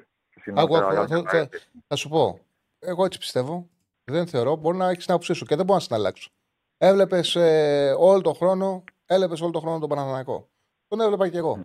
θα 1.86 1.96
σου 1.96 2.08
πω. 2.08 2.40
Εγώ 2.78 3.04
έτσι 3.04 3.18
πιστεύω. 3.18 3.68
Δεν 4.04 4.26
θεωρώ. 4.26 4.56
Μπορεί 4.56 4.76
να 4.76 4.88
έχεις 4.88 5.04
την 5.04 5.12
άποψή 5.14 5.32
σου 5.32 5.44
και 5.44 5.56
δεν 5.56 5.64
μπορώ 5.64 5.78
να 5.78 5.86
την 5.86 5.94
αλλάξω. 5.94 6.30
Έβλεπες 6.78 7.36
ε, 7.36 7.94
όλο 7.98 8.20
τον 8.20 8.34
χρόνο, 8.34 8.84
έλεπε 9.06 9.34
όλο 9.40 9.50
τον 9.50 9.60
χρόνο 9.60 9.78
τον 9.78 9.88
Παναθηναϊκό. 9.88 10.48
Τον 10.88 11.00
έβλεπα 11.00 11.28
και 11.28 11.38
εγώ. 11.38 11.64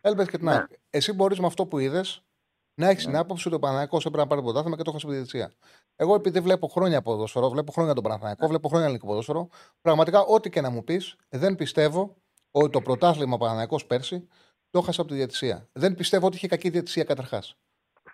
Έλεπε 0.00 0.24
και 0.24 0.36
την 0.36 0.46
ναι. 0.46 0.54
άλλη. 0.54 0.66
Εσύ 0.90 1.12
μπορείς 1.12 1.40
με 1.40 1.46
αυτό 1.46 1.66
που 1.66 1.78
είδες 1.78 2.24
να 2.74 2.88
έχεις 2.88 3.04
ναι. 3.04 3.10
την 3.10 3.20
άποψη 3.20 3.46
ότι 3.48 3.56
ο 3.56 3.58
Παναθηναϊκός 3.58 4.06
έπρεπε 4.06 4.22
να 4.22 4.28
πάρει 4.28 4.42
πρωτάθλημα 4.42 4.76
και 4.76 4.82
το 4.82 4.90
έχω 4.90 4.98
στη 4.98 5.48
Εγώ 5.96 6.14
επειδή 6.14 6.40
βλέπω 6.40 6.66
χρόνια 6.66 7.02
ποδόσφαιρο, 7.02 7.50
βλέπω 7.50 7.72
χρόνια 7.72 7.94
τον 7.94 8.02
Παναθηναϊκό, 8.02 8.46
βλέπω 8.46 8.68
χρόνια 8.68 8.86
ελληνικό 8.86 9.06
ποδόσφαιρο, 9.06 9.48
πραγματικά 9.80 10.20
ό,τι 10.20 10.50
και 10.50 10.60
να 10.60 10.70
μου 10.70 10.84
πεις, 10.84 11.16
δεν 11.28 11.54
πιστεύω 11.54 12.16
ότι 12.50 12.70
το 12.70 12.80
πρωτάθλημα 12.80 13.38
Παναθηναϊκός 13.38 13.86
πέρσι 13.86 14.28
το 14.70 14.78
έχασα 14.78 15.00
από 15.00 15.10
τη 15.10 15.16
διατησία. 15.16 15.68
Δεν 15.72 15.94
πιστεύω 15.94 16.26
ότι 16.26 16.36
είχε 16.36 16.48
κακή 16.48 16.68
διατησία 16.68 17.04
καταρχάς. 17.04 17.56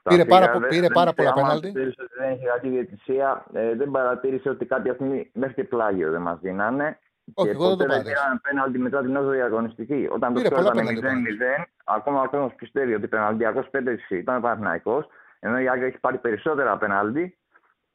Πήρε 0.03 0.25
πάρα, 0.25 0.61
πήρε 0.69 0.87
πάρα 0.89 1.13
πολλά 1.13 1.33
πέναλτι. 1.33 1.71
Δεν 2.19 2.33
είχε 2.33 2.47
κακή 2.47 2.69
διαιτησία. 2.69 3.47
Ε, 3.53 3.75
δεν 3.75 3.91
παρατήρησε 3.91 4.49
ότι 4.49 4.65
κάποια 4.65 4.95
στιγμή 4.95 5.31
μέχρι 5.35 5.55
και 5.55 5.65
πλάγιο 5.65 6.11
δεν 6.11 6.23
μας 6.23 6.39
δίνανε. 6.41 6.99
Όχι, 7.35 7.49
εγώ 7.49 7.69
δεν 7.69 7.77
το 7.77 7.85
παρατήρησα. 7.85 8.23
πήραν 8.23 8.41
πέναλτι 8.41 8.79
μετά 8.79 9.01
την 9.01 9.17
όδο 9.17 9.31
αγωνιστική. 9.31 10.09
Όταν 10.13 10.35
το 10.35 10.41
σκόρ 10.41 10.61
ήταν 10.61 10.77
0-0, 10.77 11.65
ακόμα 11.85 12.23
ο 12.23 12.29
κόσμος 12.29 12.55
πιστεύει 12.55 12.95
ότι 12.95 13.09
πέναλτιακό 13.09 13.61
πέντευση 13.71 14.17
ήταν 14.17 14.41
Παναθυναϊκό, 14.41 15.07
ενώ 15.41 15.59
η 15.59 15.69
Άγκα 15.69 15.85
έχει 15.85 15.99
πάρει 15.99 16.19
περισσότερα 16.19 16.77
πέναλτι. 16.79 17.39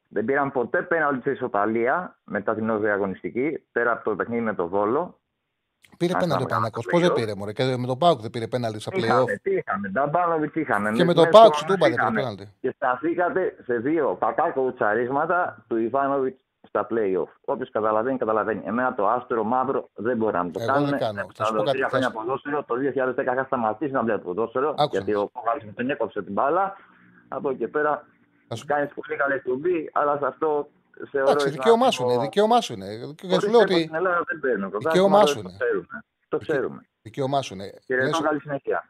Δεν 0.08 0.26
πήραν 0.26 0.52
ποτέ 0.52 0.82
πέναλτι 0.82 1.22
σε 1.22 1.32
ισοπαλία 1.32 2.18
μετά 2.24 2.56
την 2.56 2.70
όδο 2.70 2.88
αγωνιστική, 2.88 3.64
πέρα 3.72 3.92
από 3.92 4.10
το 4.10 4.16
παιχνίδι 4.16 4.42
με 4.42 4.54
το 4.54 4.68
Βόλο. 4.68 5.18
Πήρε 5.98 6.14
πέναλτι 6.20 6.44
ο 6.44 6.48
Πανακό. 6.48 6.82
Πώς 6.92 7.02
δεν 7.02 7.14
πήρε, 7.14 7.36
Μωρέ. 7.36 7.52
Και 7.52 7.76
με 7.78 7.88
τον 7.88 7.98
Πάουκ 7.98 8.22
δεν 8.22 8.30
πήρε 8.30 8.48
πέναλτι 8.48 8.80
στα 8.80 8.92
playoff. 8.92 9.26
Τι 9.42 9.52
είχαμε, 9.56 9.92
τα 9.94 10.08
Μπάνοβιτ 10.08 10.56
είχαμε. 10.56 10.92
Και 10.92 11.04
με 11.04 11.14
τον 11.14 11.30
Πάουκ 11.30 11.54
του 11.54 11.74
είπα 11.74 11.88
δεν 11.90 11.96
πήρε 11.96 12.12
πέναλτι. 12.14 12.54
Και 12.60 12.74
σταθήκατε 12.76 13.56
σε 13.64 13.78
δύο 13.78 14.18
κακά 14.20 14.52
κοουτσαρίσματα 14.52 15.66
του 15.68 15.78
Ιβάνοβιτς 15.78 16.42
στα 16.74 16.88
playoff. 16.90 17.32
Όποιος 17.46 17.70
καταλαβαίνει, 17.70 18.18
καταλαβαίνει. 18.18 18.62
Εμένα 18.66 18.94
το 18.96 19.08
άστρο 19.08 19.44
μαύρο 19.44 19.90
δεν 19.94 20.18
μπορεί 20.18 20.36
να 20.36 20.52
το 20.52 20.60
Εγώ 20.62 20.74
κάνει. 20.74 20.90
Δεν 20.90 21.00
κάνω. 21.00 21.28
Θα 21.36 21.46
σου 21.46 21.54
πω 21.54 21.64
κάτι. 21.64 21.84
Χρόνια 21.84 22.12
ποδόσφαιρο, 22.12 22.64
το 22.64 22.76
2010 22.76 23.34
είχα 23.34 23.44
σταματήσει 23.44 23.92
να 23.92 24.04
βλέπω 24.04 24.24
ποδόσφαιρο. 24.24 24.76
Γιατί 24.92 25.14
ο 25.14 25.30
Κόβαλη 25.34 25.66
μου 25.66 25.74
τον 25.74 25.90
έκοψε 25.90 26.24
την 26.24 26.34
μπάλα. 26.34 26.76
Από 27.28 27.50
εκεί 27.50 27.68
πέρα 27.68 28.08
κάνεις 28.66 28.94
πολύ 28.94 29.18
καλή 29.18 29.42
κουμπί, 29.42 29.90
αλλά 29.94 30.18
σε 30.18 30.26
αυτό 30.26 30.70
Εντάξει, 31.12 31.50
δικαίωμά 31.50 31.92
σου 31.92 32.04
είναι. 32.04 32.18
Δικαίωμά 32.18 32.62
σου 32.62 32.74
είναι. 32.74 33.14
Και 33.16 33.40
σου 33.40 33.50
λέω 33.50 33.60
ότι. 33.60 33.82
Στην 33.82 33.96
Ελλάδα 33.96 34.24
δεν 34.28 34.40
παίρνω. 34.40 34.70
Δικαίωμά 34.70 35.26
σου 35.26 35.40
είναι. 35.40 35.58
Το 36.28 36.38
ξέρουμε. 36.38 36.86
Δικαίωμά 37.02 37.42
σου 37.42 37.54
είναι. 37.54 37.74
Κύριε, 37.86 38.10
καλή 38.24 38.40
συνέχεια. 38.40 38.90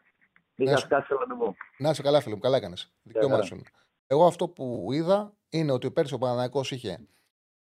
Είχα 0.56 0.78
σκάσει 0.78 1.14
να 1.14 1.28
το 1.28 1.36
πω. 1.36 1.56
Να 1.78 1.90
είσαι 1.90 2.02
καλά, 2.02 2.22
φίλο 2.22 2.36
μου, 2.36 2.42
καλά 2.42 2.58
έκανες. 2.58 2.92
Δικαίωμά 3.04 3.42
σου 3.42 3.56
είναι. 3.56 3.64
Εγώ 4.08 4.26
αυτό 4.26 4.48
που 4.48 4.88
είδα 4.92 5.34
είναι 5.50 5.72
ότι 5.72 5.92
πέρσι 5.92 6.14
ο 6.14 6.18
Παναναναϊκό 6.18 6.62
είχε 6.70 7.08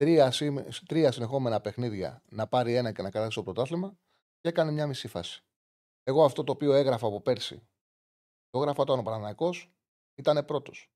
τρία, 0.01 0.33
τρία 0.85 1.11
συνεχόμενα 1.11 1.61
παιχνίδια 1.61 2.23
να 2.29 2.47
πάρει 2.47 2.75
ένα 2.75 2.91
και 2.91 3.01
να 3.01 3.11
κρατήσει 3.11 3.35
το 3.35 3.43
πρωτάθλημα 3.43 3.97
και 4.39 4.49
έκανε 4.49 4.71
μια 4.71 4.87
μισή 4.87 5.07
φάση. 5.07 5.43
Εγώ 6.03 6.23
αυτό 6.23 6.43
το 6.43 6.51
οποίο 6.51 6.73
έγραφα 6.73 7.07
από 7.07 7.21
πέρσι, 7.21 7.67
το 8.49 8.59
έγραφα 8.59 8.81
όταν 8.81 8.99
ο 8.99 9.01
Παναναναϊκό 9.01 9.49
ήταν 10.15 10.45
πρώτος. 10.45 10.91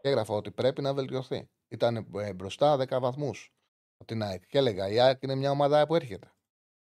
έγραφα 0.00 0.34
ότι 0.34 0.50
πρέπει 0.50 0.82
να 0.82 0.94
βελτιωθεί. 0.94 1.50
Ήταν 1.68 1.96
ε, 1.96 2.34
μπροστά 2.34 2.76
10 2.76 3.00
βαθμούς 3.00 3.52
από 3.94 4.04
την 4.04 4.22
ΑΕΚ. 4.22 4.46
Και 4.46 4.58
έλεγα: 4.58 4.88
Η 4.88 5.00
ΑΕΚ 5.00 5.22
είναι 5.22 5.34
μια 5.34 5.50
ομάδα 5.50 5.86
που 5.86 5.94
έρχεται. 5.94 6.32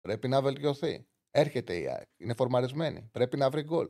Πρέπει 0.00 0.28
να 0.28 0.42
βελτιωθεί. 0.42 1.06
Έρχεται 1.30 1.78
η 1.78 1.88
ΑΕΚ. 1.88 2.08
Είναι 2.16 2.34
φορμαρισμένη. 2.34 3.08
Πρέπει 3.12 3.36
να 3.36 3.50
βρει 3.50 3.62
γκολ. 3.62 3.88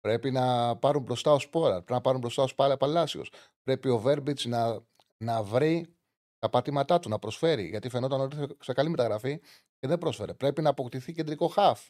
Πρέπει 0.00 0.30
να 0.30 0.76
πάρουν 0.76 1.02
μπροστά 1.02 1.32
ο 1.32 1.38
Σπόρα. 1.38 1.74
Πρέπει 1.74 1.92
να 1.92 2.00
πάρουν 2.00 2.20
μπροστά 2.20 2.42
ο 2.42 2.76
Παλάσιος. 2.76 3.32
Πρέπει 3.62 3.88
ο 3.88 3.98
Βέρμπιτς 3.98 4.44
να, 4.44 4.86
να 5.24 5.42
βρει 5.42 5.97
τα 6.38 6.48
πατήματά 6.50 6.98
του, 6.98 7.08
να 7.08 7.18
προσφέρει. 7.18 7.68
Γιατί 7.68 7.88
φαινόταν 7.88 8.20
ότι 8.20 8.56
σε 8.60 8.72
καλή 8.72 8.88
μεταγραφή 8.88 9.38
και 9.78 9.88
δεν 9.88 9.98
πρόσφερε. 9.98 10.34
Πρέπει 10.34 10.62
να 10.62 10.70
αποκτηθεί 10.70 11.12
κεντρικό 11.12 11.48
χαφ. 11.48 11.88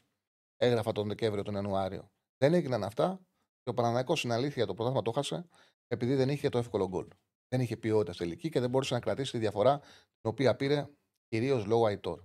Έγραφα 0.56 0.92
τον 0.92 1.08
Δεκέμβριο, 1.08 1.42
τον 1.42 1.54
Ιανουάριο. 1.54 2.10
Δεν 2.38 2.54
έγιναν 2.54 2.84
αυτά 2.84 3.20
και 3.62 3.70
ο 3.70 3.74
Παναναναϊκός 3.74 4.18
στην 4.18 4.32
αλήθεια 4.32 4.66
το 4.66 4.74
πρωτάθλημα 4.74 5.04
το 5.04 5.12
χάσε 5.12 5.48
επειδή 5.86 6.14
δεν 6.14 6.28
είχε 6.28 6.48
το 6.48 6.58
εύκολο 6.58 6.88
γκολ. 6.88 7.08
Δεν 7.48 7.60
είχε 7.60 7.76
ποιότητα 7.76 8.12
τελική 8.12 8.48
και 8.48 8.60
δεν 8.60 8.70
μπορούσε 8.70 8.94
να 8.94 9.00
κρατήσει 9.00 9.32
τη 9.32 9.38
διαφορά 9.38 9.78
την 9.78 10.30
οποία 10.30 10.56
πήρε 10.56 10.88
κυρίως 11.28 11.66
λόγω 11.66 11.86
Αϊτόρ. 11.86 12.22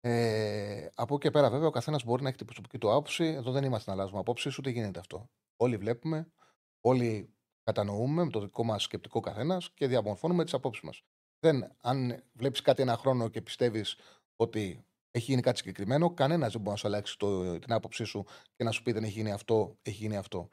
Ε, 0.00 0.88
από 0.94 1.14
εκεί 1.14 1.22
και 1.22 1.30
πέρα, 1.30 1.50
βέβαια, 1.50 1.66
ο 1.66 1.70
καθένας 1.70 2.04
μπορεί 2.04 2.22
να 2.22 2.28
έχει 2.28 2.36
την 2.36 2.46
προσωπική 2.46 2.78
του 2.78 2.90
άποψη. 2.90 3.24
Εδώ 3.24 3.52
δεν 3.52 3.64
είμαστε 3.64 3.90
να 3.90 3.96
αλλάζουμε 3.96 4.20
απόψεις, 4.20 4.58
ούτε 4.58 4.70
γίνεται 4.70 4.98
αυτό. 4.98 5.30
Όλοι 5.56 5.76
βλέπουμε, 5.76 6.32
όλοι 6.80 7.34
κατανοούμε 7.62 8.24
με 8.24 8.30
το 8.30 8.40
δικό 8.40 8.64
μας 8.64 8.82
σκεπτικό 8.82 9.20
καθένας 9.20 9.70
και 9.74 9.86
διαμορφώνουμε 9.86 10.44
τις 10.44 10.54
απόψεις 10.54 10.82
μας. 10.82 11.02
Δεν, 11.44 11.76
αν 11.80 12.22
βλέπεις 12.32 12.60
κάτι 12.60 12.82
ένα 12.82 12.96
χρόνο 12.96 13.28
και 13.28 13.42
πιστεύεις 13.42 13.96
ότι 14.36 14.84
έχει 15.10 15.30
γίνει 15.30 15.42
κάτι 15.42 15.58
συγκεκριμένο, 15.58 16.14
κανένας 16.14 16.52
δεν 16.52 16.60
μπορεί 16.60 16.70
να 16.70 16.76
σου 16.76 16.86
αλλάξει 16.86 17.18
το, 17.18 17.58
την 17.58 17.72
άποψή 17.72 18.04
σου 18.04 18.24
και 18.56 18.64
να 18.64 18.70
σου 18.70 18.82
πει 18.82 18.92
δεν 18.92 19.04
έχει 19.04 19.12
γίνει 19.12 19.32
αυτό, 19.32 19.78
έχει 19.82 19.96
γίνει 19.96 20.16
αυτό. 20.16 20.50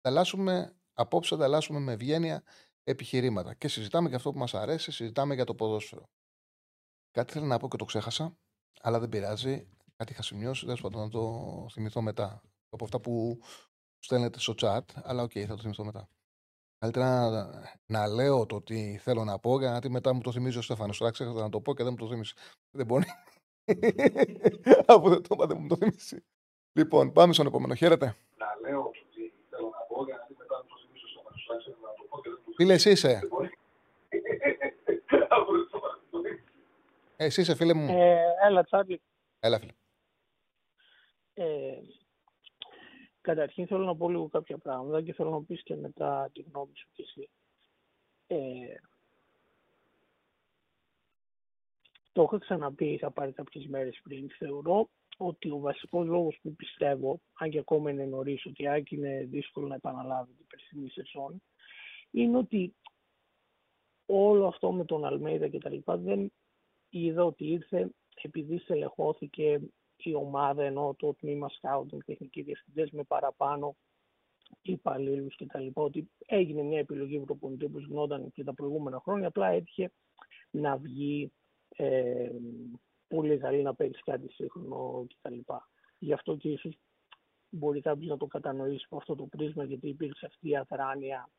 Ανταλλάσσουμε 0.00 0.76
απόψε, 0.92 1.34
ανταλλάσσουμε 1.34 1.78
με 1.78 1.92
ευγένεια 1.92 2.42
επιχειρήματα 2.84 3.54
και 3.54 3.68
συζητάμε 3.68 4.08
για 4.08 4.16
αυτό 4.16 4.32
που 4.32 4.38
μας 4.38 4.54
αρέσει, 4.54 4.92
συζητάμε 4.92 5.34
για 5.34 5.44
το 5.44 5.54
ποδόσφαιρο. 5.54 6.10
Κάτι 7.10 7.32
θέλω 7.32 7.46
να 7.46 7.58
πω 7.58 7.68
και 7.68 7.76
το 7.76 7.84
ξέχασα, 7.84 8.36
αλλά 8.80 8.98
δεν 9.00 9.08
πειράζει. 9.08 9.68
Κάτι 9.96 10.12
είχα 10.12 10.22
σημειώσει, 10.22 10.66
τέλος 10.66 10.78
πάντων 10.82 11.00
να 11.00 11.08
το 11.08 11.66
θυμηθώ 11.70 12.02
μετά. 12.02 12.42
Από 12.68 12.84
αυτά 12.84 13.00
που 13.00 13.40
στέλνετε 13.98 14.38
στο 14.38 14.54
chat, 14.56 14.84
αλλά 14.94 15.22
OK, 15.22 15.30
okay, 15.30 15.44
θα 15.46 15.54
το 15.54 15.62
θυμηθώ 15.62 15.84
μετά. 15.84 16.08
Καλύτερα 16.84 17.30
να, 17.30 17.48
να 17.86 18.06
λέω 18.06 18.46
το 18.46 18.62
τι 18.62 18.98
θέλω 18.98 19.24
να 19.24 19.38
πω, 19.38 19.58
γιατί 19.58 19.90
μετά 19.90 20.14
μου 20.14 20.20
το 20.20 20.32
θυμίζει 20.32 20.58
ο 20.58 20.62
Στέφανος. 20.62 20.98
Τώρα 20.98 21.12
ξέχασα 21.12 21.40
να 21.40 21.48
το 21.48 21.60
πω 21.60 21.74
και 21.74 21.82
δεν 21.82 21.92
μου 21.92 21.98
το 21.98 22.12
θυμίσει. 22.12 22.34
Δεν 22.70 22.86
μπορεί. 22.86 23.04
Από 24.86 25.08
δεν 25.08 25.22
το 25.22 25.28
είπα, 25.30 25.46
δεν 25.46 25.56
μου 25.60 25.68
το 25.68 25.76
θυμίσει. 25.76 26.24
Λοιπόν, 26.72 27.12
πάμε 27.12 27.32
στον 27.32 27.46
επόμενο. 27.46 27.74
Χαίρετε. 27.74 28.16
Να 28.36 28.68
λέω 28.68 28.82
το 28.82 29.04
τι 29.14 29.32
θέλω 29.50 29.68
να 29.68 29.96
πω, 29.96 30.04
γιατί 30.04 30.34
μετά 30.38 30.56
μου 30.56 30.68
το 30.68 30.76
θυμίσει 30.84 31.04
ο 31.04 31.08
Στέφανος. 31.08 31.48
να 31.82 31.94
το 31.96 32.04
πω 32.08 32.20
και 32.22 32.28
δεν 32.28 32.38
μου 32.44 32.52
το 32.52 32.56
θυμίσει. 32.56 32.56
Φίλε, 32.56 32.72
εσύ 32.72 32.90
είσαι. 32.90 33.20
Εσύ 37.16 37.40
είσαι 37.40 37.54
φίλε 37.54 37.74
μου. 37.74 37.98
Ε, 37.98 38.24
έλα, 38.46 38.64
Τσάρλι. 38.64 39.00
Έλα, 39.40 39.58
φίλε. 39.58 39.72
Ε, 41.34 41.78
καταρχήν 43.24 43.66
θέλω 43.66 43.84
να 43.84 43.96
πω 43.96 44.08
λίγο 44.08 44.28
κάποια 44.28 44.58
πράγματα 44.58 45.02
και 45.02 45.12
θέλω 45.12 45.30
να 45.30 45.42
πεις 45.42 45.62
και 45.62 45.76
μετά 45.76 46.30
τη 46.32 46.42
γνώμη 46.42 46.72
σου 46.74 46.88
και 46.92 47.02
εσύ. 47.02 47.28
Ε, 48.26 48.74
το 52.12 52.22
έχω 52.22 52.38
ξαναπεί, 52.38 52.86
είχα 52.86 53.10
πάρει 53.10 53.32
κάποιες 53.32 53.66
μέρες 53.66 54.00
πριν. 54.02 54.30
Θεωρώ 54.38 54.88
ότι 55.16 55.50
ο 55.50 55.58
βασικός 55.58 56.06
λόγος 56.06 56.38
που 56.42 56.54
πιστεύω, 56.54 57.20
αν 57.34 57.50
και 57.50 57.58
ακόμα 57.58 57.90
είναι 57.90 58.04
νωρίς, 58.04 58.46
ότι 58.46 58.62
η 58.62 58.68
Άκη 58.68 58.94
είναι 58.94 59.24
δύσκολο 59.30 59.66
να 59.66 59.74
επαναλάβει 59.74 60.32
την 60.32 60.46
περσινή 60.46 60.88
σεζόν, 60.88 61.42
είναι 62.10 62.36
ότι 62.36 62.74
όλο 64.06 64.46
αυτό 64.46 64.72
με 64.72 64.84
τον 64.84 65.04
Αλμέιδα 65.04 65.48
και 65.48 65.58
τα 65.58 65.70
λοιπά 65.70 65.96
δεν 65.96 66.32
είδα 66.88 67.24
ότι 67.24 67.44
ήρθε 67.44 67.90
επειδή 68.22 68.58
στελεχώθηκε 68.58 69.60
η 69.96 70.14
ομάδα 70.14 70.64
ενώ 70.64 70.94
το 70.98 71.14
τμήμα 71.14 71.48
σκάουτινγκ, 71.48 72.00
τεχνικοί 72.06 72.42
διευθυντές 72.42 72.90
με 72.90 73.02
παραπάνω 73.02 73.76
υπαλλήλους 74.62 75.36
και 75.36 75.46
τα 75.46 75.58
λοιπά, 75.60 75.82
ότι 75.82 76.10
έγινε 76.26 76.62
μια 76.62 76.78
επιλογή 76.78 77.18
προπονητή 77.18 77.68
που 77.68 77.78
γινόταν 77.78 78.32
και 78.32 78.44
τα 78.44 78.54
προηγούμενα 78.54 79.00
χρόνια, 79.00 79.26
απλά 79.26 79.48
έτυχε 79.48 79.92
να 80.50 80.76
βγει 80.76 81.32
ε, 81.76 82.30
πολύ 83.08 83.38
καλή 83.38 83.62
να 83.62 83.74
παίξει 83.74 84.02
κάτι 84.04 84.32
σύγχρονο 84.32 85.06
κτλ. 85.08 85.38
Γι' 85.98 86.12
αυτό 86.12 86.36
και 86.36 86.48
ίσως 86.48 86.78
μπορεί 87.48 87.80
κάποιος 87.80 88.08
να 88.08 88.16
το 88.16 88.26
κατανοήσει 88.26 88.84
από 88.86 88.96
αυτό 88.96 89.14
το 89.14 89.26
πρίσμα, 89.26 89.64
γιατί 89.64 89.88
υπήρξε 89.88 90.26
αυτή 90.26 90.48
η 90.48 90.56
αδράνεια 90.56 91.30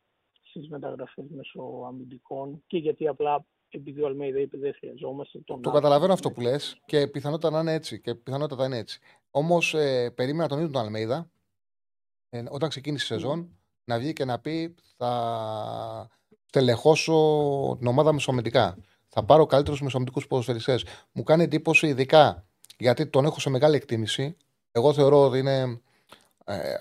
στις 0.42 0.68
μεταγραφές 0.68 1.24
μεσοαμυντικών 1.28 2.62
και 2.66 2.78
γιατί 2.78 3.08
απλά 3.08 3.46
επειδή 3.68 4.02
ο 4.02 4.06
Αλμέιδα 4.06 4.40
είπε 4.40 4.58
δεν 4.58 4.74
χρειαζόμαστε 4.78 5.38
τον. 5.38 5.62
Το 5.62 5.70
καταλαβαίνω 5.70 6.12
αυτό 6.12 6.30
που 6.30 6.40
λες 6.40 6.80
και 6.86 7.06
πιθανότατα 7.06 7.54
να 7.54 7.60
είναι 7.60 7.72
έτσι. 7.72 8.00
Και 8.00 8.14
πιθανότατα 8.14 8.66
είναι 8.66 8.78
έτσι. 8.78 9.00
Όμως 9.30 9.74
ε, 9.74 10.10
περίμενα 10.10 10.48
τον 10.48 10.58
ίδιο 10.58 10.70
τον 10.70 10.82
Αλμέιδα 10.82 11.30
ε, 12.28 12.42
όταν 12.48 12.68
ξεκίνησε 12.68 13.04
η 13.04 13.06
σεζόν 13.06 13.58
να 13.84 13.98
βγει 13.98 14.12
και 14.12 14.24
να 14.24 14.38
πει 14.38 14.74
θα 14.96 16.10
τελεχώσω 16.52 17.14
την 17.78 17.86
ομάδα 17.86 18.12
μεσομετικά. 18.12 18.78
Θα 19.08 19.24
πάρω 19.24 19.46
καλύτερους 19.46 19.82
μεσομετικού 19.82 20.20
ποδοσφαιριστές. 20.20 20.84
Μου 21.12 21.22
κάνει 21.22 21.42
εντύπωση 21.42 21.86
ειδικά 21.86 22.46
γιατί 22.78 23.06
τον 23.06 23.24
έχω 23.24 23.40
σε 23.40 23.50
μεγάλη 23.50 23.76
εκτίμηση. 23.76 24.36
Εγώ 24.72 24.92
θεωρώ 24.92 25.26
ότι 25.26 25.38
είναι, 25.38 25.80
ε, 26.44 26.74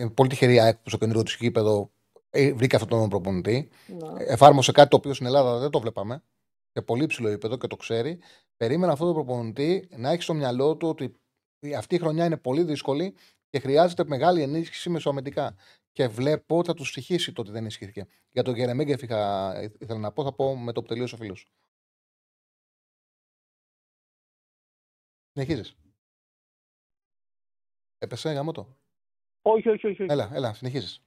είναι 0.00 0.10
πολύ 0.10 0.28
τυχερή 0.28 0.60
ΑΕΚ 0.60 0.76
που 0.76 0.88
στο 0.88 0.98
καινούριο 0.98 1.22
του 1.22 1.32
γήπεδο 1.38 1.80
ε, 1.82 2.01
βρήκε 2.32 2.76
αυτόν 2.76 2.88
τον 2.88 3.08
προπονητή. 3.08 3.68
Ναι. 3.86 4.24
Εφάρμοσε 4.24 4.72
κάτι 4.72 4.88
το 4.88 4.96
οποίο 4.96 5.14
στην 5.14 5.26
Ελλάδα 5.26 5.58
δεν 5.58 5.70
το 5.70 5.80
βλέπαμε. 5.80 6.22
Σε 6.72 6.82
πολύ 6.82 7.06
ψηλό 7.06 7.28
επίπεδο 7.28 7.56
και 7.56 7.66
το 7.66 7.76
ξέρει. 7.76 8.18
Περίμενα 8.56 8.92
αυτόν 8.92 9.06
τον 9.06 9.14
προπονητή 9.14 9.88
να 9.96 10.10
έχει 10.10 10.22
στο 10.22 10.34
μυαλό 10.34 10.76
του 10.76 10.88
ότι 10.88 11.14
αυτή 11.76 11.94
η 11.94 11.98
χρονιά 11.98 12.24
είναι 12.24 12.36
πολύ 12.36 12.62
δύσκολη 12.62 13.14
και 13.48 13.58
χρειάζεται 13.58 14.04
μεγάλη 14.04 14.42
ενίσχυση 14.42 14.90
μεσοαμετικά. 14.90 15.56
Και 15.92 16.08
βλέπω 16.08 16.58
ότι 16.58 16.66
θα 16.66 16.74
του 16.74 16.84
στοιχήσει 16.84 17.32
το 17.32 17.40
ότι 17.40 17.50
δεν 17.50 17.60
ενισχύθηκε. 17.60 18.06
Για 18.30 18.42
τον 18.42 18.54
Γερεμέγκεφ 18.54 19.02
ήθελα 19.02 19.98
να 19.98 20.12
πω, 20.12 20.24
θα 20.24 20.32
πω 20.32 20.56
με 20.56 20.72
το 20.72 20.82
που 20.82 20.88
τελείωσε 20.88 21.14
ο 21.14 21.18
φίλος. 21.18 21.46
Συνεχίζεις. 25.32 25.76
Έπεσε, 27.98 28.32
γάμο 28.32 28.52
το. 28.52 28.76
Όχι, 29.42 29.68
όχι, 29.68 29.86
όχι. 29.86 30.02
Έλα, 30.08 30.30
έλα, 30.32 30.54
συνεχίζεις 30.54 31.02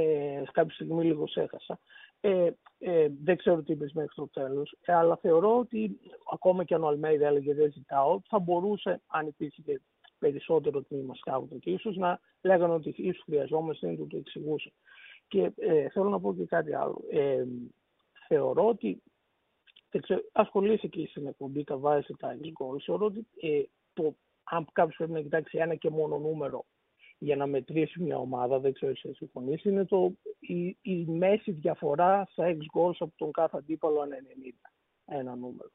ε, 0.00 0.42
κάποια 0.52 0.74
στιγμή 0.74 1.04
λίγο 1.04 1.24
έχασα. 1.34 1.78
Ε, 2.20 2.50
ε, 2.78 3.08
δεν 3.22 3.36
ξέρω 3.36 3.62
τι 3.62 3.72
είπες 3.72 3.92
μέχρι 3.92 4.14
το 4.14 4.28
τέλος, 4.28 4.76
ε, 4.80 4.92
αλλά 4.92 5.16
θεωρώ 5.16 5.58
ότι 5.58 5.98
ακόμα 6.32 6.64
και 6.64 6.74
αν 6.74 6.84
ο 6.84 6.86
Αλμέιδα 6.86 7.26
έλεγε 7.26 7.54
δεν 7.54 7.72
ζητάω, 7.72 8.20
θα 8.28 8.38
μπορούσε, 8.38 9.00
αν 9.06 9.26
υπήρχε 9.26 9.62
και 9.62 9.80
περισσότερο 10.18 10.82
τμήμα 10.82 11.14
σκάβου 11.14 11.58
και 11.58 11.70
ίσως 11.70 11.96
να 11.96 12.20
λέγανε 12.42 12.72
ότι 12.72 12.94
ίσως 12.96 13.22
χρειαζόμαστε, 13.24 13.86
δεν 13.86 14.08
το 14.08 14.16
εξηγούσε. 14.16 14.72
Και 15.28 15.52
ε, 15.56 15.88
θέλω 15.88 16.08
να 16.08 16.20
πω 16.20 16.34
και 16.34 16.44
κάτι 16.44 16.74
άλλο. 16.74 17.04
Ε, 17.10 17.44
θεωρώ 18.28 18.66
ότι 18.68 19.02
ασχολείσαι 20.32 20.86
και 20.86 21.06
στην 21.06 21.26
εκπομπή, 21.26 21.64
τα 21.64 21.76
βάζεις 21.76 22.16
τα 22.18 22.36
goals. 22.42 22.82
Θεωρώ 22.84 23.06
ότι 23.06 23.26
ε, 23.40 23.62
το, 23.92 24.14
αν 24.42 24.66
κάποιος 24.72 24.96
πρέπει 24.96 25.12
να 25.12 25.20
κοιτάξει 25.20 25.58
ένα 25.58 25.74
και 25.74 25.90
μόνο 25.90 26.18
νούμερο 26.18 26.64
για 27.18 27.36
να 27.36 27.46
μετρήσει 27.46 28.02
μια 28.02 28.18
ομάδα, 28.18 28.58
δεν 28.58 28.72
ξέρω 28.72 28.92
αν 29.04 29.14
συμφωνήσει, 29.14 29.68
είναι 29.68 29.84
το, 29.84 30.12
η, 30.38 30.76
η 30.82 31.04
μέση 31.04 31.50
διαφορά 31.50 32.26
στα 32.30 32.44
ex 32.46 32.78
goals 32.78 32.96
από 32.98 33.12
τον 33.16 33.32
κάθε 33.32 33.56
αντίπαλο 33.56 34.00
αν 34.00 34.10
90, 34.10 34.14
ένα 35.04 35.34
νούμερο. 35.34 35.70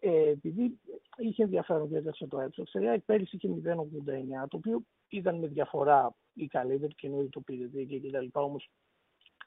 Ε, 0.00 0.28
επειδή 0.28 0.80
είχε 1.16 1.42
ενδιαφέρον 1.42 1.88
και 1.88 2.10
σε 2.12 2.26
το 2.26 2.40
έψαξα, 2.40 2.94
η 2.94 2.98
πέρυσι 2.98 3.36
είχε 3.36 3.48
0,89, 3.64 4.48
το 4.48 4.56
οποίο 4.56 4.82
ήταν 5.08 5.38
με 5.38 5.46
διαφορά 5.46 6.14
η 6.34 6.46
καλύτερη 6.46 6.94
και 6.94 7.08
το 7.30 7.40
πήρε 7.40 7.84
και 7.84 8.00
κτλ. 8.00 8.26
Όμως, 8.32 8.70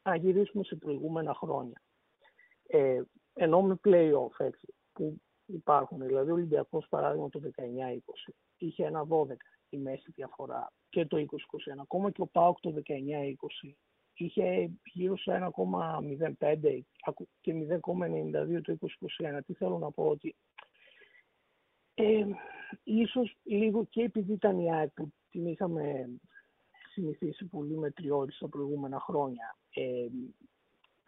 αν 0.02 0.16
γυρίσουμε 0.16 0.64
σε 0.64 0.76
προηγούμενα 0.76 1.34
χρόνια, 1.34 1.82
ε, 2.68 3.02
ενώ 3.34 3.62
με 3.62 3.80
play-off 3.84 4.46
έτσι, 4.46 4.74
που 4.94 5.22
υπάρχουν, 5.46 6.06
δηλαδή 6.06 6.30
ο 6.30 6.34
Ολυμπιακός 6.34 6.88
παράδειγμα 6.90 7.30
το 7.30 7.40
19-20 7.40 8.34
είχε 8.58 8.86
ένα 8.86 9.08
12 9.10 9.26
η 9.70 9.78
μέση 9.78 10.12
διαφορά 10.12 10.72
και 10.90 11.06
το 11.06 11.18
2021. 11.18 11.26
Ακόμα 11.82 12.12
και 12.12 12.22
ο 12.22 12.28
ΠΑΟΚ 12.28 12.60
το 12.60 12.74
19-20 12.88 13.74
είχε 14.14 14.72
γύρω 14.84 15.18
σε 15.18 15.52
1,05 15.58 16.80
και 17.42 17.54
0,92 17.84 18.62
το 18.64 18.78
2021. 19.38 19.40
Τι 19.46 19.54
θέλω 19.54 19.78
να 19.78 19.92
πω 19.92 20.08
ότι 20.08 20.36
ε, 21.94 22.26
ίσως 22.84 23.38
λίγο 23.44 23.86
και 23.86 24.02
επειδή 24.02 24.34
ήταν 24.34 24.60
η 24.60 24.74
ΑΕΚ 24.74 24.92
που 24.94 25.14
την 25.30 25.46
είχαμε 25.46 26.10
συνηθίσει 26.92 27.46
πολύ 27.46 27.78
μετριώσει 27.78 28.40
τα 28.40 28.48
προηγούμενα 28.48 29.00
χρόνια 29.00 29.58
ε, 29.74 30.08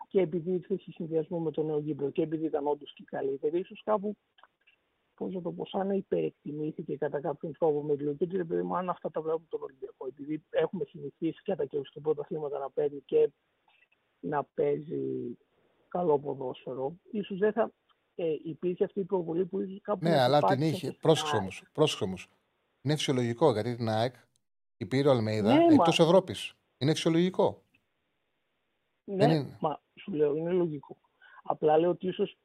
και 0.07 0.21
επειδή 0.21 0.51
ήρθε 0.51 0.77
σε 0.77 0.91
συνδυασμό 0.91 1.39
με 1.39 1.51
το 1.51 1.63
νέο 1.63 1.79
γήπεδο 1.79 2.11
και 2.11 2.21
επειδή 2.21 2.45
ήταν 2.45 2.67
όντως 2.67 2.93
και 2.93 3.03
καλύτερη, 3.05 3.59
ίσως 3.59 3.81
κάπου 3.83 4.15
πώς 5.19 5.33
να 5.33 5.41
το 5.41 5.51
πω, 5.51 5.65
σαν 5.65 5.87
να 5.87 5.93
υπερεκτιμήθηκε 5.93 6.97
κατά 6.97 7.21
κάποιον 7.21 7.53
τρόπο 7.59 7.83
με 7.83 7.95
τη 7.95 8.27
του 8.27 8.39
επειδή 8.39 8.61
μου 8.61 8.77
αν 8.77 8.89
αυτά 8.89 9.11
τα 9.11 9.21
βλέπουμε 9.21 9.47
τον 9.49 9.61
Ολυμπιακό. 9.61 10.07
Επειδή 10.07 10.43
έχουμε 10.49 10.85
συνηθίσει 10.85 11.41
κατά 11.43 11.65
και 11.65 11.79
στο 11.83 11.99
πρώτα 11.99 12.23
θύματα 12.23 12.59
να 12.59 12.69
παίρνει 12.69 13.01
και 13.05 13.29
να 14.19 14.43
παίζει 14.43 15.37
καλό 15.87 16.19
ποδόσφαιρο, 16.19 16.95
ίσως 17.11 17.37
δεν 17.37 17.51
θα 17.51 17.71
ε, 18.15 18.35
υπήρχε 18.43 18.83
αυτή 18.83 18.99
η 18.99 19.03
προβολή 19.03 19.45
που 19.45 19.59
ίσως 19.59 19.81
κάπου... 19.81 20.03
Ναι, 20.03 20.19
αλλά 20.19 20.39
την 20.39 20.61
είχε. 20.61 20.91
Πρόσεξε 21.01 21.35
όμως, 21.35 21.63
πρόσεξε 21.73 22.03
όμως. 22.03 22.27
Είναι 22.81 22.95
φυσιολογικό 22.95 23.51
γιατί 23.51 23.75
την 23.75 23.89
ΑΕΚ 23.89 24.15
η 24.77 24.85
πήρε 24.85 25.07
ο 25.07 25.11
Αλμέιδα 25.11 25.53
ναι, 25.53 25.73
εκτός 25.73 25.99
μα... 25.99 26.05
Ευρώπης. 26.05 26.53
Είναι 26.77 26.93
φυσιολογικό. 26.93 27.63
Ναι, 29.03 29.23
είναι... 29.23 29.57
μα 29.59 29.81
σου 29.95 30.13
λέω, 30.13 30.35
είναι 30.35 30.51
λογικό. 30.51 30.97
Απλά 31.43 31.77
λέω 31.77 31.89
ότι 31.89 32.07
ίσως, 32.07 32.37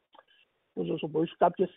πώς 0.72 0.88
να 0.88 0.96
σου 0.96 1.10
πω, 1.10 1.22
ίσως 1.22 1.36
κάποια 1.36 1.68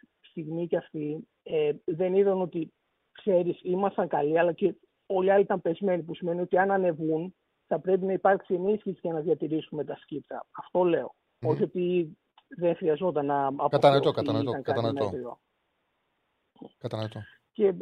στιγμή 0.42 0.68
και 0.68 0.78
αυτοί 0.78 1.28
ε, 1.44 1.72
δεν 1.86 2.16
είδαν 2.16 2.42
ότι, 2.42 2.74
ξέρεις, 3.12 3.60
ήμασταν 3.64 4.08
καλοί, 4.08 4.40
αλλά 4.40 4.54
και 4.54 4.76
όλοι 5.06 5.28
οι 5.28 5.32
άλλοι 5.32 5.44
ήταν 5.44 5.62
πεσμένοι, 5.62 6.04
που 6.04 6.16
σημαίνει 6.16 6.42
ότι 6.42 6.58
αν 6.58 6.72
ανεβούν 6.72 7.36
θα 7.68 7.80
πρέπει 7.80 8.06
να 8.06 8.14
υπάρξει 8.14 8.54
ενίσχυση 8.54 9.00
για 9.02 9.14
να 9.14 9.20
διατηρήσουμε 9.20 9.84
τα 9.84 9.96
σκύπτα. 9.96 10.48
Αυτό 10.52 10.84
λέω. 10.84 11.16
Mm. 11.40 11.50
Όχι 11.50 11.64
ότι 11.64 12.18
δεν 12.48 12.76
χρειαζόταν 12.76 13.26
να 13.26 13.52
Κατανοητό, 13.70 14.12
κατανοητό, 14.12 14.62
κατανοητό. 14.62 15.40
Κατανοητό. 16.78 17.22
Και, 17.52 17.74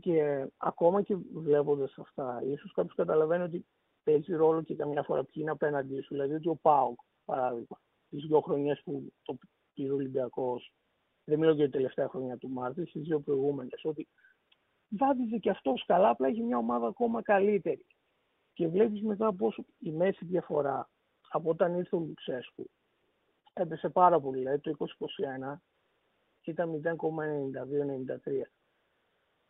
και 0.00 0.46
ακόμα 0.56 1.02
και 1.02 1.16
βλέποντας 1.34 1.98
αυτά, 1.98 2.42
ίσως 2.44 2.72
κάποιος 2.72 2.94
καταλαβαίνει 2.94 3.42
ότι 3.42 3.66
παίζει 4.02 4.34
ρόλο 4.34 4.62
και 4.62 4.74
καμιά 4.74 5.02
φορά 5.02 5.24
ποιοι 5.24 5.34
είναι 5.36 5.50
απέναντί 5.50 6.00
σου. 6.00 6.14
Δηλαδή 6.14 6.34
ότι 6.34 6.48
ο 6.48 6.56
Πάουκ, 6.56 7.00
παράδειγμα, 7.24 7.80
τις 8.08 8.24
δύο 8.26 8.40
χρονιές 8.40 8.80
που 8.84 9.12
το 9.22 9.38
πήρε 9.74 9.92
ο 9.92 9.94
Ολυμπιακός, 9.94 10.72
δεν 11.24 11.38
μιλώ 11.38 11.52
για 11.52 11.64
την 11.64 11.72
τελευταία 11.72 12.08
χρονιά 12.08 12.36
του 12.36 12.48
Μάρτιν, 12.48 12.86
στι 12.86 12.98
δύο 12.98 13.20
προηγούμενες, 13.20 13.80
ότι 13.84 14.08
βάδιζε 14.88 15.36
και 15.38 15.50
αυτός 15.50 15.84
καλά, 15.86 16.08
απλά 16.08 16.28
έχει 16.28 16.42
μια 16.42 16.58
ομάδα 16.58 16.86
ακόμα 16.86 17.22
καλύτερη. 17.22 17.86
Και 18.52 18.68
βλέπεις 18.68 19.02
μετά 19.02 19.34
πόσο 19.34 19.64
η 19.78 19.90
μέση 19.90 20.24
διαφορά 20.24 20.90
από 21.28 21.50
όταν 21.50 21.74
ήρθε 21.74 21.96
ο 21.96 21.98
Λουξέσκου 21.98 22.70
έπεσε 23.54 23.88
πάρα 23.88 24.20
πολύ. 24.20 24.38
Δηλαδή 24.38 24.60
το 24.60 24.76
2021 25.50 25.56
ήταν 26.42 26.80
0,92-93. 26.84 26.96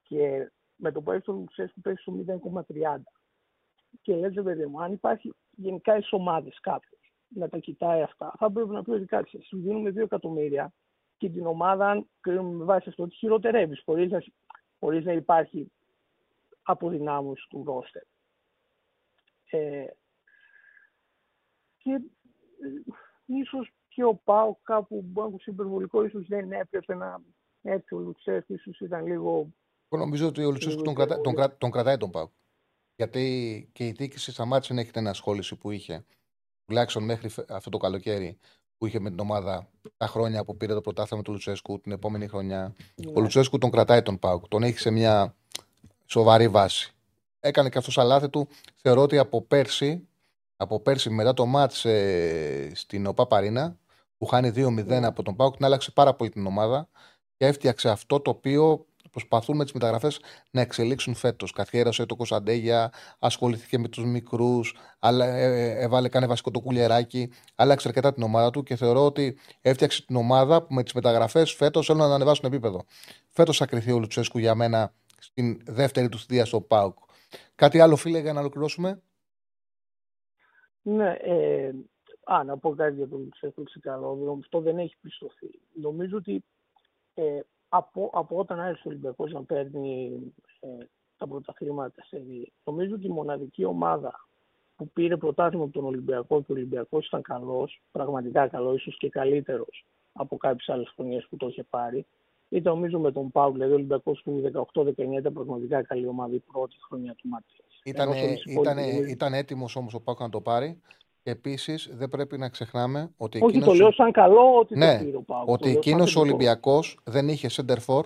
Και 0.02 0.50
με 0.76 0.92
το 0.92 1.02
που 1.02 1.10
έρθει 1.10 1.30
ο 1.30 1.34
Λουξέσκου 1.34 1.80
πέσει 1.80 2.02
στο 2.02 2.12
0,30. 2.26 2.96
Και 4.02 4.16
λέτε, 4.16 4.42
παιδί 4.42 4.66
μου, 4.66 4.82
αν 4.82 4.92
υπάρχει 4.92 5.34
γενικά 5.50 5.96
ει 5.96 6.02
ομάδε 6.10 6.50
κάποιος 6.60 7.00
να 7.28 7.48
τα 7.48 7.58
κοιτάει 7.58 8.02
αυτά, 8.02 8.34
θα 8.38 8.52
πρέπει 8.52 8.68
να 8.68 8.82
πει 8.82 8.90
ότι 8.90 9.04
κάτι, 9.04 9.42
σου 9.42 9.60
δίνουμε 9.60 9.90
2 9.90 9.96
εκατομμύρια 9.96 10.72
και 11.24 11.30
την 11.30 11.46
ομάδα, 11.46 11.90
αν 11.90 12.06
κρίνουμε 12.20 12.56
με 12.56 12.64
βάση 12.64 12.88
αυτό, 12.88 13.02
ότι 13.02 13.14
χειροτερεύεις 13.14 13.82
χωρίς 13.84 14.10
να, 14.10 14.24
χωρίς 14.78 15.04
να 15.04 15.12
υπάρχει 15.12 15.72
αποδυνάμωση 16.62 17.46
του 17.48 17.64
ρόστερ. 17.66 18.02
Ε, 19.50 19.86
και 21.76 21.90
ε, 21.90 22.00
ίσως 23.26 23.72
και 23.88 24.04
ο 24.04 24.14
Πάο 24.14 24.56
κάπου 24.62 25.02
μπορεί 25.04 25.36
υπερβολικό, 25.44 26.04
ίσως 26.04 26.26
δεν 26.26 26.52
έπρεπε 26.52 26.94
να 26.94 27.22
έρθει 27.62 27.94
ο 27.94 27.98
Λουτσέσκου, 27.98 28.54
ίσως 28.54 28.80
ήταν 28.80 29.06
λίγο... 29.06 29.48
Εγώ 29.88 30.02
νομίζω 30.02 30.26
ότι 30.26 30.44
ο 30.44 30.50
Λουτσέσκου 30.50 30.82
τον, 30.82 30.94
κρατά, 30.94 31.20
τον, 31.20 31.34
κρατά, 31.34 31.56
τον 31.56 31.70
κρατάει 31.70 31.96
τον 31.96 32.10
Πάο. 32.10 32.28
Γιατί 32.96 33.68
και 33.72 33.86
η 33.86 33.90
διοίκηση 33.90 34.32
σταμάτησε 34.32 34.74
να 34.74 34.80
έχει 34.80 34.90
την 34.90 35.08
ασχόληση 35.08 35.56
που 35.56 35.70
είχε, 35.70 36.04
τουλάχιστον 36.64 37.04
μέχρι 37.04 37.30
αυτό 37.48 37.70
το 37.70 37.78
καλοκαίρι, 37.78 38.38
που 38.78 38.86
είχε 38.86 39.00
με 39.00 39.10
την 39.10 39.20
ομάδα 39.20 39.68
τα 39.96 40.06
χρόνια 40.06 40.44
που 40.44 40.56
πήρε 40.56 40.74
το 40.74 40.80
πρωτάθλημα 40.80 41.22
του 41.22 41.32
Λουτσέσκου 41.32 41.80
την 41.80 41.92
επόμενη 41.92 42.26
χρονιά. 42.26 42.74
Ναι. 42.94 43.12
Ο 43.14 43.20
Λουτσέσκου 43.20 43.58
τον 43.58 43.70
κρατάει 43.70 44.02
τον 44.02 44.18
Πάουκ. 44.18 44.48
Τον 44.48 44.62
έχει 44.62 44.78
σε 44.78 44.90
μια 44.90 45.34
σοβαρή 46.06 46.48
βάση. 46.48 46.94
Έκανε 47.40 47.68
και 47.68 47.78
αυτός 47.78 47.92
στα 47.92 48.04
λάθη 48.04 48.28
του. 48.28 48.48
Θεωρώ 48.76 49.02
ότι 49.02 49.18
από 49.18 49.42
πέρσι, 49.42 50.08
από 50.56 50.80
πέρσι 50.80 51.10
μετά 51.10 51.34
το 51.34 51.46
μάτς 51.46 51.84
ε, 51.84 52.70
στην 52.74 53.06
ΟΠΑ 53.06 53.26
Παρίνα, 53.26 53.78
που 54.18 54.26
χάνει 54.26 54.52
2-0 54.56 54.84
ναι. 54.84 55.06
από 55.06 55.22
τον 55.22 55.36
Πάουκ, 55.36 55.56
την 55.56 55.64
άλλαξε 55.64 55.90
πάρα 55.90 56.14
πολύ 56.14 56.30
την 56.30 56.46
ομάδα 56.46 56.88
και 57.36 57.46
έφτιαξε 57.46 57.88
αυτό 57.88 58.20
το 58.20 58.30
οποίο 58.30 58.86
προσπαθούν 59.14 59.56
με 59.56 59.64
τις 59.64 59.72
μεταγραφές 59.72 60.20
να 60.50 60.60
εξελίξουν 60.60 61.14
φέτος. 61.14 61.52
Καθιέρωσε 61.52 62.06
το 62.06 62.16
Κωνσταντέγια, 62.16 62.92
ασχολήθηκε 63.18 63.78
με 63.78 63.88
τους 63.88 64.04
μικρούς, 64.04 64.76
ε, 65.00 65.08
ε, 65.22 65.82
έβαλε 65.82 66.08
κάνει 66.08 66.26
βασικό 66.26 66.50
το 66.50 66.60
κουλιεράκι, 66.60 67.32
άλλαξε 67.54 67.88
αρκετά 67.88 68.12
την 68.12 68.22
ομάδα 68.22 68.50
του 68.50 68.62
και 68.62 68.76
θεωρώ 68.76 69.04
ότι 69.04 69.38
έφτιαξε 69.60 70.04
την 70.06 70.16
ομάδα 70.16 70.62
που 70.62 70.74
με 70.74 70.82
τις 70.82 70.92
μεταγραφές 70.92 71.52
φέτος 71.52 71.86
θέλουν 71.86 72.08
να 72.08 72.14
ανεβάσουν 72.14 72.44
επίπεδο. 72.44 72.84
Φέτος 73.28 73.56
θα 73.56 73.66
κρυθεί 73.66 73.92
ο 73.92 73.98
Λουτσέσκου 73.98 74.38
για 74.38 74.54
μένα 74.54 74.94
στην 75.18 75.60
δεύτερη 75.64 76.08
του 76.08 76.18
θητεία 76.18 76.44
στο 76.44 76.60
ΠΑΟΚ. 76.60 76.98
Κάτι 77.54 77.80
άλλο, 77.80 77.96
φίλε, 77.96 78.18
για 78.18 78.32
να 78.32 78.40
ολοκληρώσουμε; 78.40 79.02
Ναι, 80.82 81.10
ε, 81.10 81.70
α, 82.24 82.44
να 82.44 82.58
πω 82.58 82.74
κάτι 82.74 82.96
για 82.96 83.08
τον 83.08 83.20
Λουτσέσκου 83.20 83.62
ξεκαλώ. 83.62 84.38
Αυτό 84.40 84.60
δεν 84.60 84.78
έχει 84.78 84.96
πιστωθεί. 85.00 85.60
Νομίζω 85.72 86.16
ότι 86.16 86.44
ε, 87.14 87.40
από, 87.76 88.10
από 88.12 88.36
όταν 88.36 88.60
άρχισε 88.60 88.88
ο 88.88 88.90
Ολυμπιακός 88.90 89.32
να 89.32 89.42
παίρνει 89.42 90.12
ε, 90.60 90.84
τα 91.18 91.28
πρωταθλήματα 91.28 92.04
σε 92.04 92.22
νομίζω 92.64 92.94
ότι 92.94 93.06
η 93.06 93.10
μοναδική 93.10 93.64
ομάδα 93.64 94.26
που 94.76 94.88
πήρε 94.88 95.16
πρωτάθλημα 95.16 95.64
από 95.64 95.72
τον 95.72 95.84
Ολυμπιακό 95.84 96.42
και 96.42 96.52
ο 96.52 96.54
Ολυμπιακός 96.54 97.06
ήταν 97.06 97.22
καλός, 97.22 97.80
πραγματικά 97.92 98.48
καλός, 98.48 98.80
ίσως 98.80 98.96
και 98.98 99.08
καλύτερος 99.08 99.84
από 100.12 100.36
κάποιες 100.36 100.68
άλλες 100.68 100.92
χρονιές 100.94 101.26
που 101.30 101.36
το 101.36 101.46
είχε 101.46 101.62
πάρει. 101.62 102.06
Ήταν 102.48 102.74
νομίζω 102.74 102.98
με 102.98 103.12
τον 103.12 103.30
Πάου, 103.30 103.52
δηλαδή 103.52 103.72
ο 103.72 103.74
Ολυμπιακός 103.74 104.22
του 104.22 104.50
18-19 104.72 104.92
ήταν 104.96 105.32
πραγματικά 105.32 105.82
καλή 105.82 106.06
ομάδα 106.06 106.34
η 106.34 106.42
πρώτη 106.52 106.76
χρονιά 106.88 107.14
του 107.14 107.28
Μάτια. 107.28 107.64
Ήταν, 107.84 108.12
ήταν, 108.46 108.78
ήταν 109.08 109.34
έτοιμος 109.34 109.76
όμως 109.76 109.94
ο 109.94 110.00
Πάου 110.00 110.16
να 110.18 110.28
το 110.28 110.40
πάρει 110.40 110.80
Επίσης, 111.26 111.88
δεν 111.92 112.08
πρέπει 112.08 112.38
να 112.38 112.48
ξεχνάμε 112.48 113.12
ότι. 113.16 113.38
Όχι, 113.42 113.56
εκείνος... 113.56 113.66
το 113.66 113.74
λέω 113.74 113.92
σαν 113.92 114.12
καλό 114.12 114.58
ότι 114.58 114.76
ναι, 114.76 114.98
το 114.98 115.04
πήρε 115.04 115.16
ο 115.16 115.24
Ότι 115.44 115.70
εκείνος 115.70 116.16
ο 116.16 116.20
Ολυμπιακός 116.20 116.98
δεν 117.04 117.28
είχε 117.28 117.48
center 117.52 117.76
for, 117.86 118.02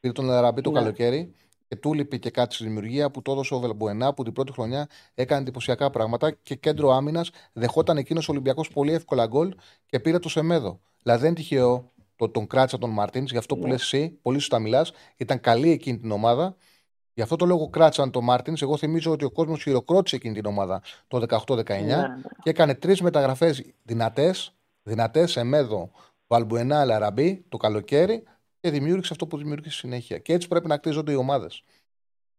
πήρε 0.00 0.12
τον 0.12 0.24
Λαραμπή 0.24 0.60
το 0.60 0.70
ναι. 0.70 0.78
καλοκαίρι 0.78 1.34
και 1.68 1.76
του 1.76 1.94
λείπει 1.94 2.18
και 2.18 2.30
κάτι 2.30 2.54
στη 2.54 2.64
δημιουργία 2.64 3.10
που 3.10 3.22
το 3.22 3.32
έδωσε 3.32 3.54
ο 3.54 3.58
Βελμπουενά 3.58 4.14
που 4.14 4.22
την 4.22 4.32
πρώτη 4.32 4.52
χρονιά 4.52 4.88
έκανε 5.14 5.40
εντυπωσιακά 5.40 5.90
πράγματα 5.90 6.30
και 6.30 6.54
κέντρο 6.54 6.90
άμυνας 6.90 7.30
δεχόταν 7.52 7.96
εκείνος 7.96 8.28
ο 8.28 8.32
Ολυμπιακός 8.32 8.68
πολύ 8.68 8.92
εύκολα 8.92 9.26
γκολ 9.26 9.54
και 9.86 10.00
πήρε 10.00 10.18
το 10.18 10.28
Σεμέδο. 10.28 10.80
Δηλαδή 11.02 11.20
δεν 11.20 11.30
είναι 11.30 11.40
τυχαίο 11.40 11.92
το, 12.16 12.28
τον 12.28 12.46
κράτησα 12.46 12.78
τον 12.78 12.90
Μαρτίνς, 12.90 13.30
γι' 13.30 13.36
αυτό 13.36 13.56
που 13.56 13.62
ναι. 13.62 13.70
λες 13.70 13.82
εσύ, 13.82 14.18
πολύ 14.22 14.38
σωστά 14.38 14.58
μιλάς, 14.58 14.92
ήταν 15.16 15.40
καλή 15.40 15.70
εκείνη 15.70 15.98
την 15.98 16.10
ομάδα 16.10 16.56
Γι' 17.18 17.24
αυτό 17.24 17.36
το 17.36 17.46
λόγο 17.46 17.68
κράτησαν 17.68 18.10
τον 18.10 18.24
Μάρτινς. 18.24 18.62
Εγώ 18.62 18.76
θυμίζω 18.76 19.12
ότι 19.12 19.24
ο 19.24 19.30
κόσμος 19.30 19.62
χειροκρότησε 19.62 20.16
εκείνη 20.16 20.34
την 20.34 20.46
ομάδα 20.46 20.82
το 21.08 21.22
18-19 21.46 21.64
ναι, 21.64 21.84
ναι. 21.84 22.06
και 22.42 22.50
έκανε 22.50 22.74
τρεις 22.74 23.00
μεταγραφές 23.00 23.72
δυνατές, 23.82 24.54
δυνατές 24.82 25.30
σε 25.30 25.42
μέδο 25.44 25.90
Βαλμπουενά 26.26 26.84
Λαραμπή 26.84 27.44
το 27.48 27.56
καλοκαίρι 27.56 28.22
και 28.60 28.70
δημιούργησε 28.70 29.12
αυτό 29.12 29.26
που 29.26 29.36
δημιούργησε 29.36 29.78
συνέχεια. 29.78 30.18
Και 30.18 30.32
έτσι 30.32 30.48
πρέπει 30.48 30.66
να 30.66 30.76
κτίζονται 30.76 31.12
οι 31.12 31.14
ομάδες. 31.14 31.62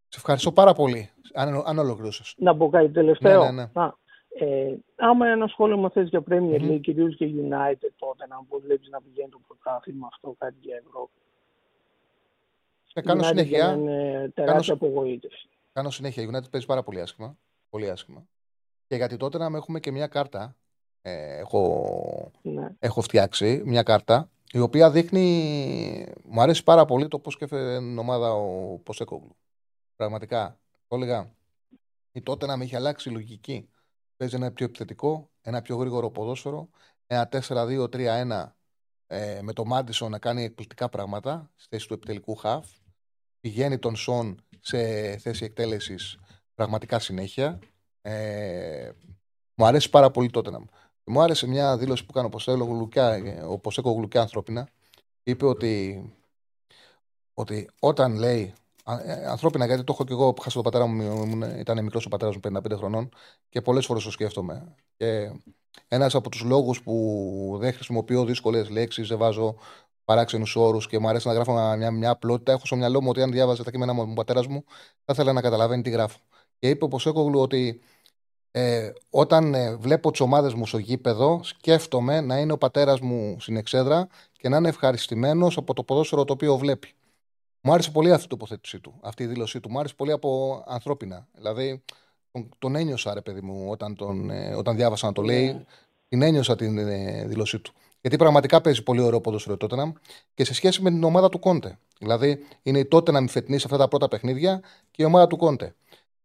Σε 0.07 0.17
ευχαριστώ 0.17 0.51
πάρα 0.51 0.73
πολύ. 0.73 1.09
Αν, 1.33 1.63
αν 1.65 1.77
ολοκλήρωσε. 1.77 2.23
Να 2.37 2.55
πω 2.55 2.69
κάτι 2.69 2.89
τελευταίο. 2.89 3.43
Ναι, 3.43 3.51
ναι, 3.51 3.69
ναι. 3.73 3.81
Α, 3.81 3.93
ε, 4.29 4.77
άμα 4.95 5.27
ένα 5.27 5.47
σχόλιο 5.47 5.77
μου 5.77 5.89
θες 5.89 6.09
για 6.09 6.23
Premier 6.29 6.61
League, 6.61 6.71
mm-hmm. 6.71 6.81
κυρίως 6.81 7.15
και 7.15 7.25
United, 7.25 7.91
τότε 7.95 8.27
να 8.27 8.35
μου 8.35 8.59
βλέπεις 8.65 8.89
να 8.89 9.01
πηγαίνει 9.01 9.29
το 9.29 9.41
πρωτάθλημα 9.47 10.09
αυτό 10.11 10.35
κάτι 10.37 10.57
για 10.59 10.75
Ευρώπη. 10.85 11.19
Ε, 12.93 13.01
κάνω 13.01 13.23
συνέχεια. 13.23 13.73
Είναι 13.73 14.31
τεράστια 14.33 14.75
κάνω, 14.75 14.91
απογοήτευση. 14.91 15.49
Κάνω 15.73 15.89
συνέχεια. 15.89 16.23
Η 16.23 16.29
United 16.31 16.51
παίζει 16.51 16.65
πάρα 16.65 16.83
πολύ 16.83 17.01
άσχημα. 17.01 17.37
Πολύ 17.69 17.89
άσχημα. 17.89 18.27
Και 18.87 18.95
γιατί 18.95 19.17
τότε 19.17 19.37
να 19.37 19.57
έχουμε 19.57 19.79
και 19.79 19.91
μια 19.91 20.07
κάρτα. 20.07 20.55
Ε, 21.01 21.37
έχω, 21.37 22.31
ναι. 22.41 22.75
έχω 22.79 23.01
φτιάξει 23.01 23.61
μια 23.65 23.83
κάρτα 23.83 24.29
η 24.51 24.59
οποία 24.59 24.91
δείχνει. 24.91 26.05
Μου 26.23 26.41
αρέσει 26.41 26.63
πάρα 26.63 26.85
πολύ 26.85 27.07
το 27.07 27.19
πώς 27.19 27.33
σκέφτεται 27.33 27.77
την 27.77 27.97
ομάδα 27.97 28.33
ο 28.33 28.77
Ποσέκογλου. 28.77 29.35
Πραγματικά. 29.95 30.59
Το 30.87 30.95
έλεγα. 30.95 31.33
Η 32.11 32.21
τότε 32.21 32.45
να 32.45 32.57
με 32.57 32.63
έχει 32.63 32.75
αλλάξει 32.75 33.09
η 33.09 33.11
λογική. 33.11 33.69
Παίζει 34.17 34.35
ένα 34.35 34.51
πιο 34.51 34.65
επιθετικό, 34.65 35.29
ένα 35.41 35.61
πιο 35.61 35.75
γρήγορο 35.75 36.09
ποδόσφαιρο, 36.09 36.69
ένα 37.07 37.29
4-2-3-1 37.31 38.53
ε, 39.11 39.39
με 39.41 39.53
το 39.53 39.65
Μάντισον 39.65 40.11
να 40.11 40.19
κάνει 40.19 40.43
εκπληκτικά 40.43 40.89
πράγματα 40.89 41.51
στη 41.55 41.67
θέση 41.69 41.87
του 41.87 41.93
επιτελικού 41.93 42.35
χαφ 42.35 42.67
πηγαίνει 43.39 43.79
τον 43.79 43.95
Σον 43.95 44.41
σε 44.59 44.77
θέση 45.17 45.43
εκτέλεσης 45.43 46.19
πραγματικά 46.55 46.99
συνέχεια. 46.99 47.59
Ε, 48.01 48.91
μου 49.53 49.65
αρέσει 49.65 49.89
πάρα 49.89 50.11
πολύ 50.11 50.29
τότε 50.29 50.49
να 50.49 50.59
μου. 50.59 50.69
Μου 51.03 51.21
άρεσε 51.21 51.47
μια 51.47 51.77
δήλωση 51.77 52.05
που 52.05 52.11
έκανε 52.11 52.27
ο 53.47 53.59
Ποσέκο 53.59 53.91
Γλουκιά 53.91 54.21
ανθρώπινα. 54.21 54.69
Είπε 55.23 55.45
ότι, 55.45 56.05
ότι 57.33 57.69
όταν 57.79 58.15
λέει 58.15 58.53
ε, 59.03 59.25
ανθρώπινα, 59.25 59.65
γιατί 59.65 59.83
το 59.83 59.93
έχω 59.93 60.03
και 60.03 60.13
εγώ 60.13 60.33
που 60.33 60.41
χάσα 60.41 60.61
τον 60.61 60.63
πατέρα 60.63 60.85
μου, 60.85 61.43
ήταν 61.43 61.83
μικρός 61.83 62.05
ο 62.05 62.09
πατέρας 62.09 62.35
μου 62.35 62.41
55 62.59 62.77
χρονών 62.77 63.09
και 63.49 63.61
πολλές 63.61 63.85
φορές 63.85 64.03
το 64.03 64.11
σκέφτομαι. 64.11 64.75
Και 64.97 65.31
ένας 65.87 66.15
από 66.15 66.29
τους 66.29 66.41
λόγους 66.41 66.81
που 66.81 67.57
δεν 67.59 67.73
χρησιμοποιώ 67.73 68.25
δύσκολες 68.25 68.69
λέξεις, 68.69 69.07
δεν 69.07 69.17
βάζω 69.17 69.55
παράξενους 70.05 70.55
όρους 70.55 70.87
και 70.87 70.99
μου 70.99 71.07
αρέσει 71.07 71.27
να 71.27 71.33
γράφω 71.33 71.75
μια, 71.77 71.91
μια 71.91 72.09
απλότητα, 72.09 72.51
έχω 72.51 72.65
στο 72.65 72.75
μυαλό 72.75 73.01
μου 73.01 73.09
ότι 73.09 73.21
αν 73.21 73.31
διάβαζε 73.31 73.63
τα 73.63 73.71
κείμενα 73.71 73.93
μου 73.93 74.05
ο 74.09 74.13
πατέρας 74.13 74.47
μου, 74.47 74.63
θα 75.05 75.13
ήθελα 75.13 75.33
να 75.33 75.41
καταλαβαίνει 75.41 75.81
τι 75.81 75.89
γράφω. 75.89 76.19
Και 76.59 76.69
είπε 76.69 76.83
ο 76.83 76.87
Ποσέκογλου 76.87 77.39
ότι 77.39 77.81
ε, 78.51 78.91
όταν 79.09 79.53
ε, 79.53 79.75
βλέπω 79.75 80.11
τις 80.11 80.19
ομάδες 80.19 80.53
μου 80.53 80.65
στο 80.65 80.77
γήπεδο, 80.77 81.39
σκέφτομαι 81.43 82.21
να 82.21 82.37
είναι 82.37 82.51
ο 82.51 82.57
πατέρας 82.57 82.99
μου 82.99 83.37
στην 83.39 83.55
εξέδρα 83.55 84.07
και 84.31 84.49
να 84.49 84.57
είναι 84.57 84.69
ευχαριστημένος 84.69 85.57
από 85.57 85.73
το 85.73 85.83
ποδόσφαιρο 85.83 86.25
το 86.25 86.33
οποίο 86.33 86.57
βλέπει. 86.57 86.93
Μου 87.61 87.73
άρεσε 87.73 87.91
πολύ 87.91 88.11
αυτή 88.11 88.25
η 88.25 88.29
τοποθέτησή 88.29 88.79
του, 88.79 88.99
αυτή 89.01 89.23
η 89.23 89.25
δήλωσή 89.25 89.59
του. 89.59 89.69
Μου 89.69 89.79
άρεσε 89.79 89.93
πολύ 89.95 90.11
από 90.11 90.63
ανθρώπινα. 90.67 91.27
Δηλαδή, 91.33 91.83
τον, 92.31 92.49
τον 92.59 92.75
ένιωσα, 92.75 93.13
ρε 93.13 93.21
παιδί 93.21 93.41
μου, 93.41 93.65
όταν, 93.69 93.95
τον, 93.95 94.29
ε, 94.29 94.55
όταν 94.55 94.75
διάβασα 94.75 95.05
να 95.05 95.13
το 95.13 95.21
λέει. 95.21 95.45
Ναι. 95.45 95.63
Την 96.07 96.21
ένιωσα 96.21 96.55
την 96.55 96.77
ε, 96.77 97.25
δήλωσή 97.27 97.59
του. 97.59 97.73
Γιατί 98.01 98.17
πραγματικά 98.17 98.61
παίζει 98.61 98.83
πολύ 98.83 99.01
ωραίο 99.01 99.21
ποδόσφαιρο 99.21 99.57
τότε 99.57 99.93
και 100.33 100.43
σε 100.45 100.53
σχέση 100.53 100.81
με 100.81 100.89
την 100.89 101.03
ομάδα 101.03 101.29
του 101.29 101.39
Κόντε. 101.39 101.77
Δηλαδή, 101.99 102.45
είναι 102.63 102.79
η 102.79 102.85
τότε 102.85 103.11
να 103.11 103.19
μην 103.19 103.29
φετνεί 103.29 103.57
σε 103.57 103.65
αυτά 103.65 103.77
τα 103.77 103.87
πρώτα 103.87 104.07
παιχνίδια 104.07 104.61
και 104.91 105.03
η 105.03 105.05
ομάδα 105.05 105.27
του 105.27 105.37
Κόντε. 105.37 105.75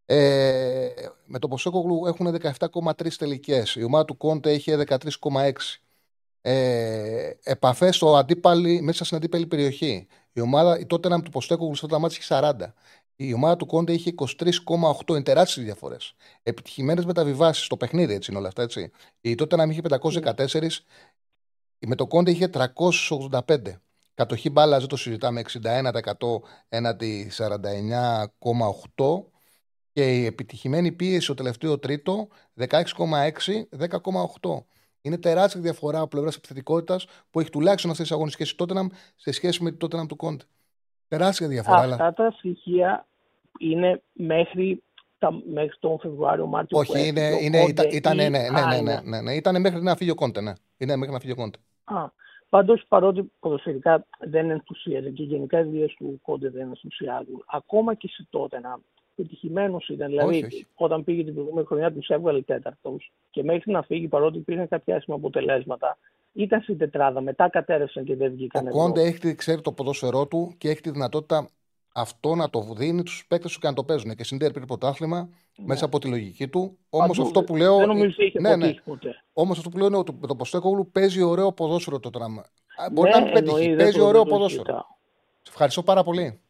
Ε, 0.06 0.88
με 1.24 1.38
το 1.38 1.48
Ποσέκογλου 1.48 2.06
έχουν 2.06 2.36
17,3 2.58 3.08
τελικές. 3.18 3.74
Η 3.74 3.82
ομάδα 3.84 4.04
του 4.04 4.16
Κόντε 4.16 4.52
είχε 4.52 4.84
13,6. 4.88 5.52
Ε, 6.40 7.30
Επαφές 7.42 8.02
μέσα 8.80 9.04
στην 9.04 9.16
αντίπαλη 9.16 9.46
περιοχή. 9.46 10.06
Η 10.32 10.40
ομάδα, 10.40 10.78
η 10.78 10.86
τότε 10.86 11.08
του 11.08 11.30
Ποστέκογλου 11.30 11.74
σε 11.74 11.80
αυτά 11.84 11.96
τα 11.96 12.02
μάτια 12.02 12.18
είχε 12.20 12.26
40. 12.28 12.74
Η 13.16 13.32
ομάδα 13.32 13.56
του 13.56 13.66
Κόντε 13.66 13.92
είχε 13.92 14.14
23,8. 14.16 15.08
Είναι 15.08 15.22
τεράστιε 15.22 15.62
διαφορές. 15.62 16.14
Επιτυχημένες 16.42 17.04
μεταβιβάσεις 17.04 17.64
στο 17.64 17.76
παιχνίδι, 17.76 18.14
έτσι 18.14 18.30
είναι 18.30 18.40
όλα 18.40 18.48
αυτά. 18.48 18.62
Έτσι. 18.62 18.90
Η 19.20 19.34
τότε 19.34 19.56
να 19.56 19.64
είχε 19.64 19.80
514. 19.80 20.68
Με 21.86 21.94
το 21.94 22.06
Κόντε 22.06 22.30
είχε 22.30 22.48
385. 22.48 23.80
Κατοχή 24.14 24.50
μπάλα, 24.50 24.78
δεν 24.78 24.88
το 24.88 24.96
συζητάμε, 24.96 25.40
61% 25.40 26.42
έναντι 26.68 27.30
49,8 27.30 29.24
και 29.92 30.20
η 30.20 30.24
επιτυχημένη 30.24 30.92
πίεση 30.92 31.24
στο 31.24 31.34
τελευταίο 31.34 31.78
τρίτο 31.78 32.28
16,6, 32.54 33.68
10,8. 33.78 34.64
Είναι 35.00 35.18
τεράστια 35.18 35.60
διαφορά 35.60 35.98
από 35.98 36.08
πλευράς 36.08 36.36
επιθετικότητας 36.36 37.06
που 37.30 37.40
έχει 37.40 37.50
τουλάχιστον 37.50 37.90
αυτές 37.90 38.06
τις 38.06 38.14
αγωνιστικές 38.14 38.50
η 38.50 38.56
Τότεναμ 38.56 38.86
σε 39.16 39.30
σχέση 39.30 39.62
με 39.62 39.70
την 39.70 39.78
Τότεναμ 39.78 40.06
του 40.06 40.16
Κόντε. 40.16 40.44
Τεράστια 41.16 41.48
διαφορά. 41.48 41.78
Αυτά 41.78 42.12
τα 42.12 42.30
στοιχεία 42.30 43.06
είναι 43.58 44.02
μέχρι, 44.12 44.82
τα, 45.18 45.32
μέχρι 45.52 45.76
τον 45.80 45.98
Φεβρουάριο, 45.98 46.46
Μάρτιο. 46.46 46.78
Όχι, 46.78 47.08
είναι, 47.08 47.30
είναι, 47.40 47.64
ήταν, 47.68 47.88
ήταν, 47.90 48.16
ναι, 48.16 48.28
ναι, 48.28 48.38
ναι, 48.38 48.80
ναι, 48.80 49.00
ναι, 49.04 49.20
ναι, 49.20 49.34
ήταν 49.34 49.60
μέχρι 49.60 49.82
να 49.82 49.96
φύγει 49.96 50.10
ο 50.10 50.14
Κόντε. 50.14 50.40
Ναι. 50.40 50.52
Είναι 50.76 50.96
μέχρι 50.96 51.12
να 51.12 51.20
φύγει 51.20 51.32
ο 51.32 51.36
Κόντε. 51.36 51.58
Α, 51.84 52.22
Πάντως, 52.54 52.84
παρότι 52.88 53.32
ποδοσφαιρικά 53.40 54.06
δεν 54.18 54.50
ενθουσίαζε 54.50 55.10
και 55.10 55.22
γενικά 55.22 55.60
οι 55.60 55.62
δουλειέ 55.62 55.86
του 55.96 56.20
Κόντε 56.22 56.50
δεν 56.50 56.68
ενθουσιάζουν, 56.68 57.44
ακόμα 57.46 57.94
και 57.94 58.08
σε 58.08 58.26
τότε 58.30 58.60
να 58.60 58.78
πετυχημένο 59.14 59.80
ήταν. 59.88 60.08
Δηλαδή, 60.08 60.36
όχι, 60.36 60.44
όχι. 60.44 60.66
όταν 60.74 61.04
πήγε 61.04 61.24
την 61.24 61.34
προηγούμενη 61.34 61.66
χρονιά, 61.66 61.92
τους 61.92 62.08
έβγαλε 62.08 62.42
τέταρτος 62.42 63.12
και 63.30 63.42
μέχρι 63.42 63.72
να 63.72 63.82
φύγει, 63.82 64.08
παρότι 64.08 64.38
υπήρχαν 64.38 64.68
κάποια 64.68 64.96
άσχημα 64.96 65.16
αποτελέσματα, 65.16 65.98
ήταν 66.34 66.62
στην 66.62 66.78
τετράδα. 66.78 67.20
Μετά 67.20 67.48
κατέρευσαν 67.48 68.04
και 68.04 68.16
δεν 68.16 68.32
βγήκαν. 68.32 68.66
Ο 68.66 68.70
Κόντε 68.70 69.02
έχει, 69.02 69.34
ξέρει 69.34 69.60
το 69.60 69.72
ποδόσφαιρό 69.72 70.26
του 70.26 70.54
και 70.58 70.68
έχει 70.68 70.80
τη 70.80 70.90
δυνατότητα 70.90 71.48
αυτό 71.94 72.34
να 72.34 72.50
το 72.50 72.60
δίνει 72.76 73.02
στου 73.06 73.26
παίκτες 73.26 73.52
του 73.52 73.60
και 73.60 73.66
να 73.66 73.72
το 73.72 73.84
παίζουν. 73.84 74.14
Και 74.14 74.24
συνδέει 74.24 74.50
πήρε 74.50 74.64
πρωτάθλημα 74.64 75.28
ναι. 75.56 75.66
μέσα 75.66 75.84
από 75.84 75.98
τη 75.98 76.08
λογική 76.08 76.48
του. 76.48 76.78
Όμως 76.90 77.18
αυτό 77.18 77.44
που 77.44 77.56
λέω. 77.56 77.76
Δεν 77.76 77.86
νομίζω 77.88 78.10
ότι 78.10 78.24
είχε 78.24 78.40
ναι, 78.40 78.56
ναι. 78.56 78.74
Όμως 79.32 79.58
αυτό 79.58 79.70
που 79.70 79.78
λέω 79.78 79.86
είναι 79.86 79.96
ότι 79.96 80.18
το 80.28 80.36
Ποστέκογλου 80.36 80.90
παίζει 80.90 81.22
ωραίο 81.22 81.52
ποδόσφαιρο 81.52 82.00
το 82.00 82.10
τράμα. 82.10 82.44
Μπορεί 82.92 83.10
ναι, 83.10 83.16
να 83.16 83.22
μην 83.22 83.32
πετύχει. 83.32 83.74
Παίζει 83.76 84.00
ωραίο 84.00 84.24
ποδόσφαιρο. 84.24 84.86
Σε 85.42 85.50
ευχαριστώ 85.50 85.82
πάρα 85.82 86.02
πολύ. 86.02 86.40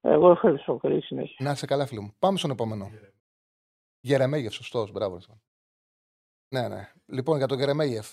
Εγώ 0.00 0.30
ευχαριστώ. 0.30 0.76
Καλή 0.76 1.02
συνέχεια. 1.02 1.36
Να 1.38 1.50
είσαι 1.50 1.66
καλά, 1.66 1.86
φίλο 1.86 2.02
μου. 2.02 2.14
Πάμε 2.18 2.38
στον 2.38 2.50
επόμενο. 2.50 2.90
Γερεμέγεφ, 4.00 4.52
σωστός. 4.52 4.92
Μπράβο. 4.92 5.18
Ναι, 6.48 6.68
ναι. 6.68 6.90
Λοιπόν, 7.06 7.36
για 7.36 7.46
τον 7.46 7.58
Γερεμέγεφ. 7.58 8.06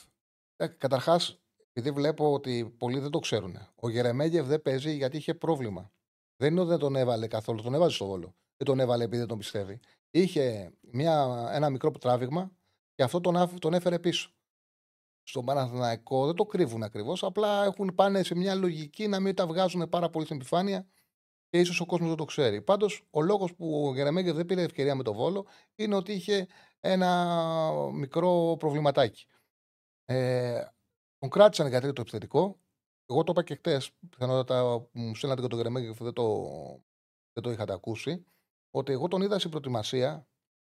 Ε, 0.56 0.68
Καταρχάς, 0.68 1.42
επειδή 1.74 1.92
βλέπω 1.92 2.34
ότι 2.34 2.76
πολλοί 2.78 3.00
δεν 3.00 3.10
το 3.10 3.20
ξέρουν, 3.20 3.58
ο 3.76 3.90
Γερεμέγεφ 3.90 4.46
δεν 4.46 4.62
παίζει 4.62 4.96
γιατί 4.96 5.18
είχε 5.18 5.34
πρόβλημα. 5.34 5.92
Δεν 6.36 6.52
είναι 6.52 6.60
ότι 6.60 6.70
δεν 6.70 6.80
τον 6.80 6.96
έβαλε 6.96 7.28
καθόλου, 7.28 7.62
τον 7.62 7.74
έβαζε 7.74 7.96
στο 7.96 8.06
βόλο. 8.06 8.36
Δεν 8.58 8.68
τον 8.68 8.80
έβαλε 8.80 9.04
επειδή 9.04 9.18
δεν 9.18 9.28
τον 9.28 9.38
πιστεύει. 9.38 9.80
Είχε 10.12 10.74
μια, 10.82 11.48
ένα 11.54 11.70
μικρό 11.70 11.92
τράβηγμα 11.92 12.52
και 12.96 13.04
αυτό 13.04 13.22
τον, 13.22 13.60
τον 13.60 13.74
έφερε 13.74 14.00
πίσω. 14.00 14.32
Στον 15.24 15.46
Παναθηναϊκό 15.46 16.26
δεν 16.26 16.36
το 16.36 16.46
κρύβουν 16.46 16.84
ακριβώς. 16.84 17.24
Απλά 17.24 17.64
έχουν 17.64 17.96
πάνε 17.96 18.24
σε 18.24 18.36
μια 18.36 18.56
λογική 18.56 19.08
να 19.08 19.20
μην 19.20 19.36
τα 19.36 19.48
βγάζουν 19.48 19.90
πάρα 19.90 20.10
πολύ 20.10 20.26
στην 20.26 20.38
επιφάνεια 20.38 20.88
και 21.50 21.60
ίσως 21.60 21.80
ο 21.80 21.86
κόσμος 21.86 22.08
δεν 22.08 22.18
το 22.18 22.26
ξέρει. 22.26 22.62
Πάντως, 22.62 23.08
ο 23.10 23.22
λόγος 23.22 23.56
που 23.56 23.88
ο 23.88 23.94
Γερεμέγεφ 23.94 24.36
δεν 24.36 24.46
πήρε 24.46 24.62
ευκαιρία 24.62 24.96
με 24.96 25.04
το 25.04 25.14
βόλο 25.14 25.46
είναι 25.76 25.96
ότι 25.96 26.14
είχε 26.14 26.48
ένα 26.80 27.72
μικρό 27.94 28.56
προβληματάκι. 28.60 29.28
Ε, 30.06 30.66
τον 31.18 31.30
κράτησαν 31.30 31.68
γιατί 31.68 31.94
το 31.94 32.02
επιθετικό. 32.02 32.60
Εγώ 33.06 33.24
το 33.24 33.32
είπα 33.32 33.44
και 33.44 33.56
χτες. 33.56 33.92
Πιθανότατα 34.10 34.88
μου 34.92 35.16
στέλνατε 35.16 35.42
και 35.42 35.48
τον 35.48 35.58
Γερεμέγεφ 35.58 35.98
δεν 35.98 36.14
το, 36.14 36.50
δεν 37.34 37.44
το 37.44 37.52
είχατε 37.52 37.74
ακούσει. 37.74 38.26
Ότι 38.72 38.92
εγώ 38.92 39.08
τον 39.08 39.22
είδα 39.22 39.40
στην 39.40 39.50
προετοιμασία 39.50 40.28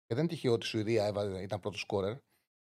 και 0.07 0.15
δεν 0.15 0.27
τυχαίο 0.27 0.53
ότι 0.53 0.67
η 0.67 0.69
Σουηδία 0.69 1.07
έβαλε, 1.07 1.43
ήταν 1.43 1.61
πρώτος 1.61 1.81
σκόρερ. 1.81 2.17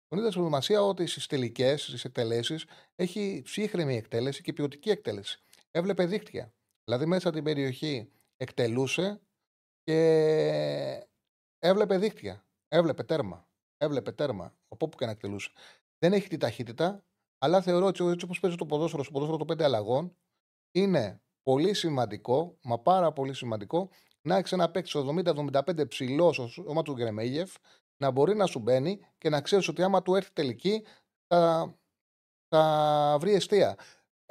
Τον 0.08 0.20
είδα 0.20 0.28
στην 0.28 0.40
προετοιμασία 0.40 0.84
ότι 0.84 1.06
στις 1.06 1.28
τελικές, 1.28 1.82
στις 1.82 2.06
εκτελέσεις, 2.06 2.66
έχει 2.96 3.42
ψύχρεμη 3.44 3.96
εκτέλεση 3.96 4.42
και 4.42 4.54
ποιοτική 4.54 4.90
εκτέλεση. 4.90 5.44
Έβλεπε 5.72 6.06
δίκτυα. 6.06 6.54
Δηλαδή 6.84 7.06
μέσα 7.06 7.32
την 7.32 7.44
περιοχή 7.44 8.12
εκτελούσε 8.38 9.22
και 9.84 11.08
έβλεπε 11.60 11.98
δίκτυα. 11.98 12.46
Έβλεπε 12.68 13.04
τέρμα. 13.04 13.48
Έβλεπε 13.78 14.12
τέρμα. 14.12 14.46
Από 14.68 14.86
όπου 14.86 14.98
και 14.98 15.06
να 15.06 15.12
εκτελούσε. 15.12 15.52
Δεν 16.00 16.14
έχει 16.14 16.28
τη 16.28 16.38
ταχύτητα, 16.38 17.04
αλλά 17.38 17.62
θεωρώ 17.62 17.86
ότι 17.86 18.08
έτσι 18.08 18.26
όπως 18.26 18.40
παίζει 18.40 18.58
το 18.58 18.66
ποδόσφαιρο 18.66 19.04
στο 19.04 19.12
ποδόσφαιρο 19.12 19.38
των 19.38 19.48
πέντε 19.48 19.64
αλλαγών, 19.64 20.16
είναι 20.72 21.22
πολύ 21.44 21.74
σημαντικό, 21.74 22.58
μα 22.62 22.80
πάρα 22.80 23.14
πολύ 23.14 23.34
σημαντικό, 23.34 23.90
να 24.22 24.36
έχεις 24.36 24.52
ένα 24.52 24.72
παίξι 24.72 25.00
70-75 25.26 25.88
ψηλός 25.88 26.36
στο 26.36 26.48
σώμα 26.48 26.82
του 26.82 26.94
Γκρεμέγεφ, 26.94 27.54
να 27.98 28.12
μπορεί 28.12 28.36
να 28.36 28.46
σου 28.46 28.60
μπαίνει 28.60 29.00
και 29.18 29.30
να 29.30 29.42
ξέρεις 29.42 29.68
ότι 29.68 29.84
άμα 29.84 30.02
του 30.02 30.16
έρθει 30.16 30.32
τελική 30.34 30.86
θα, 31.28 31.76
θα 32.48 33.18
βρει 33.20 33.34
αιστεία 33.34 33.78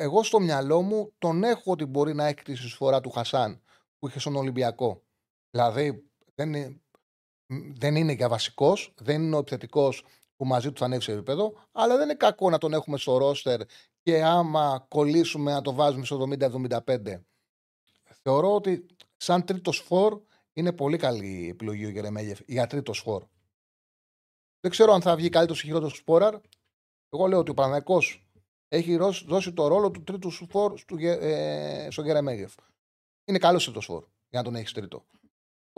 εγώ 0.01 0.23
στο 0.23 0.41
μυαλό 0.41 0.83
μου 0.83 1.13
τον 1.19 1.45
έχω 1.45 1.73
ότι 1.73 1.85
μπορεί 1.85 2.15
να 2.15 2.27
έχει 2.27 2.43
τη 2.43 2.55
συσφορά 2.55 3.01
του 3.01 3.11
Χασάν 3.11 3.63
που 3.99 4.09
είχε 4.09 4.19
στον 4.19 4.37
Ολυμπιακό. 4.37 5.03
Δηλαδή 5.51 6.11
δεν 6.35 6.55
είναι, 6.55 6.81
δεν 7.79 7.97
είναι 7.97 8.13
για 8.13 8.29
βασικός, 8.29 8.95
δεν 8.97 9.23
είναι 9.23 9.37
ο 9.37 9.39
επιθετικός 9.39 10.05
που 10.39 10.47
μαζί 10.47 10.69
τους 10.69 10.79
θα 10.79 10.85
ανέβει 10.85 11.03
σε 11.03 11.13
επίπεδο, 11.13 11.53
αλλά 11.73 11.97
δεν 11.97 12.05
είναι 12.05 12.15
κακό 12.15 12.51
να 12.51 12.59
τον 12.59 12.73
έχουμε 12.73 12.99
στο 12.99 13.17
ρόστερ 13.17 13.61
και 14.03 14.23
άμα 14.25 14.87
κολλήσουμε 14.89 15.53
να 15.53 15.63
το 15.63 15.73
βάζουμε 15.73 16.05
στο 16.05 16.29
70-75. 16.85 17.21
Θεωρώ 18.23 18.55
ότι 18.55 18.87
σαν 19.17 19.45
τρίτος 19.45 19.79
φόρ 19.79 20.21
είναι 20.53 20.73
πολύ 20.73 20.97
καλή 20.97 21.49
επιλογή 21.49 21.85
ο 21.85 21.89
Γερεμέγεφ 21.89 22.41
για 22.47 22.67
τρίτος 22.67 23.01
φόρ. 23.01 23.25
Δεν 24.61 24.71
ξέρω 24.71 24.93
αν 24.93 25.01
θα 25.01 25.17
βγει 25.17 25.29
καλύτερος 25.29 25.63
ή 25.63 25.67
χειρότερος 25.67 25.97
Σπόραρ. 25.97 26.35
Εγώ 27.11 27.27
λέω 27.27 27.39
ότι 27.39 27.51
ο 27.51 27.55
Παναγιακός 27.55 28.29
έχει 28.69 28.97
δώσει 29.27 29.53
το 29.53 29.67
ρόλο 29.67 29.91
του 29.91 30.03
τρίτου 30.03 30.31
φόρ 30.31 30.79
στο, 30.79 30.97
ε, 30.99 31.89
στο 31.91 32.03
Γερεμέγεφ. 32.03 32.55
Είναι 33.25 33.39
καλός 33.39 33.65
τρίτος 33.65 33.85
φόρ 33.85 34.05
για 34.29 34.39
να 34.39 34.45
τον 34.45 34.55
έχεις 34.55 34.73
τρίτο. 34.73 35.07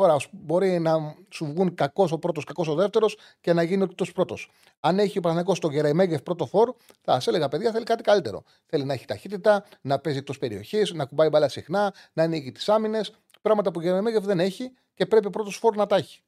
Τώρα 0.00 0.16
μπορεί 0.30 0.78
να 0.78 1.16
σου 1.30 1.46
βγουν 1.46 1.74
κακός 1.74 2.12
ο 2.12 2.18
πρώτος, 2.18 2.44
κακός 2.44 2.68
ο 2.68 2.74
δεύτερος 2.74 3.16
και 3.40 3.52
να 3.52 3.62
γίνει 3.62 3.82
ο 3.82 3.86
τρίτος 3.86 4.12
πρώτος. 4.12 4.50
Αν 4.80 4.98
έχει 4.98 5.18
ο 5.18 5.20
Παναγενικό 5.20 5.54
το 5.60 5.70
Γερεμέγεφ 5.70 6.22
πρώτο 6.22 6.46
φόρ, 6.46 6.74
θα 7.00 7.20
σε 7.20 7.30
έλεγα 7.30 7.48
παιδιά 7.48 7.72
θέλει 7.72 7.84
κάτι 7.84 8.02
καλύτερο. 8.02 8.42
Θέλει 8.66 8.84
να 8.84 8.92
έχει 8.92 9.04
ταχύτητα, 9.04 9.64
να 9.80 9.98
παίζει 9.98 10.18
εκτός 10.18 10.38
περιοχής, 10.38 10.92
να 10.92 11.04
κουμπάει 11.06 11.28
μπαλά 11.28 11.48
συχνά, 11.48 11.94
να 12.12 12.22
ανοίγει 12.22 12.52
τις 12.52 12.68
άμυνες. 12.68 13.12
Πράγματα 13.40 13.70
που 13.70 13.78
ο 13.80 13.82
Γερεμέγεφ 13.82 14.24
δεν 14.24 14.40
έχει 14.40 14.72
και 14.94 15.06
πρέπει 15.06 15.26
ο 15.26 15.30
πρώτος 15.30 15.56
φόρ 15.56 15.76
να 15.76 15.86
τα 15.86 15.96
έχει. 15.96 16.22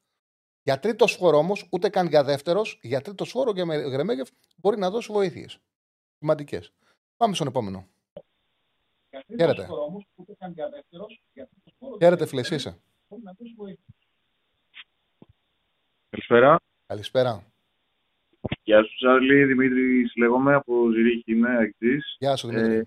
Για 0.63 0.79
τρίτος 0.79 1.17
φόρ 1.17 1.35
όμως, 1.35 1.67
ούτε 1.71 1.89
καν 1.89 2.07
για 2.07 2.25
δεύτερος, 2.25 2.79
για 2.83 3.01
τρίτος 3.01 3.31
φόρ 3.31 3.49
ο 3.49 3.53
Γερεμέγεφ 3.89 4.29
μπορεί 4.57 4.79
να 4.79 4.91
δώσει 4.91 5.13
βοήθειες 5.13 5.59
σημαντικές. 6.19 6.73
Πάμε 7.17 7.35
στον 7.35 7.47
επόμενο. 7.47 7.89
Χαίρετε. 9.37 9.69
Χαίρετε, 11.99 12.27
φίλε, 12.27 12.41
είσαι. 12.41 12.81
Καλησπέρα. 16.11 16.57
Καλησπέρα. 16.87 17.43
Γεια 18.63 18.83
σου, 18.83 18.95
Τσάρλι. 18.97 19.45
Δημήτρη 19.45 20.11
λέγομαι 20.17 20.55
από 20.55 20.91
Ζηρίχη, 20.95 21.33
είμαι 21.33 21.57
ακτή. 21.59 21.99
Γεια 22.19 22.37
σου, 22.37 22.49
Δημήτρη. 22.49 22.75
Ε, 22.75 22.85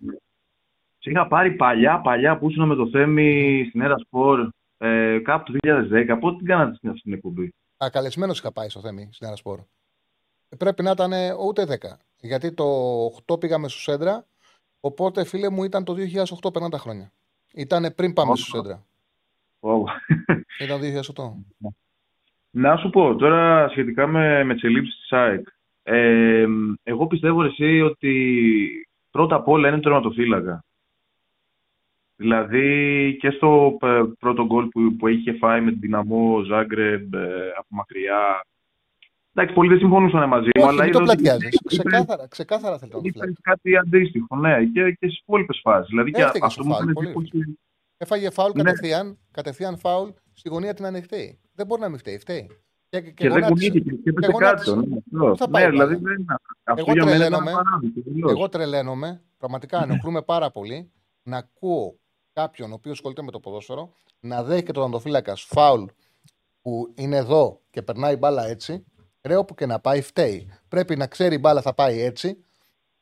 Σε 0.99 1.09
είχα 1.09 1.28
πάρει 1.28 1.51
παλιά, 1.51 2.01
παλιά 2.01 2.38
που 2.38 2.49
ήσουν 2.49 2.67
με 2.67 2.76
το 2.76 2.89
Θέμη 2.89 3.65
στην 3.67 3.82
Έρα 3.82 3.97
Σπορ 3.97 4.49
ε, 4.78 5.19
κάπου 5.19 5.51
το 5.51 5.57
2010. 5.91 6.17
Πότε 6.19 6.38
την 6.38 6.45
κάνατε 6.45 6.76
στην, 6.76 6.97
στην 6.97 7.13
εκπομπή; 7.13 7.53
Ακαλεσμένο 7.78 8.32
είχα 8.32 8.51
πάει 8.51 8.69
στο 8.69 8.80
Θέμη 8.80 9.09
στην 9.11 9.28
Έρα 9.28 9.36
Σπορ. 9.36 9.59
Πρέπει 10.57 10.84
να 10.84 10.91
ήταν 10.91 11.11
ούτε 11.47 11.78
10. 11.82 11.97
Γιατί 12.19 12.53
το 12.53 12.65
8 13.34 13.39
πήγαμε 13.39 13.67
στο 13.67 13.80
Σέντρα. 13.80 14.26
Οπότε 14.80 15.26
φίλε 15.26 15.49
μου 15.49 15.63
ήταν 15.63 15.84
το 15.84 15.95
2008 16.41 16.51
50 16.63 16.71
χρόνια. 16.73 17.11
Ήταν 17.53 17.93
πριν 17.95 18.13
πάμε 18.13 18.32
Ω. 18.32 18.36
στο 18.36 18.57
Σέντρα. 18.57 18.86
Ω. 19.59 19.84
Ήταν 20.60 20.80
2008. 20.82 21.24
Να 22.49 22.78
σου 22.78 22.89
πω 22.89 23.16
τώρα 23.16 23.70
σχετικά 23.70 24.08
με, 24.08 24.43
με 24.43 24.53
τις 24.53 24.64
ελλείψεις 24.64 24.99
της 24.99 25.12
ΑΕΚ. 25.12 25.47
Ε, 25.84 26.45
εγώ 26.84 27.08
πιστεύω 27.08 27.41
ρε 27.41 27.47
εσύ 27.47 27.82
ότι 27.82 28.88
πρώτα 29.12 29.36
απ' 29.36 29.47
όλα 29.47 29.68
είναι 29.68 29.80
τερματοφύλακα. 29.80 30.64
Δηλαδή 32.16 33.18
και 33.20 33.30
στο 33.30 33.78
ε, 33.82 34.01
πρώτο 34.20 34.45
γκολ 34.45 34.66
που, 34.68 34.95
που 34.95 35.08
είχε 35.08 35.34
φάει 35.34 35.62
με 35.62 35.72
την 35.72 35.80
Δυναμό 35.80 36.41
Ζάγκρεμπ 36.43 37.14
ε, 37.14 37.49
από 37.58 37.68
μακριά. 37.70 38.45
Εντάξει, 39.34 39.56
πολλοί 39.56 39.70
δεν 39.70 39.78
συμφωνούσαν 39.80 40.28
μαζί 40.28 40.49
μου, 40.56 40.64
Όχι, 40.64 40.68
αλλά 40.70 40.84
μην 40.84 40.91
το 40.93 40.99
είδα 41.01 41.12
ότι 41.12 41.22
πλατιάζεις. 41.22 41.47
είπε- 41.60 41.68
Ξεκάθαρα, 41.68 42.28
ξεκάθαρα 42.28 42.78
θέλει 42.78 42.91
να 42.91 42.97
το 42.97 43.03
είπε 43.06 43.20
φυλάξει. 43.20 43.41
κάτι 43.41 43.78
αντίστοιχο, 43.78 44.36
ναι, 44.36 44.66
και, 44.66 44.91
και 44.91 45.08
στις 45.08 45.20
υπόλοιπες 45.20 45.60
φάσεις. 45.64 45.88
Δηλαδή 45.89 46.12
και 46.12 46.22
Έφταιγε 46.22 46.45
αυτό 46.45 46.62
στο 46.62 46.70
μου 46.70 46.76
φάουλ, 46.76 46.89
έκανε 46.89 47.12
πολύ. 47.14 47.60
Εντύπωση. 47.98 48.22
Έφαγε 48.22 48.30
φάουλ 48.30 48.52
Ναι. 48.56 48.64
κατευθείαν, 48.64 49.18
κατευθείαν 49.32 49.78
φάουλ 49.78 50.10
στη 50.34 50.50
γωνία 50.50 50.74
την 50.74 50.86
ανοιχτή. 50.86 51.39
Δεν 51.54 51.66
μπορεί 51.66 51.82
να 51.82 51.89
μην 51.89 51.98
φταίει. 52.00 52.18
φταίει. 52.20 52.50
Και, 52.89 53.02
και, 53.02 53.12
Και 53.12 53.30
δεν 53.30 53.32
γονάτισε. 53.41 53.70
κουνήθηκε 53.70 53.96
και 53.96 54.10
έπεσε 54.10 54.32
γονάτισε. 54.32 54.70
κάτω. 54.72 54.86
Ναι, 54.86 54.98
αυτό. 55.22 55.36
θα 55.38 55.50
πάει 55.50 55.64
ναι 55.64 55.68
η 55.70 55.72
δηλαδή 55.72 55.96
μπάλα. 55.96 56.16
δεν, 56.16 56.26
αυτό 56.64 56.82
Εγώ 56.82 56.91
για 56.93 57.06
μένα 57.06 57.16
ήταν 57.16 57.30
τρελαίνομαι. 57.30 57.52
παράδειγμα. 57.52 58.04
τελείως. 58.04 58.32
Εγώ 58.32 58.50
τρελαίνομαι, 58.50 59.22
πραγματικά 59.38 59.84
ενοχλούμε 59.84 60.22
πάρα 60.22 60.52
πολύ 60.52 60.91
να 61.24 61.38
ακούω 61.38 62.00
κάποιον 62.34 62.72
ο 62.72 62.74
οποίος 62.74 62.93
ασχολείται 62.93 63.22
με 63.22 63.32
το 63.32 63.39
ποδόσφαιρο 63.39 63.93
να 64.20 64.43
δέχεται 64.43 64.72
τον 64.72 64.84
αντοφύλακα 64.84 65.36
φάουλ 65.36 65.84
που 66.62 66.91
είναι 66.96 67.16
εδώ 67.16 67.62
και 67.70 67.82
περνάει 67.82 68.14
η 68.14 68.18
μπάλα 68.20 68.46
έτσι. 68.48 68.86
Ρε 69.22 69.36
όπου 69.36 69.56
και 69.56 69.66
να 69.66 69.80
πάει, 69.80 70.02
φταίει. 70.02 70.50
Πρέπει 70.68 70.96
να 70.96 71.08
ξέρει 71.08 71.36
η 71.36 71.39
μπάλα 71.41 71.62
θα 71.62 71.74
πάει 71.74 72.02
έτσι 72.02 72.43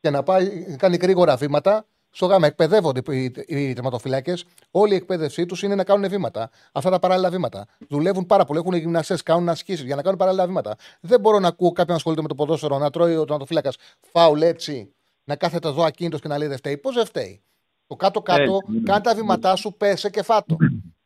και 0.00 0.10
να 0.10 0.22
πάει, 0.22 0.66
να 0.68 0.76
κάνει 0.76 0.96
γρήγορα 0.96 1.36
βήματα. 1.36 1.86
Στο 2.16 2.26
γάμα 2.26 2.46
εκπαιδεύονται 2.46 3.00
οι, 3.16 3.32
οι 3.46 3.72
τερματοφυλάκες. 3.72 4.44
Όλη 4.70 4.92
η 4.92 4.96
εκπαίδευσή 4.96 5.46
τους 5.46 5.62
είναι 5.62 5.74
να 5.74 5.84
κάνουν 5.84 6.08
βήματα. 6.08 6.50
Αυτά 6.72 6.90
τα 6.90 6.98
παράλληλα 6.98 7.30
βήματα. 7.30 7.66
Δουλεύουν 7.88 8.26
πάρα 8.26 8.44
πολύ. 8.44 8.58
Έχουν 8.58 8.74
γυμναστές, 8.74 9.22
κάνουν 9.22 9.48
ασκήσεις 9.48 9.84
για 9.84 9.96
να 9.96 10.02
κάνουν 10.02 10.18
παράλληλα 10.18 10.46
βήματα. 10.46 10.76
Δεν 11.00 11.20
μπορώ 11.20 11.38
να 11.38 11.48
ακούω 11.48 11.68
κάποιον 11.68 11.86
να 11.88 11.94
ασχολείται 11.94 12.22
με 12.22 12.28
το 12.28 12.34
ποδόσφαιρο 12.34 12.78
να 12.78 12.90
τρώει 12.90 13.16
ο 13.16 13.24
τερματοφύλακα 13.24 13.72
φάουλ 14.00 14.42
έτσι, 14.42 14.92
να 15.24 15.36
κάθεται 15.36 15.68
εδώ 15.68 15.82
ακίνητος 15.82 16.20
και 16.20 16.28
να 16.28 16.38
λέει 16.38 16.48
δεν 16.48 16.56
φταίει. 16.56 16.76
Πώς 16.76 16.94
δεν 16.94 17.06
φταίει. 17.06 17.42
Το 17.86 17.96
κάτω-κάτω, 17.96 18.42
Έτσι, 18.42 18.72
ναι. 18.72 18.82
κάνε 18.82 19.00
τα 19.00 19.14
βήματά 19.14 19.56
σου, 19.56 19.74
πέσε 19.76 20.10
και 20.10 20.22
φάτο. 20.22 20.56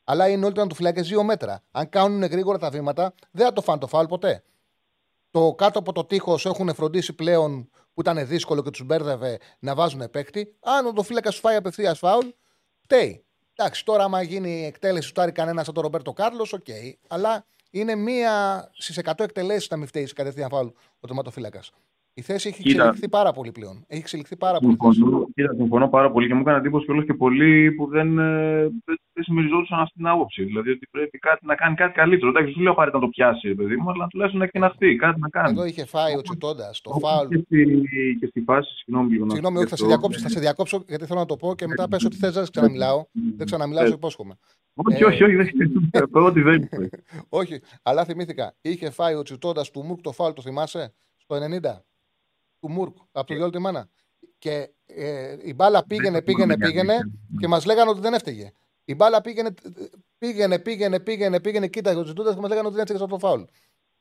Αλλά 0.05 0.29
είναι 0.29 0.45
όλοι 0.45 0.55
του 0.69 0.75
φυλάκε 0.75 1.01
δύο 1.01 1.23
μέτρα. 1.23 1.63
Αν 1.71 1.89
κάνουν 1.89 2.23
γρήγορα 2.25 2.59
τα 2.59 2.71
βήματα, 2.71 3.15
δεν 3.31 3.47
θα 3.47 3.53
το 3.53 3.61
φάνε 3.61 3.79
το 3.79 3.87
φάουλ 3.87 4.07
ποτέ. 4.07 4.43
Το 5.31 5.55
κάτω 5.57 5.79
από 5.79 5.93
το 5.93 6.05
τείχος 6.05 6.47
έχουν 6.47 6.75
φροντίσει 6.75 7.13
πλέον 7.13 7.69
που 7.99 8.11
ήταν 8.11 8.27
δύσκολο 8.27 8.63
και 8.63 8.71
τους 8.71 8.85
μπέρδευε 8.85 9.39
να 9.59 9.75
βάζουν 9.75 10.11
παίκτη. 10.11 10.55
Αν 10.61 10.93
ο 10.97 11.03
φύλακα 11.03 11.31
σου 11.31 11.41
φάει 11.41 11.57
απευθείας 11.57 11.99
φάουλ, 11.99 12.27
φταίει. 12.83 13.25
Εντάξει, 13.55 13.85
τώρα 13.85 14.05
άμα 14.05 14.23
γίνει 14.23 14.61
η 14.61 14.65
εκτέλεση 14.65 15.15
του 15.15 15.21
Άρη 15.21 15.33
κανένα 15.33 15.65
σαν 15.65 15.75
τον 15.75 15.83
Ρομπέρτο 15.83 16.13
Κάρλος, 16.13 16.53
οκ. 16.53 16.67
Αλλά 17.09 17.47
είναι 17.71 17.95
μία 17.95 18.69
στις 18.75 18.99
100 19.05 19.13
εκτελέσεις 19.17 19.69
να 19.71 19.77
μην 19.77 19.87
φταίει 19.87 20.07
σε 20.07 20.15
κατευθείαν 20.15 20.49
φάουλ 20.49 20.67
ο 21.01 21.07
τερματοφύλακα. 21.07 21.63
Η 22.19 22.23
θέση 22.23 22.49
έχει 22.49 22.63
Κοίτα. 22.63 22.75
εξελιχθεί 22.83 23.09
πάρα 23.09 23.33
πολύ 23.33 23.53
πλέον. 23.53 23.85
Έχει 23.87 24.01
εξελιχθεί 24.01 24.37
πάρα 24.37 24.59
πολύ. 24.59 24.73
η 24.73 24.77
θέση. 24.81 24.93
Συμφωνώ, 24.95 25.27
κοίτα, 25.35 25.55
συμφωνώ 25.55 25.89
πάρα 25.89 26.11
πολύ 26.11 26.27
και 26.29 26.35
μου 26.35 26.41
έκανε 26.41 26.57
εντύπωση 26.59 26.85
κιόλας 26.85 27.05
και 27.05 27.15
πολλοί 27.15 27.73
που 27.73 27.87
δεν, 27.87 28.19
ε, 28.19 28.61
δεν, 28.85 28.97
δεν 29.13 29.25
συμμεριζόντουσαν 29.25 29.81
αυτή 29.81 29.95
την 29.95 30.07
άποψη. 30.07 30.45
Δηλαδή 30.45 30.71
ότι 30.71 30.87
πρέπει 30.91 31.19
κάτι, 31.19 31.47
να 31.47 31.55
κάνει 31.55 31.75
κάτι 31.75 31.93
καλύτερο. 31.93 32.29
Εντάξει, 32.29 32.47
δεν 32.47 32.55
σου 32.57 32.63
λέω 32.63 32.73
απαραίτητα 32.73 32.99
να 33.01 33.05
το 33.07 33.11
πιάσει, 33.11 33.55
παιδί 33.55 33.77
μου, 33.77 33.91
αλλά 33.91 34.07
τουλάχιστον 34.07 34.41
να 34.41 34.47
εκτεναχθεί, 34.47 34.97
κάτι 34.97 35.21
να 35.21 35.29
κάνει. 35.29 35.51
Εδώ 35.51 35.65
είχε 35.65 35.85
φάει 35.85 36.17
ο 36.17 36.21
Τσιτώντα 36.23 36.71
το 36.83 36.91
Όπως 36.95 37.11
φάουλ. 37.11 37.29
Και 37.29 37.39
στη, 37.45 38.17
και 38.21 38.27
στη 38.27 38.41
φάση, 38.41 38.71
συγγνώμη 38.75 39.11
λίγο. 39.13 39.25
να 39.25 39.31
Συγγνώμη, 39.31 39.57
σου 39.57 39.63
όχι, 39.63 39.71
θα 39.71 39.77
σε 39.77 39.83
σκεφτώ. 39.85 39.87
διακόψω, 39.99 40.21
θα 40.21 40.29
σε 40.29 40.41
διακόψω 40.41 40.85
γιατί 40.89 41.05
θέλω 41.07 41.21
να 41.21 41.27
το 41.27 41.37
πω 41.37 41.55
και 41.55 41.67
μετά 41.67 41.89
πες 41.89 42.05
ότι 42.05 42.17
θες, 42.17 42.35
δεν 42.35 42.45
ξαναμιλάω. 42.51 43.05
Δεν 43.37 43.47
ξαναμιλάω, 43.47 43.87
σου 43.87 43.93
υπόσχομαι. 43.93 44.35
Όχι, 44.75 45.03
Ε, 45.03 45.07
όχι, 45.07 45.23
όχι, 45.25 45.35
δεν 45.35 46.09
πω 46.11 46.25
ότι 46.31 46.41
δεν 46.41 46.55
είπε. 46.63 46.89
Όχι, 47.29 47.61
αλλά 47.83 48.05
θυμήθηκα. 48.05 48.55
Είχε 48.61 48.91
φάει 48.91 49.15
ο 49.15 49.23
Τσιτώντα 49.23 49.63
του 49.73 49.83
Μουρκ 49.85 50.01
το 50.01 50.13
φάουλ, 50.13 50.33
το 50.33 50.43
θυμάσαι, 50.43 50.95
στο 51.17 51.37
90. 51.37 51.83
Του 52.61 52.71
Μουρκ, 52.71 52.97
από 53.13 53.27
το 53.27 53.35
διόλου 53.35 53.51
τη 53.51 53.59
μάνα. 53.59 53.89
Και 54.39 54.71
ε, 54.87 55.37
η 55.43 55.55
μπάλα 55.55 55.87
πήγαινε, 55.87 56.23
πήγαινε, 56.23 56.57
πήγαινε 56.57 56.99
και 57.41 57.49
μας 57.49 57.67
λέγανε 57.67 57.91
ότι 57.91 58.01
δεν 58.01 58.15
έφταιγε. 58.15 58.53
Η 58.85 58.95
μπάλα 58.95 59.21
πήγαινε, 59.21 59.55
πήγαινε, 60.19 60.59
πήγαινε, 60.59 61.01
πήγαινε, 61.01 61.41
πήγαινε, 61.41 61.69
κοίταγε 61.69 61.99
ο 61.99 62.03
Τσιτώντα 62.03 62.35
και 62.35 62.41
μας 62.41 62.49
λέγανε 62.49 62.67
ότι 62.67 62.77
δεν 62.77 62.85
έφταιγε 62.85 63.05
αυτό 63.05 63.19
το 63.19 63.27
φάουλ. 63.27 63.43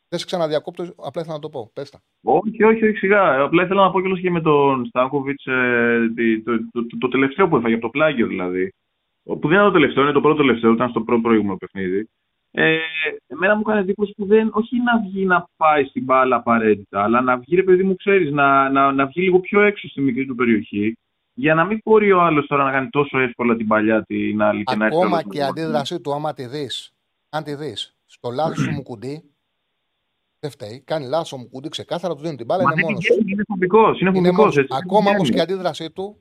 Δεν 0.10 0.20
σε 0.20 0.26
ξαναδιακόπτω, 0.26 0.84
απλά 0.84 1.22
ήθελα 1.22 1.34
να 1.34 1.40
το 1.40 1.50
πω. 1.50 1.72
Πες 1.74 1.90
τα. 1.90 2.00
Όχι, 2.22 2.64
όχι, 2.64 2.86
όχι, 2.86 2.98
σιγά. 2.98 3.42
Απλά 3.42 3.64
ήθελα 3.64 3.84
να 3.84 3.92
πω 3.92 4.02
κιόλας 4.02 4.20
και 4.20 4.32
με 4.32 4.42
τον 4.42 4.86
Στάνκοβιτς 4.86 5.44
το, 5.44 6.58
το, 6.72 6.88
το, 6.88 6.98
το 6.98 7.08
τελευταίο 7.08 7.48
που 7.48 7.58
έφαγε, 7.58 7.74
από 7.74 7.84
το 7.84 7.90
πλάγιο 7.90 8.28
δηλαδή. 8.28 8.74
Που 9.24 9.48
δεν 9.48 9.52
ήταν 9.52 9.66
το 9.66 9.72
τελευταίο, 9.72 10.04
είναι 10.04 10.12
το 10.12 10.22
πρώτο 10.22 10.38
τελευταίο, 10.38 10.72
ήταν 10.72 10.90
στο 10.90 11.02
προ 11.02 11.22
προηγούμενο 11.22 11.58
παιχνίδι. 11.58 12.10
Ε, 12.60 12.78
εμένα 13.28 13.56
μου 13.56 13.62
έκανε 13.62 13.80
εντύπωση 13.80 14.14
που 14.18 14.26
δεν, 14.26 14.50
όχι 14.54 14.78
να 14.82 15.00
βγει 15.00 15.26
να 15.26 15.48
πάει 15.58 15.84
στην 15.86 16.04
μπάλα 16.04 16.36
απαραίτητα, 16.36 17.04
αλλά 17.04 17.22
να 17.22 17.38
βγει, 17.38 17.56
ρε 17.56 17.64
παιδί 17.64 17.84
μου, 17.84 17.96
ξέρεις, 17.96 18.32
να, 18.32 18.70
να, 18.70 18.92
να 18.92 19.06
βγει 19.06 19.22
λίγο 19.22 19.40
πιο 19.40 19.62
έξω 19.62 19.88
στη 19.88 20.02
μικρή 20.02 20.26
του 20.26 20.36
περιοχή, 20.36 20.98
για 21.34 21.54
να 21.54 21.66
μην 21.66 21.80
μπορεί 21.84 22.12
ο 22.12 22.22
άλλος 22.22 22.48
τώρα 22.48 22.64
να 22.64 22.72
κάνει 22.72 22.90
τόσο 22.90 23.20
εύκολα 23.20 23.56
την 23.56 23.68
παλιά 23.68 24.04
την 24.04 24.42
άλλη 24.42 24.64
και 24.64 24.76
να 24.76 24.86
έρθει 24.86 24.98
Ακόμα 24.98 25.18
όλος 25.18 25.24
και 25.34 25.38
η 25.40 25.42
ο- 25.42 25.46
αντίδρασή 25.46 26.00
του, 26.02 26.14
άμα 26.14 26.34
τη 26.34 26.46
δεις, 26.46 26.94
αν 27.30 27.44
τη 27.44 27.56
δεις, 27.56 27.96
στο 28.06 28.30
λάθος 28.30 28.58
σου 28.60 28.72
μου 28.72 28.84
κουντί, 28.84 29.24
δεν 30.40 30.52
φταίει. 30.52 30.82
Κάνει 30.86 31.08
λάθος 31.08 31.32
μου 31.40 31.50
κουντί, 31.50 31.70
ξεκάθαρα 31.70 32.16
του 32.16 32.22
δίνει 32.22 32.36
την 32.36 32.46
μπάλα, 32.46 32.64
Μα 32.64 32.72
είναι 32.72 32.82
δεν 32.82 32.90
μόνος. 32.90 33.08
βγαίνει, 33.12 33.32
είναι 33.32 33.44
φοβικός. 33.48 34.00
Είναι 34.00 34.10
Είναι 34.10 34.18
φοβικός, 34.18 34.38
μόνος. 34.40 34.58
έτσι. 34.58 34.78
Ακόμα 34.84 35.10
όμως 35.10 35.22
Βγαίνει. 35.30 35.30
και 35.30 35.38
η 35.38 35.42
αντίδρασή 35.42 35.92
του 35.92 36.18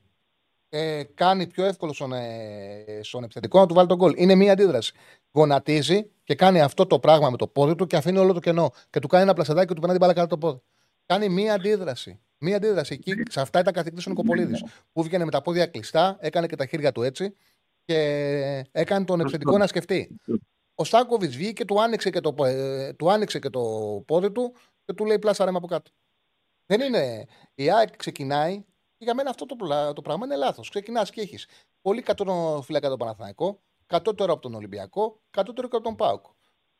ε, 0.68 1.02
κάνει 1.14 1.46
πιο 1.46 1.64
εύκολο 1.64 1.92
στον, 1.92 2.12
ε, 2.12 3.00
στον 3.02 3.24
επιθετικό 3.24 3.58
να 3.58 3.66
του 3.66 3.74
βάλει 3.74 3.88
τον 3.88 3.96
γκολ. 3.96 4.12
Είναι 4.16 4.34
μία 4.34 4.52
αντίδραση. 4.52 4.92
Γονατίζει 5.32 6.10
και 6.24 6.34
κάνει 6.34 6.60
αυτό 6.60 6.86
το 6.86 6.98
πράγμα 6.98 7.30
με 7.30 7.36
το 7.36 7.46
πόδι 7.46 7.74
του 7.74 7.86
και 7.86 7.96
αφήνει 7.96 8.18
όλο 8.18 8.32
το 8.32 8.40
κενό. 8.40 8.70
Και 8.90 8.98
του 8.98 9.08
κάνει 9.08 9.22
ένα 9.22 9.34
πλασεδάκι 9.34 9.66
και 9.66 9.74
του 9.74 9.80
περνάει 9.80 9.98
την 9.98 10.06
μπάλα 10.06 10.20
κάτω 10.20 10.34
από 10.34 10.44
το 10.44 10.46
πόδι. 10.46 10.62
Κάνει 11.06 11.28
μία 11.28 11.54
αντίδραση. 11.54 12.20
Μία 12.38 12.56
αντίδραση. 12.56 12.94
Εκεί, 12.94 13.22
σε 13.30 13.40
αυτά 13.40 13.60
ήταν 13.60 13.72
καθηγητής 13.72 14.06
ο 14.06 14.10
Νικοπολίδης. 14.10 14.64
Που 14.92 15.02
βγαίνει 15.02 15.24
με 15.24 15.30
τα 15.30 15.42
πόδια 15.42 15.66
κλειστά, 15.66 16.16
έκανε 16.20 16.46
και 16.46 16.56
τα 16.56 16.66
χέρια 16.66 16.92
του 16.92 17.02
έτσι 17.02 17.34
και 17.84 18.64
έκανε 18.72 19.04
τον 19.04 19.20
επιθετικό 19.20 19.58
να 19.58 19.66
σκεφτεί. 19.66 20.16
Ο 20.74 20.84
Στάκοβιτς 20.84 21.36
βγήκε 21.36 21.52
και 21.52 21.64
του 21.64 21.82
άνοιξε 21.82 22.10
και 22.10 22.20
το, 22.20 22.44
ε, 22.44 22.92
του 22.92 23.10
άνοιξε 23.10 23.38
και 23.38 23.50
το 23.50 23.60
πόδι 24.06 24.32
του 24.32 24.54
και 24.84 24.92
του 24.92 25.04
λέει 25.04 25.18
πλάσα 25.18 25.44
ρέμα 25.44 25.58
από 25.58 25.66
κάτω. 25.66 25.90
Δεν 26.66 26.80
είναι. 26.80 27.24
Η 27.54 27.70
ΑΕΚ 27.70 27.96
ξεκινάει 27.96 28.64
και 28.98 29.04
για 29.04 29.14
μένα 29.14 29.30
αυτό 29.30 29.46
το, 29.46 29.54
πλα- 29.56 29.92
το 29.92 30.02
πράγμα 30.02 30.26
είναι 30.26 30.36
λάθος. 30.36 30.68
Ξεκινάς 30.68 31.10
και 31.10 31.20
έχεις 31.20 31.48
πολύ 31.82 32.02
κατώτερο 32.02 32.60
φύλακα 32.64 32.86
από 32.86 32.96
τον 32.96 33.06
Παναθηναϊκό, 33.06 33.58
κατώτερο 33.86 34.32
από 34.32 34.42
τον 34.42 34.54
Ολυμπιακό, 34.54 35.20
κατώτερο 35.30 35.68
και 35.68 35.76
από 35.76 35.84
τον 35.84 35.96
Πάουκ. 35.96 36.24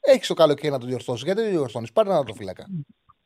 Έχεις 0.00 0.26
το 0.28 0.34
καλοκαίρι 0.34 0.72
να 0.72 0.78
το 0.78 0.86
διορθώσεις. 0.86 1.24
Γιατί 1.24 1.40
δεν 1.40 1.50
το 1.50 1.56
διορθώνεις, 1.56 1.92
πάρε 1.92 2.08
ένα 2.10 2.22
το 2.24 2.34
φύλακα. 2.34 2.66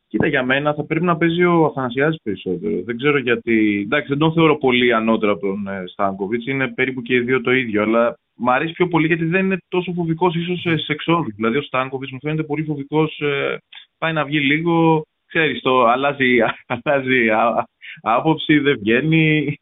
Κοίτα, 0.06 0.26
για 0.26 0.42
μένα 0.44 0.74
θα 0.74 0.84
πρέπει 0.84 1.04
να 1.04 1.16
παίζει 1.16 1.44
ο 1.44 1.64
Αθανασιάδης 1.64 2.18
περισσότερο. 2.22 2.82
Δεν 2.82 2.96
ξέρω 2.96 3.18
γιατί. 3.18 3.80
Εντάξει, 3.84 4.08
δεν 4.08 4.18
τον 4.18 4.32
θεωρώ 4.32 4.56
πολύ 4.58 4.92
ανώτερο 4.94 5.32
από 5.32 5.40
τον 5.46 5.66
ε, 5.68 5.84
Στάνκοβιτς. 5.86 6.46
Είναι 6.46 6.68
περίπου 6.68 7.02
και 7.02 7.14
οι 7.14 7.20
δύο 7.20 7.40
το 7.40 7.50
ίδιο. 7.50 7.82
Αλλά 7.82 8.18
μου 8.34 8.50
αρέσει 8.52 8.72
πιο 8.72 8.88
πολύ 8.88 9.06
γιατί 9.06 9.24
δεν 9.24 9.44
είναι 9.44 9.58
τόσο 9.68 9.92
φοβικός 9.92 10.34
ίσως 10.34 10.60
σε, 10.60 10.76
σε 10.76 10.92
εξόδου. 10.92 11.32
Δηλαδή, 11.34 11.56
ο 11.56 11.62
Στάνκοβιτς 11.62 12.12
μου 12.12 12.18
φαίνεται 12.22 12.42
πολύ 12.42 12.64
φοβικός. 12.64 13.18
Ε, 13.20 13.56
πάει 13.98 14.12
να 14.12 14.24
βγει 14.24 14.40
λίγο. 14.40 15.02
Ξέρεις, 15.26 15.60
το 15.60 15.84
αλλάζει, 15.86 16.38
αλλάζει 16.84 17.28
α- 17.30 17.64
άποψη, 18.00 18.58
δεν 18.58 18.78
βγαίνει. 18.78 19.58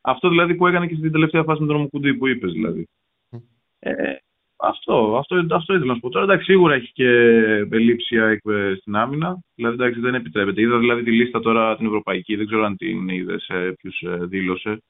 Αυτό 0.00 0.28
δηλαδή 0.28 0.54
που 0.54 0.66
έκανε 0.66 0.86
και 0.86 0.94
στην 0.94 1.12
τελευταία 1.12 1.42
φάση 1.42 1.60
με 1.60 1.66
τον 1.66 1.76
Ομοκουντή 1.76 2.14
που 2.14 2.26
είπες 2.26 2.52
δηλαδή. 2.52 2.88
Ε, 3.78 3.92
αυτό, 4.56 5.16
αυτό, 5.16 5.46
αυτό 5.50 5.74
ήθελα 5.74 5.86
να 5.86 5.94
σου 5.94 6.00
πω. 6.00 6.08
Τώρα 6.08 6.24
εντάξει, 6.24 6.44
σίγουρα 6.44 6.74
έχει 6.74 6.92
και 6.92 7.08
ελλείψια 7.70 8.40
ε, 8.44 8.74
στην 8.80 8.96
άμυνα. 8.96 9.38
Δηλαδή 9.54 9.74
εντάξει, 9.74 10.00
δεν 10.00 10.14
επιτρέπεται. 10.14 10.60
Είδα 10.60 10.78
δηλαδή 10.78 11.02
τη 11.02 11.12
λίστα 11.12 11.40
τώρα 11.40 11.76
την 11.76 11.86
ευρωπαϊκή, 11.86 12.36
δεν 12.36 12.46
ξέρω 12.46 12.64
αν 12.64 12.76
την 12.76 13.08
είδες, 13.08 13.50
ποιου 13.76 14.26
δήλωσε. 14.26 14.82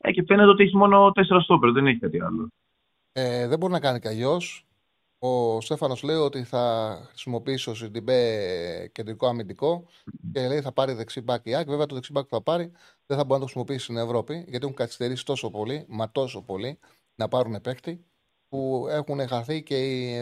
Ε, 0.00 0.12
και 0.12 0.24
φαίνεται 0.26 0.48
ότι 0.48 0.62
έχει 0.62 0.76
μόνο 0.76 1.12
τέσσερα 1.12 1.40
στόπερ, 1.40 1.72
δεν 1.72 1.86
έχει 1.86 1.98
κάτι 1.98 2.22
άλλο. 2.22 2.48
Ε, 3.12 3.48
δεν 3.48 3.58
μπορεί 3.58 3.72
να 3.72 3.80
κάνει 3.80 4.00
κι 4.00 4.08
αλλιώς. 4.08 4.67
Ο 5.18 5.60
Στέφανος 5.60 6.02
λέει 6.02 6.16
ότι 6.16 6.42
θα 6.42 6.96
χρησιμοποιήσει 7.08 7.70
ο 7.70 7.74
Σιντιμπέ 7.74 8.88
κεντρικό 8.92 9.26
αμυντικό 9.26 9.86
και 10.32 10.46
λέει 10.48 10.60
θα 10.60 10.72
πάρει 10.72 10.92
δεξί 10.92 11.20
μπακ 11.20 11.46
η 11.46 11.54
ΑΕΚ. 11.54 11.68
Βέβαια 11.68 11.86
το 11.86 11.94
δεξί 11.94 12.12
μπακ 12.12 12.24
που 12.24 12.34
θα 12.34 12.42
πάρει 12.42 12.70
δεν 13.06 13.16
θα 13.16 13.22
μπορεί 13.24 13.32
να 13.32 13.38
το 13.38 13.44
χρησιμοποιήσει 13.44 13.78
στην 13.84 13.96
Ευρώπη 13.96 14.34
γιατί 14.48 14.64
έχουν 14.64 14.74
καθυστερήσει 14.76 15.24
τόσο 15.24 15.50
πολύ, 15.50 15.84
μα 15.88 16.10
τόσο 16.10 16.42
πολύ, 16.42 16.78
να 17.14 17.28
πάρουν 17.28 17.60
παίκτη 17.60 18.04
που 18.48 18.86
έχουν 18.90 19.28
χαθεί 19.28 19.62
και 19.62 19.76
οι 19.76 20.14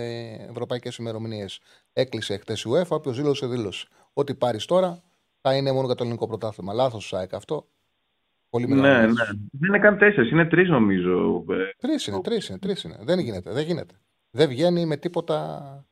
ευρωπαϊκές 0.50 0.96
ημερομηνίες. 0.96 1.60
Έκλεισε 1.92 2.36
χτε 2.36 2.52
η 2.52 2.62
UEFA, 2.68 2.88
όποιο 2.88 3.12
δήλωσε, 3.12 3.46
δήλωσε. 3.46 3.86
Ό,τι 4.12 4.34
πάρεις 4.34 4.64
τώρα 4.64 5.02
θα 5.40 5.56
είναι 5.56 5.72
μόνο 5.72 5.86
για 5.86 5.94
το 5.94 6.02
ελληνικό 6.02 6.26
πρωτάθλημα. 6.26 6.72
Λάθος, 6.72 7.12
ΑΕΚ 7.14 7.34
αυτό. 7.34 7.68
Πολύ 8.50 8.66
Ναι, 8.66 8.74
μεγάλες. 8.74 9.06
ναι. 9.14 9.24
Δεν 9.50 9.68
είναι 9.68 9.78
καν 9.78 9.98
τέσσερις, 9.98 10.30
είναι 10.30 10.44
τρεις 10.46 10.68
νομίζω. 10.68 11.44
Ε, 11.48 11.54
Τρεις 11.78 12.06
είναι, 12.06 12.20
τρεις 12.20 12.48
είναι, 12.48 12.58
τρεις 12.58 12.82
είναι. 12.82 12.98
Δεν 13.00 13.18
γίνεται, 13.18 13.52
δεν 13.52 13.64
γίνεται. 13.64 13.94
Δεν 14.36 14.48
βγαίνει 14.48 14.86
με 14.86 14.96
τίποτα, 14.96 15.84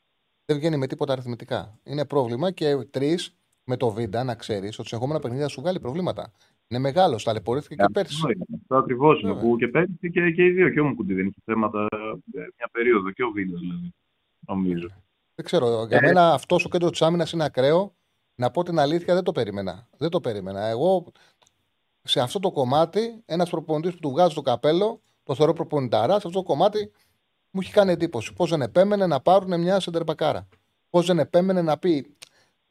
δεν 0.45 0.57
βγαίνει 0.57 0.77
με 0.77 0.87
τίποτα 0.87 1.13
αριθμητικά. 1.13 1.79
Είναι 1.85 2.05
πρόβλημα 2.05 2.51
και 2.51 2.77
τρεις 2.91 3.37
με 3.65 3.77
το 3.77 3.91
Βίντα 3.91 4.25
να 4.25 4.35
ξέρεις 4.35 4.79
ότι 4.79 4.89
σε 4.89 4.97
επόμενα 4.97 5.19
παιχνίδια 5.21 5.49
σου 5.49 5.61
βγάλει 5.61 5.81
προβλήματα. 5.81 6.33
Είναι 6.69 6.81
μεγάλος, 6.81 7.25
ταλαιπωρήθηκε 7.25 7.75
και 7.75 7.85
πέρσι. 7.93 8.15
Αυτό 8.15 8.31
είναι. 8.31 8.45
Αυτό 8.61 8.77
ακριβώς 8.77 9.21
είναι. 9.21 9.33
Βέβαια. 9.33 9.49
Που 9.49 9.57
και 9.57 9.69
πέρυσι 9.69 10.11
και, 10.11 10.31
και 10.31 10.45
οι 10.45 10.51
δύο. 10.51 10.71
Και 10.71 10.81
ο 10.81 10.85
Μουκουντή 10.85 11.15
δεν 11.15 11.27
είχε 11.27 11.41
θέματα 11.45 11.87
ε, 11.91 12.39
μια 12.57 12.69
περίοδο. 12.73 13.11
Και 13.11 13.23
ο 13.23 13.31
Βίντα 13.31 13.59
δηλαδή. 13.59 13.95
Νομίζω. 14.39 14.89
Δεν 15.35 15.45
ξέρω. 15.45 15.87
Για 15.89 15.99
Ε. 15.99 16.01
μένα 16.01 16.33
αυτός 16.33 16.65
ο 16.65 16.69
κέντρος 16.69 16.91
της 16.91 17.03
άμυνας 17.03 17.33
είναι 17.33 17.45
ακραίο. 17.45 17.95
Να 18.35 18.51
πω 18.51 18.63
την 18.63 18.79
αλήθεια, 18.79 19.15
δεν 19.15 19.23
το 19.23 19.33
περίμενα. 19.33 19.89
Δεν 19.97 20.11
το 20.11 20.21
περίμενα. 20.21 20.67
Εγώ 20.67 21.07
σε 22.03 22.21
αυτό 22.21 22.39
το 22.39 22.51
κομμάτι, 22.51 23.23
ένας 23.27 23.51
προπονητής 23.51 23.93
που 23.95 24.01
του 24.01 24.11
βγάζει 24.11 24.35
το 24.35 24.43
καπέλο, 24.43 25.01
το 25.23 25.35
θεωρώ 25.35 25.53
προπονηταρά, 25.53 26.21
σε 26.21 26.27
αυτό 26.27 26.31
το 26.31 26.43
κομμάτι 26.43 26.91
μου 27.55 27.61
έχει 27.63 27.73
κάνει 27.73 27.93
εντύπωση. 27.93 28.33
Πώς 28.33 28.51
δεν 28.51 28.61
επέμενε 28.63 29.07
να 29.07 29.21
πάρουν 29.21 29.61
μια 29.61 29.81
σεντερμπακάρα. 29.81 30.49
Πώς 30.91 31.07
δεν 31.07 31.19
επέμενε 31.19 31.63
να 31.63 31.79
πει 31.79 32.17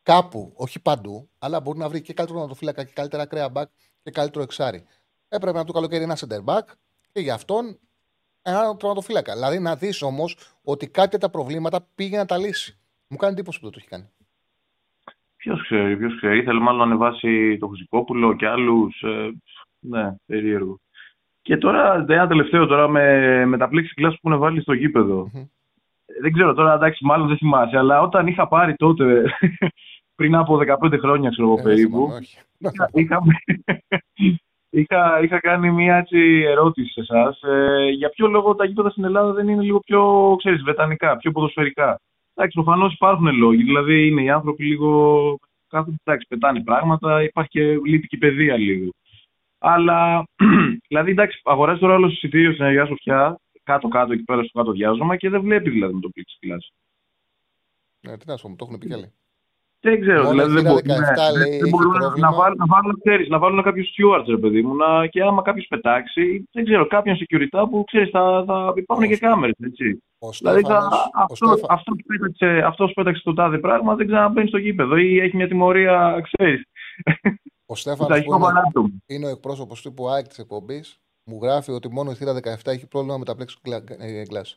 κάπου, 0.04 0.54
όχι 0.56 0.82
παντού, 0.82 1.30
αλλά 1.40 1.60
μπορεί 1.62 1.78
να 1.78 1.90
βρει 1.90 2.02
και 2.02 2.14
καλύτερο 2.14 2.40
ματοφύλακα 2.40 2.84
και 2.84 2.92
καλύτερα 2.96 3.26
κρέα 3.26 3.50
μπακ 3.50 3.70
και 4.04 4.12
καλύτερο 4.12 4.44
εξάρι. 4.44 4.86
Έπρεπε 5.28 5.58
να 5.58 5.64
του 5.64 5.74
καλοκαίρι 5.74 6.04
ένα 6.04 6.18
center 6.18 6.44
back 6.46 6.64
και 7.12 7.20
γι' 7.20 7.32
αυτόν 7.32 7.80
ένα 8.42 8.76
τερματοφύλακα. 8.78 9.34
Δηλαδή 9.34 9.60
να 9.60 9.76
δεις 9.76 10.02
όμως 10.02 10.38
ότι 10.64 10.88
κάποια 10.88 11.20
τα 11.20 11.30
προβλήματα 11.30 11.88
πήγε 11.96 12.18
να 12.18 12.26
τα 12.26 12.38
λύσει. 12.38 12.80
Μου 13.08 13.18
κάνει 13.18 13.34
εντύπωση 13.34 13.60
που 13.60 13.64
δεν 13.64 13.74
το 13.74 13.80
έχει 13.82 13.90
κάνει. 13.90 14.10
Ποιος 15.36 15.62
ξέρει, 15.62 15.98
ποιος 15.98 16.16
ξέρει. 16.16 16.38
Ήθελε 16.38 16.60
μάλλον 16.60 16.78
να 16.78 16.84
ανεβάσει 16.84 17.58
το 17.60 17.68
Χουζικόπουλο 17.68 18.36
και 18.36 18.48
άλλους. 18.48 19.02
Ε, 19.02 19.32
ναι, 19.80 20.16
περίεργο. 20.26 20.80
Και 21.44 21.58
τώρα, 21.58 22.06
ένα 22.08 22.28
τελευταίο 22.28 22.66
τώρα 22.66 22.88
με, 22.88 23.46
με 23.46 23.58
τα 23.58 23.70
plexiglass 23.72 24.14
που 24.22 24.30
έχουν 24.30 24.40
βάλει 24.40 24.62
στο 24.62 24.74
γήπεδο. 24.74 25.30
Μμμ. 25.34 25.42
Ε, 26.06 26.14
Δεν 26.22 26.34
ξέρω 26.34 26.54
τώρα, 26.54 26.74
εντάξει, 26.74 27.06
μάλλον 27.06 27.28
δεν 27.28 27.38
θυμάσαι, 27.38 27.78
αλλά 27.78 28.02
όταν 28.02 28.28
είχα 28.28 28.48
πάρει 28.48 28.76
τότε, 28.76 29.24
πριν 30.16 30.36
από 30.36 30.60
15 30.84 31.00
χρόνια, 31.00 31.30
ξέρω 31.30 31.48
εγώ 31.48 31.54
Ε, 31.60 31.62
δεν 31.62 31.74
περίπου, 31.74 31.98
θυμάμαι, 31.98 32.16
όχι. 32.16 32.38
είχα, 32.58 32.90
είχαμε- 32.94 33.36
είχα, 34.80 35.20
είχα 35.24 35.40
κάνει 35.40 35.72
μια 35.72 35.96
έτσι 35.96 36.44
ερώτηση 36.48 36.92
σε 36.92 37.00
εσάς. 37.00 37.40
για 37.96 38.10
ποιο 38.10 38.28
λόγο 38.28 38.56
τα 38.56 38.66
γήπεδα 38.66 38.90
στην 38.90 39.04
Ελλάδα 39.04 39.34
δεν 39.34 39.48
είναι 39.48 39.62
λίγο 39.62 39.80
πιο, 39.80 40.34
ξέρεις, 40.38 40.62
βρετανικά, 40.64 41.18
πιο 41.18 41.32
ποδοσφαιρικά. 41.32 42.00
Εντάξει, 42.36 42.62
προφανώς 42.64 42.94
υπάρχουν 42.94 43.36
λόγοι. 43.38 43.64
Δηλαδή, 43.64 44.08
είναι 44.08 44.22
οι 44.24 44.30
άνθρωποι 44.30 44.64
λίγο. 44.66 45.38
Κάθονται, 45.70 45.96
εντάξει, 46.04 46.28
πετάνε 46.30 46.64
πράγματα, 46.64 47.24
υπάρχει 47.24 47.50
και 47.50 47.64
λείπει 47.86 48.08
και 48.08 48.16
η 48.16 48.20
παιδεία 48.20 48.58
λίγο. 48.58 48.90
Αλλά, 49.66 50.24
δηλαδή, 50.88 51.12
εντάξει, 51.12 51.42
αγοράζει 51.44 51.80
τώρα 51.80 51.94
όλο 51.94 52.08
εισιτήριο 52.08 52.52
στην 52.54 52.64
Αγία 52.66 52.86
Σοφιά, 52.86 53.40
κάτω-κάτω 53.64 54.14
εκεί 54.14 54.24
πέρα 54.24 54.44
στο 54.44 54.58
κάτω 54.60 54.72
διάζωμα 54.72 55.16
και 55.16 55.30
δεν 55.30 55.42
βλέπει 55.42 55.70
δηλαδή 55.70 55.94
με 55.94 56.00
το 56.00 56.10
plexiglass. 56.16 56.66
Ναι, 58.02 58.18
τι 58.18 58.28
να 58.28 58.36
σου 58.38 58.44
πω, 58.44 58.50
μου 58.50 58.56
το 58.56 58.66
έχουν 58.68 58.80
πει 58.80 58.88
κι 58.88 58.94
άλλοι. 58.94 59.12
Δεν 59.86 60.02
ξέρω, 60.02 60.18
Μόνο 60.24 60.30
δηλαδή 60.32 60.54
δεν, 60.54 60.66
η 60.66 60.68
μπο- 60.68 60.76
17 60.78 60.84
ναι, 60.86 61.38
λέει, 61.38 61.50
δεν 61.58 61.62
έχει 61.62 61.70
μπορούν 61.70 61.92
να- 61.92 62.00
πρόβλημα. 62.00 62.30
να 62.30 62.36
βάλουν, 62.38 62.58
να 62.58 62.66
βάλουν, 62.66 63.00
ξέρεις, 63.04 63.28
να 63.30 63.40
βάλουν 63.40 63.62
κάποιους 63.64 63.88
stewards, 63.94 64.26
ρε 64.28 64.38
παιδί 64.38 64.62
μου, 64.62 64.76
να, 64.76 65.08
και 65.08 65.22
άμα 65.24 65.42
κάποιος 65.42 65.66
πετάξει, 65.70 66.48
δεν 66.52 66.64
ξέρω, 66.66 66.88
κάποιον 66.88 67.18
security 67.22 67.64
που 67.70 67.84
ξέρεις, 67.88 68.10
θα, 68.10 68.44
θα 68.48 68.74
υπάρχουν 68.76 69.06
και 69.08 69.12
Όχι. 69.14 69.22
κάμερες, 69.22 69.56
έτσι. 69.64 70.04
Ο 70.20 70.30
Δηλαδή 70.30 70.62
θα, 70.62 70.68
Στέφανος, 70.68 70.94
ο 70.94 71.10
αυτό, 71.14 71.46
Στέφα- 71.46 71.72
αυτός, 71.72 71.96
που 71.98 72.04
πέταξε, 72.06 72.64
αυτός 72.66 72.88
που 72.88 72.94
πέταξε 72.94 73.22
το 73.24 73.34
τάδε 73.34 73.58
πράγμα 73.58 73.96
δεν 73.96 74.08
ξαναμπαίνει 74.08 74.48
στο 74.48 74.58
γήπεδο 74.58 74.96
ή 74.98 75.20
έχει 75.20 75.36
μια 75.36 75.48
τιμωρία, 75.48 76.22
ξέρεις, 76.32 76.62
ο 77.66 77.76
στο 77.76 77.90
Στέφανος 77.90 78.08
που 78.08 78.14
αρχικό 78.14 78.36
είναι, 78.36 78.46
πανάτομο. 78.46 78.90
είναι 79.06 79.26
ο 79.26 79.30
εκπρόσωπος 79.30 79.82
τύπου 79.82 80.10
ΑΕΚ 80.10 80.28
της 80.28 80.40
εκπομπής, 80.40 81.00
μου 81.24 81.40
γράφει 81.42 81.72
ότι 81.72 81.90
μόνο 81.92 82.12
η 82.12 82.16
θύρα 82.16 82.34
17 82.34 82.56
έχει 82.64 82.88
πρόβλημα 82.88 83.18
με 83.18 83.26
τα 83.26 83.36
plexiglass. 83.38 84.56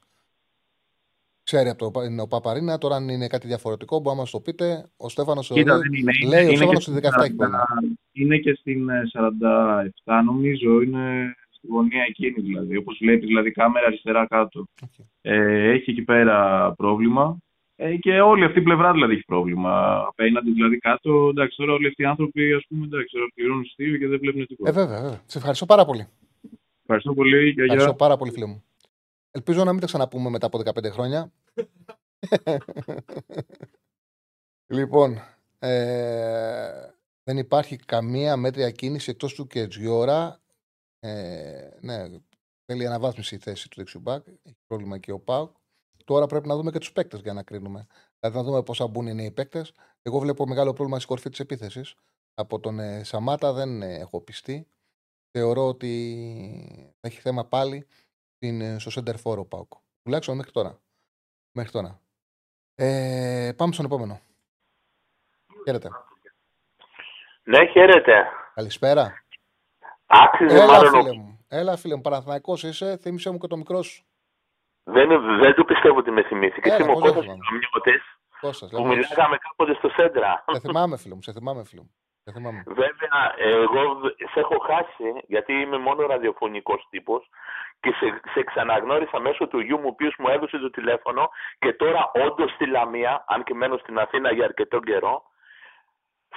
Ξέρει 1.42 1.68
από 1.68 1.90
το, 1.90 2.02
είναι 2.02 2.22
ο 2.22 2.26
Παπαρίνα, 2.26 2.78
τώρα 2.78 2.96
αν 2.96 3.08
είναι 3.08 3.26
κάτι 3.26 3.46
διαφορετικό 3.46 4.00
μπορεί 4.00 4.16
να 4.16 4.22
μας 4.22 4.28
το 4.30 4.40
πείτε. 4.40 4.90
Ο 4.96 5.08
Στέφανος 5.08 5.48
Κοίτα, 5.48 5.78
δεν 5.78 5.92
είναι. 5.92 6.12
λέει 6.28 6.44
ο 6.44 6.46
είναι, 6.46 6.56
Στέφανος 6.56 6.84
και 6.84 6.90
στη 6.90 7.00
στην 7.00 7.10
17 7.12 7.24
έχει 7.24 7.34
πρόβλημα. 7.34 7.64
40 7.82 7.96
είναι 8.12 8.38
και 8.38 8.54
στην 8.54 8.88
ε, 8.88 9.02
47, 9.12 10.22
νομίζω, 10.24 10.80
είναι 10.80 11.34
στη 11.50 11.66
γωνία 11.66 12.02
εκείνη 12.08 12.40
δηλαδή. 12.40 12.76
Όπως 12.76 12.98
βλέπεις, 13.00 13.26
δηλαδή 13.26 13.50
κάμερα 13.50 13.86
αριστερά 13.86 14.26
κάτω. 14.26 14.66
Οκ. 14.82 15.06
Ε, 15.20 15.70
έχει 15.70 15.90
εκεί 15.90 16.02
πέρα 16.02 16.72
πρόβλημα. 16.76 17.36
Ε, 17.78 17.96
και 17.96 18.20
όλη 18.20 18.44
αυτή 18.44 18.58
η 18.58 18.62
πλευρά 18.62 18.92
δηλαδή 18.92 19.12
έχει 19.12 19.24
πρόβλημα. 19.24 20.04
Απέναντι 20.08 20.52
δηλαδή 20.52 20.78
κάτω, 20.78 21.28
εντάξει, 21.28 21.56
τώρα 21.56 21.72
όλοι 21.72 21.86
αυτοί 21.86 22.02
οι 22.02 22.04
άνθρωποι, 22.04 22.52
ας 22.52 22.64
πούμε, 22.68 22.84
εντάξει, 22.84 23.14
τώρα 23.14 23.26
πληρώνουν 23.34 23.64
εισιτήριο 23.64 23.98
και 23.98 24.06
δεν 24.06 24.18
βλέπουν 24.18 24.46
τίποτα. 24.46 24.70
Ε, 24.70 24.72
βέβαια, 24.72 25.00
βέβαια. 25.00 25.22
Σε 25.26 25.38
ευχαριστώ 25.38 25.66
πάρα 25.66 25.84
πολύ. 25.84 26.08
Ευχαριστώ 26.80 27.14
πολύ. 27.14 27.50
Γεια, 27.50 27.62
Ευχαριστώ 27.62 27.88
γεια. 27.88 27.98
πάρα 27.98 28.16
πολύ, 28.16 28.30
φίλε 28.30 28.46
μου. 28.46 28.64
Ελπίζω 29.30 29.64
να 29.64 29.70
μην 29.70 29.80
τα 29.80 29.86
ξαναπούμε 29.86 30.30
μετά 30.30 30.46
από 30.46 30.58
15 30.58 30.90
χρόνια. 30.90 31.32
λοιπόν, 34.76 35.18
ε, 35.58 36.70
δεν 37.24 37.38
υπάρχει 37.38 37.76
καμία 37.76 38.36
μέτρια 38.36 38.70
κίνηση 38.70 39.10
εκτός 39.10 39.34
του 39.34 39.46
Κετζιόρα. 39.46 40.40
Ε, 41.00 41.68
ναι, 41.80 41.94
θέλει 42.66 42.86
αναβάθμιση 42.86 43.34
η 43.34 43.38
θέση 43.38 43.68
του 43.68 43.76
δεξιμπάκ. 43.76 44.26
Έχει 44.42 44.58
πρόβλημα 44.66 44.98
και 44.98 45.12
ο 45.12 45.18
Πάουκ. 45.18 45.56
Τώρα 46.06 46.26
πρέπει 46.26 46.46
να 46.48 46.56
δούμε 46.56 46.70
και 46.70 46.78
τους 46.78 46.92
παίκτες 46.92 47.20
για 47.20 47.32
να 47.32 47.42
κρίνουμε. 47.42 47.86
Δηλαδή 48.20 48.36
να 48.38 48.44
δούμε 48.44 48.62
πώ 48.62 48.74
θα 48.74 48.86
μπουν 48.86 49.06
οι 49.06 49.14
νέοι 49.14 49.30
παίκτες. 49.30 49.72
Εγώ 50.02 50.18
βλέπω 50.18 50.46
μεγάλο 50.46 50.72
πρόβλημα 50.72 50.98
στη 50.98 51.08
κορφή 51.08 51.30
της 51.30 51.40
επίθεσης. 51.40 51.94
Από 52.34 52.60
τον 52.60 52.78
ε, 52.78 53.04
Σαμάτα 53.04 53.52
δεν 53.52 53.82
ε, 53.82 53.94
έχω 53.98 54.20
πιστεί. 54.20 54.68
Θεωρώ 55.30 55.66
ότι 55.66 56.92
θα 57.00 57.08
έχει 57.08 57.20
θέμα 57.20 57.44
πάλι 57.44 57.86
στην, 58.36 58.60
ε, 58.60 58.78
στο 58.78 58.90
center 58.94 59.14
for 59.22 59.38
ο 59.38 59.44
Πάουκ. 59.44 59.72
Τουλάχιστον 60.02 60.36
μέχρι 60.36 60.52
τώρα. 60.52 60.80
Μέχρι 61.52 61.70
τώρα. 61.72 62.00
Ε, 62.74 63.52
πάμε 63.56 63.72
στον 63.72 63.84
επόμενο. 63.84 64.20
Χαίρετε. 65.64 65.88
Ναι, 67.42 67.66
χαίρετε. 67.66 68.24
Καλησπέρα. 68.54 69.24
Άξιζε 70.06 70.54
Έλα, 70.56 70.66
μάλλον. 70.66 70.94
ο- 70.94 70.98
φίλε 71.02 71.12
μου. 71.16 71.44
Έλα, 71.48 71.76
φίλε 71.76 71.94
μου. 71.94 72.00
Παναθηναϊκός 72.00 72.62
είσαι. 72.62 72.96
Θύμισε 72.96 73.30
μου 73.30 73.38
και 73.38 73.46
το 73.46 73.56
μικρό 73.56 73.82
σου. 73.82 74.04
Δεν, 74.94 75.08
δεν 75.42 75.54
το 75.54 75.64
πιστεύω 75.64 75.98
ότι 75.98 76.10
με 76.10 76.22
θυμήθηκε. 76.22 76.68
Έλα, 76.68 76.84
Είμαι 76.84 76.90
ο 76.90 76.94
πώς 76.94 77.02
δεν 77.02 77.12
Κώστας 77.14 77.24
θυμάμαι. 77.24 77.44
Καμιώτης 77.48 78.02
Κώστας, 78.40 78.70
που 78.70 78.76
λέμε. 78.76 78.88
μιλάγαμε 78.94 79.36
κάποτε 79.46 79.74
στο 79.74 79.88
Σέντρα. 79.96 80.44
Σε 80.52 80.60
θυμάμαι, 80.60 80.96
φίλε 80.96 81.14
μου. 81.14 81.22
Σε 81.22 81.32
θυμάμαι, 81.32 81.64
φίλε 81.64 81.80
μου. 81.80 81.90
Σε 82.24 82.32
θυμάμαι. 82.32 82.62
Βέβαια, 82.66 83.18
εγώ 83.36 83.82
σε 84.32 84.38
έχω 84.40 84.58
χάσει 84.58 85.08
γιατί 85.26 85.52
είμαι 85.52 85.78
μόνο 85.78 86.06
ραδιοφωνικός 86.06 86.86
τύπος 86.90 87.28
και 87.80 87.90
σε, 87.98 88.06
σε 88.34 88.42
ξαναγνώρισα 88.44 89.20
μέσω 89.20 89.46
του 89.48 89.58
γιου 89.60 89.76
μου, 89.78 89.84
ο 89.86 89.88
οποίος 89.88 90.14
μου 90.18 90.28
έδωσε 90.28 90.58
το 90.58 90.70
τηλέφωνο 90.70 91.28
και 91.58 91.72
τώρα 91.72 92.10
όντως 92.26 92.50
στη 92.52 92.66
Λαμία, 92.66 93.24
αν 93.28 93.44
και 93.44 93.54
μένω 93.54 93.76
στην 93.76 93.98
Αθήνα 93.98 94.32
για 94.32 94.44
αρκετό 94.44 94.80
καιρό, 94.80 95.22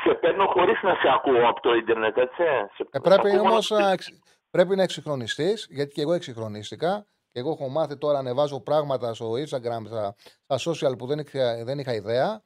σε 0.04 0.14
παίρνω 0.14 0.46
χωρίς 0.46 0.82
να 0.84 0.94
σε 0.94 1.08
ακούω 1.16 1.48
από 1.50 1.62
το 1.62 1.74
ίντερνετ, 1.74 2.18
έτσι. 2.18 2.44
Σε, 2.76 2.84
Ε, 2.92 3.00
πρέπει 3.00 3.28
ακούω 3.30 3.40
όμως 3.42 3.70
μόνο- 3.70 3.84
να, 3.86 3.92
εξ- 3.92 4.20
πρέπει 4.52 4.76
να 4.76 4.84
εξυγχρονιστείς, 4.84 5.68
γιατί 5.70 5.92
και 5.94 6.02
εγώ 6.02 6.14
εξυγχρονίστηκα. 6.14 7.06
Και 7.32 7.40
εγώ 7.40 7.52
έχω 7.52 7.70
μάθει 7.70 7.98
τώρα, 7.98 8.18
ανεβάζω 8.20 8.60
πράγματα 8.60 9.14
στο 9.14 9.32
Instagram, 9.32 9.82
στα, 9.86 10.16
στα 10.48 10.72
social 10.72 10.98
που 10.98 11.06
δεν 11.06 11.20
είχα, 11.20 11.64
δεν 11.64 11.80
είχα 11.80 11.94
ιδέα. 11.94 12.42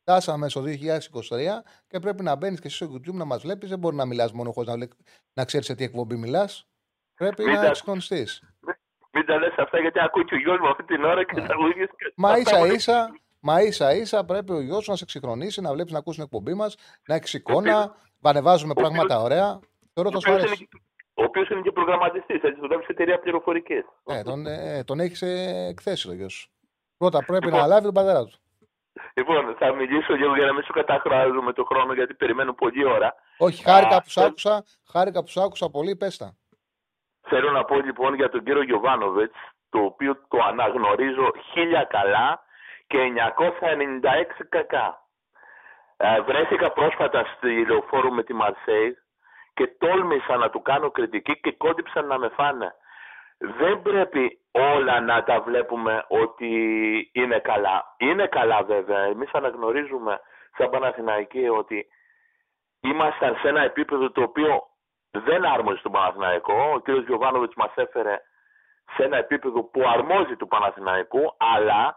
Φτάσαμε 0.00 0.48
στο 0.48 0.62
2023 0.66 0.70
και 1.88 1.98
πρέπει 2.00 2.22
να 2.22 2.34
μπαίνεις 2.36 2.60
και 2.60 2.66
εσύ 2.66 2.76
στο 2.76 2.86
YouTube 2.94 3.12
να 3.14 3.24
μας 3.24 3.42
βλέπεις. 3.42 3.68
Δεν 3.68 3.78
μπορεί 3.78 3.96
να 3.96 4.04
μιλάς 4.06 4.32
μόνο 4.32 4.52
χωρίς 4.52 4.68
να, 4.68 4.74
βλέ- 4.76 4.90
να 5.32 5.44
ξέρεις 5.44 5.66
σε 5.66 5.74
τι 5.74 5.84
εκπομπή 5.84 6.16
μιλάς. 6.16 6.66
Πρέπει 7.14 7.44
Μην 7.44 7.54
να 7.54 7.60
τα- 7.60 7.66
εξυγχρονιστεί. 7.66 8.26
Μην 9.12 9.26
τα 9.26 9.38
λες 9.38 9.54
αυτά 9.58 9.78
γιατί 9.80 10.00
ακούει 10.00 10.24
και 10.24 10.34
ο 10.34 10.38
γιος 10.38 10.58
μου 10.60 10.68
αυτή 10.68 10.84
την 10.84 11.04
ώρα 11.04 11.24
και 11.24 11.40
Ναι. 11.40 11.46
τα 11.46 11.54
γούγες 11.54 11.88
και... 11.96 12.12
Μα 12.16 12.28
αυτά 12.30 12.40
ίσα 12.40 12.58
μου- 12.66 12.72
ίσα, 12.72 13.08
μα 13.40 13.62
ίσα 13.62 13.94
ίσα 13.94 14.24
πρέπει 14.24 14.52
ο 14.52 14.60
γιος 14.60 14.84
σου 14.84 14.90
να 14.90 14.96
σε 14.96 15.04
εξυγχρονίσει, 15.04 15.60
να 15.60 15.72
βλέπεις 15.72 15.92
να 15.92 15.98
ακούσει 15.98 16.16
την 16.16 16.24
εκπομπή 16.24 16.54
μας, 16.54 16.74
να 17.06 17.14
έχει 17.14 17.36
εικόνα, 17.36 17.94
να 18.18 18.30
ανεβάζουμε 18.30 18.70
ο 18.72 18.74
πράγματα 18.74 19.20
ωραία. 19.20 19.58
Θεωρώ 19.92 20.08
Ο 20.08 20.12
θα 20.12 20.20
σου 20.20 20.32
οποίος 20.32 20.36
είναι, 20.38 20.46
αρέσει. 20.46 20.68
Και- 21.16 21.22
ο 21.22 21.24
οποίος 21.24 21.48
είναι 21.48 21.60
και 21.60 21.72
προγραμματιστής, 21.72 22.42
έτσι, 22.42 22.60
δουλεύει 22.60 22.82
σε 22.84 22.92
εταιρεία 22.92 23.18
πληροφορικής. 23.18 23.84
Ε, 24.06 24.22
τον, 24.22 24.46
ε, 24.46 24.84
τον 24.84 25.00
έχει 25.00 25.24
εκθέσεις 25.68 26.06
το 26.06 26.12
γιος 26.12 26.32
σου. 26.32 26.48
Πρώτα 26.98 27.24
πρέπει 27.26 27.50
να 27.50 27.66
λάβει 27.66 27.84
τον 27.84 27.94
πατέρα 27.94 28.24
του. 28.24 28.38
Λοιπόν, 29.14 29.56
θα 29.58 29.72
μιλήσω 29.72 30.14
λίγο 30.14 30.34
για 30.36 30.46
να 30.46 30.52
μην 30.52 30.62
σου 30.64 30.72
καταχράζω 30.72 31.42
με 31.42 31.52
το 31.52 31.64
χρόνο 31.64 31.92
γιατί 31.92 32.14
περιμένω 32.14 32.52
πολλή 32.52 32.84
ώρα. 32.84 33.14
Όχι, 33.38 33.62
χάρηκα 33.62 33.96
Α, 33.96 34.00
που 34.02 34.08
σ' 34.10 34.16
άκουσα, 34.18 34.64
χάρηκα 34.92 35.20
που 35.20 35.28
σ' 35.28 35.36
άκουσα 35.36 35.70
πολύ, 35.70 35.96
πέστα. 35.96 36.36
Θέλω 37.28 37.50
να 37.50 37.64
πω 37.64 37.76
λοιπόν 37.80 38.14
για 38.14 38.28
τον 38.30 38.44
κύριο 38.44 38.62
Γιωβάνοβιτς, 38.62 39.34
το 39.70 39.78
οποίο 39.78 40.14
το 40.28 40.38
αναγνωρίζω 40.48 41.32
χίλια 41.52 41.84
καλά 41.84 42.40
και 42.86 42.98
996 42.98 44.44
κακά. 44.48 45.04
Ε, 45.96 46.20
βρέθηκα 46.20 46.72
πρόσφατα 46.72 47.24
στη 47.36 47.66
λεωφόρο 47.66 48.10
με 48.10 48.22
τη 48.22 48.32
Μαρσέη 48.34 48.98
και 49.56 49.66
τόλμησα 49.78 50.36
να 50.36 50.50
του 50.50 50.62
κάνω 50.62 50.90
κριτική 50.90 51.40
και 51.40 51.52
κόντυψαν 51.52 52.06
να 52.06 52.18
με 52.18 52.28
φάνε. 52.28 52.74
Δεν 53.38 53.82
πρέπει 53.82 54.38
όλα 54.50 55.00
να 55.00 55.22
τα 55.22 55.40
βλέπουμε 55.40 56.04
ότι 56.08 56.50
είναι 57.12 57.38
καλά. 57.38 57.94
Είναι 57.98 58.26
καλά 58.26 58.62
βέβαια. 58.62 59.00
Εμείς 59.00 59.30
αναγνωρίζουμε 59.32 60.20
σαν 60.56 60.70
Παναθηναϊκοί 60.70 61.48
ότι 61.48 61.86
ήμασταν 62.80 63.36
σε 63.40 63.48
ένα 63.48 63.62
επίπεδο 63.62 64.10
το 64.10 64.22
οποίο 64.22 64.62
δεν 65.10 65.44
άρμοζε 65.44 65.78
στον 65.78 65.92
Παναθηναϊκό. 65.92 66.72
Ο 66.74 66.80
κ. 66.80 66.90
Γιωβάνοβιτς 66.90 67.54
μας 67.54 67.72
έφερε 67.74 68.20
σε 68.94 69.04
ένα 69.04 69.16
επίπεδο 69.16 69.62
που 69.62 69.82
αρμόζει 69.88 70.36
του 70.36 70.48
Παναθηναϊκού, 70.48 71.34
αλλά 71.38 71.96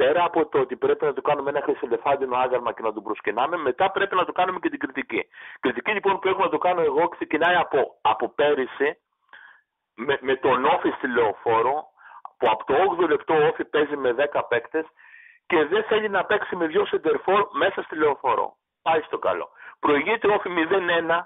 πέρα 0.00 0.24
από 0.24 0.46
το 0.46 0.58
ότι 0.64 0.76
πρέπει 0.76 1.04
να 1.04 1.12
του 1.12 1.22
κάνουμε 1.22 1.50
ένα 1.50 1.62
χρυσελεφάντινο 1.66 2.36
άγαλμα 2.36 2.72
και 2.72 2.82
να 2.82 2.92
τον 2.92 3.02
προσκυνάμε, 3.02 3.56
μετά 3.56 3.90
πρέπει 3.90 4.14
να 4.14 4.24
του 4.24 4.32
κάνουμε 4.32 4.58
και 4.62 4.70
την 4.70 4.78
κριτική. 4.78 5.22
Κριτική 5.60 5.90
λοιπόν 5.92 6.18
που 6.18 6.28
έχω 6.28 6.42
να 6.42 6.48
το 6.48 6.58
κάνω 6.58 6.80
εγώ 6.80 7.08
ξεκινάει 7.08 7.56
από, 7.64 7.98
από 8.00 8.28
πέρυσι 8.28 8.88
με, 9.94 10.18
με 10.20 10.34
τον 10.36 10.64
Όφη 10.64 10.90
στη 10.96 11.06
Λεωφόρο, 11.08 11.74
που 12.38 12.46
από 12.50 12.64
το 12.64 12.74
8ο 12.98 13.08
λεπτό 13.08 13.34
ο 13.34 13.46
Όφη 13.46 13.64
παίζει 13.64 13.96
με 13.96 14.10
10 14.32 14.40
παίκτες 14.48 14.86
και 15.46 15.64
δεν 15.64 15.82
θέλει 15.84 16.08
να 16.08 16.24
παίξει 16.24 16.56
με 16.56 16.66
δύο 16.66 16.84
σεντερφόρ 16.86 17.48
μέσα 17.52 17.82
στη 17.82 17.96
Λεωφόρο. 17.96 18.56
Πάει 18.82 19.00
στο 19.00 19.18
καλό. 19.18 19.48
Προηγείται 19.80 20.26
ο 20.28 20.34
Όφη 20.34 20.48
0-1 21.08 21.20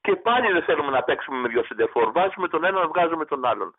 και 0.00 0.16
πάλι 0.16 0.52
δεν 0.52 0.62
θέλουμε 0.62 0.90
να 0.90 1.02
παίξουμε 1.02 1.38
με 1.38 1.48
δύο 1.48 1.64
σεντερφόρ. 1.64 2.12
Βάζουμε 2.12 2.48
τον 2.48 2.64
ένα, 2.64 2.86
βγάζουμε 2.86 3.24
τον 3.24 3.44
άλλον. 3.44 3.74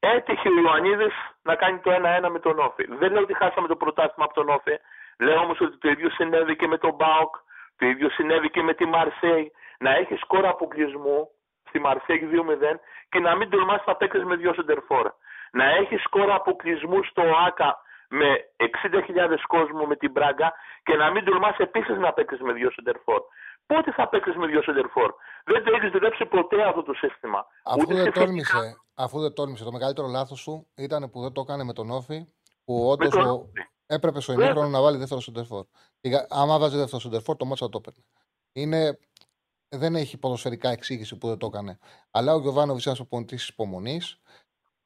Έτυχε 0.00 0.48
ο 0.48 0.60
Ιωαννίδης 0.60 1.14
να 1.42 1.54
κάνει 1.54 1.78
το 1.78 1.90
1-1 2.24 2.28
με 2.30 2.38
τον 2.38 2.58
Όφη. 2.58 2.84
Δεν 2.88 3.12
λέω 3.12 3.22
ότι 3.22 3.34
χάσαμε 3.34 3.68
το 3.68 3.76
πρωτάθλημα 3.76 4.24
από 4.24 4.34
τον 4.34 4.48
Όφη. 4.48 4.76
Λέω 5.18 5.40
όμως 5.40 5.60
ότι 5.60 5.76
το 5.78 5.88
ίδιο 5.88 6.10
συνέβη 6.10 6.56
και 6.56 6.66
με 6.66 6.78
τον 6.78 6.94
Μπάουκ. 6.94 7.34
Το 7.78 7.86
ίδιο 7.86 8.10
συνέβη 8.10 8.50
και 8.50 8.62
με 8.62 8.74
τη 8.74 8.84
Μαρσέη. 8.84 9.52
Να 9.78 9.90
έχει 9.90 10.14
σκόρα 10.16 10.48
αποκλεισμού 10.48 11.28
στη 11.68 11.78
Μαρσέη 11.78 12.28
2-0 12.32 12.80
και 13.08 13.18
να 13.18 13.34
μην 13.36 13.50
τολμάς 13.50 13.82
να 13.86 13.94
παίξει 13.94 14.24
με 14.24 14.36
δύο 14.36 14.54
σεντερφόρ. 14.54 15.10
Να 15.52 15.64
έχει 15.64 15.96
σκόρα 15.96 16.34
αποκλεισμού 16.34 17.02
στο 17.02 17.22
ΑΚΑ 17.46 17.78
με 18.08 18.44
60.000 18.56 19.36
κόσμο 19.46 19.84
με 19.84 19.96
την 19.96 20.10
Μπράγκα 20.10 20.52
και 20.82 20.96
να 20.96 21.10
μην 21.10 21.24
τολμάς 21.24 21.56
επίσης 21.58 21.96
να 21.96 22.12
παίξεις 22.12 22.40
με 22.40 22.52
δύο 22.52 22.70
σεντερφόρ. 22.70 23.20
Πότε 23.66 23.92
θα 23.92 24.08
παίξεις 24.08 24.36
με 24.36 24.46
δύο 24.46 24.62
σεντερφόρ. 24.62 25.14
Δεν 25.52 25.64
το 25.64 25.70
έχεις 25.76 25.90
δουλέψει 25.90 26.24
ποτέ 26.26 26.62
αυτό 26.68 26.82
το 26.82 26.92
σύστημα. 26.92 27.46
Αφού 27.64 27.80
Ούτε 27.80 27.94
δεν, 27.94 28.04
σε 28.04 28.10
τόλμησε, 28.10 28.56
φυσικά- 28.56 28.84
αφού 28.94 29.20
δεν 29.20 29.32
τόλμησε, 29.32 29.64
το 29.64 29.72
μεγαλύτερο 29.72 30.06
λάθος 30.06 30.40
σου 30.40 30.66
ήταν 30.74 31.10
που 31.10 31.20
δεν 31.20 31.32
το 31.32 31.40
έκανε 31.40 31.64
με 31.64 31.72
τον 31.72 31.90
Όφη, 31.90 32.26
που 32.64 32.88
όντως 32.88 33.08
τον 33.10 33.26
ο... 33.26 33.32
Όφη. 33.32 33.50
έπρεπε 33.86 34.20
στο 34.20 34.32
Βέβαια. 34.32 34.46
ημίχρονο 34.46 34.70
να 34.70 34.80
βάλει 34.82 34.96
δεύτερο 34.96 35.20
σεντερφόρ. 35.20 35.64
Και 36.00 36.08
γα- 36.08 36.26
Άμα 36.30 36.58
βάζει 36.58 36.76
δεύτερο 36.76 37.00
σεντερφόρ, 37.00 37.36
το 37.36 37.44
μάτσα 37.44 37.68
το 37.68 37.78
έπαιρνε. 37.78 38.04
Είναι... 38.52 38.98
Δεν 39.68 39.94
έχει 39.94 40.16
ποδοσφαιρικά 40.18 40.68
εξήγηση 40.70 41.16
που 41.16 41.28
δεν 41.28 41.38
το 41.38 41.46
έκανε. 41.46 41.78
Αλλά 42.10 42.34
ο 42.34 42.38
Γιωβάνοβιτς 42.40 42.84
είναι 42.84 42.94
ένας 42.96 43.08
προπονητή 43.08 43.38
υπομονής. 43.48 44.20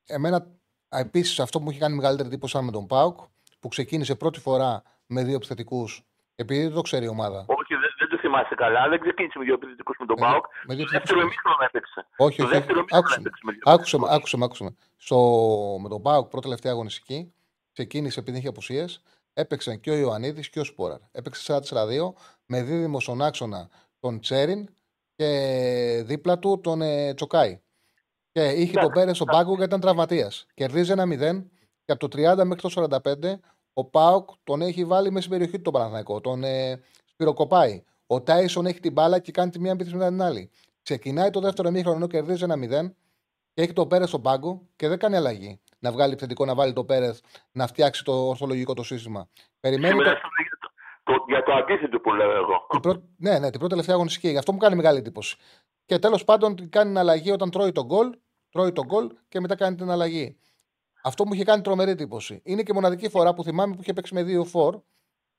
Εμένα 0.07 0.47
επίσης 0.89 1.41
αυτό 1.41 1.59
που 1.59 1.65
μου 1.65 1.71
έχει 1.71 1.79
κάνει 1.79 1.95
μεγαλύτερη 1.97 2.29
εντύπωση 2.29 2.53
ήταν 2.57 2.67
με 2.67 2.73
τον 2.73 2.87
Πάουκ, 2.87 3.19
που 3.61 3.69
ξεκίνησε 3.69 4.15
πρώτη 4.15 4.41
φορά 4.41 4.83
με 5.07 5.25
δύο 5.25 5.35
επιθετικούς, 5.35 6.03
επειδή 6.35 6.63
δεν 6.63 6.73
το 6.73 6.81
ξέρει 6.81 7.05
η 7.05 7.09
ομάδα. 7.09 7.39
Όχι, 7.39 7.47
δεν, 7.47 7.49
δεν 7.49 7.57
το 7.57 7.62
θυμάσαι 8.33 8.55
καλά. 8.65 8.89
Δεν 8.93 8.99
ξεκίνησε 9.05 9.39
με 9.39 9.45
δύο 9.45 9.55
επιθετικού 9.61 9.93
με 9.99 10.07
τον 10.11 10.17
Με 10.19 10.23
δύο- 10.27 10.31
Πάοκ. 10.33 10.45
με 10.69 10.75
δύο 10.75 10.85
Το 10.85 10.91
δεύτερο 10.97 11.21
επιθετικούς. 11.21 11.23
ημίχρονο 11.25 11.63
έπαιξε. 11.69 12.01
Όχι, 12.27 12.37
Το 12.39 12.45
όχι. 12.45 12.53
δεύτερο 12.57 12.79
όχι. 12.81 12.87
μήνα 12.87 12.99
Άκουσε 12.99 13.17
με. 13.17 13.23
έπαιξε 13.27 13.43
με 13.47 13.53
δύο 13.53 13.63
Άκουσε 13.75 13.97
με, 13.99 14.05
επιθετικούς. 14.07 14.17
άκουσε 14.17 14.37
με, 14.37 14.45
άκουσε 14.47 14.63
με. 14.67 14.71
Στο, 15.07 15.19
με 15.83 15.89
τον 15.93 16.01
Πάουκ 16.07 16.27
πρώτη 16.33 16.45
τελευταία 16.49 16.73
αγωνιστική 16.77 17.19
ξεκίνησε 17.73 18.21
επειδή 18.21 18.39
είχε 18.39 18.49
απουσίες. 18.55 18.91
Έπαιξαν 19.43 19.81
και 19.81 19.91
ο 19.91 19.97
Ιωαννίδης 20.05 20.49
και 20.53 20.61
ο 20.61 20.65
Σπόραρ. 20.65 21.01
Έπαιξε 21.13 21.43
4-4-2 21.43 22.15
με 22.47 22.63
δίδυμο 22.63 23.01
στον 23.01 23.23
άξονα 23.23 23.69
τον 24.01 24.21
Τσέριν 24.21 24.69
και 25.17 25.29
δίπλα 26.07 26.39
του 26.39 26.61
τον 26.63 26.83
ε, 26.83 27.15
Τσοκάη. 27.15 27.61
Και 28.33 28.43
είχε 28.49 28.79
τον 28.81 28.91
Πέρες 28.93 29.17
στον 29.17 29.27
πάγκο 29.27 29.49
γιατί 29.51 29.65
ήταν 29.65 29.81
τραυματίας. 29.81 30.47
Κερδίζει 30.55 30.91
ένα 30.93 31.05
0 31.07 31.45
και 31.85 31.93
από 31.93 32.09
το 32.09 32.19
30 32.33 32.45
μέχρι 32.45 32.61
το 32.63 32.71
45 33.03 33.39
ο 33.73 33.85
Πάουκ 33.85 34.29
τον 34.45 34.63
έχει 34.63 34.85
βάλει 34.85 35.09
μέσα 35.11 35.19
στην 35.27 35.31
περιοχή 35.31 35.57
του 35.57 35.63
τον 35.63 35.73
Παναθηναϊκό. 35.73 36.21
Τον 36.21 36.45
ε, 36.45 36.81
σπυροκοπάει. 37.05 37.85
Ο 38.13 38.23
Τάισον 38.23 38.67
έχει 38.67 38.81
την 38.81 38.93
μπάλα 38.93 39.19
και 39.19 39.33
κάνει 39.33 39.51
τη 39.51 39.61
μία 39.61 39.71
επίθεση 39.73 39.97
μετά 39.97 40.09
την 40.09 40.23
άλλη. 40.23 40.51
Ξεκινάει 40.83 41.31
το 41.31 41.41
δεύτερο 41.41 41.71
μήχρονο 41.71 41.97
ενώ 41.97 42.07
κερδίζει 42.07 42.45
ένα 42.45 42.55
0 42.55 42.93
και 43.55 43.63
έχει 43.63 43.73
τον 43.73 43.89
Πέρες 43.89 44.09
στον 44.09 44.23
πάγκο 44.23 44.63
και 44.77 44.89
δεν 44.89 44.99
κάνει 44.99 45.17
αλλαγή. 45.17 45.61
Να 45.79 45.93
βγάλει 45.93 46.13
επιθετικό, 46.13 46.45
να 46.45 46.55
βάλει 46.55 46.73
τον 46.73 46.87
Πέρες 46.87 47.21
να 47.53 47.67
φτιάξει 47.67 48.05
το 48.05 48.13
ορθολογικό 48.29 48.75
το 48.75 48.83
σύστημα. 48.83 49.29
Περιμένει. 49.61 49.93
Και 49.97 50.03
Το... 50.03 50.05
μετά 50.05 50.19
στο- 50.19 50.29
για 50.43 50.59
το- 50.61 51.13
το- 51.13 51.25
Για 51.29 51.43
το 51.43 51.53
αντίθετο 51.53 52.01
που 52.01 52.13
λέω 52.13 52.31
εγώ. 52.31 52.67
Την 52.71 52.81
πρώτη... 52.81 53.03
Ναι, 53.17 53.31
ναι, 53.31 53.51
την 53.51 53.59
πρώτη 53.59 53.69
τελευταία 53.69 53.95
αγωνιστική. 53.95 54.29
Γι' 54.29 54.39
αυτό 54.39 54.53
μου 54.53 54.59
κάνει 54.59 54.77
μεγάλη 54.77 54.99
εντύπωση. 54.99 55.37
Και 55.87 55.99
τέλος 55.99 56.25
πάντων 56.25 56.57
την 56.57 56.71
κάνει 56.71 56.89
την 56.89 56.99
αλλαγή 56.99 57.31
όταν 57.31 57.51
τρώει 57.51 57.73
τον 57.73 57.85
γκολ, 57.85 58.11
τρώει 58.51 58.73
τον 58.73 58.87
γκολ 58.87 59.09
και 59.29 59.41
μετά 59.41 59.55
κάνει 59.55 59.77
την 59.77 59.91
αλλαγή. 59.91 60.37
Αυτό 61.03 61.27
μου 61.27 61.33
είχε 61.33 61.45
κάνει 61.45 61.63
τρομερή 61.63 61.91
εντύπωση. 61.91 62.41
Είναι 62.45 62.63
και 62.63 62.71
η 62.71 62.75
μοναδική 62.75 63.09
φορά 63.09 63.35
που 63.35 63.43
θυμάμαι 63.45 63.75
που 63.75 63.81
είχε 63.83 63.93
παίξει 63.93 64.15
με 64.15 64.23
δύο 64.23 64.45
φορ 64.45 64.81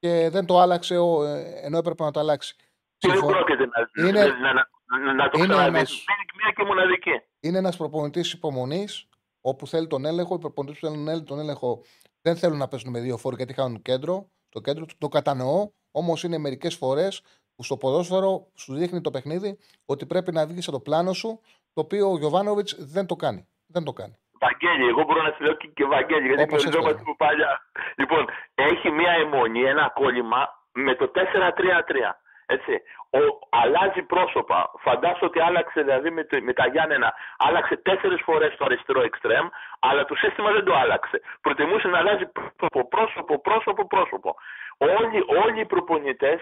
και 0.04 0.30
δεν 0.30 0.45
το 0.45 0.60
άλλαξε 0.60 0.97
ο, 0.97 1.24
ε, 1.24 1.60
ενώ 1.64 1.78
έπρεπε 1.78 2.04
να 2.04 2.12
το 2.12 2.20
αλλάξει. 2.20 2.56
Και 2.97 3.08
δεν 3.08 3.12
Συμφω- 3.18 3.32
πρόκειται 3.36 3.66
να, 3.66 4.08
Είναι- 4.08 4.26
να, 4.26 4.54
να, 4.54 4.68
να, 5.06 5.14
να 5.14 5.30
το 5.30 5.38
είναι 5.38 5.47
ξαναδείς; 5.47 5.76
ένας- 5.78 5.91
Είναι 5.91 6.43
μία 6.43 6.51
και 6.56 6.64
μοναδική. 6.64 7.12
Είναι 7.39 7.58
ένας 7.58 7.78
προπονητής 7.78 8.32
υπομονής 8.34 9.08
όπου 9.41 9.68
θέλει 9.68 9.88
τον 9.88 10.06
έλεγχο. 10.06 10.36
Οι 10.36 10.38
προπονητές 10.39 10.80
που 10.80 10.86
θέλουν 10.86 11.26
τον 11.26 11.39
έλεγχο 11.39 11.82
δεν 12.22 12.36
θέλουν 12.36 12.58
να 12.58 12.68
πέσουν 12.68 12.89
με 12.91 12.99
δύο 12.99 13.18
φόρ 13.18 13.36
γιατί 13.36 13.54
χάνουν 13.54 13.82
κέντρο. 13.82 14.30
Το 14.49 14.60
κέντρο 14.62 14.86
το 14.97 15.08
κατανοώ, 15.08 15.70
όμως 15.91 16.24
είναι 16.24 16.38
μερικές 16.38 16.76
φορές 16.76 17.22
που 17.56 17.64
στο 17.64 17.78
ποδόσφαιρο 17.78 18.47
σου 18.56 18.74
δείχνει 18.76 19.01
το 19.01 19.12
παιχνίδι 19.12 19.58
ότι 19.86 20.06
πρέπει 20.06 20.32
να 20.32 20.45
βγεις 20.47 20.68
από 20.68 20.78
το 20.78 20.84
πλάνο 20.84 21.14
σου, 21.14 21.39
το 21.74 21.82
οποίο 21.82 22.12
ο 22.12 22.18
Γιωβάνοβιτς 22.18 22.76
δεν 22.80 23.06
το 23.06 23.16
κάνει. 23.16 23.47
Δεν 23.66 23.84
το 23.84 23.93
κάνει. 23.93 24.14
Βαγγέλη, 24.43 24.85
εγώ 24.87 25.01
μπορώ 25.03 25.21
να 25.21 25.31
σου 25.35 25.43
λέω 25.43 25.53
και, 25.53 25.67
και 25.67 25.85
Βαγγέλη, 25.85 26.27
γιατί 26.27 26.41
Όπως 26.43 26.61
γνωριζόμαστε 26.61 26.99
έσπασε. 26.99 27.11
από 27.11 27.15
παλιά. 27.25 27.51
Λοιπόν, 27.95 28.23
έχει 28.55 28.91
μία 28.91 29.11
αιμονή, 29.11 29.61
ένα 29.73 29.91
κόλλημα 29.99 30.41
με 30.73 30.95
το 30.95 31.11
4-3-3. 31.15 32.15
Έτσι. 32.45 32.73
Ο, 33.09 33.19
αλλάζει 33.49 34.01
πρόσωπα. 34.01 34.71
Φαντάσου 34.79 35.25
ότι 35.25 35.39
άλλαξε 35.39 35.81
δηλαδή 35.81 36.09
με, 36.11 36.23
το- 36.23 36.41
με 36.41 36.53
τα 36.53 36.67
Γιάννενα, 36.67 37.13
άλλαξε 37.37 37.75
τέσσερις 37.77 38.21
φορές 38.23 38.55
το 38.57 38.65
αριστερό 38.65 39.01
εξτρέμ, 39.01 39.47
αλλά 39.79 40.05
το 40.05 40.15
σύστημα 40.15 40.51
δεν 40.51 40.63
το 40.63 40.73
άλλαξε. 40.75 41.21
Προτιμούσε 41.41 41.87
να 41.87 41.97
αλλάζει 41.97 42.25
πρόσωπο, 42.31 42.87
πρόσωπο, 42.87 43.39
πρόσωπο, 43.41 43.87
πρόσωπο. 43.87 44.35
Όλοι, 44.77 45.23
όλοι 45.43 45.59
οι 45.59 45.65
προπονητές 45.65 46.41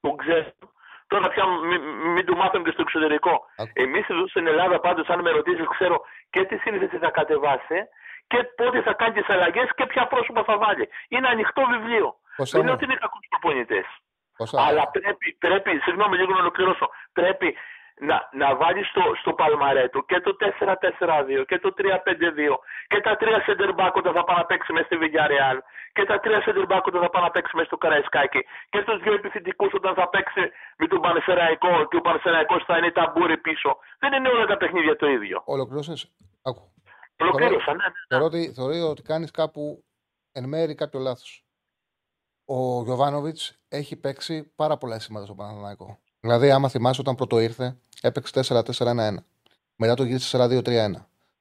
το 0.00 0.10
ξέρουν. 0.10 0.52
Τώρα 1.06 1.28
πια 1.28 1.44
μην, 1.46 1.80
μην 2.14 2.26
του 2.26 2.36
μάθουν 2.36 2.64
και 2.64 2.70
στο 2.70 2.82
εξωτερικό. 2.82 3.34
Άκου. 3.56 3.70
Εμείς 3.74 4.08
εδώ 4.08 4.28
στην 4.28 4.46
Ελλάδα 4.46 4.80
πάντως, 4.80 5.08
αν 5.08 5.20
με 5.20 5.30
ρωτήσεις, 5.30 5.66
ξέρω 5.68 6.00
και 6.30 6.44
τι 6.44 6.56
σύνθεση 6.56 6.98
θα 6.98 7.10
κατεβάσει 7.10 7.78
και 8.26 8.38
πότε 8.56 8.82
θα 8.82 8.92
κάνει 8.92 9.14
τις 9.14 9.28
αλλαγές 9.28 9.68
και 9.76 9.86
ποια 9.86 10.06
πρόσωπα 10.06 10.44
θα 10.44 10.58
βάλει. 10.58 10.88
Είναι 11.08 11.28
ανοιχτό 11.28 11.62
βιβλίο. 11.70 12.08
Κώστα 12.36 12.58
Δεν 12.58 12.66
λέω 12.66 12.74
μου, 12.74 12.80
ότι 12.82 12.84
είναι 12.90 13.00
κακού 13.00 13.18
προπονητέ. 13.28 13.84
Κώστα, 14.36 14.66
Αλλά 14.66 14.88
πρέπει, 14.88 15.36
πρέπει, 15.38 15.70
συγγνώμη 15.84 16.16
λίγο 16.16 16.32
να 16.32 16.40
ολοκληρώσω, 16.40 16.90
πρέπει 17.12 17.56
να, 18.00 18.28
να 18.32 18.56
βάλεις 18.56 18.86
στο, 18.88 19.02
στο 19.20 19.32
παλμαρέτο 19.32 20.02
και 20.02 20.20
το 20.20 20.36
4-4-2 20.40 21.44
και 21.46 21.58
το 21.58 21.74
3-5-2 21.78 21.82
και 22.88 23.00
τα 23.00 23.16
τρία 23.16 23.44
center 23.46 23.70
back 23.80 23.92
όταν 23.94 24.12
θα 24.14 24.24
πάει 24.24 24.36
να 24.36 24.44
παίξει 24.44 24.72
μέσα 24.72 24.86
στη 24.86 24.96
Villarreal 25.02 25.58
και 25.92 26.04
τα 26.04 26.20
τρία 26.20 26.40
center 26.46 26.66
back 26.72 26.82
όταν 26.90 27.00
θα 27.02 27.10
πάει 27.10 27.22
να 27.22 27.30
παίξει 27.30 27.56
μέσα 27.56 27.66
στο 27.66 27.76
Καραϊσκάκι 27.76 28.40
και 28.68 28.82
τους 28.82 29.02
δύο 29.02 29.14
επιθετικούς 29.14 29.72
όταν 29.74 29.94
θα 29.94 30.08
παίξει 30.08 30.42
με 30.78 30.86
τον 30.86 31.00
Πανεσαιραϊκό 31.00 31.84
και 31.90 31.96
ο 31.96 32.00
Πανεσαιραϊκός 32.00 32.64
θα 32.64 32.76
είναι 32.78 32.90
ταμπούρι 32.90 33.38
πίσω. 33.38 33.76
Δεν 33.98 34.12
είναι 34.12 34.28
όλα 34.28 34.46
τα 34.46 34.56
παιχνίδια 34.56 34.96
το 34.96 35.06
ίδιο. 35.06 35.42
ολοκλήρωσε. 35.44 36.08
Άκου. 36.42 36.62
Ολοκλήρωσα, 37.20 37.70
ναι, 37.70 37.76
ναι. 37.76 37.92
Θεωρώ 38.08 38.24
ότι, 38.24 38.52
θεωρώ 38.54 38.88
ότι 38.88 39.02
κάνεις 39.02 39.30
κάπου 39.30 39.84
εν 40.32 40.48
μέρη 40.48 40.74
κάποιο 40.74 41.00
λάθος. 41.00 41.44
Ο 42.44 42.82
Γιωβάνοβιτς 42.82 43.58
έχει 43.68 43.96
παίξει 43.96 44.52
πάρα 44.56 44.76
πολλά 44.76 44.94
αισθήματα 44.94 45.24
στο 45.26 45.34
Παναθηναϊκό. 45.34 45.98
Δηλαδή, 46.26 46.50
άμα 46.50 46.68
θυμάσαι, 46.68 47.00
όταν 47.00 47.14
πρώτο 47.14 47.38
ήρθε, 47.40 47.76
έπαιξε 48.02 48.40
4-4-1-1. 48.48 49.14
Μετά 49.76 49.94
το 49.94 50.04
γύρισε 50.04 50.38
4-2-3-1. 50.64 50.90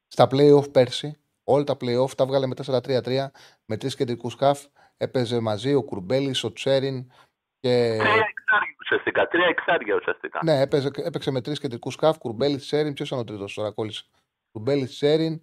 Στα 0.08 0.28
playoff 0.32 0.72
πέρσι, 0.72 1.18
όλα 1.44 1.64
τα 1.64 1.78
playoff 1.82 2.10
τα 2.18 2.26
βγάλε 2.26 2.46
με 2.48 2.54
4-3-3 2.66 3.26
με 3.66 3.78
τρεις 3.78 3.96
κεντρικούς 3.96 4.36
χαφ. 4.36 4.64
Έπαιζε 4.98 5.40
μαζί 5.40 5.74
ο 5.74 5.84
Κουρμπέλης, 5.84 6.44
ο 6.44 6.54
Τσέριν 6.54 7.12
και. 7.60 7.96
Τρία 8.00 8.26
εξάρια 8.30 8.76
ουσιαστικά. 8.82 9.28
Τρία 9.28 9.46
εξάρια 9.48 9.96
ουσιαστικά. 9.96 10.40
Ναι, 10.44 10.60
έπαιζε, 10.62 10.90
έπαιξε 10.96 11.32
με 11.32 11.42
τρεις 11.42 11.60
κεντρικούς 11.60 11.96
χαφ. 12.00 12.18
Κουρμπέλης, 12.18 12.66
Τσέριν. 12.66 12.94
Ποιος 12.94 13.08
ήταν 13.08 13.20
ο 13.20 13.24
τρίτος 13.24 13.54
τώρα, 13.54 13.72
κόλλησε. 13.72 14.04
Κουρμπέλης, 14.52 14.92
Τσέριν 14.96 15.42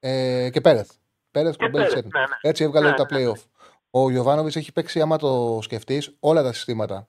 ε, 0.00 0.48
και 0.52 0.60
Πέρεθ. 0.60 0.90
Πέρεθ, 1.30 1.56
Και 1.56 1.64
Κουρμπέλης, 1.64 1.88
πέρα, 1.88 2.00
Τσέριν. 2.00 2.10
ναι, 2.14 2.20
ναι. 2.20 2.36
Έτσι 2.50 2.64
έβγαλε 2.64 2.86
Ναι, 2.88 2.94
όλα 2.94 3.06
τα 3.06 3.14
ναι, 3.14 3.24
ναι. 3.24 3.30
playoff. 3.32 3.42
Ο 3.90 4.10
Γιωβάνοβιτς 4.10 4.56
έχει 4.56 4.72
παίξει, 4.72 5.00
άμα 5.00 5.16
το 5.18 5.58
σκεφτείς, 5.62 6.16
όλα 6.20 6.42
τα 6.42 6.52
συστήματα 6.52 7.06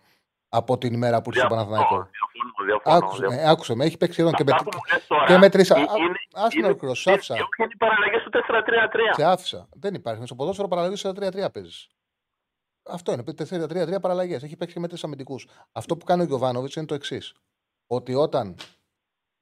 από 0.55 0.77
την 0.77 0.93
ημέρα 0.93 1.21
που 1.21 1.29
ήρθε 1.29 1.39
στο 1.45 1.55
Διαφωνώ, 1.55 1.71
Παναθηναϊκό. 1.71 2.09
διαφωνώ, 2.11 2.65
διαφωνώ, 2.65 2.95
Άκουσε, 2.97 3.17
διαφωνώ. 3.19 3.41
με, 3.41 3.49
άκουσε 3.51 3.75
με, 3.75 3.85
έχει 3.85 3.97
παίξει 3.97 4.13
σχεδόν 4.13 4.33
και 4.33 4.43
με, 4.43 4.51
Αυτά 4.51 4.63
που 4.63 4.77
μου 4.77 4.81
λες 4.93 5.07
τώρα 5.07 5.25
και 5.25 5.37
με 5.37 5.49
τρει. 5.49 5.63
είναι- 5.69 5.79
είναι- 5.79 6.19
Άσε 6.33 6.47
να 6.47 6.47
είναι- 6.57 6.65
ολοκληρώσω, 6.67 7.09
είναι- 7.09 7.17
άφησα. 7.19 7.33
όχι, 7.33 7.43
Είναι 7.59 7.69
οι 7.73 7.77
παραλλαγές 7.77 8.23
του 8.23 8.29
4-3-3. 8.29 9.13
Σε 9.13 9.23
άφησα. 9.25 9.67
Δεν 9.75 9.93
υπάρχει. 9.93 10.25
Στο 10.25 10.35
ποδόσφαιρο 10.35 10.67
παραλλαγή 10.67 10.95
σε 10.95 11.13
3-3 11.13 11.49
παίζεις. 11.51 11.87
Αυτό 12.89 13.11
είναι. 13.11 13.23
4-3-3 13.23 13.99
παραλλαγές. 13.99 14.43
Έχει 14.43 14.55
παίξει 14.57 14.73
και 14.73 14.79
με 14.79 14.87
τρει 14.87 14.99
αμυντικούς. 15.03 15.47
Αυτό 15.71 15.97
που 15.97 16.05
κάνει 16.05 16.21
ο 16.21 16.25
Γιωβάνοβιτς 16.25 16.75
είναι 16.75 16.85
το 16.85 16.93
εξής. 16.93 17.33
Ότι 17.87 18.13
όταν 18.13 18.55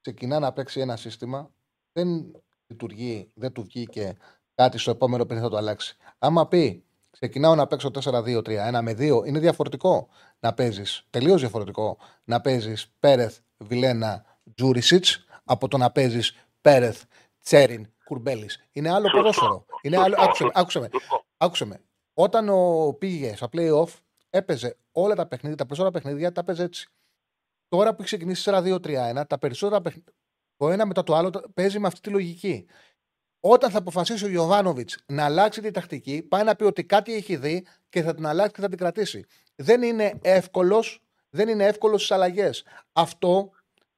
ξεκινά 0.02 0.40
να 0.40 0.54
παίξει 0.54 0.80
ένα 0.80 0.96
σύστημα, 0.96 1.50
δεν 1.92 2.32
λειτουργεί, 2.68 3.32
δεν 3.36 3.52
του 3.52 3.64
βγήκε 3.64 4.18
κάτι 4.56 4.78
στο 4.78 4.92
επόμενο 4.92 5.24
παιχνίδι 5.24 5.44
θα 5.44 5.52
το 5.52 5.58
αλλάξει. 5.58 5.98
Άμα 6.20 6.48
πει 6.48 6.86
ξεκινάω 7.20 7.56
να 7.56 7.68
παίξω 7.68 7.92
4-2-3, 8.04 8.44
1 8.78 8.80
με 8.82 8.92
2, 8.92 9.26
είναι 9.26 9.40
διαφορετικό 9.40 10.08
να 10.40 10.54
παίζεις. 10.54 11.06
Τελείως 11.10 11.40
διαφορετικό 11.40 11.98
να 12.24 12.42
παίζεις 12.42 12.94
Πέρεθ, 13.00 13.38
Βιλένα, 13.58 14.26
Τζούρισιτς 14.56 15.26
από 15.44 15.68
το 15.68 15.78
να 15.78 15.92
παίζεις 15.92 16.36
Πέρεθ, 16.62 17.04
Τσέριν, 17.44 17.88
Κουρμπέλης. 18.06 18.64
Είναι 18.72 18.90
άλλο 18.90 19.02
Σωστό. 19.08 19.18
ποδόσφαιρο. 19.18 19.66
Είναι 19.82 19.98
άλλο... 19.98 20.16
Σωστό, 20.16 20.24
Άκουσε, 20.26 20.44
με, 20.44 20.52
άκουσε, 20.54 20.80
με, 20.80 20.90
σωστό. 20.92 21.26
άκουσε 21.38 21.66
με. 21.66 21.82
Όταν 22.14 22.50
ο 22.50 22.94
πήγε 23.00 23.36
στα 23.36 23.50
playoff, 23.54 23.88
έπαιζε 24.30 24.78
όλα 24.92 25.16
τα 25.16 25.28
παιχνίδια, 25.28 25.58
τα 25.58 25.64
περισσότερα 25.66 25.92
παιχνίδια 26.00 26.32
τα 26.32 26.42
έπαιζε 26.42 26.64
έτσι. 26.64 26.90
Τώρα 27.68 27.90
που 27.90 27.96
έχει 28.02 28.06
ξεκινήσει 28.06 28.52
4-2-3-1, 28.54 29.24
τα 29.28 29.38
περισσότερα 29.40 29.82
παιχνίδια. 29.82 30.14
Το 30.58 30.70
ένα 30.70 30.86
μετά 30.86 31.04
το 31.04 31.16
άλλο 31.16 31.30
τα- 31.30 31.44
παίζει 31.54 31.80
με 31.80 31.88
αυτή 31.88 32.00
τη 32.00 32.10
λογική. 32.10 32.66
Όταν 33.46 33.72
θα 33.72 33.78
αποφασίσει 33.78 34.26
ο 34.26 34.28
Γιωβάνοβιτς 34.28 34.98
να 35.06 35.26
αλλάξει 35.26 35.62
τη 35.62 35.72
τακτική, 35.72 36.22
πάει 36.22 36.44
να 36.44 36.56
πει 36.56 36.64
ότι 36.64 36.84
κάτι 36.84 37.14
έχει 37.14 37.36
δει 37.36 37.66
και 37.90 38.02
θα 38.02 38.16
την 38.16 38.26
αλλάξει 38.26 38.54
και 38.54 38.62
θα 38.62 38.70
την 38.70 38.78
κρατήσει. 38.78 39.26
Δεν 39.56 39.82
είναι 39.82 40.20
εύκολος 40.22 41.04
δεν 41.30 41.50
είναι 41.50 41.66
εύκολος 41.66 42.04
στις 42.04 42.16
αλλαγές. 42.16 42.64
Αυτό 42.94 43.52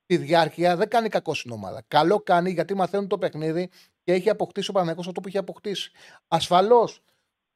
τη 0.05 0.17
διάρκεια 0.17 0.75
δεν 0.75 0.89
κάνει 0.89 1.09
κακό 1.09 1.33
στην 1.33 1.51
ομάδα. 1.51 1.83
Καλό 1.87 2.19
κάνει 2.19 2.51
γιατί 2.51 2.73
μαθαίνουν 2.73 3.07
το 3.07 3.17
παιχνίδι 3.17 3.69
και 4.03 4.13
έχει 4.13 4.29
αποκτήσει 4.29 4.69
ο 4.69 4.73
Παναγιώτο 4.73 5.09
αυτό 5.09 5.21
που 5.21 5.27
έχει 5.27 5.37
αποκτήσει. 5.37 5.91
Ασφαλώς 6.27 7.03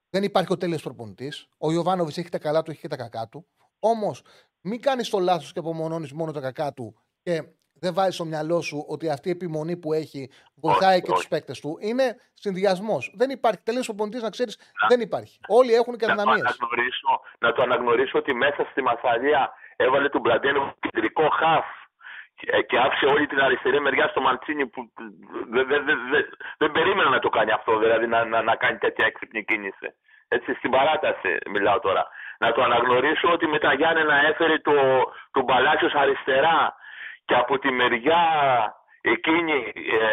δεν 0.10 0.24
υπάρχει 0.24 0.54
ο 0.54 0.58
τέλειος 0.58 0.82
προπονητής. 0.82 1.48
Ο 1.58 1.72
Ιωβάνοβιτ 1.72 2.18
έχει 2.18 2.30
τα 2.30 2.40
καλά 2.40 2.62
του, 2.64 2.72
έχει 2.72 2.80
και 2.80 2.88
τα 2.88 2.96
κακά 2.96 3.28
του. 3.28 3.48
Όμως 3.80 4.22
μην 4.62 4.82
κάνεις 4.82 5.10
το 5.10 5.20
λάθος 5.20 5.54
και 5.54 5.60
απομονώνεις 5.60 6.12
μόνο 6.12 6.32
τα 6.32 6.40
κακά 6.40 6.74
του 6.74 6.96
και 7.22 7.44
δεν 7.82 7.94
βάζει 7.94 8.12
στο 8.12 8.26
μυαλό 8.26 8.62
σου 8.62 8.86
ότι 8.88 9.10
αυτή 9.10 9.28
η 9.28 9.32
επιμονή 9.32 9.78
που 9.78 9.94
έχει 9.94 10.30
βοηθάει 10.56 10.92
Όχι, 10.96 11.02
και 11.02 11.12
τους 11.12 11.20
όχι. 11.20 11.28
παίκτες 11.28 11.60
του. 11.60 11.78
Είναι 11.82 12.16
συνδυασμός. 12.34 13.14
Δεν 13.16 13.30
υπάρχει 13.30 13.62
τελείω 13.64 13.82
προπονητή, 13.86 14.22
να 14.22 14.30
ξέρεις, 14.30 14.60
δεν 14.88 15.00
υπάρχει. 15.00 15.40
Όλοι 15.48 15.74
έχουν 15.74 15.98
και 15.98 16.06
να 16.06 16.16
το, 16.16 16.22
αδυναμίες. 16.22 16.46
αναγνωρίσω, 16.60 17.22
να 17.40 17.54
το 17.54 17.62
αναγνωρίσω 17.62 18.18
ότι 18.18 18.34
μέσα 18.34 18.68
στη 18.72 18.82
Μασαλία 18.82 19.52
έβαλε 19.76 20.10
τον 20.10 20.22
Μπραντένο 20.22 20.74
κεντρικό 20.80 21.30
χαφ 21.30 21.66
και- 22.36 22.62
και 22.70 22.78
άφησε 22.80 23.06
όλη 23.06 23.28
την 23.28 23.40
αριστερή 23.42 23.80
μεριά 23.82 24.08
στο 24.08 24.22
Μαντσίνη 24.22 24.66
που 24.68 24.92
δεν 25.50 25.68
δεν- 25.68 25.86
δεν- 25.86 26.10
δεν- 26.12 26.30
δεν 26.58 26.72
περίμενα 26.72 27.10
να 27.10 27.20
το 27.20 27.30
κάνει 27.30 27.52
αυτό, 27.52 27.78
δηλαδή 27.78 28.08
να, 28.08 28.26
να, 28.26 28.42
να 28.42 28.56
κάνει 28.56 28.78
τέτοια 28.78 29.06
έξυπνη 29.06 29.44
κίνηση. 29.44 29.88
Έτσι, 30.28 30.54
στην 30.54 30.70
παράταση 30.72 31.38
μιλάω 31.50 31.80
τώρα. 31.80 32.08
Να 32.40 32.52
το 32.52 32.64
αναγνωρίσω 32.64 33.32
ότι 33.32 33.48
με 33.48 33.60
τα 33.60 33.74
Γιάννενα 33.74 34.16
έφερε 34.28 34.60
το, 34.60 34.74
το 35.32 35.42
Μπαλάσιος 35.44 35.94
αριστερά 35.94 36.76
και 37.30 37.36
από 37.36 37.60
τη 37.60 37.70
μεριά 37.72 38.22
εκείνη 39.02 39.58
ε, 40.02 40.06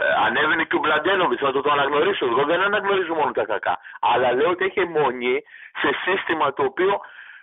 ε, 0.00 0.12
ανέβαινε 0.26 0.64
και 0.64 0.76
ο 0.76 0.78
Μπλαντένοβιτς, 0.78 1.42
να 1.42 1.52
το, 1.52 1.60
το 1.60 1.70
αναγνωρίσω. 1.70 2.24
Εγώ 2.26 2.42
δεν 2.50 2.60
αναγνωρίζω 2.60 3.14
μόνο 3.14 3.30
τα 3.32 3.44
κακά. 3.44 3.74
Αλλά 4.00 4.32
λέω 4.32 4.50
ότι 4.50 4.64
έχει 4.64 4.80
αιμονή 4.80 5.36
σε 5.80 5.90
σύστημα 6.04 6.52
το 6.52 6.62
οποίο 6.70 7.00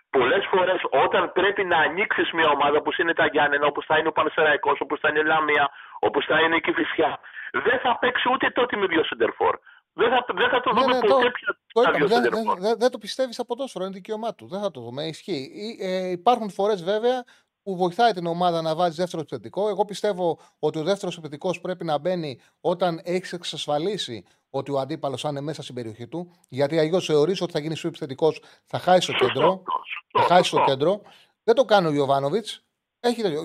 πολλές 0.10 0.44
φορές 0.52 0.80
όταν 1.06 1.32
πρέπει 1.32 1.64
να 1.64 1.78
ανοίξεις 1.78 2.32
μια 2.32 2.50
ομάδα 2.50 2.78
όπως 2.78 2.98
είναι 2.98 3.14
τα 3.14 3.26
Γιάννενα, 3.34 3.66
όπως 3.66 3.86
θα 3.86 3.98
είναι 3.98 4.08
ο 4.08 4.12
Πανσεραϊκό, 4.12 4.72
όπως 4.80 5.00
θα 5.00 5.10
είναι 5.10 5.20
η 5.20 5.24
Λάμια, 5.24 5.70
όπως 6.00 6.26
θα 6.26 6.40
είναι 6.42 6.56
η 6.56 6.62
Κυφυσιά, 6.62 7.20
δεν 7.52 7.80
θα 7.80 7.98
παίξει 8.02 8.30
ούτε 8.34 8.50
τότε 8.50 8.78
με 8.78 8.86
δύο 8.86 9.04
σεντερφόρ. 9.04 9.56
Δεν 10.00 10.10
θα, 10.10 10.26
δεν 10.34 10.50
θα 10.50 10.60
το 10.62 10.74
Ναι, 10.74 10.80
δούμε 10.82 10.94
ναι, 10.94 11.00
ποτέ 11.00 11.24
το- 11.24 11.32
πια 11.32 11.58
Το 11.74 11.82
τα 11.82 11.90
είπαμε, 11.90 11.98
δύο 11.98 12.08
δεν, 12.08 12.18
σεντερφόρ. 12.24 12.54
δεν- 12.54 12.62
δεν- 12.64 12.78
δεν 12.80 12.92
το 12.92 12.98
πιστεύεις 12.98 13.40
από 13.40 13.48
ποδόσφαιρο, 13.56 13.84
είναι 13.86 13.94
δικαίωμά 13.94 14.34
του. 14.36 14.48
Δεν 14.48 14.62
θα 14.62 14.72
το 14.72 14.80
δούμε. 14.82 15.04
Ισχύει. 15.04 15.44
Ή, 15.66 15.68
ε, 15.88 16.10
υπάρχουν 16.12 16.50
φορές 16.52 16.84
βέβαια 16.84 17.24
που 17.68 17.76
βοηθάει 17.76 18.12
την 18.12 18.26
ομάδα 18.26 18.62
να 18.62 18.76
βάζει 18.76 18.96
δεύτερο 18.96 19.22
επιθετικό. 19.22 19.70
Εγώ 19.70 19.86
πιστεύω 19.86 20.40
ότι 20.60 20.80
ο 20.80 20.84
δεύτερος 20.84 21.14
επιθετικός 21.18 21.62
πρέπει 21.62 21.86
να 21.86 21.98
μπαίνει 21.98 22.40
όταν 22.62 23.02
έχεις 23.04 23.34
εξασφαλίσει 23.34 24.24
ότι 24.50 24.72
ο 24.72 24.80
αντίπαλος 24.80 25.22
θα 25.22 25.30
είναι 25.30 25.42
μέσα 25.42 25.64
στην 25.64 25.76
περιοχή 25.76 26.08
του. 26.08 26.32
Γιατί 26.50 26.80
αλλιώς 26.80 27.06
θεωρείς 27.06 27.42
ότι 27.42 27.52
θα 27.52 27.60
γίνεις 27.60 27.80
σου 27.80 27.88
επιθετικός, 27.88 28.42
θα 28.66 28.80
χάσεις 28.80 29.06
το 29.06 29.12
κέντρο. 29.26 29.50
Σωστό, 29.50 29.64
Θα 30.12 30.20
σωστό, 30.20 30.34
χάσεις 30.34 30.50
το 30.50 30.56
σωστό. 30.58 30.72
κέντρο. 30.72 31.02
Δεν 31.44 31.56
το 31.56 31.66
κάνει 31.66 31.88
ο 31.88 31.92
Ιωβάνοβιτς. 31.94 32.64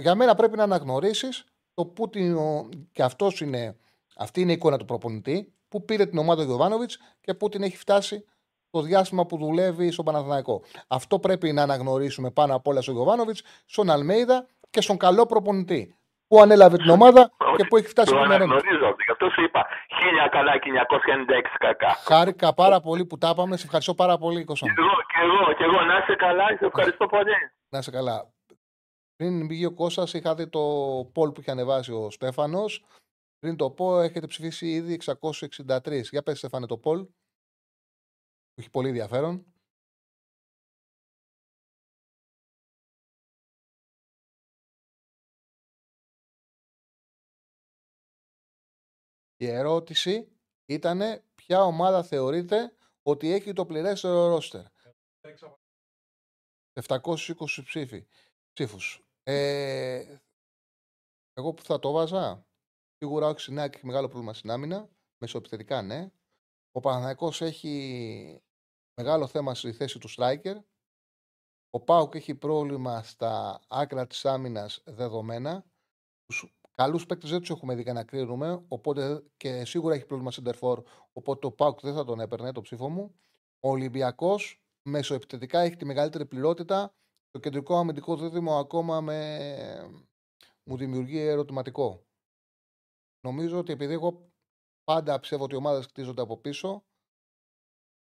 Για 0.01 0.15
μένα 0.15 0.35
πρέπει 0.35 0.57
να 0.57 0.63
αναγνωρίσεις 0.63 1.45
το 1.75 1.87
που 1.87 2.09
την, 2.09 2.37
ο- 2.37 2.69
και 2.93 3.03
αυτός 3.03 3.41
είναι, 3.41 3.77
αυτή 4.17 4.41
είναι 4.41 4.51
η 4.51 4.55
εικόνα 4.55 4.77
του 4.77 4.85
προπονητή 4.85 5.53
που 5.69 5.85
πήρε 5.85 6.07
την 6.07 6.19
ομάδα 6.19 6.43
Ιωβάνοβιτς 6.45 6.99
και 7.21 7.35
που 7.35 7.49
την 7.49 7.63
έχει 7.63 7.77
φτάσει 7.77 8.25
το 8.73 8.81
διάστημα 8.81 9.27
που 9.27 9.37
δουλεύει 9.37 9.91
στον 9.91 10.05
Παναθηναϊκό. 10.05 10.63
Αυτό 10.89 11.19
πρέπει 11.19 11.53
να 11.53 11.63
αναγνωρίσουμε 11.63 12.31
πάνω 12.31 12.55
απ' 12.55 12.67
όλα 12.67 12.81
στον 12.81 12.95
Ιωβάνοβιτ, 12.97 13.37
στον 13.67 13.91
Αλμέιδα 13.91 14.47
και 14.71 14.81
στον 14.81 14.97
καλό 14.97 15.27
προπονητή 15.27 15.97
που 16.27 16.41
ανέλαβε 16.41 16.77
την 16.77 16.89
ομάδα 16.91 17.31
και 17.57 17.65
που 17.65 17.77
έχει 17.77 17.87
φτάσει 17.87 18.11
Το 18.11 18.17
στο 18.17 18.27
μέλλον. 18.27 18.43
αναγνωρίζω 18.53 18.85
αυτό. 18.87 19.03
Γι' 19.05 19.11
αυτό 19.13 19.29
σου 19.31 19.43
είπα 19.43 19.67
χίλια 19.99 20.29
καλά 20.29 20.59
και 20.59 20.71
996 20.71 21.57
κακά. 21.59 21.89
Χάρηκα 22.05 22.55
πάρα 22.55 22.81
πολύ 22.81 23.05
που 23.07 23.19
τα 23.19 23.29
είπαμε. 23.33 23.57
Σε 23.57 23.65
ευχαριστώ 23.65 23.95
πάρα 23.95 24.19
πολύ, 24.19 24.45
Κώστα. 24.45 24.67
μου. 24.69 24.75
Και 24.75 24.81
εγώ, 24.81 24.91
και 25.13 25.21
εγώ, 25.23 25.53
και 25.53 25.65
εγώ. 25.65 25.85
Να 25.85 25.97
είσαι 25.99 26.15
καλά, 26.15 26.47
σε 26.59 26.65
ευχαριστώ 26.67 27.07
πολύ. 27.07 27.33
Να 27.69 27.79
είσαι 27.79 27.91
καλά. 27.91 28.31
Πριν 29.17 29.47
μπήκε 29.47 29.67
ο 29.67 29.73
Κώστας, 29.73 30.13
είχα 30.13 30.35
δει 30.35 30.49
το 30.49 30.61
poll 31.15 31.35
που 31.35 31.41
είχε 31.41 31.51
ανεβάσει 31.51 31.93
ο 31.93 32.11
Στέφανος. 32.11 32.85
Πριν 33.39 33.57
το 33.57 33.71
πω, 33.71 34.01
έχετε 34.01 34.27
ψηφίσει 34.27 34.67
ήδη 34.67 34.93
663. 34.93 36.09
Για 36.11 36.23
πες, 36.23 36.39
Στέφανε, 36.39 36.67
το 36.67 36.81
poll. 36.85 37.07
Που 38.55 38.61
έχει 38.61 38.71
πολύ 38.71 38.89
ενδιαφέρον. 38.89 39.47
Η 49.37 49.47
ερώτηση 49.47 50.33
ήταν 50.67 51.23
ποια 51.35 51.63
ομάδα 51.63 52.03
θεωρείτε 52.03 52.77
ότι 53.03 53.33
έχει 53.33 53.53
το 53.53 53.67
πληρέστερο 53.67 54.29
ρόστερ; 54.29 54.65
720 56.73 57.63
ψήφοι, 57.65 58.07
ψήφους. 58.53 59.05
Ε, 59.23 60.19
εγώ 61.33 61.55
που 61.55 61.63
θα 61.63 61.79
το 61.79 61.93
βάζα, 61.93 62.47
σίγουρα 62.97 63.29
ο 63.29 63.35
Ξινάκη 63.35 63.77
έχει 63.77 63.87
μεγάλο 63.87 64.09
πρόβλημα 64.09 64.35
στην 64.35 64.51
άμυνα, 64.51 64.89
μεσοεπιθετικά 65.19 65.83
ναι. 65.83 66.11
Ο 66.73 66.81
Παναθηναϊκός 66.81 67.41
έχει 67.41 68.43
μεγάλο 68.95 69.27
θέμα 69.27 69.55
στη 69.55 69.73
θέση 69.73 69.99
του 69.99 70.09
striker. 70.17 70.57
Ο 71.71 71.81
Πάουκ 71.81 72.15
έχει 72.15 72.35
πρόβλημα 72.35 73.03
στα 73.03 73.61
άκρα 73.69 74.07
της 74.07 74.25
άμυνας 74.25 74.83
δεδομένα. 74.85 75.65
Τους 76.25 76.55
καλούς 76.71 77.07
παίκτες 77.07 77.31
δεν 77.31 77.41
τους 77.41 77.51
έχουμε 77.51 77.75
δει 77.75 77.85
και 77.85 77.93
να 77.93 78.05
κρίνουμε, 78.05 78.65
οπότε 78.69 79.25
και 79.37 79.65
σίγουρα 79.65 79.95
έχει 79.95 80.07
πρόβλημα 80.07 80.33
center 80.35 80.83
οπότε 81.13 81.47
ο 81.47 81.53
Πάουκ 81.53 81.81
δεν 81.81 81.95
θα 81.95 82.05
τον 82.05 82.21
έπαιρνε 82.21 82.53
το 82.53 82.61
ψήφο 82.61 82.89
μου. 82.89 83.15
Ο 83.61 83.69
Ολυμπιακός 83.69 84.63
μεσοεπιθετικά 84.89 85.61
έχει 85.61 85.77
τη 85.77 85.85
μεγαλύτερη 85.85 86.27
πληρότητα. 86.27 86.95
Το 87.31 87.39
κεντρικό 87.39 87.77
αμυντικό 87.77 88.17
δίδυμο 88.17 88.59
ακόμα 88.59 89.01
με... 89.01 90.05
μου 90.65 90.77
δημιουργεί 90.77 91.19
ερωτηματικό. 91.19 92.07
Νομίζω 93.21 93.59
ότι 93.59 93.73
επειδή 93.73 93.93
εγώ 93.93 94.32
πάντα 94.85 95.21
πιστεύω 95.21 95.45
ότι 95.45 95.55
οι 95.55 95.57
ομάδες 95.57 95.87
χτίζονται 95.87 96.23
από 96.23 96.37
πίσω, 96.37 96.85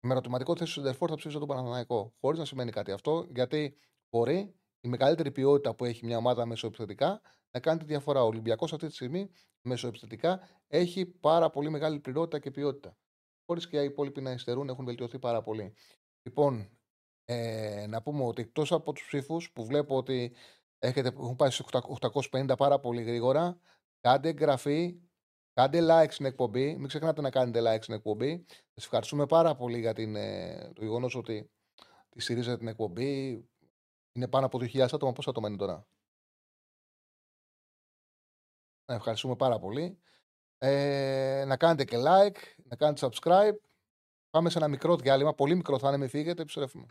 με 0.01 0.13
ερωτηματικό 0.13 0.57
θέση 0.57 0.75
του 0.75 0.81
Σεντερφόρ 0.81 1.09
θα 1.11 1.17
ψήσω 1.17 1.39
τον 1.39 1.49
Παναθηναϊκό. 1.49 2.15
Χωρίς 2.21 2.39
να 2.39 2.45
σημαίνει 2.45 2.71
κάτι 2.71 2.93
αυτό, 2.93 3.27
γιατί 3.35 3.77
μπορεί 4.11 4.55
η 4.81 4.89
μεγαλύτερη 4.89 5.31
ποιότητα 5.31 5.75
που 5.75 5.85
έχει 5.85 6.05
μια 6.05 6.17
ομάδα 6.17 6.47
μεσοεπιθετικά 6.47 7.21
να 7.51 7.61
κάνει 7.61 7.79
τη 7.79 7.85
διαφορά. 7.85 8.23
Ο 8.23 8.27
Ολυμπιακός 8.27 8.73
αυτή 8.73 8.87
τη 8.87 8.95
στιγμή 8.95 9.31
μεσοεπιθετικά 9.63 10.41
έχει 10.67 11.07
πάρα 11.07 11.51
πολύ 11.51 11.71
μεγάλη 11.71 12.01
πληρότητα 12.01 12.39
και 12.39 12.51
ποιότητα. 12.51 12.97
Χωρίς 13.47 13.69
και 13.69 13.81
οι 13.81 13.85
υπόλοιποι 13.85 14.21
να 14.21 14.31
υστερούν, 14.31 14.69
έχουν 14.69 14.85
βελτιωθεί 14.85 15.19
πάρα 15.19 15.43
πολύ. 15.43 15.75
Λοιπόν, 16.23 16.79
ε, 17.25 17.87
να 17.89 18.03
πούμε 18.03 18.25
ότι 18.25 18.43
εκτός 18.43 18.73
από 18.73 18.93
τους 18.93 19.07
ψήφους 19.07 19.53
που 19.53 19.65
βλέπω 19.67 19.97
ότι 19.97 20.35
έχετε, 20.79 21.09
έχουν 21.09 21.37
πάει 21.37 21.51
στου 21.51 21.65
850 22.31 22.57
πάρα 22.57 22.81
πολύ 22.81 23.03
γρήγορα, 23.03 23.61
κάντε 24.01 24.29
εγγραφή, 24.29 25.01
κάντε 25.57 25.81
like 25.91 26.11
στην 26.11 26.27
εκπομπή. 26.27 26.77
Μην 26.77 26.89
ξεχνάτε 26.89 27.21
να 27.21 27.31
κάνετε 27.31 27.61
like 27.63 27.83
στην 27.83 27.95
εκπομπή. 27.95 28.45
Σας 28.49 28.85
ευχαριστούμε 28.85 29.27
πάρα 29.27 29.55
πολύ 29.55 29.79
για 29.79 29.93
την, 29.93 30.17
ε, 30.17 30.71
το 30.75 30.83
γεγονός 30.83 31.15
ότι 31.15 31.51
τη 32.09 32.21
στηρίζετε 32.21 32.57
την 32.57 32.69
εκπομπή. 32.69 33.45
Είναι 34.13 34.29
πάνω 34.29 34.47
από 34.47 34.59
2.000 34.59 34.93
άτομα. 34.93 35.13
Πόσα 35.13 35.31
άτομα 35.31 35.49
είναι 35.49 35.57
τώρα; 35.57 35.87
Να 38.87 38.95
ευχαριστούμε 38.95 39.37
πάρα 39.37 39.59
πολύ. 39.59 39.99
Ε, 40.59 41.45
να 41.47 41.57
κάνετε 41.57 41.85
και 41.85 41.97
like, 41.97 42.39
να 42.65 42.77
κάνετε 42.77 43.09
subscribe. 43.09 43.57
Πάμε 44.31 44.51
σε 44.51 44.59
ένα 44.59 44.69
μικρό 44.69 44.97
διάλειμμα. 44.97 45.35
Πολύ 45.35 45.55
μικρό 45.55 45.79
θα 45.79 45.89
είναι, 45.89 45.97
μην 45.97 46.09
φύγετε. 46.09 46.43
Επιστρέφουμε. 46.43 46.87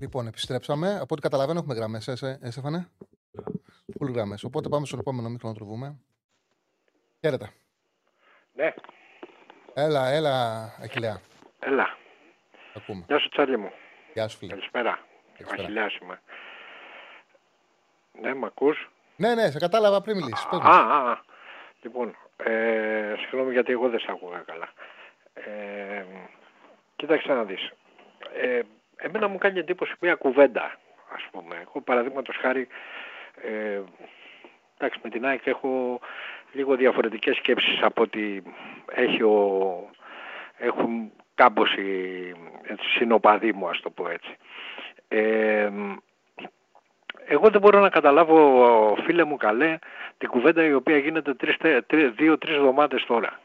Λοιπόν, 0.00 0.26
επιστρέψαμε. 0.26 0.94
Από 0.94 1.06
ό,τι 1.10 1.20
καταλαβαίνω, 1.20 1.58
έχουμε 1.58 1.74
γραμμές. 1.74 2.08
Ε, 2.08 2.16
Στέφανε. 2.50 2.88
Πολύ 3.98 4.12
γραμμές. 4.12 4.44
Οπότε 4.44 4.68
πάμε 4.68 4.86
στον 4.86 4.98
επόμενο 4.98 5.28
μικρό 5.28 5.48
να 5.48 5.54
το 5.54 5.64
βρούμε. 5.64 5.98
Χαίρετε. 7.20 7.50
Ναι, 8.54 8.74
Έλα, 9.74 10.08
έλα, 10.08 10.62
Αχιλέα. 10.82 11.20
έλα. 11.58 11.96
Ακούμε. 12.74 13.04
Γεια 13.08 13.18
σου 13.18 13.28
Τσάρλι 13.28 13.56
μου. 13.58 13.70
Γεια 14.14 14.28
σου, 14.28 14.36
φίλε. 14.38 14.50
Καλησπέρα. 14.52 14.90
Ο 14.92 15.32
Καλησπέρα. 15.36 15.62
Αχιλιάς 15.62 15.96
είμαι. 15.96 16.20
Ναι, 18.20 18.34
μ' 18.34 18.44
ακούς; 18.44 18.90
Ναι, 19.16 19.34
ναι, 19.34 19.50
σε 19.50 19.58
κατάλαβα 19.58 20.00
πριν 20.00 20.16
μιλήσεις. 20.16 20.44
Α, 20.50 20.56
α, 20.70 21.10
α. 21.10 21.18
Λοιπόν, 21.82 22.16
ε, 22.36 23.14
συγγνώμη 23.18 23.52
γιατί 23.52 23.72
εγώ 23.72 23.88
δεν 23.88 23.98
σ' 24.00 24.08
άκουγα 24.08 24.38
καλά. 24.38 24.68
Ε, 25.34 26.04
κοίταξε 26.96 27.32
να 27.32 27.44
δεις. 27.44 27.72
Ε, 28.40 28.60
εμένα 29.00 29.28
μου 29.28 29.38
κάνει 29.38 29.58
εντύπωση 29.58 29.94
μια 30.00 30.14
κουβέντα, 30.14 30.78
ας 31.14 31.26
πούμε. 31.30 31.56
Εγώ 31.60 31.80
παραδείγματος 31.80 32.36
χάρη, 32.36 32.68
ε, 33.42 33.80
εντάξει 34.78 35.00
με 35.02 35.10
την 35.10 35.26
ΑΕΚ 35.26 35.46
έχω 35.46 36.00
λίγο 36.52 36.76
διαφορετικές 36.76 37.36
σκέψεις 37.36 37.82
από 37.82 38.02
ότι 38.02 38.42
έχει 38.94 39.22
ο, 39.22 39.90
έχουν 40.58 41.12
κάμποσοι 41.34 42.32
έτσι, 42.62 42.88
συνοπαδοί 42.88 43.52
μου, 43.52 43.68
ας 43.68 43.80
το 43.80 43.90
πω 43.90 44.08
έτσι. 44.08 44.36
Ε, 45.08 45.70
εγώ 47.26 47.50
δεν 47.50 47.60
μπορώ 47.60 47.80
να 47.80 47.88
καταλάβω, 47.88 48.96
φίλε 49.04 49.24
μου 49.24 49.36
καλέ, 49.36 49.78
την 50.18 50.28
κουβέντα 50.28 50.64
η 50.64 50.72
οποία 50.72 50.96
γίνεται 50.96 51.34
τρεις, 51.34 51.56
τε- 51.56 51.86
τρι- 51.86 52.14
δύο-τρεις 52.14 52.54
εβδομάδες 52.56 53.04
τώρα 53.04 53.40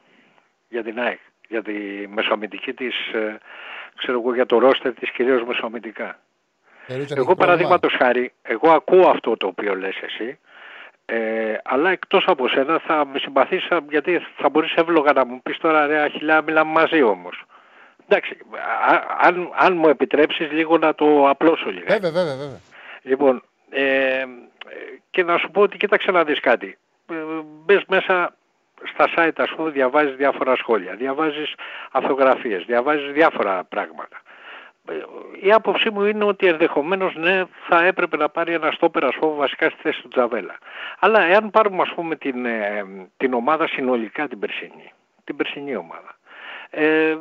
για 0.69 0.83
την 0.83 0.99
ΑΕΚ, 0.99 1.19
για 1.47 1.61
τη 1.61 1.73
μεσοαμυντική 2.07 2.73
της, 2.73 3.07
ε, 3.13 3.37
ξέρω 3.97 4.19
εγώ, 4.19 4.33
για 4.33 4.45
το 4.45 4.59
ρόστερ 4.59 4.93
της 4.93 5.11
κυρίως 5.11 5.43
μεσοαμυντικά. 5.43 6.19
Θεωρείς 6.87 7.05
ότι 7.05 7.13
Εγώ 7.19 7.29
έχει 7.29 7.35
πρόβλημα; 7.35 7.45
παραδείγματος 7.45 7.95
χάρη, 7.97 8.33
εγώ 8.41 8.71
ακούω 8.71 9.09
αυτό 9.09 9.37
το 9.37 9.47
οποίο 9.47 9.75
λες 9.75 9.95
εσύ, 10.01 10.39
ε, 11.05 11.57
αλλά 11.63 11.89
εκτός 11.89 12.23
από 12.27 12.47
σένα 12.47 12.79
θα 12.79 13.05
με 13.05 13.19
συμπαθείς 13.19 13.67
γιατί 13.89 14.19
θα 14.37 14.49
μπορείς 14.49 14.73
εύλογα 14.73 15.13
να 15.13 15.25
μου 15.25 15.41
πεις 15.41 15.57
τώρα 15.57 15.87
ρε 15.87 16.01
Αχιλιά 16.01 16.41
μιλάμε 16.41 16.71
μαζί 16.71 17.01
όμως. 17.01 17.43
Εντάξει, 18.07 18.37
α- 18.91 19.27
αν, 19.27 19.51
αν 19.55 19.75
μου 19.77 19.89
επιτρέψεις 19.89 20.51
λίγο 20.51 20.77
να 20.77 20.95
το 20.95 21.29
απλώσω 21.29 21.69
λίγο. 21.69 21.85
Βέβαια, 21.87 22.11
βέβαια, 22.11 22.35
βέβαια. 22.35 22.59
Λοιπόν, 23.01 23.43
ε, 23.69 24.25
και 25.09 25.23
να 25.23 25.37
σου 25.37 25.51
πω 25.51 25.61
ότι 25.61 25.77
κοίταξε 25.77 26.11
να 26.11 26.23
δεις 26.23 26.39
κάτι. 26.39 26.77
Ε, 27.11 27.13
μπες 27.65 27.83
μέσα 27.87 28.35
στα 28.83 29.09
site 29.15 29.37
ας 29.37 29.53
πούμε 29.55 29.69
διαβάζεις 29.69 30.15
διάφορα 30.15 30.55
σχόλια, 30.55 30.95
διαβάζεις 30.95 31.53
αυτογραφίες, 31.91 32.63
διαβάζεις 32.65 33.11
διάφορα 33.11 33.63
πράγματα. 33.63 34.21
Ε, 34.89 34.93
Η 35.41 35.51
άποψή 35.51 35.89
μου 35.89 36.03
είναι 36.03 36.23
ότι 36.23 36.47
ενδεχομένως 36.47 37.15
ναι 37.15 37.43
θα 37.67 37.85
έπρεπε 37.85 38.17
να 38.17 38.29
πάρει 38.29 38.53
ένα 38.53 38.71
στόπερ 38.71 39.03
ας 39.05 39.15
πούμε 39.15 39.33
βασικά 39.33 39.69
στη 39.69 39.79
θέση 39.81 40.01
του 40.01 40.07
Τζαβέλα. 40.07 40.57
Αλλά 40.99 41.25
εάν 41.25 41.51
πάρουμε 41.51 41.81
ας 41.81 41.93
πούμε 41.95 42.15
την, 42.15 42.45
ε, 42.45 42.85
την 43.17 43.33
ομάδα 43.33 43.67
συνολικά 43.67 44.27
την 44.27 44.39
περσινή, 44.39 44.91
την 45.23 45.35
περσινή 45.35 45.75
ομάδα. 45.75 46.17
Ε, 46.69 47.17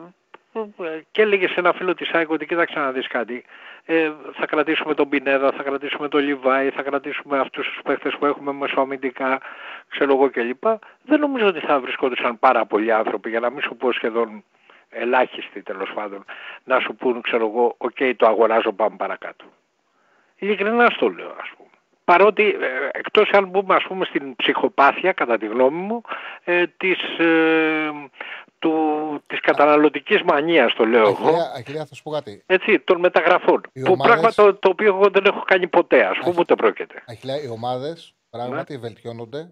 και 1.11 1.23
έλεγε 1.23 1.49
σε 1.49 1.55
ένα 1.57 1.73
φίλο 1.73 1.95
της 1.95 2.11
ΑΕΚ 2.11 2.31
ότι 2.31 2.47
κοίταξε 2.47 2.79
να 2.79 2.93
δεις 2.93 3.07
κάτι, 3.07 3.45
ε, 3.85 4.11
θα 4.33 4.47
κρατήσουμε 4.47 4.95
τον 4.95 5.09
Πινέδα, 5.09 5.53
θα 5.53 5.63
κρατήσουμε 5.63 6.09
τον 6.09 6.21
Λιβάη, 6.21 6.71
θα 6.71 6.83
κρατήσουμε 6.83 7.39
αυτούς 7.39 7.67
τους 7.67 7.81
παίχτες 7.85 8.17
που 8.19 8.27
έχουμε 8.27 8.53
μεσοαμυντικά, 8.53 9.41
ξέρω 9.89 10.13
εγώ 10.13 10.31
κλπ. 10.31 10.65
Δεν 11.03 11.21
νομίζω 11.21 11.47
ότι 11.47 11.61
θα 11.61 11.81
βρισκόντουσαν 11.81 12.39
πάρα 12.39 12.67
πολλοί 12.67 12.93
άνθρωποι, 12.93 13.31
για 13.31 13.41
να 13.41 13.51
μην 13.51 13.63
σου 13.63 13.77
πω 13.77 13.93
σχεδόν 13.93 14.45
ελάχιστοι 14.91 15.63
τέλος 15.63 15.93
πάντων, 15.95 16.25
να 16.65 16.81
σου 16.81 16.95
πούν, 16.95 17.21
ξέρω 17.21 17.47
εγώ, 17.47 17.75
οκ, 17.79 17.97
το 18.17 18.27
αγοράζω, 18.27 18.73
πάμε 18.73 18.97
παρακάτω. 18.97 19.45
Ειλικρινά 20.37 20.91
στο 20.91 21.09
λέω, 21.09 21.37
ας 21.41 21.51
πούμε. 21.57 21.69
Παρότι, 22.05 22.57
ε, 22.61 22.89
εκτός 22.93 23.31
αν 23.31 23.47
μπούμε, 23.47 23.75
ας 23.75 23.83
πούμε, 23.83 24.05
στην 24.05 24.37
ψυχοπάθεια, 24.37 25.13
κατά 25.13 25.39
τη 25.39 25.47
γνώμη 25.47 25.81
μου, 25.81 26.03
ε, 26.45 26.67
της, 26.67 27.19
ε, 27.19 27.91
του, 28.69 28.73
της 29.27 29.41
καταναλωτικής 29.41 30.23
μανίας, 30.23 30.75
το 30.75 30.85
λέω 30.85 31.01
εγώ. 31.03 31.13
Αχιλέα, 31.29 31.53
Αχιλέα, 31.57 31.85
θα 31.87 31.95
σου 31.95 32.03
πω 32.03 32.11
κάτι. 32.11 32.43
Έτσι, 32.47 32.79
των 32.81 32.99
μεταγραφών. 33.01 33.61
Οι 33.73 33.81
που 33.83 33.93
ομάδες- 33.93 34.13
πράγμα 34.13 34.33
το, 34.33 34.55
το 34.55 34.69
οποίο 34.69 34.87
εγώ 34.87 35.09
δεν 35.11 35.25
έχω 35.25 35.43
κάνει 35.47 35.67
ποτέ, 35.69 36.01
ας 36.05 36.17
πούμε, 36.19 36.29
Αχι- 36.29 36.39
ούτε 36.39 36.55
πρόκειται. 36.55 37.03
Αχιλέα, 37.07 37.43
οι 37.43 37.49
ομάδες 37.49 38.15
πράγματι 38.31 38.73
Ναι. 38.73 38.79
βελτιώνονται 38.79 39.51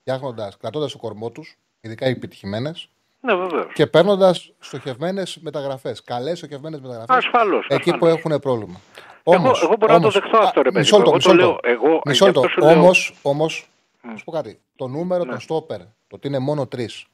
φτιάχνοντας, 0.00 0.56
κρατώντας 0.56 0.92
το 0.92 0.98
κορμό 0.98 1.30
τους, 1.30 1.56
ειδικά 1.80 2.06
οι 2.06 2.10
επιτυχημένες, 2.10 2.88
Ναι, 3.20 3.34
βεβαίως. 3.34 3.72
και 3.72 3.86
παίρνοντας 3.86 4.52
στοχευμένες 4.58 5.38
μεταγραφές. 5.40 6.02
Καλές 6.02 6.38
στοχευμένες 6.38 6.80
μεταγραφές. 6.80 7.16
Ασφαλώς. 7.16 7.66
Εκεί 7.68 7.90
που 7.90 8.06
ασφαλώς. 8.06 8.18
έχουν 8.18 8.38
πρόβλημα. 8.40 8.80
Εγώ- 9.24 9.38
Όμως, 9.38 9.62
εγώ 9.62 9.74
μπορώ 9.78 9.92
να 9.92 10.00
το 10.00 10.06
όμως- 10.06 10.14
δεχτώ 10.20 10.38
αυτό, 10.38 10.60
Α, 10.60 10.62
ρε 10.62 10.70
παιδί 10.70 10.78
Μισό 10.78 10.98
μου. 10.98 11.04
λεπτό, 11.04 11.10
Εγώ 11.10 11.16
μισό 11.16 11.28
το 11.28 11.34
λεπτό. 11.34 11.58
λέω, 11.70 11.74
εγώ- 11.90 12.00
Μισό 12.04 12.24
γι' 12.24 12.30
λεπτό. 12.32 12.40
αυτό 12.46 12.60
σου 12.60 12.66
λέω. 12.66 12.78
Όμως, 12.80 13.14
όμως, 13.22 13.68
Μμ. 14.02 14.10
να 14.10 14.16
σου 14.16 14.24
πω 14.24 14.30
κάτι. 14.32 14.60
Το 14.76 14.86
νούμερο 14.88 15.24
Ναι. 15.24 15.30
των 15.30 15.40
στόπερ, 15.40 15.78
το 15.78 16.14
ότι 16.16 16.26
είναι 16.28 16.38
μόνο 16.38 16.66
τρεις, 16.66 17.06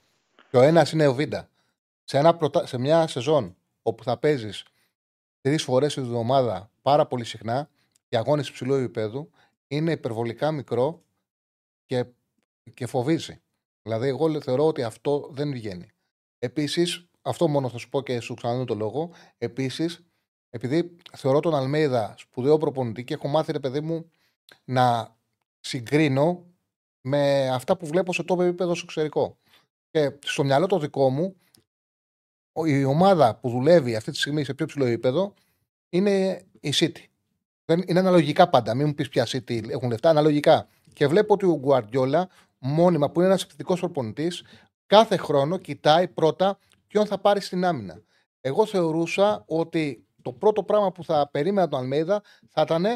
και 0.52 0.58
ο 0.58 0.62
ένας 0.62 0.92
είναι 0.92 1.06
ο 1.06 1.14
Βίντα, 1.14 1.48
σε, 2.04 2.18
ένα 2.18 2.36
πρωτα... 2.36 2.66
σε 2.66 2.78
μια 2.78 3.06
σεζόν 3.06 3.56
όπου 3.82 4.04
θα 4.04 4.18
παίζεις 4.18 4.64
τρεις 5.40 5.62
φορές 5.62 5.94
την 5.94 6.02
εβδομάδα 6.02 6.70
πάρα 6.82 7.06
πολύ 7.06 7.24
συχνά 7.24 7.68
και 8.08 8.16
αγώνες 8.16 8.48
υψηλού 8.48 8.74
επίπεδου, 8.74 9.30
είναι 9.68 9.92
υπερβολικά 9.92 10.50
μικρό 10.50 11.02
και, 11.86 12.04
και 12.74 12.86
φοβίζει. 12.86 13.42
Δηλαδή, 13.82 14.08
εγώ 14.08 14.40
θεωρώ 14.40 14.66
ότι 14.66 14.82
αυτό 14.82 15.28
δεν 15.32 15.52
βγαίνει. 15.52 15.90
Επίσης, 16.38 17.06
αυτό 17.22 17.48
μόνο 17.48 17.68
θα 17.68 17.78
σου 17.78 17.88
πω 17.88 18.02
και 18.02 18.20
σου 18.20 18.34
ξαναδίνω 18.34 18.64
το 18.66 18.74
λόγο. 18.74 19.10
Επίσης, 19.38 20.04
επειδή 20.50 20.96
θεωρώ 21.16 21.40
τον 21.40 21.54
Αλμέιδα 21.54 22.14
σπουδαίο 22.18 22.58
προπονητή 22.58 23.04
και 23.04 23.14
έχω 23.14 23.28
μάθει, 23.28 23.52
ρε 23.52 23.60
παιδί 23.60 23.80
μου, 23.80 24.10
να 24.64 25.16
συγκρίνω 25.60 26.46
με 27.00 27.48
αυτά 27.48 27.76
που 27.76 27.86
βλέπω 27.86 28.12
σε 28.12 28.22
τόπο 28.22 28.42
επίπεδο 28.42 28.74
στο 28.74 28.84
εξωτερικό. 28.84 29.36
Και 29.92 30.12
στο 30.24 30.44
μυαλό 30.44 30.66
το 30.66 30.78
δικό 30.78 31.10
μου, 31.10 31.36
ο- 32.52 32.66
η 32.66 32.84
ομάδα 32.84 33.36
που 33.36 33.50
δουλεύει 33.50 33.96
αυτή 33.96 34.10
τη 34.10 34.16
στιγμή 34.16 34.44
σε 34.44 34.54
πιο 34.54 34.66
ψηλό 34.66 34.84
επίπεδο 34.84 35.34
είναι 35.88 36.42
η 36.60 36.72
City. 36.74 37.04
Δεν, 37.64 37.82
είναι 37.86 37.98
αναλογικά 37.98 38.48
πάντα. 38.48 38.74
Μην 38.74 38.86
μου 38.86 38.94
πεις 38.94 39.08
ποια 39.08 39.26
City 39.26 39.68
έχουν 39.68 39.88
λεφτά, 39.90 40.10
αναλογικά. 40.10 40.68
Και 40.92 41.06
βλέπω 41.06 41.34
ότι 41.34 41.46
ο 41.46 41.58
Γκουαρδιόλα, 41.58 42.28
μόνιμα, 42.58 43.10
που 43.10 43.18
είναι 43.20 43.28
ένας 43.28 43.42
επιθετικός 43.42 43.80
προπονητής, 43.80 44.44
κάθε 44.86 45.16
χρόνο 45.16 45.58
κοιτάει 45.58 46.08
πρώτα 46.08 46.58
ποιον 46.86 47.06
θα 47.06 47.18
πάρει 47.18 47.40
στην 47.40 47.64
άμυνα. 47.64 48.02
Εγώ 48.40 48.66
θεωρούσα 48.66 49.44
ότι 49.46 50.06
το 50.22 50.32
πρώτο 50.32 50.62
πράγμα 50.62 50.92
που 50.92 51.04
θα 51.04 51.28
περίμενα 51.30 51.68
τον 51.68 51.80
Αλμέιδα 51.80 52.22
θα 52.48 52.62
ήταν 52.62 52.86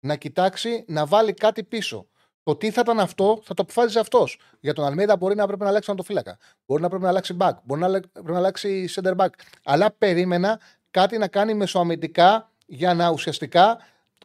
να 0.00 0.16
κοιτάξει 0.16 0.84
να 0.88 1.06
βάλει 1.06 1.32
κάτι 1.34 1.64
πίσω. 1.64 2.08
Το 2.42 2.56
τι 2.56 2.70
θα 2.70 2.80
ήταν 2.80 3.00
αυτό 3.00 3.40
θα 3.44 3.54
το 3.54 3.62
αποφάσιζε 3.62 4.00
αυτός. 4.00 4.38
Για 4.60 4.72
τον 4.72 4.84
Αλμέιδα 4.84 5.16
μπορεί 5.16 5.34
να 5.34 5.46
πρέπει 5.46 5.62
να 5.62 5.68
αλλάξει 5.68 5.94
φύλακα. 6.04 6.38
Μπορεί 6.66 6.82
να 6.82 6.88
πρέπει 6.88 7.02
να 7.02 7.08
αλλάξει 7.08 7.36
back. 7.40 7.52
Μπορεί 7.64 7.80
να 7.80 7.86
αλλα- 7.86 8.02
πρέπει 8.12 8.30
να 8.30 8.36
αλλάξει 8.36 8.88
center 8.94 9.16
back. 9.16 9.28
Αλλά 9.64 9.90
περίμενα 9.90 10.60
κάτι 10.90 11.18
να 11.18 11.28
κάνει 11.28 11.54
μεσοαμυντικά 11.54 12.50
για 12.66 12.94
να 12.94 13.08
ουσιαστικά 13.10 13.78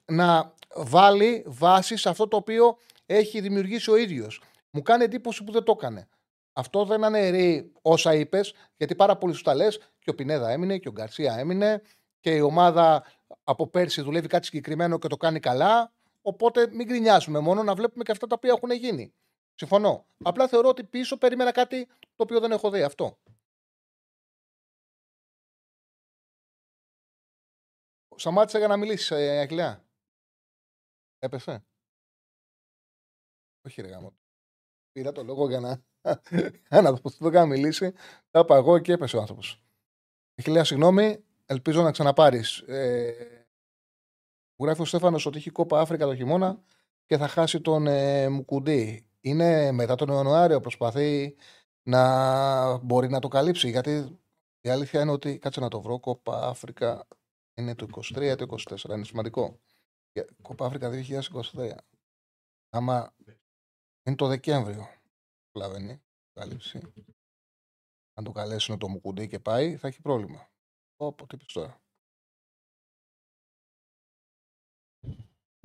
να 0.06 0.54
βάλει 0.76 1.44
βάση 1.48 1.98
σε 1.98 2.10
αυτό 2.10 2.28
το 2.28 2.38
οποίο 2.38 2.78
έχει 3.06 3.42
δημιουργήσει 3.42 3.92
ο 3.92 3.96
ίδιος. 3.96 4.42
Μου 4.70 4.82
κάνει 4.82 5.04
εντύπωση 5.04 5.44
που 5.44 5.52
δεν 5.52 5.64
το 5.64 5.74
έκανε. 5.78 6.08
Αυτό 6.54 6.86
δεν 6.86 7.04
αναιρεί 7.04 7.72
όσα 7.82 8.14
είπες, 8.16 8.54
γιατί 8.78 8.96
πάρα 8.96 9.18
πολλοί 9.18 9.34
σου 9.34 9.42
τα 9.42 9.56
λες 9.56 9.80
και 10.00 10.10
ο 10.10 10.16
Πινέδα 10.16 10.50
έμεινε 10.50 10.78
και 10.78 10.88
ο 10.88 10.92
Γκαρσία 10.92 11.36
έμεινε 11.38 11.82
και 12.20 12.36
η 12.36 12.40
ομάδα 12.40 13.04
από 13.44 13.68
πέρσι 13.68 14.02
δουλεύει 14.02 14.28
κάτι 14.28 14.46
συγκεκριμένο 14.46 14.98
και 15.00 15.08
το 15.08 15.18
κάνει 15.18 15.40
καλά. 15.40 15.92
Οπότε 16.28 16.68
μην 16.68 16.88
γκρινιάζουμε 16.88 17.40
μόνο 17.40 17.64
να 17.64 17.76
βλέπουμε 17.76 18.04
και 18.04 18.12
αυτά 18.12 18.28
τα 18.28 18.36
οποία 18.36 18.54
έχουν 18.58 18.72
γίνει. 18.72 19.14
Συμφωνώ. 19.56 20.08
Απλά 20.24 20.48
θεωρώ 20.48 20.70
ότι 20.70 20.84
πίσω 20.84 21.18
περίμενα 21.18 21.52
κάτι 21.52 21.86
το 21.86 22.24
οποίο 22.24 22.40
δεν 22.40 22.52
έχω 22.52 22.70
δει. 22.70 22.82
Αυτό. 22.82 23.18
Σταμάτησε 28.16 28.58
για 28.58 28.68
να 28.68 28.78
μιλήσεις, 28.78 29.12
ε, 29.12 29.40
Αγγλιά. 29.40 29.86
Έπεσε. 31.20 31.66
Όχι, 33.68 33.82
ρε 33.82 33.88
γάμο. 33.88 34.14
Πήρα 34.92 35.12
το 35.12 35.24
λόγο 35.24 35.48
για 35.48 35.60
να, 35.60 35.84
για 36.70 36.82
να 36.82 37.02
το 37.02 37.18
το 37.18 37.30
κάνω 37.30 37.48
μιλήσει. 37.48 37.94
Τα 38.30 38.40
είπα 38.40 38.56
εγώ 38.56 38.80
και 38.80 38.92
έπεσε 38.92 39.18
ο 39.18 39.20
άνθρωπος. 39.20 39.62
Αγγλιά, 40.36 40.64
συγγνώμη. 40.64 41.26
Ελπίζω 41.46 41.82
να 41.84 41.92
ξαναπάρεις. 41.92 42.58
Ε, 42.60 43.36
μου 43.40 43.45
γράφει 44.64 44.82
ο 44.82 44.86
Στέφανος 44.86 45.26
ότι 45.26 45.38
έχει 45.38 45.50
κόπα 45.50 45.80
Αφρικα 45.80 46.06
το 46.06 46.16
χειμώνα 46.16 46.62
και 47.06 47.18
θα 47.18 47.28
χάσει 47.28 47.62
τον 47.62 47.88
ε, 47.88 48.30
Μουκουντή. 48.30 49.08
Είναι 49.22 49.72
μετά 49.72 49.96
τον 49.96 50.10
Ιανουάριο, 50.10 50.60
προσπαθεί 50.60 51.36
να 51.84 52.78
μπορεί 52.78 53.10
να 53.10 53.20
το 53.20 53.28
καλύψει. 53.28 53.70
Γιατί 53.70 54.20
η 54.62 54.70
αλήθεια 54.70 55.02
είναι 55.02 55.12
ότι, 55.12 55.38
κάτσε 55.38 55.60
να 55.60 55.68
το 55.68 55.82
βρω, 55.82 56.00
κόπα 56.00 56.48
Αφρικα 56.48 57.08
είναι 57.54 57.76
το 57.76 57.88
23 58.16 58.22
ή 58.22 58.36
το 58.36 58.56
24. 58.70 58.90
Είναι 58.90 59.04
σημαντικό. 59.04 59.60
Κόπα 60.42 60.66
Αφρικα 60.66 60.90
2023. 60.92 61.72
Άμα 62.70 63.16
είναι 64.04 64.16
το 64.16 64.28
Δεκέμβριο, 64.28 64.88
καταλαβαίνει, 65.52 66.02
κάλυψη. 66.34 66.82
Αν 68.14 68.24
το 68.24 68.32
καλέσουν 68.32 68.78
το 68.78 68.88
Μουκουντή 68.88 69.28
και 69.28 69.40
πάει, 69.40 69.76
θα 69.76 69.88
έχει 69.88 70.02
πρόβλημα. 70.02 70.50
Όπω 70.96 71.28
τι 71.28 71.38
πεις 71.38 71.54
τώρα. 71.54 71.85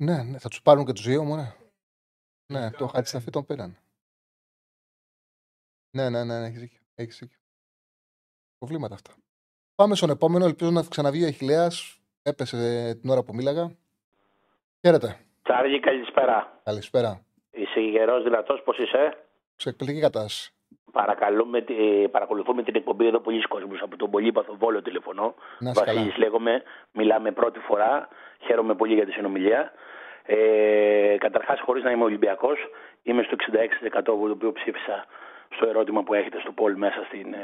Ναι, 0.01 0.23
ναι, 0.23 0.37
θα 0.37 0.49
τους 0.49 0.61
πάρουν 0.61 0.85
και 0.85 0.93
τους 0.93 1.05
δύο 1.05 1.23
μου, 1.23 1.35
ναι. 1.35 1.53
Ναι, 2.45 2.71
το 2.71 2.87
Χατζησταφή 2.87 3.29
τον 3.29 3.45
πήραν. 3.45 3.77
Ναι, 5.91 6.09
ναι, 6.09 6.23
ναι, 6.23 6.39
ναι 6.39 6.45
έχεις 6.45 6.59
δίκιο. 6.59 6.79
Έχεις 6.95 7.19
δίκιο. 7.19 7.37
Προβλήματα 8.57 8.93
αυτά. 8.93 9.11
Πάμε 9.75 9.95
στον 9.95 10.09
επόμενο. 10.09 10.45
Ελπίζω 10.45 10.71
να 10.71 10.83
ξαναβγεί 10.89 11.23
ο 11.23 11.27
Αχηλέα. 11.27 11.71
Έπεσε 12.21 12.93
την 13.01 13.09
ώρα 13.09 13.23
που 13.23 13.33
μίλαγα. 13.35 13.75
Χαίρετε. 14.85 15.19
Τσάργη, 15.43 15.79
καλησπέρα. 15.79 16.61
Καλησπέρα. 16.63 17.25
Είσαι 17.51 17.79
γερός, 17.79 18.23
δυνατός, 18.23 18.61
πώς 18.63 18.77
είσαι; 18.77 19.27
Σε 19.55 19.69
εκπληκτική 19.69 20.01
κατάσταση. 20.01 20.53
Παρακαλούμε, 20.91 21.61
τη- 21.61 22.07
παρακολουθούμε 22.11 22.63
την 22.63 22.75
εκπομπή 22.75 23.07
εδώ 23.07 23.19
πολλοί 23.19 23.41
κόσμοι 23.41 23.77
από 23.81 23.97
τον 23.97 24.09
Πολύπαθο 24.09 24.55
Βόλο 24.59 24.81
τηλεφωνώ. 24.81 25.35
Να 25.59 25.69
είσαι 25.69 25.79
καλά. 25.83 25.93
Βασίλης 25.97 26.17
λέγομαι, 26.17 26.63
μιλάμε 26.91 27.31
πρώτη 27.31 27.59
φορά. 27.59 28.07
Χαίρομαι 28.45 28.75
πολύ 28.75 28.93
για 28.93 29.05
τη 29.05 29.11
συνομιλία. 29.11 29.71
Ε, 30.25 31.15
Καταρχάς, 31.19 31.59
χωρίς 31.61 31.83
να 31.83 31.91
είμαι 31.91 32.03
Ολυμπιακός, 32.03 32.59
είμαι 33.03 33.23
στο 33.23 33.35
66% 33.35 34.11
εγώ 34.13 34.25
το 34.27 34.31
οποίο 34.31 34.51
ψήφισα 34.51 35.05
στο 35.55 35.67
ερώτημα 35.67 36.03
που 36.03 36.13
έχετε 36.13 36.39
στο 36.39 36.51
Πολ 36.51 36.75
μέσα 36.77 37.03
στην 37.07 37.33
ε, 37.33 37.37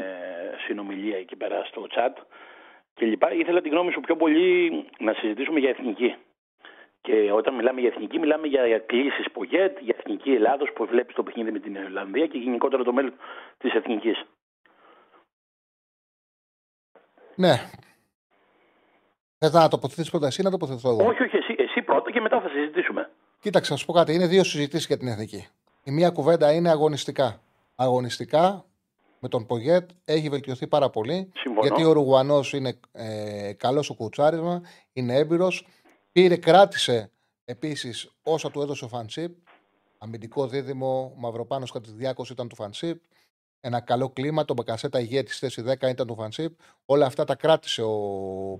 συνομιλία 0.65 1.18
εκεί 1.18 1.36
πέρα 1.36 1.64
στο 1.64 1.88
chat 1.95 2.22
και 2.94 3.06
λοιπά. 3.06 3.34
Ήθελα 3.34 3.61
την 3.61 3.72
γνώμη 3.72 3.91
σου 3.91 3.99
πιο 3.99 4.15
πολύ 4.15 4.86
να 4.99 5.14
συζητήσουμε 5.14 5.60
για 5.60 5.69
εθνική. 5.69 6.15
Και 7.02 7.32
όταν 7.32 7.56
μιλάμε 7.56 7.80
για 7.80 7.90
εθνική, 7.90 8.19
μιλάμε 8.19 8.48
για 8.48 8.80
κλήσεις 8.80 9.32
Πογέτ, 9.32 9.80
για 9.80 9.95
εθνική 9.98 10.32
Ελλάδος 10.32 10.72
που 10.76 10.86
βλέπει 10.86 11.14
το 11.14 11.24
παιχνίδι 11.24 11.52
με 11.52 11.60
την 11.60 11.76
Ιρλανδία 11.76 12.28
και 12.28 12.38
γενικότερα 12.38 12.84
το 12.84 12.94
μέλλον 12.94 13.14
της 13.57 13.74
εθνικής. 13.74 14.26
Ναι. 17.36 17.56
Θε 19.40 19.49
να 19.52 19.68
τοποθετήσει 19.68 20.10
πρώτα 20.10 20.28
εσύ 20.28 20.41
ή 20.41 20.44
να 20.44 20.52
τοποθετηθώ 20.52 20.90
εγώ. 20.90 21.06
Όχι, 21.07 21.24
όχι, 21.24 21.38
εσύ, 21.38 21.56
εσύ 21.57 21.82
πρώτα 21.82 22.11
και 22.11 22.22
μετά 22.22 22.41
θα 22.41 22.49
συζητήσουμε. 22.49 23.10
Κοίταξε, 23.40 23.72
να 23.72 23.78
σου 23.78 23.86
πω 23.86 23.94
κάτι. 23.94 24.14
Είναι 24.14 24.28
δύο 24.28 24.44
συζητήσεις 24.44 24.88
για 24.88 24.98
την 24.98 25.07
εθνική. 25.07 25.48
Η 25.84 25.91
μία 25.91 26.10
κουβέντα 26.10 26.53
είναι 26.53 26.69
αγωνιστικά. 26.69 27.41
Αγωνιστικά 27.76 28.65
με 29.19 29.28
τον 29.28 29.45
Πογέτ 29.45 29.90
έχει 30.06 30.30
βελτιωθεί 30.30 30.68
πάρα 30.68 30.90
πολύ. 30.90 31.32
Συμφωνώ. 31.36 31.68
Γιατί 31.68 31.84
ο 31.84 31.91
Ρουγουανό 31.91 32.40
είναι 32.53 32.80
ε, 32.91 33.53
καλός 33.53 33.86
στο 33.86 33.94
κουτσάρισμα, 33.94 34.61
είναι 34.94 35.15
έμπειρος. 35.15 35.68
Πήρε, 36.18 36.38
κράτησε 36.38 37.11
επίσης 37.45 38.10
όσα 38.23 38.52
του 38.52 38.61
έδωσε 38.61 38.85
ο 38.85 38.88
Φανσίπ. 38.88 39.31
Αμυντικό 39.98 40.48
δίδυμο, 40.48 41.14
Μαυροπάνο 41.18 41.65
Κατηδιάκο 41.73 42.26
ήταν 42.31 42.48
του 42.48 42.56
Φανσίπ. 42.56 43.02
Ένα 43.61 43.80
καλό 43.80 44.10
κλίμα, 44.10 44.45
τον 44.45 44.56
Μπακασέτα 44.56 44.99
ηγέτη 44.99 45.31
θέση 45.31 45.64
10 45.68 45.89
ήταν 45.89 46.07
του 46.07 46.15
Φανσίπ. 46.15 46.60
Όλα 46.85 47.06
αυτά 47.06 47.23
τα 47.23 47.35
κράτησε 47.35 47.81
ο 47.81 47.91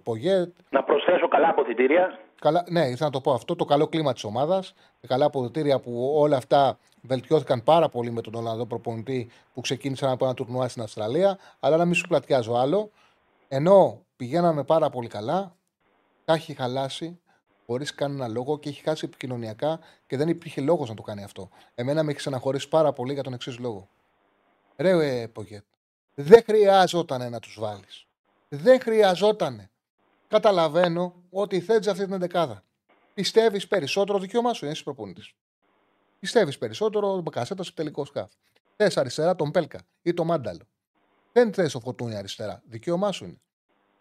Πογέτ. 0.04 0.56
Να 0.70 0.84
προσθέσω 0.84 1.28
καλά 1.28 1.50
αποθητήρια. 1.50 2.20
Καλά, 2.42 2.66
ναι, 2.70 2.80
ήθελα 2.80 3.06
να 3.06 3.10
το 3.10 3.22
πω 3.22 3.32
αυτό. 3.32 3.56
Το 3.56 3.66
καλό 3.66 3.88
κλίμα 3.88 4.14
της 4.14 4.24
ομάδας. 4.24 4.74
Τα 5.02 5.08
καλά 5.08 5.26
αποδοτήρια 5.26 5.80
που 5.80 6.14
όλα 6.16 6.38
αυτά 6.38 6.78
βελτιώθηκαν 7.02 7.64
πάρα 7.64 7.90
πολύ 7.90 8.12
με 8.12 8.22
τον 8.22 8.36
Ολλανδό 8.36 8.66
προπονητή 8.66 9.30
που 9.54 9.62
ξεκίνησαν 9.62 10.12
από 10.12 10.26
ένα 10.26 10.34
τουρνουά 10.34 10.68
στην 10.68 10.82
Αυστραλία. 10.82 11.38
Αλλά 11.60 11.78
να 11.78 11.86
μην 11.86 11.94
σου 11.94 12.08
πλατιάζω 12.08 12.54
άλλο. 12.54 12.92
Ενώ 13.48 14.06
πηγαίναμε 14.16 14.64
πάρα 14.64 14.90
πολύ 14.90 15.08
καλά, 15.08 15.56
τα 16.26 16.34
έχει 16.34 16.54
χαλάσει 16.54 17.20
χωρίς 17.68 17.94
κανένα 17.94 18.28
λόγο 18.28 18.60
και 18.60 18.70
έχει 18.70 18.82
χάσει 18.82 19.06
επικοινωνιακά 19.06 19.80
και 20.08 20.18
δεν 20.18 20.28
υπήρχε 20.28 20.62
λόγος 20.62 20.90
να 20.90 20.96
το 20.96 21.02
κάνει 21.02 21.24
αυτό. 21.24 21.50
Εμένα 21.76 22.04
με 22.04 22.10
έχει 22.10 22.20
ξαναχωρήσει 22.20 22.70
πάρα 22.70 22.94
πολύ 22.94 23.14
για 23.14 23.24
τον 23.24 23.34
εξής 23.34 23.60
λόγο. 23.60 23.90
Ρε, 24.78 25.22
ε, 25.22 25.28
Πογέτ, 25.28 25.64
δεν 26.14 26.44
χρειάζονταν 26.44 27.32
να 27.32 27.40
τους 27.40 27.58
βάλεις. 27.60 28.08
Δεν 28.50 28.82
χρειαζότανε. 28.82 29.70
Καταλαβαίνω 30.28 31.24
ότι 31.30 31.60
θέτεις 31.60 31.88
αυτή 31.88 32.06
την 32.06 32.20
δεκάδα. 32.20 32.64
Πιστεύεις 33.14 33.68
περισσότερο, 33.68 34.20
δικαίωμά 34.20 34.54
σου 34.54 34.64
είναι 34.64 34.74
εσύ 34.74 34.84
προπονητής. 34.84 35.34
Πιστεύεις 36.20 36.58
περισσότερο 36.58 37.12
τον 37.12 37.22
Μπακασέτας 37.22 37.66
στο 37.66 37.76
τελικό 37.76 38.06
σκάφ. 38.06 38.32
Θες 38.76 38.98
αριστερά 38.98 39.36
τον 39.36 39.52
Πέλκα 39.52 39.80
ή 40.02 40.14
τον 40.14 40.26
Μάνταλο. 40.26 40.68
Δεν 41.32 41.54
θες 41.54 41.76
ο 41.76 41.80
Φωτούνι 41.80 42.16
αριστερά. 42.16 42.62
Δικαίωμά 42.66 43.12
σου 43.12 43.26
είναι. 43.26 43.40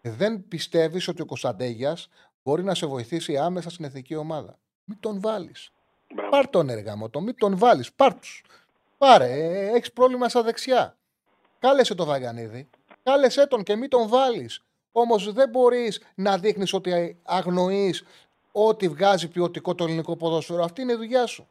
Δεν 0.01 0.47
πιστεύεις 0.47 1.07
ότι 1.07 1.21
ο 1.21 1.25
Κωνσταντέγιας 1.25 2.09
μπορεί 2.47 2.63
να 2.63 2.75
σε 2.75 2.85
βοηθήσει 2.85 3.37
άμεσα 3.37 3.69
στην 3.69 3.85
εθνική 3.85 4.15
ομάδα. 4.15 4.59
Μην 4.83 4.99
τον 4.99 5.21
βάλεις. 5.21 5.71
Μπράβο. 6.13 6.29
Πάρ 6.29 6.49
τον 6.49 6.69
έργα 6.69 7.09
το, 7.09 7.21
μην 7.21 7.35
τον 7.35 7.57
βάλεις. 7.57 7.93
Πάρ 7.93 8.13
τους. 8.19 8.43
Πάρε, 8.97 9.29
έχεις 9.75 9.93
πρόβλημα 9.93 10.29
στα 10.29 10.43
δεξιά. 10.43 10.97
Κάλεσε 11.59 11.95
το 11.95 12.05
Βαγανίδη. 12.05 12.69
Κάλεσέ 13.03 13.47
τον 13.47 13.63
και 13.63 13.75
μην 13.75 13.89
τον 13.89 14.07
βάλεις. 14.07 14.63
Όμως 14.91 15.33
δεν 15.33 15.49
μπορείς 15.49 16.01
να 16.15 16.37
δείχνεις 16.37 16.73
ότι 16.73 17.21
αγνοείς 17.23 18.03
ό,τι 18.51 18.87
βγάζει 18.87 19.27
ποιοτικό 19.27 19.75
το 19.75 19.83
ελληνικό 19.83 20.15
ποδόσφαιρο. 20.15 20.63
Αυτή 20.63 20.81
είναι 20.81 20.93
η 20.93 20.95
δουλειά 20.95 21.25
σου. 21.25 21.47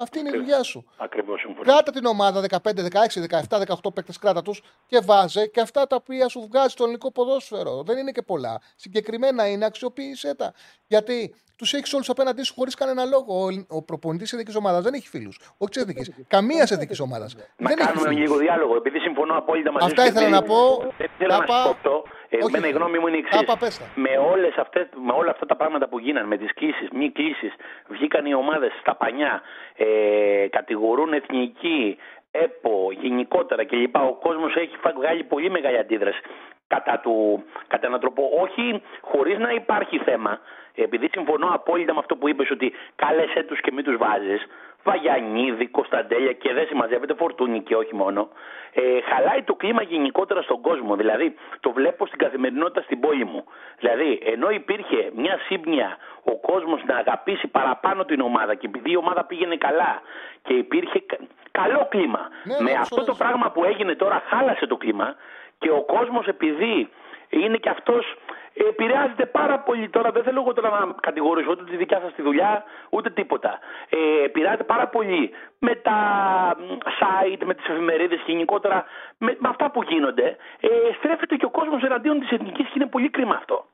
Αυτή 0.00 0.18
είναι 0.18 0.28
η 0.28 0.32
δουλειά 0.32 0.62
σου. 0.62 0.84
Ακριβώς 0.96 1.40
συμφωνώ. 1.40 1.62
Κράτα 1.72 1.90
την 1.92 2.04
ομάδα 2.04 2.40
15, 2.40 2.56
16, 2.58 3.20
17, 3.48 3.58
18 3.82 3.94
παίκτες, 3.94 4.18
κράτα 4.18 4.42
τους 4.42 4.62
και 4.86 4.98
βάζε 5.04 5.46
και 5.46 5.60
αυτά 5.60 5.86
τα 5.86 5.96
οποία 5.96 6.28
σου 6.28 6.46
βγάζει 6.50 6.74
το 6.74 6.82
ελληνικό 6.84 7.12
ποδόσφαιρο. 7.12 7.82
Δεν 7.82 7.98
είναι 7.98 8.10
και 8.10 8.22
πολλά. 8.22 8.60
Συγκεκριμένα 8.76 9.46
είναι, 9.48 9.64
αξιοποίησέ 9.64 10.34
τα. 10.34 10.52
Γιατί 10.86 11.34
τους 11.56 11.72
έχεις 11.74 11.92
όλους 11.92 12.08
απέναντί 12.08 12.42
σου 12.42 12.54
χωρίς 12.54 12.74
κανένα 12.74 13.04
λόγο. 13.04 13.44
Ο, 13.44 13.64
ο 13.76 13.82
προπονητής 13.82 14.30
της 14.30 14.38
εθνική 14.38 14.56
ομάδας 14.58 14.82
δεν 14.82 14.94
έχει 14.94 15.08
φίλους. 15.08 15.40
Όχι 15.58 15.70
της 15.72 15.82
εθνική. 15.82 16.24
Καμίας 16.28 16.70
εθνική 16.70 17.02
ομάδας. 17.02 17.34
Να 17.34 17.40
Δεν 17.56 17.66
έχει 17.78 17.86
κάνουμε 17.86 18.08
φίλους. 18.08 18.18
λίγο 18.20 18.36
διάλογο, 18.36 18.76
επειδή 18.76 18.98
συμφωνώ 18.98 19.36
απόλυτα 19.38 19.72
μαζί 19.72 19.86
Αυτά 19.86 20.02
σου. 20.02 20.08
ήθελα 20.08 20.26
επειδή 20.26 20.40
να 20.40 20.46
πω. 20.46 20.76
Δεν 20.98 21.10
ήθελα 21.14 21.38
να 21.38 21.44
Τάπα. 21.44 21.62
σου 21.62 21.68
κόψω. 21.68 21.90
Ε, 21.90 21.96
Όχι. 21.96 22.17
Εμένα 22.28 22.68
η 22.68 22.70
γνώμη 22.70 22.98
μου 22.98 23.06
είναι 23.06 23.16
η 23.16 23.22
Τάπα, 23.22 23.38
εξής. 23.38 23.58
πες 23.58 23.78
τα. 23.78 23.84
Με, 24.00 24.08
όλες 24.32 24.54
αυτές, 24.56 24.86
με 24.94 25.12
όλα 25.12 25.30
αυτά 25.30 25.46
τα 25.46 25.56
πράγματα 25.56 25.88
που 25.88 25.98
γίνανε, 25.98 26.26
με 26.26 26.36
τις 26.36 26.54
κλήσεις, 26.54 26.88
μη 26.92 27.10
κλήσεις, 27.10 27.52
βγήκαν 27.88 28.26
οι 28.26 28.34
ομάδες 28.34 28.72
στα 28.80 28.94
πανιά, 28.94 29.42
ε, 29.76 29.86
κατηγορούν 30.50 31.12
εθνική, 31.12 31.96
ΕΠΟ, 32.30 32.88
γενικότερα 33.00 33.64
κλπ. 33.64 33.96
Ο 33.96 34.14
κόσμος 34.14 34.54
έχει 34.56 34.76
φα- 34.80 34.92
βγάλει 34.96 35.24
πολύ 35.24 35.50
μεγάλη 35.50 35.78
αντίδραση 35.78 36.20
κατά, 36.66 36.98
του, 37.02 37.44
κατά 37.68 37.86
έναν 37.86 38.00
τρόπο, 38.00 38.22
όχι 38.40 38.82
χωρίς 39.00 39.38
να 39.38 39.50
υπάρχει 39.50 39.98
θέμα. 39.98 40.40
Επειδή 40.74 41.08
συμφωνώ 41.12 41.48
απόλυτα 41.52 41.92
με 41.92 41.98
αυτό 41.98 42.16
που 42.16 42.28
είπες 42.28 42.50
ότι 42.50 42.72
κάλεσέ 42.96 43.42
τους 43.42 43.60
και 43.60 43.72
μην 43.72 43.84
τους 43.84 43.96
βάζεις. 43.96 44.46
Βαγιανίδη, 44.90 45.66
Κωνσταντέλια 45.66 46.32
και 46.32 46.52
δεν 46.52 46.66
συμμαζεύεται 46.66 47.14
φορτούνη 47.14 47.60
και 47.62 47.74
όχι 47.76 47.94
μόνο. 47.94 48.28
Ε, 48.72 48.82
χαλάει 49.10 49.42
το 49.42 49.54
κλίμα 49.54 49.82
γενικότερα 49.82 50.42
στον 50.42 50.60
κόσμο. 50.60 50.96
Δηλαδή, 50.96 51.34
το 51.60 51.70
βλέπω 51.72 52.06
στην 52.06 52.18
καθημερινότητα 52.18 52.80
στην 52.82 53.00
πόλη 53.00 53.24
μου. 53.24 53.44
Δηλαδή, 53.78 54.20
ενώ 54.24 54.50
υπήρχε 54.50 55.10
μια 55.14 55.38
σύμπνοια 55.46 55.96
ο 56.24 56.36
κόσμος 56.36 56.80
να 56.86 56.96
αγαπήσει 56.96 57.46
παραπάνω 57.46 58.04
την 58.04 58.20
ομάδα 58.20 58.54
και 58.54 58.66
επειδή 58.66 58.90
η 58.90 58.96
ομάδα 58.96 59.24
πήγαινε 59.24 59.56
καλά 59.56 60.02
και 60.42 60.52
υπήρχε 60.54 61.00
κα- 61.00 61.18
καλό 61.50 61.86
κλίμα. 61.90 62.28
Ναι, 62.44 62.54
με 62.60 62.70
ναι, 62.70 62.76
αυτό 62.80 62.96
το 62.96 63.04
σωστά. 63.04 63.24
πράγμα 63.24 63.50
που 63.50 63.64
έγινε 63.64 63.94
τώρα 63.94 64.22
χάλασε 64.28 64.66
το 64.66 64.76
κλίμα 64.76 65.14
και 65.58 65.70
ο 65.70 65.82
κόσμος 65.82 66.26
επειδή 66.26 66.88
είναι 67.30 67.56
και 67.56 67.68
αυτός 67.68 68.16
επηρεάζεται 68.68 69.26
πάρα 69.26 69.58
πολύ. 69.60 69.90
Τώρα 69.90 70.10
δεν 70.10 70.22
θέλω 70.22 70.40
εγώ 70.40 70.52
τώρα 70.52 70.86
να 70.86 70.92
κατηγορήσω 70.92 71.50
ούτε 71.50 71.64
τη 71.64 71.76
δικιά 71.76 72.00
σας 72.00 72.12
τη 72.14 72.22
δουλειά 72.22 72.64
ούτε 72.90 73.10
τίποτα. 73.10 73.58
Ε, 73.88 74.24
επηρεάζεται 74.24 74.64
πάρα 74.64 74.88
πολύ 74.88 75.30
με 75.58 75.74
τα 75.74 75.96
μ, 76.58 76.62
site, 77.00 77.42
με 77.44 77.54
τις 77.54 77.68
εφημερίδες 77.68 78.20
και 78.24 78.32
γενικότερα 78.32 78.84
με, 79.18 79.36
με 79.40 79.48
αυτά 79.48 79.70
που 79.70 79.82
γίνονται. 79.82 80.36
Ε, 80.60 80.68
στρέφεται 80.98 81.36
και 81.36 81.44
ο 81.44 81.50
κόσμος 81.50 81.82
εναντίον 81.82 82.20
της 82.20 82.30
εθνικής 82.30 82.66
και 82.66 82.72
είναι 82.74 82.86
πολύ 82.86 83.10
κρίμα 83.10 83.34
αυτό. 83.34 83.66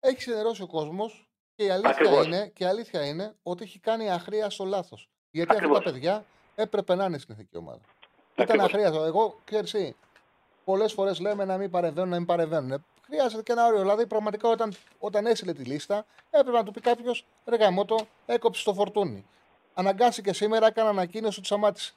Έχει 0.00 0.16
ξενερώσει 0.16 0.62
ο 0.62 0.66
κόσμος 0.66 1.28
και 1.54 1.64
η 1.64 1.70
αλήθεια, 1.70 1.90
Ακριβώς. 1.90 2.26
είναι, 2.26 2.52
και 2.54 2.64
η 2.64 2.66
αλήθεια 2.66 3.06
είναι 3.06 3.34
ότι 3.42 3.62
έχει 3.62 3.80
κάνει 3.80 4.10
αχρίαστο 4.10 4.64
λάθος. 4.64 5.08
Γιατί 5.30 5.52
Ακριβώς. 5.52 5.78
αυτά 5.78 5.88
τα 5.88 5.94
παιδιά 5.94 6.24
έπρεπε 6.54 6.94
να 6.94 7.04
είναι 7.04 7.18
στην 7.18 7.34
εθνική 7.34 7.56
ομάδα. 7.56 7.80
Ήταν 8.34 8.44
Ακριβώς. 8.44 8.66
αχρίαστο. 8.66 9.04
Εγώ, 9.04 9.40
ξέρεις, 9.44 9.94
πολλές 10.64 10.92
φορές 10.92 11.20
λέμε 11.20 11.44
να 11.44 11.56
μην 11.56 11.70
παρεμβαίνουν, 11.70 12.10
να 12.10 12.16
μην 12.16 12.26
παρεμβαίνουν. 12.26 12.70
Ε, 12.72 12.84
Χρειάζεται 13.06 13.42
και 13.42 13.52
ένα 13.52 13.66
όριο. 13.66 13.80
Δηλαδή, 13.80 14.06
πραγματικά 14.06 14.48
όταν, 14.48 14.72
όταν 14.98 15.26
έσυλε 15.26 15.52
τη 15.52 15.64
λίστα, 15.64 16.04
έπρεπε 16.30 16.56
να 16.56 16.64
του 16.64 16.70
πει 16.72 16.80
κάποιος 16.80 17.24
ρε 17.46 17.56
γαμώτο, 17.56 17.96
έκοψε 18.26 18.64
το 18.64 18.74
φορτούνι. 18.74 19.26
Αναγκάστηκε 19.74 20.32
σήμερα, 20.32 20.66
έκανε 20.66 20.88
ανακοίνωση 20.88 21.38
ότι 21.38 21.46
σταμάτησε. 21.46 21.92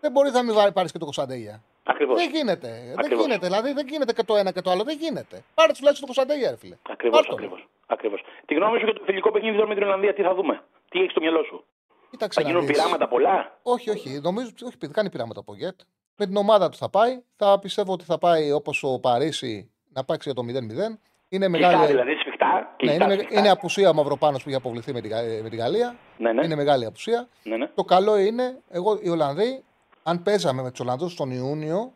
Δεν 0.00 0.12
μπορεί 0.12 0.30
να 0.30 0.42
μην 0.42 0.54
πάρεις 0.72 0.92
και 0.92 0.98
το 0.98 1.04
Κωνσταντέγια. 1.04 1.62
Ακριβώς. 1.84 2.16
Δεν 2.18 2.30
γίνεται. 2.30 2.82
Δεν 2.86 2.98
Ακριβώς. 2.98 3.24
γίνεται. 3.24 3.46
Δηλαδή, 3.46 3.72
δεν 3.72 3.86
γίνεται 3.88 4.12
και 4.12 4.22
το 4.22 4.36
ένα 4.36 4.50
και 4.52 4.60
το 4.60 4.70
άλλο. 4.70 4.82
Δεν 4.84 4.96
γίνεται. 4.98 5.42
Πάρε 5.54 5.72
τουλάχιστον 5.72 6.08
το 6.08 6.14
Κωνσταντέγια, 6.14 6.50
ρε 6.50 6.56
φίλε. 6.56 6.76
Ακριβώς, 6.90 7.16
Πάρ' 7.18 7.26
τον. 7.26 7.34
ακριβώς. 7.34 7.68
Ακριβώς. 7.86 8.20
Τη 8.46 8.54
γνώμη 8.54 8.78
σου 8.78 8.84
για 8.84 8.94
το 8.94 9.02
φιλικό 9.04 9.30
παιχνίδι 9.30 9.54
τώρα 9.56 9.68
με 9.68 9.74
την 9.74 9.82
Ιρλανδία, 9.82 10.14
τι 10.14 10.22
θα 10.22 10.34
δούμε; 10.34 10.62
Τι 10.88 11.00
έχει 11.00 11.10
στο 11.10 11.20
μυαλό 11.20 11.42
σου; 11.44 11.64
Κοίταξε 12.10 12.40
Θα 12.40 12.46
να 12.46 12.52
γίνουν 12.52 12.66
δεις. 12.66 12.76
πειράματα 12.76 13.08
πολλά; 13.08 13.58
Όχι, 13.62 13.90
όχι. 13.90 14.20
Νομίζω 14.22 14.50
όχι, 14.64 14.76
δεν 14.80 14.92
κάνει 14.92 15.10
πειράματα 15.10 15.40
από 15.40 15.54
Γετ. 15.54 15.80
Με 16.16 16.26
την 16.26 16.36
ομάδα 16.36 16.68
του 16.68 16.76
θα 16.76 16.88
πάει. 16.90 17.22
Θα 17.36 17.58
πιστεύω 17.58 17.92
ότι 17.92 18.04
θα 18.04 18.18
πάει 18.18 18.52
όπως 18.52 18.82
ο 18.82 18.98
Παρίσι 18.98 19.70
να 19.92 20.04
παίξει 20.04 20.30
για 20.32 20.42
το 20.42 20.48
0-0. 20.48 20.98
Είναι 21.28 21.46
Κλειστά 21.46 21.68
μεγάλη. 21.68 21.86
δηλαδή, 21.86 22.14
σφιχτά. 22.14 22.46
Ναι, 22.46 22.66
κλειστά, 22.76 22.94
είναι, 23.04 23.06
με- 23.06 23.14
σφιχτά. 23.22 23.38
είναι 23.38 23.50
απουσία 23.50 23.90
ο 23.90 23.94
Μαυροπάνος 23.94 24.42
που 24.42 24.48
είχε 24.48 24.58
αποβληθεί 24.58 24.92
με 24.92 25.00
τη, 25.00 25.08
Γα- 25.08 25.42
με 25.42 25.48
τη 25.48 25.56
Γαλλία. 25.56 25.96
Ναι, 26.18 26.32
ναι. 26.32 26.44
Είναι 26.44 26.54
μεγάλη 26.54 26.84
απουσία. 26.84 27.28
ναι, 27.42 27.56
ναι. 27.56 27.66
Το 27.74 27.84
καλό 27.84 28.16
είναι, 28.18 28.58
εγώ 28.70 28.98
οι 29.02 29.08
Ολλανδοί, 29.08 29.64
αν 30.02 30.22
παίζαμε 30.22 30.62
με 30.62 30.70
τους 30.70 30.80
Ολλανδούς 30.80 31.14
τον 31.14 31.30
Ιούνιο, 31.30 31.92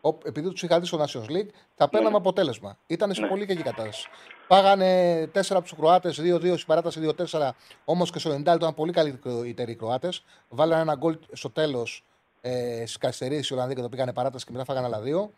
Ο- 0.00 0.18
επειδή 0.24 0.50
τους 0.50 0.62
είχα 0.62 0.80
δει 0.80 0.86
στο 0.86 0.98
Nations 1.04 1.30
League, 1.30 1.48
θα 1.74 1.88
παίρναμε 1.88 2.16
αποτέλεσμα. 2.16 2.78
Ήταν 2.86 3.14
σε 3.14 3.26
πολύ 3.26 3.46
κακή 3.46 3.62
κατάσταση. 3.62 4.08
Πάγανε 4.46 5.26
4 5.26 5.56
από 5.56 5.68
τους 5.68 5.74
Κροάτες, 5.78 6.20
2-2 6.20 6.54
στην 6.54 6.66
παράταση 6.66 7.00
2-4. 7.00 7.54
Όμως 7.84 8.10
και 8.10 8.18
στο 8.18 8.30
90 8.30 8.54
ήταν 8.54 8.74
πολύ 8.74 8.92
καλύτεροι 8.92 9.72
οι 9.72 9.76
Κροάτες. 9.76 10.24
Βάλανε 10.48 10.82
ένα 10.82 10.94
γκολ 10.94 11.18
στο 11.32 11.50
τέλος 11.50 12.04
ε, 12.48 12.86
στι 12.86 12.98
καθυστερήσει 12.98 13.52
οι 13.52 13.56
Ολλανδοί 13.56 13.74
και 13.74 13.80
το 13.82 13.88
πήγανε 13.88 14.12
παράταση 14.12 14.44
και 14.44 14.52
μετά 14.52 14.64
φάγανε 14.64 14.86
άλλα 14.86 15.00
δύο. 15.00 15.30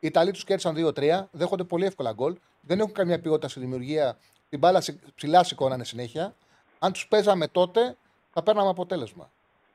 Οι 0.00 0.06
Ιταλοί 0.06 0.30
τους 0.30 0.44
κέρδισαν 0.44 0.74
2-3. 0.94 1.28
Δέχονται 1.30 1.64
πολύ 1.64 1.84
εύκολα 1.84 2.12
γκολ. 2.12 2.36
Δεν 2.60 2.80
έχουν 2.80 2.92
καμία 2.92 3.20
ποιότητα 3.20 3.48
στη 3.48 3.60
δημιουργία. 3.60 4.16
Την 4.48 4.58
μπάλα 4.58 4.80
σι- 4.80 4.98
ψηλά 5.14 5.44
σηκώνανε 5.44 5.84
συνέχεια. 5.84 6.34
Αν 6.78 6.92
τους 6.92 7.08
παίζαμε 7.08 7.46
τότε, 7.48 7.96
θα 8.32 8.42
παίρναμε 8.42 8.68
αποτέλεσμα. 8.68 9.30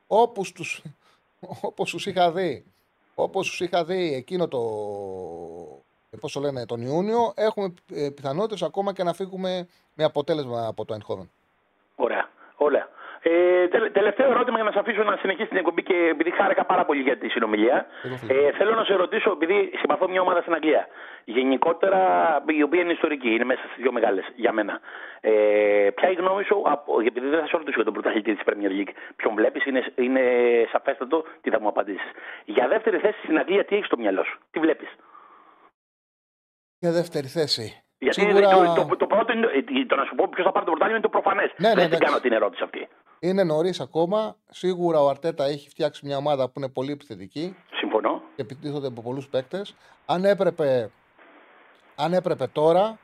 Όπως 0.07 0.51
τους 0.51 0.81
όπως 1.61 1.89
τους 1.91 2.05
είχα 2.05 2.31
δει, 2.31 2.65
όπως 3.15 3.47
τους 3.49 3.59
είχα 3.59 3.85
δει 3.85 4.13
εκείνο 4.13 4.47
το, 4.47 4.59
ε, 6.09 6.17
πώς 6.17 6.31
το 6.31 6.39
λένε, 6.39 6.65
τον 6.65 6.81
Ιούνιο, 6.81 7.33
έχουμε 7.35 7.73
ε, 7.93 8.09
πιθανότητες 8.09 8.61
ακόμα 8.63 8.93
και 8.93 9.03
να 9.03 9.13
φύγουμε 9.13 9.67
με 9.93 10.03
αποτέλεσμα 10.03 10.67
από 10.67 10.85
το 10.85 10.95
Eindhoven. 10.95 11.27
Ωραία. 11.95 12.29
Ωραία. 12.57 12.89
Ε, 13.27 13.67
τελε- 13.67 13.91
τελευταίο 13.91 14.29
ερώτημα 14.31 14.55
για 14.55 14.63
να 14.65 14.71
σα 14.71 14.79
αφήσω 14.79 15.03
να 15.03 15.17
συνεχίσει 15.17 15.47
την 15.47 15.57
εκπομπή 15.57 15.83
και 15.83 15.93
επειδή 16.11 16.31
χάρηκα 16.31 16.65
πάρα 16.65 16.85
πολύ 16.85 17.01
για 17.01 17.17
τη 17.17 17.29
συνομιλία. 17.29 17.85
Εγώ 18.03 18.15
φίλε. 18.15 18.33
Ε, 18.33 18.51
θέλω 18.51 18.75
να 18.75 18.83
σε 18.83 18.93
ρωτήσω, 18.93 19.31
επειδή 19.31 19.71
συμπαθώ 19.79 20.09
μια 20.09 20.21
ομάδα 20.21 20.41
στην 20.41 20.53
Αγγλία. 20.53 20.87
Γενικότερα, 21.23 22.01
η 22.47 22.63
οποία 22.63 22.81
είναι 22.81 22.91
ιστορική, 22.91 23.29
είναι 23.29 23.43
μέσα 23.43 23.61
στις 23.61 23.81
δύο 23.81 23.91
μεγάλες 23.91 24.25
για 24.35 24.51
μένα. 24.51 24.79
Ε, 25.21 25.31
ποια 25.95 26.09
είναι 26.09 26.19
η 26.19 26.23
γνώμη 26.23 26.43
σου, 26.43 26.63
από, 26.65 26.99
επειδή 26.99 27.27
δεν 27.27 27.39
θα 27.39 27.45
σε 27.47 27.57
ρωτήσω 27.57 27.75
για 27.75 27.83
τον 27.83 27.93
πρωταθλητή 27.93 28.33
της 28.35 28.43
Premier 28.49 28.71
League, 28.79 28.93
ποιον 29.15 29.33
βλέπεις, 29.35 29.65
είναι, 29.65 29.83
είναι 29.95 30.21
σαφέστατο 30.71 31.23
τι 31.41 31.49
θα 31.49 31.59
μου 31.61 31.67
απαντήσεις. 31.67 32.09
Για 32.45 32.67
δεύτερη 32.67 32.97
θέση 32.97 33.19
στην 33.23 33.37
Αγγλία, 33.37 33.65
τι 33.65 33.75
έχεις 33.75 33.85
στο 33.87 33.97
μυαλό 33.97 34.23
σου, 34.23 34.39
τι 34.51 34.59
βλέπεις; 34.59 34.89
Για 36.79 36.91
δεύτερη 36.91 37.27
θέση. 37.27 37.83
Γιατί 37.97 38.19
Σίγουρα 38.19 38.49
το, 38.49 38.85
το, 38.89 38.95
το 38.95 39.07
πρώτο 39.07 39.33
είναι, 39.33 39.45
ε, 39.45 39.85
το 39.85 39.95
να 39.95 40.05
σου 40.05 40.15
πω 40.15 40.27
ποιος 40.29 40.45
θα 40.45 40.51
πάρει 40.51 40.65
το 40.65 40.71
πρωτάθλημα 40.71 40.97
είναι 40.99 41.07
το 41.09 41.13
προφανές. 41.17 41.49
Ναι, 41.57 41.67
ναι, 41.67 41.73
δεν 41.73 41.83
την 41.83 41.93
εντάξει. 41.93 42.05
κάνω 42.05 42.19
την 42.19 42.31
ερώτηση 42.31 42.63
αυτή. 42.63 42.87
Είναι 43.19 43.43
νωρίς 43.43 43.79
ακόμα. 43.79 44.35
Σίγουρα 44.49 45.01
ο 45.01 45.09
Αρτέτα 45.09 45.45
έχει 45.45 45.69
φτιάξει 45.69 46.05
μια 46.05 46.17
ομάδα 46.17 46.45
που 46.47 46.53
είναι 46.55 46.69
πολύ 46.69 46.91
επιθετική 46.91 47.55
Συμφωνώ. 47.75 48.21
και 48.35 48.41
επιτίθονται 48.41 48.87
από 48.87 49.01
πολλούς 49.01 49.27
παίκτες. 49.27 49.75
Αν 50.05 50.25
έπρεπε, 50.25 50.91
αν 51.95 52.13
έπρεπε 52.13 52.47
τώρα 52.47 52.97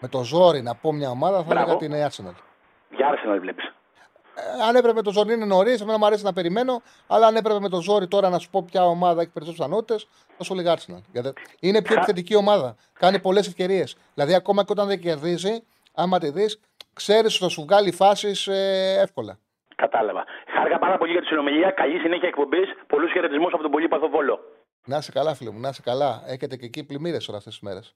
με 0.00 0.08
το 0.08 0.22
ζόρι 0.22 0.62
να 0.62 0.74
πω 0.74 0.92
μια 0.92 1.10
ομάδα, 1.10 1.36
θα 1.36 1.42
Μπράβο. 1.42 1.78
έλεγα 1.82 2.08
την 2.10 2.26
Arsenal. 2.26 2.34
Για 2.96 3.06
Arsenal 3.12 3.38
βλέπεις. 3.40 3.64
Ε, 4.38 4.62
αν 4.68 4.76
έπρεπε 4.76 4.94
με 4.94 5.02
το 5.02 5.12
ζόρι 5.12 5.32
είναι 5.34 5.44
νωρίς, 5.44 5.80
εμένα 5.80 5.98
μου 5.98 6.06
αρέσει 6.06 6.24
να 6.24 6.32
περιμένω, 6.32 6.82
αλλά 7.06 7.26
αν 7.26 7.36
έπρεπε 7.36 7.60
με 7.60 7.68
το 7.68 7.80
ζόρι 7.80 8.08
τώρα 8.08 8.28
να 8.28 8.38
σου 8.38 8.50
πω 8.50 8.62
ποια 8.62 8.84
ομάδα 8.86 9.20
έχει 9.20 9.30
περισσότερε 9.30 9.64
πιθανότητε, 9.64 10.04
θα 10.36 10.44
σου 10.44 10.52
έλεγα 10.52 10.76
Arsenal. 10.76 11.00
Γιατί 11.12 11.32
είναι 11.60 11.82
πιο 11.82 11.94
επιθετική 11.94 12.34
ομάδα. 12.34 12.74
Κάνει 12.92 13.18
πολλές 13.18 13.46
ευκαιρίες. 13.46 13.96
Δηλαδή, 14.14 14.34
ακόμα 14.34 14.64
και 14.64 14.72
όταν 14.72 14.86
δεν 14.86 15.00
κερδίζει, 15.00 15.62
άμα 15.94 16.18
τη 16.18 16.30
δεις, 16.30 16.60
ξέρεις 17.00 17.34
ότι 17.34 17.42
θα 17.42 17.48
σου 17.48 17.62
βγάλει 17.62 17.92
φάσεις 17.92 18.46
εύκολα. 19.06 19.38
Κατάλαβα. 19.76 20.24
Χάρηκα 20.46 20.78
πάρα 20.78 20.98
πολύ 20.98 21.12
για 21.12 21.20
τη 21.20 21.26
συνομιλία. 21.26 21.70
Καλή 21.70 21.98
συνέχεια 21.98 22.28
εκπομπής. 22.28 22.68
Πολλούς 22.86 23.12
χαιρετισμούς 23.12 23.52
από 23.52 23.62
τον 23.62 23.70
πολύ 23.70 23.88
Παθοβόλο. 23.88 24.40
Να 24.86 24.96
είσαι 24.96 25.12
καλά, 25.12 25.34
φίλε 25.34 25.50
μου, 25.50 25.60
να 25.60 25.68
είσαι 25.68 25.82
καλά. 25.82 26.22
Έχετε 26.26 26.56
και 26.56 26.66
εκεί 26.66 26.84
πλημμύρες 26.84 27.28
όλες 27.28 27.38
αυτές 27.40 27.52
τις 27.58 27.62
μέρες. 27.62 27.94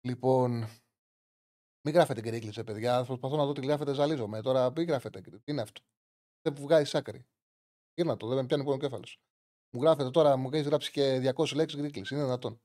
Λοιπόν, 0.00 0.50
μην 1.84 1.94
γράφετε 1.94 2.20
γκρίκλι, 2.20 2.64
παιδιά. 2.64 3.04
Προσπαθώ 3.06 3.36
να 3.36 3.44
δω 3.44 3.52
τι 3.52 3.66
γράφετε, 3.66 3.94
ζαλίζομαι. 3.94 4.40
Τώρα 4.42 4.72
μην 4.76 4.86
γράφετε. 4.86 5.20
Τι 5.20 5.38
είναι 5.44 5.60
αυτό; 5.60 5.80
Δεν 6.42 6.52
που 6.52 6.62
βγάζει 6.62 6.98
άκρη. 6.98 7.26
Γύρνα 7.94 8.16
το, 8.16 8.26
δεν 8.26 8.36
με 8.36 8.44
πιάνει 8.46 8.64
πόνο 8.64 8.78
κέφαλος. 8.78 9.20
Μου 9.70 9.82
γράφετε 9.82 10.10
τώρα, 10.10 10.36
μου 10.36 10.50
έχεις 10.52 10.66
γράψει 10.66 10.90
και 10.90 11.32
200 11.36 11.54
λέξεις 11.54 11.80
γκρίκλι. 11.80 12.04
Είναι 12.10 12.22
δυνατόν. 12.24 12.60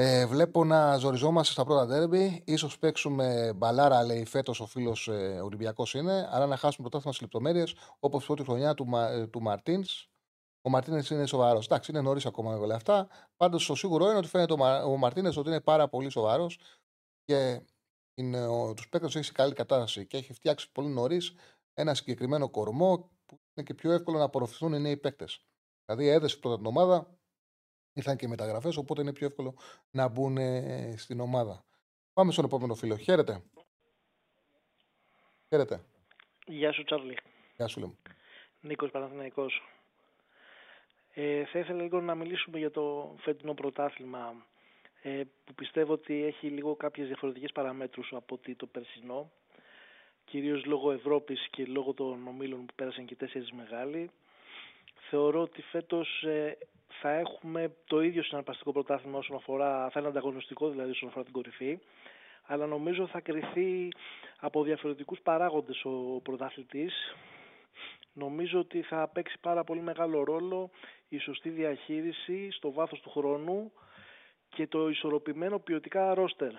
Ε, 0.00 0.26
βλέπω 0.26 0.64
να 0.64 0.96
ζοριζόμαστε 0.96 1.52
στα 1.52 1.64
πρώτα 1.64 1.86
ντέρμπι. 1.86 2.44
σω 2.56 2.70
παίξουμε 2.80 3.52
μπαλάρα, 3.56 4.04
λέει 4.04 4.24
φέτος 4.24 4.60
ο 4.60 4.66
φίλος 4.66 5.08
ε, 5.08 5.40
Ολυμπιακός 5.40 5.94
είναι. 5.94 6.28
Αλλά 6.30 6.46
να 6.46 6.56
χάσουμε 6.56 6.88
πρωτάθλημα 6.88 7.12
στι 7.12 7.22
λεπτομέρειες 7.22 7.74
όπως 7.98 8.22
η 8.22 8.26
πρώτη 8.26 8.42
χρονιά 8.42 8.74
του, 8.74 8.86
Μα, 8.86 9.08
ε, 9.08 9.26
του 9.26 9.42
Μαρτίνς. 9.42 10.08
Ο 10.62 10.70
Μαρτίνες 10.70 11.10
είναι 11.10 11.26
σοβαρός. 11.26 11.64
Εντάξει, 11.64 11.90
είναι 11.90 12.00
νωρίς 12.00 12.26
ακόμα 12.26 12.50
με 12.50 12.58
όλα 12.58 12.74
αυτά. 12.74 13.08
Πάντως 13.36 13.66
το 13.66 13.74
σίγουρο 13.74 14.08
είναι 14.08 14.16
ότι 14.16 14.28
φαίνεται 14.28 14.52
ο, 14.52 14.56
Μα, 14.56 14.82
ο 14.82 14.96
Μαρτίνες 14.96 15.36
ότι 15.36 15.48
είναι 15.48 15.60
πάρα 15.60 15.88
πολύ 15.88 16.10
σοβαρός 16.10 16.58
και 17.24 17.62
τους 18.74 18.88
παίκτες 18.88 19.14
έχει 19.14 19.24
σε 19.24 19.32
καλή 19.32 19.52
κατάσταση 19.52 20.06
και 20.06 20.16
έχει 20.16 20.32
φτιάξει 20.32 20.72
πολύ 20.72 20.88
νωρίς 20.88 21.34
ένα 21.74 21.94
συγκεκριμένο 21.94 22.50
κορμό 22.50 23.10
που 23.26 23.40
είναι 23.54 23.66
και 23.66 23.74
πιο 23.74 23.92
εύκολο 23.92 24.18
να 24.18 24.24
απορροφηθούν 24.24 24.72
οι 24.72 24.80
νέοι 24.80 24.96
παίκτες. 24.96 25.44
Δηλαδή 25.84 26.06
έδεσε 26.06 26.36
πρώτα 26.36 26.56
την 26.56 26.66
ομάδα, 26.66 27.17
ήρθαν 27.98 28.16
και 28.16 28.28
μεταγραφές, 28.28 28.76
οπότε 28.76 29.00
είναι 29.00 29.12
πιο 29.12 29.26
εύκολο 29.26 29.54
να 29.90 30.08
μπουν 30.08 30.36
ε, 30.36 30.94
στην 30.96 31.20
ομάδα. 31.20 31.64
Πάμε 32.12 32.32
στον 32.32 32.44
επόμενο 32.44 32.74
φίλο. 32.74 32.96
Χαίρετε. 32.96 33.42
Χαίρετε. 35.48 35.80
Γεια 36.46 36.72
σου, 36.72 36.84
Τσάρλι. 36.84 37.16
Γεια 37.56 37.66
σου, 37.66 37.80
λέμε. 37.80 37.94
Νίκος 38.60 38.90
Παναθηναϊκός. 38.90 39.62
Ε, 41.14 41.44
θα 41.44 41.58
ήθελα 41.58 41.82
λίγο 41.82 42.00
να 42.00 42.14
μιλήσουμε 42.14 42.58
για 42.58 42.70
το 42.70 43.14
φετινό 43.18 43.54
πρωτάθλημα 43.54 44.46
ε, 45.02 45.22
που 45.44 45.54
πιστεύω 45.54 45.92
ότι 45.92 46.24
έχει 46.24 46.46
λίγο 46.46 46.76
κάποιες 46.76 47.06
διαφορετικές 47.06 47.52
παραμέτρους 47.52 48.12
από 48.12 48.34
ότι 48.34 48.54
το 48.54 48.66
περσινό 48.66 49.30
κυρίως 50.24 50.64
λόγω 50.64 50.90
Ευρώπης 50.90 51.46
και 51.50 51.64
λόγω 51.64 51.94
των 51.94 52.26
ομίλων 52.28 52.66
που 52.66 52.74
πέρασαν 52.74 53.04
και 53.04 53.16
τέσσερις 53.16 53.52
μεγάλοι. 53.52 54.10
Θεωρώ 55.10 55.40
ότι 55.40 55.62
φέτος 55.62 56.22
ε, 56.22 56.58
θα 57.00 57.10
έχουμε 57.10 57.74
το 57.86 58.00
ίδιο 58.00 58.22
συναρπαστικό 58.22 58.72
πρωτάθλημα 58.72 59.18
όσον 59.18 59.36
αφορά, 59.36 59.90
θα 59.90 60.00
είναι 60.00 60.08
ανταγωνιστικό 60.08 60.68
δηλαδή 60.68 60.90
όσον 60.90 61.08
αφορά 61.08 61.24
την 61.24 61.32
κορυφή, 61.32 61.78
αλλά 62.46 62.66
νομίζω 62.66 63.06
θα 63.06 63.20
κριθεί 63.20 63.88
από 64.40 64.62
διαφορετικούς 64.62 65.20
παράγοντες 65.22 65.84
ο 65.84 66.20
πρωταθλητής. 66.22 67.14
Νομίζω 68.12 68.58
ότι 68.58 68.82
θα 68.82 69.08
παίξει 69.08 69.38
πάρα 69.40 69.64
πολύ 69.64 69.80
μεγάλο 69.80 70.24
ρόλο 70.24 70.70
η 71.08 71.18
σωστή 71.18 71.48
διαχείριση 71.48 72.50
στο 72.50 72.72
βάθος 72.72 73.00
του 73.00 73.10
χρόνου 73.10 73.72
και 74.48 74.66
το 74.66 74.88
ισορροπημένο 74.88 75.58
ποιοτικά 75.58 76.14
ρόστερ. 76.14 76.52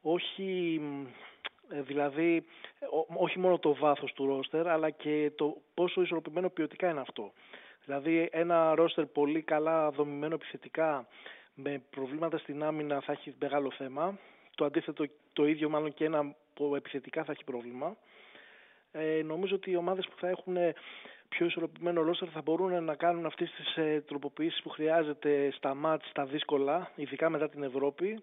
Όχι 0.00 0.80
ε, 0.82 1.10
δηλαδή 1.82 2.44
όχι 3.18 3.38
μόνο 3.38 3.58
το 3.58 3.74
βάθος 3.74 4.12
του 4.12 4.26
ρόστερ 4.26 4.68
αλλά 4.68 4.90
και 4.90 5.32
το 5.36 5.56
πόσο 5.74 6.02
ισορροπημένο 6.02 6.48
ποιοτικά 6.48 6.90
είναι 6.90 7.00
αυτό. 7.00 7.32
Δηλαδή 7.84 8.28
ένα 8.32 8.74
ρόστερ 8.74 9.06
πολύ 9.06 9.42
καλά 9.42 9.90
δομημένο 9.90 10.34
επιθετικά 10.34 11.06
με 11.54 11.82
προβλήματα 11.90 12.38
στην 12.38 12.62
άμυνα 12.62 13.00
θα 13.00 13.12
έχει 13.12 13.34
μεγάλο 13.40 13.70
θέμα. 13.70 14.18
Το 14.54 14.64
αντίθετο 14.64 15.04
το 15.32 15.46
ίδιο 15.46 15.68
μάλλον 15.68 15.94
και 15.94 16.04
ένα 16.04 16.34
που 16.54 16.74
επιθετικά 16.76 17.24
θα 17.24 17.32
έχει 17.32 17.44
πρόβλημα. 17.44 17.96
Ε, 18.92 19.22
νομίζω 19.22 19.54
ότι 19.54 19.70
οι 19.70 19.76
ομάδες 19.76 20.06
που 20.08 20.16
θα 20.18 20.28
έχουν 20.28 20.56
πιο 21.28 21.46
ισορροπημένο 21.46 22.02
ρόστερ 22.02 22.28
θα 22.32 22.42
μπορούν 22.42 22.84
να 22.84 22.94
κάνουν 22.94 23.26
αυτές 23.26 23.50
τις 23.50 23.76
ε, 23.76 24.04
τροποποιήσεις 24.06 24.62
που 24.62 24.68
χρειάζεται 24.68 25.50
στα 25.52 25.74
μάτς, 25.74 26.08
στα 26.08 26.24
δύσκολα, 26.24 26.90
ειδικά 26.94 27.28
μετά 27.30 27.48
την 27.48 27.62
Ευρώπη 27.62 28.22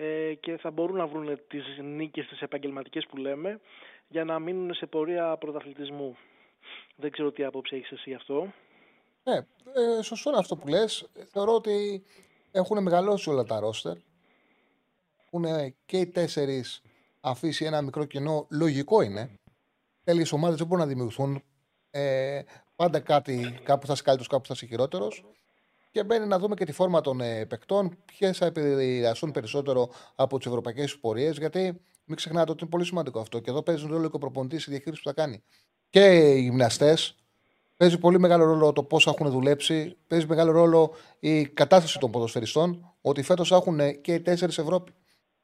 ε, 0.00 0.34
και 0.34 0.56
θα 0.56 0.70
μπορούν 0.70 0.96
να 0.96 1.06
βρουν 1.06 1.40
τις 1.48 1.64
νίκες 1.82 2.26
τις 2.26 2.40
επαγγελματικές 2.40 3.06
που 3.06 3.16
λέμε 3.16 3.60
για 4.08 4.24
να 4.24 4.38
μείνουν 4.38 4.74
σε 4.74 4.86
πορεία 4.86 5.36
πρωταθλητισμού. 5.36 6.16
Δεν 6.96 7.10
ξέρω 7.10 7.32
τι 7.32 7.44
άποψη 7.44 7.76
έχεις 7.76 7.90
εσύ 7.90 8.10
γι' 8.10 8.14
αυτό. 8.14 8.52
Ναι, 9.22 9.36
ε, 9.98 10.02
σωστό 10.02 10.30
είναι 10.30 10.38
αυτό 10.38 10.56
που 10.56 10.68
λες. 10.68 11.08
Θεωρώ 11.30 11.54
ότι 11.54 12.04
έχουν 12.50 12.82
μεγαλώσει 12.82 13.30
όλα 13.30 13.44
τα 13.44 13.60
ρόστερ. 13.60 13.96
Έχουν 15.24 15.74
και 15.86 15.98
οι 15.98 16.06
τέσσερις 16.06 16.82
αφήσει 17.20 17.64
ένα 17.64 17.82
μικρό 17.82 18.04
κενό. 18.04 18.46
Λογικό 18.50 19.00
είναι. 19.00 19.30
Τέλειες 20.04 20.32
ομάδες 20.32 20.58
δεν 20.58 20.66
μπορούν 20.66 20.82
να 20.82 20.90
δημιουργηθούν. 20.90 21.42
Ε, 21.90 22.42
πάντα 22.76 23.00
κάτι, 23.00 23.60
κάπου 23.62 23.86
θα 23.86 23.92
είσαι 23.92 24.02
καλύτερος, 24.02 24.28
κάπου 24.28 24.46
θα 24.46 24.52
είσαι 24.56 24.66
χειρότερος. 24.66 25.24
Και 25.90 26.04
μπαίνει 26.04 26.26
να 26.26 26.38
δούμε 26.38 26.54
και 26.54 26.64
τη 26.64 26.72
φόρμα 26.72 27.00
των 27.00 27.20
ε, 27.20 27.46
παικτών, 27.46 27.96
ποιες 28.04 28.38
θα 28.38 28.46
επηρεαστούν 28.46 29.30
περισσότερο 29.30 29.90
από 30.14 30.38
τις 30.38 30.46
ευρωπαϊκές 30.46 30.98
πορείες. 30.98 31.36
Γιατί 31.36 31.80
μην 32.04 32.16
ξεχνάτε 32.16 32.50
ότι 32.50 32.60
είναι 32.60 32.70
πολύ 32.70 32.84
σημαντικό 32.84 33.20
αυτό. 33.20 33.38
Και 33.38 33.50
εδώ 33.50 33.62
παίζει 33.62 33.86
ρόλο 33.86 34.08
και 34.08 34.16
ο 34.16 34.18
προπονητής 34.18 34.66
η 34.66 34.70
διαχείριση 34.70 35.02
που 35.02 35.08
θα 35.08 35.14
κάνει. 35.14 35.42
Και 35.90 36.34
οι 36.34 36.40
γυμναστές. 36.40 37.16
Παίζει 37.76 37.98
πολύ 37.98 38.18
μεγάλο 38.18 38.44
ρόλο 38.44 38.72
το 38.72 38.82
πώς 38.82 39.06
έχουν 39.06 39.30
δουλέψει. 39.30 39.96
Παίζει 40.06 40.26
μεγάλο 40.26 40.52
ρόλο 40.52 40.94
η 41.18 41.46
κατάσταση 41.46 41.98
των 41.98 42.10
ποδοσφαιριστών. 42.10 42.94
Ότι 43.00 43.22
φέτος 43.22 43.52
έχουν 43.52 44.00
και 44.00 44.14
οι 44.14 44.20
τέσσερις 44.20 44.58
Ευρώπη. 44.58 44.92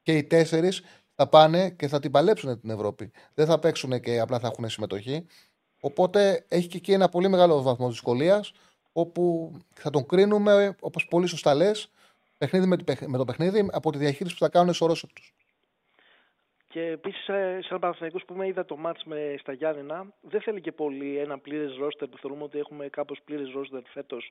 Και 0.03 0.17
οι 0.17 0.25
τέσσερις 0.25 0.83
θα 1.15 1.29
πάνε 1.29 1.71
και 1.71 1.89
θα 1.89 2.01
την 2.01 2.11
παλέψουν 2.11 2.61
την 2.61 2.71
Ευρώπη. 2.71 3.11
Δεν 3.35 3.47
θα 3.47 3.59
παίξουν 3.59 4.01
και 4.01 4.21
απλά 4.21 4.39
θα 4.39 4.47
έχουν 4.47 4.69
συμμετοχή. 4.69 5.27
Οπότε 5.81 6.45
έχει 6.49 6.67
και 6.69 6.77
εκεί 6.77 6.93
ένα 6.93 7.09
πολύ 7.09 7.29
μεγάλο 7.29 7.63
βαθμό 7.63 7.89
δυσκολίας 7.89 8.53
όπου 8.97 9.53
θα 9.75 9.91
τον 9.91 10.07
κρίνουμε, 10.07 10.77
όπως 10.81 11.07
πολύ 11.07 11.27
σωστά 11.27 11.55
λες, 11.55 11.91
παιχνίδι 12.39 12.67
με 13.07 13.17
το 13.19 13.25
παιχνίδι 13.25 13.69
από 13.73 13.93
τη 13.93 13.99
διαχείριση 13.99 14.35
που 14.35 14.45
θα 14.45 14.49
κάνουν 14.49 14.75
στο 14.75 14.87
ρόσερ 14.87 15.13
τους. 15.13 15.35
Και 16.69 16.81
επίσης, 16.81 17.25
σαν 17.69 17.79
Παναθυναϊκό 17.79 18.19
που 18.27 18.35
με 18.35 18.47
είδα 18.47 18.65
το 18.65 18.77
μάτ 18.77 18.97
με 19.05 19.35
στα 19.39 19.53
Γιάννενα, 19.53 20.07
δεν 20.21 20.41
θέλει 20.41 20.61
και 20.61 20.73
πολύ 20.73 21.19
ένα 21.19 21.39
πλήρες 21.39 21.77
ρόστερ 21.77 22.09
που 22.09 22.19
θεωρούμε 22.19 22.43
ότι 22.43 22.59
έχουμε 22.59 22.89
κάπως 22.89 23.21
πλήρες 23.25 23.53
ρόστερ 23.53 23.83
φέτος 23.93 24.31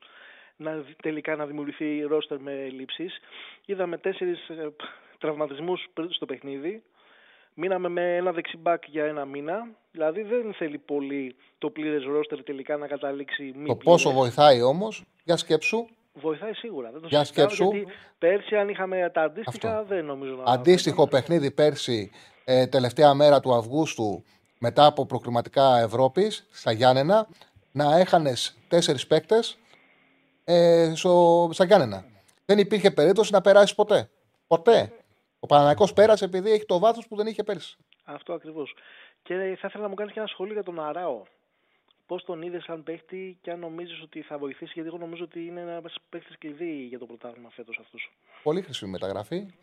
να, 0.56 0.86
τελικά 1.02 1.36
να 1.36 1.46
δημιουργηθεί 1.46 2.02
ρόστερ 2.02 2.40
με 2.40 2.70
λήψεις. 2.70 3.20
Είδαμε 3.66 3.98
τέσσερις 3.98 4.50
ε, 4.50 4.70
τραυματισμούς 5.18 5.86
πριν 5.94 6.12
στο 6.12 6.26
παιχνίδι. 6.26 6.84
Μείναμε 7.56 7.90
με 7.90 8.16
ένα 8.16 8.32
δεξιμπάκ 8.32 8.84
για 8.88 9.06
ένα 9.06 9.26
μήνα. 9.26 9.68
Δηλαδή 9.92 10.22
δεν 10.22 10.54
θέλει 10.54 10.78
πολύ 10.78 11.36
το 11.58 11.70
πλήρες 11.70 12.04
ρόστερ 12.04 12.44
τελικά 12.44 12.78
να 12.78 12.88
καταλήξει 12.88 13.54
μη 13.56 13.66
Το 13.68 13.76
πόσο 13.76 14.12
βοηθάει 14.12 14.62
όμως, 14.62 15.04
για 15.24 15.38
σκέψου. 15.38 15.88
Βοηθάει 16.14 16.54
σίγουρα. 16.54 16.92
Δεν 16.92 17.02
το 17.02 17.08
Για 17.08 17.20
συζητάω, 17.20 17.50
σκέψου. 17.50 17.76
Γιατί 17.76 17.92
πέρσι, 18.18 18.56
αν 18.56 18.70
είχαμε 18.70 19.12
τα 19.14 19.22
αντίστοιχα, 19.22 19.78
Αυτό. 19.80 19.96
δεν 19.96 20.06
νομίζω 20.06 20.36
να. 20.36 20.52
Αντίστοιχο 20.52 21.08
παιχνίδι 21.08 21.52
πέρσι, 21.52 22.12
ε, 22.44 22.68
τελευταία 22.68 23.14
μέρα 23.14 23.40
του 23.40 23.54
Αυγούστου, 23.54 24.24
μετά 24.60 24.86
από 24.86 25.06
προκριματικά 25.06 25.80
Ευρώπης, 25.80 26.48
στα 26.52 26.72
Γιάννενα, 26.72 27.28
να 27.72 27.98
έχανες 27.98 28.58
τέσσερις 28.68 29.08
παίκτες 29.08 29.58
ε, 30.44 30.92
στο, 30.96 31.50
στα 31.52 31.66
Γιάννενα. 31.66 32.06
Δεν 32.46 32.58
υπήρχε 32.58 32.92
περίπτωση 32.92 33.34
να 33.34 33.42
περάσεις 33.42 33.76
ποτέ. 33.76 34.10
Ποτέ. 34.48 34.92
Ο 35.44 35.46
Παναναϊκός 35.46 35.94
πέρασε 35.94 36.26
επειδή 36.26 36.52
έχει 36.52 36.66
το 36.66 36.80
βάθος 36.80 37.08
που 37.08 37.16
δεν 37.16 37.28
είχε 37.28 37.44
πέρσι. 37.44 37.78
Αυτό 38.04 38.34
ακριβώς. 38.34 38.76
Και 39.24 39.34
θα 39.34 39.68
ήθελα 39.68 39.84
να 39.84 39.90
μου 39.90 39.96
κάνεις 39.96 40.14
και 40.14 40.20
ένα 40.20 40.28
σχόλιο 40.28 40.54
για 40.54 40.64
τον 40.64 40.80
Αράο. 40.80 41.24
Πώς 42.06 42.24
τον 42.24 42.42
είδες 42.42 42.64
σαν 42.64 42.84
παίχτη 42.84 43.38
και 43.42 43.52
αν 43.52 43.60
νομίζεις 43.60 44.02
ότι 44.02 44.22
θα 44.22 44.38
βοηθήσει, 44.38 44.72
γιατί 44.74 44.90
εγώ 44.90 44.98
νομίζω 44.98 45.24
ότι 45.24 45.46
είναι 45.46 45.62
ένας 45.62 45.96
παίχτης 46.10 46.38
κλειδί 46.38 46.86
για 46.90 47.00
το 47.00 47.06
πρωτάθλημα 47.06 47.50
φέτος 47.50 47.80
αυτός. 47.82 48.12
Πολύ 48.44 48.62
χρήσιμη 48.62 48.92
μεταγραφή. 48.92 49.54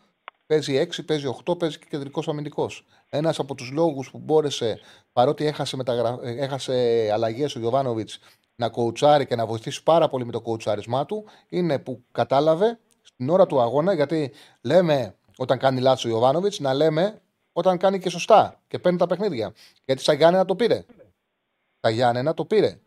Παίζει 0.47 0.74
6, 0.74 1.05
παίζει 1.05 1.27
8, 1.44 1.59
παίζει 1.59 1.78
και 1.78 1.86
κεντρικός 1.90 2.28
αμυντικός. 2.28 2.86
Ένας 3.11 3.39
από 3.39 3.55
τους 3.55 3.70
λόγους 3.70 4.11
που 4.11 4.19
μπόρεσε, 4.19 4.81
παρότι 5.12 5.47
έχασε, 5.47 5.77
μεταγρα... 5.77 6.19
ε, 6.23 6.43
έχασε 6.44 7.09
αλλαγές 7.12 7.57
ο 7.57 7.59
Γιωβάνοβιτς, 7.59 8.19
να 8.55 8.69
κοουτσάρει 8.69 9.27
και 9.27 9.36
να 9.36 9.47
βοηθήσει 9.47 9.82
πάρα 9.82 10.09
πολύ 10.09 10.24
με 10.24 10.32
το 10.32 10.40
κοουτσάρισμά 10.40 11.07
του, 11.07 11.24
είναι 11.48 11.78
που 11.78 12.05
κατάλαβε 12.12 12.78
στην 13.02 13.28
ώρα 13.28 13.47
του 13.47 13.61
αγώνα, 13.61 13.93
γιατί 13.93 14.32
λέμε 14.62 15.15
όταν 15.41 15.59
κάνει 15.59 15.81
λάθος 15.81 16.05
ο 16.05 16.09
Γιωβάνοβιτ, 16.09 16.55
να 16.59 16.75
λέμε 16.75 17.21
όταν 17.53 17.79
κάνει 17.79 17.99
και 17.99 18.11
σωστά 18.11 18.61
και 18.69 18.79
παίρνει 18.79 18.99
τα 18.99 19.07
παιχνίδια. 19.07 19.53
Γιατί 19.85 20.03
στα 20.03 20.12
Γιάννενα 20.12 20.45
το 20.45 20.57
πήρε. 20.57 20.85
Στα 21.77 21.91
Γιάννενα 21.91 22.35
το 22.35 22.45
πήρε 22.45 22.81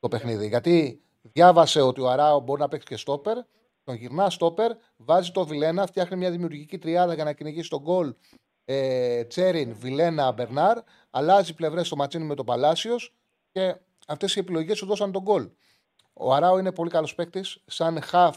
το 0.00 0.08
παιχνίδι. 0.08 0.46
Γιατί 0.48 1.02
διάβασε 1.22 1.80
ότι 1.80 2.00
ο 2.00 2.08
Αράο 2.08 2.40
μπορεί 2.40 2.60
να 2.60 2.68
παίξει 2.68 2.86
και 2.86 2.96
στόπερ, 2.96 3.36
τον 3.84 3.94
γυρνά 3.94 4.30
στόπερ, 4.30 4.72
βάζει 4.96 5.30
το 5.30 5.46
Βιλένα, 5.46 5.86
φτιάχνει 5.86 6.16
μια 6.16 6.30
δημιουργική 6.30 6.78
τριάδα 6.78 7.14
για 7.14 7.24
να 7.24 7.32
κυνηγήσει 7.32 7.68
τον 7.68 7.80
γκολ 7.80 8.14
ε, 8.64 9.24
Τσέριν, 9.24 9.74
Βιλένα, 9.78 10.32
Μπερνάρ, 10.32 10.78
αλλάζει 11.10 11.54
πλευρές 11.54 11.86
στο 11.86 11.96
ματσίνι 11.96 12.24
με 12.24 12.34
τον 12.34 12.44
Παλάσιος 12.44 13.14
και 13.52 13.76
αυτές 14.06 14.36
οι 14.36 14.38
επιλογές 14.38 14.78
σου 14.78 14.86
δώσαν 14.86 15.12
τον 15.12 15.22
γκολ. 15.22 15.50
Ο 16.12 16.34
Αράο 16.34 16.58
είναι 16.58 16.72
πολύ 16.72 16.90
καλός 16.90 17.14
παίκτης. 17.14 17.62
Σαν 17.66 18.02
χαφ 18.02 18.36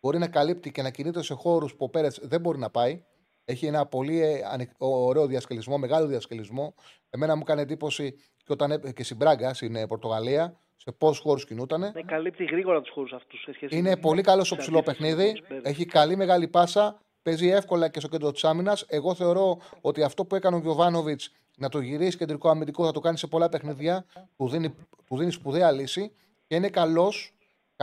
μπορεί 0.00 0.18
να 0.18 0.28
καλύπτει 0.28 0.72
και 0.72 0.82
να 0.82 0.90
κινείται 0.90 1.22
σε 1.22 1.34
χώρους 1.34 1.74
που 1.74 1.84
ο 1.84 1.88
Πέρετς 1.88 2.18
δεν 2.22 2.40
μπορεί 2.40 2.58
να 2.58 2.70
πάει. 2.70 3.04
Έχει 3.50 3.66
ένα 3.66 3.86
πολύ 3.86 4.22
ε, 4.22 4.40
ανεκ- 4.52 4.72
ωραίο 4.78 5.26
διασκελισμό, 5.26 5.78
μεγάλο 5.78 6.06
διασκελισμό. 6.06 6.74
Εμένα 7.10 7.34
μου 7.36 7.40
έκανε 7.44 7.60
εντύπωση 7.62 8.12
και, 8.44 8.52
όταν, 8.52 8.70
έ- 8.70 8.92
και 8.92 9.04
στην 9.04 9.16
Μπράγκα, 9.16 9.54
στην 9.54 9.76
ε, 9.76 9.86
Πορτογαλία, 9.86 10.56
σε 10.76 10.92
πόσους 10.92 11.18
χώρους 11.22 11.44
κινούτανε. 11.46 11.90
Ναι, 11.94 12.02
καλύπτει 12.02 12.44
γρήγορα 12.44 12.80
τους 12.80 12.90
χώρους 12.92 13.12
αυτούς 13.12 13.40
σε 13.42 13.52
σχέση 13.52 13.76
Είναι 13.76 13.88
με- 13.88 13.96
πολύ 13.96 14.22
καλός 14.22 14.46
στο 14.46 14.54
σε 14.54 14.60
ψηλό 14.60 14.78
αντίθεση 14.78 15.02
με 15.02 15.08
παιχνίδι. 15.08 15.32
τον 15.32 15.44
Σπέρ. 15.44 15.66
Έχει 15.66 15.84
καλή 15.86 16.16
μεγάλη 16.16 16.48
πάσα. 16.48 17.00
Παίζει 17.22 17.48
εύκολα 17.48 17.88
και 17.88 18.00
στο 18.00 18.08
κέντρο 18.08 18.32
της 18.32 18.44
άμυνας. 18.44 18.84
Εγώ 18.88 19.14
θεωρώ 19.14 19.58
ότι 19.80 20.02
αυτό 20.02 20.24
που 20.24 20.34
έκανε 20.34 20.56
ο 20.56 20.58
Γιωβάνοβιτς 20.58 21.32
να 21.56 21.68
το 21.68 21.80
γυρίσει 21.80 22.16
κεντρικό 22.16 22.48
αμυντικό 22.48 22.84
θα 22.84 22.92
το 22.92 23.00
κάνει 23.00 23.18
σε 23.18 23.26
πολλά 23.26 23.48
παιχνίδια. 23.48 24.04
Του 24.36 24.48
δίνει, 24.48 24.74
του 25.06 25.16
δίνει 25.16 25.30
σπουδαία 25.30 25.70
λύση 25.72 26.12
και 26.46 26.54
είναι 26.54 26.68
καλός 26.68 27.34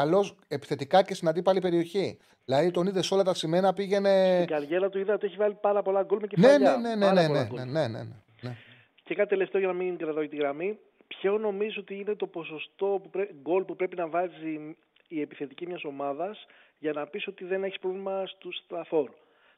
καλός 0.01 0.35
επιθετικά 0.47 1.03
και 1.03 1.13
στην 1.13 1.27
αντίπαλη 1.27 1.59
περιοχή. 1.61 2.17
Δηλαδή 2.45 2.71
τον 2.71 2.87
είδες 2.87 3.05
σε 3.05 3.13
όλα 3.13 3.23
τα 3.23 3.33
σημαίνα, 3.33 3.73
πήγαινε. 3.73 4.33
Στην 4.43 4.55
καριέρα 4.55 4.89
του 4.89 4.99
είδα 4.99 5.13
ότι 5.13 5.25
έχει 5.25 5.35
βάλει 5.35 5.53
πάρα 5.61 5.81
πολλά 5.81 6.03
γκολ 6.03 6.19
με 6.21 6.27
Ναι, 6.35 6.47
κεφαλιά. 6.47 6.77
ναι, 6.77 6.87
ναι, 6.89 6.95
ναι, 6.95 7.05
Πάρα 7.05 7.21
ναι, 7.21 7.27
πολλά 7.27 7.39
ναι, 7.41 7.47
γκολ. 7.47 7.71
ναι, 7.71 7.87
ναι, 7.87 8.03
ναι, 8.03 8.15
ναι. 8.41 8.55
Και 9.03 9.15
κάτι 9.15 9.29
τελευταίο 9.29 9.59
για 9.61 9.69
να 9.69 9.75
μην 9.75 9.97
κρατάω 9.97 10.27
τη 10.27 10.35
γραμμή. 10.35 10.77
Ποιο 11.07 11.37
νομίζω 11.37 11.79
ότι 11.81 11.95
είναι 11.99 12.15
το 12.15 12.27
ποσοστό 12.27 12.99
που 13.03 13.09
πρέ... 13.09 13.27
γκολ 13.41 13.63
που 13.63 13.75
πρέπει 13.75 13.95
να 13.95 14.07
βάζει 14.07 14.75
η 15.07 15.21
επιθετική 15.21 15.67
μιας 15.67 15.83
ομάδας 15.83 16.45
για 16.79 16.91
να 16.93 17.07
πεις 17.07 17.27
ότι 17.27 17.43
δεν 17.45 17.63
έχεις 17.63 17.79
πρόβλημα 17.79 18.25
στους 18.25 18.61
σταφόρ. 18.65 19.09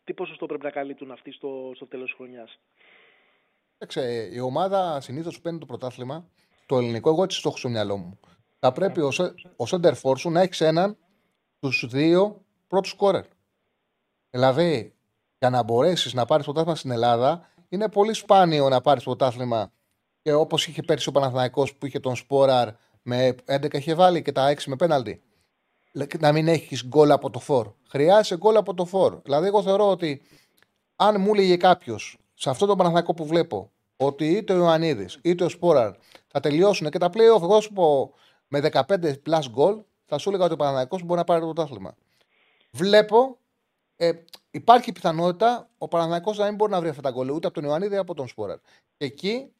Τι 0.03 0.13
ποσοστό 0.13 0.45
πρέπει 0.45 0.63
να 0.63 0.69
καλύπτουν 0.71 1.11
αυτοί 1.11 1.31
στο, 1.31 1.71
στο 1.75 1.85
τέλος 1.87 2.05
της 2.09 2.15
χρονιάς; 2.17 2.59
Κοίταξε, 3.73 4.29
η 4.33 4.39
ομάδα 4.39 5.01
συνήθως 5.01 5.35
που 5.35 5.41
παίρνει 5.41 5.59
το 5.59 5.65
πρωτάθλημα, 5.65 6.25
το 6.65 6.77
ελληνικό, 6.77 7.09
εγώ 7.09 7.23
έτσι 7.23 7.41
το 7.41 7.47
έχω 7.49 7.57
στο 7.57 7.69
μυαλό 7.69 7.97
μου. 7.97 8.19
Θα 8.59 8.71
πρέπει 8.71 9.01
ο, 9.01 9.11
σε- 9.11 9.33
ο 9.57 9.63
center 9.69 9.93
for 10.01 10.17
σου 10.17 10.29
να 10.29 10.41
έχει 10.41 10.63
έναν 10.63 10.97
στου 11.59 11.87
δύο 11.87 12.41
πρώτους 12.67 12.89
σκόρερ. 12.91 13.25
Δηλαδή, 14.29 14.93
για 15.39 15.49
να 15.49 15.63
μπορέσεις 15.63 16.13
να 16.13 16.25
πάρεις 16.25 16.45
πρωτάθλημα 16.45 16.75
στην 16.75 16.91
Ελλάδα, 16.91 17.47
είναι 17.69 17.89
πολύ 17.89 18.13
σπάνιο 18.13 18.69
να 18.69 18.81
πάρεις 18.81 19.03
πρωτάθλημα 19.03 19.71
και 20.21 20.33
όπως 20.33 20.67
είχε 20.67 20.81
πέρσι 20.81 21.09
ο 21.09 21.11
Παναθηναϊκός 21.11 21.75
που 21.75 21.85
είχε 21.85 21.99
τον 21.99 22.15
Σπόραρ 22.15 22.69
με 23.01 23.35
11 23.45 23.73
είχε 23.73 23.93
βάλει 23.93 24.21
και 24.21 24.31
τα 24.31 24.47
6 24.53 24.63
με 24.69 24.75
πέναλτι. 24.75 25.21
Λε- 25.93 26.19
Να 26.19 26.31
μην 26.31 26.47
έχεις 26.47 26.85
γκολ 26.85 27.11
από 27.11 27.29
το 27.29 27.39
φόρ. 27.39 27.71
Χρειάζεσαι 27.89 28.37
γκολ 28.37 28.55
από 28.55 28.73
το 28.73 28.85
φόρ. 28.85 29.19
Δηλαδή, 29.23 29.47
εγώ 29.47 29.63
θεωρώ 29.63 29.89
ότι 29.89 30.21
αν 30.95 31.21
μου 31.21 31.33
έλεγε 31.33 31.57
κάποιος 31.57 32.17
σε 32.33 32.49
αυτό 32.49 32.65
το 32.65 32.75
Παναθηναϊκό 32.75 33.13
που 33.13 33.25
βλέπω 33.25 33.71
ότι 33.97 34.25
είτε 34.27 34.53
ο 34.53 34.57
Ιωαννίδης 34.57 35.19
είτε 35.21 35.43
ο 35.43 35.49
Σπόραρ 35.49 35.91
θα 36.27 36.39
τελειώσουν 36.39 36.89
και 36.89 36.97
τα 36.97 37.07
playoff, 37.13 37.41
εγώ 37.41 37.53
θα 37.55 37.61
σου 37.61 37.73
πω 37.73 38.13
με 38.49 38.69
15 38.71 39.13
plus 39.25 39.43
γκολ, 39.49 39.81
θα 40.05 40.17
σου 40.17 40.29
έλεγα 40.29 40.43
ότι 40.43 40.53
ο 40.53 40.57
Παναθηναϊκός 40.57 41.03
μπορεί 41.03 41.19
να 41.19 41.25
πάρει 41.25 41.39
το 41.39 41.45
πρωτάθλημα. 41.45 41.95
Βλέπω, 42.71 43.37
ε, 43.95 44.11
υπάρχει 44.51 44.91
πιθανότητα 44.91 45.69
ο 45.77 45.87
Παναθηναϊκός 45.87 46.37
να 46.37 46.45
μην 46.45 46.55
μπορεί 46.55 46.71
να 46.71 46.79
βρει 46.79 46.89
αυτά 46.89 47.01
τα 47.01 47.11
γκολ 47.11 47.29
ούτε 47.29 47.47
από 47.47 47.55
τον 47.55 47.63
Ιωαννίδη 47.63 47.91
είτε 47.91 48.01
από 48.01 48.13
τον 48.13 48.27
Σπόραρ. 48.27 48.57
Και 48.97 49.05
εκεί 49.05 49.53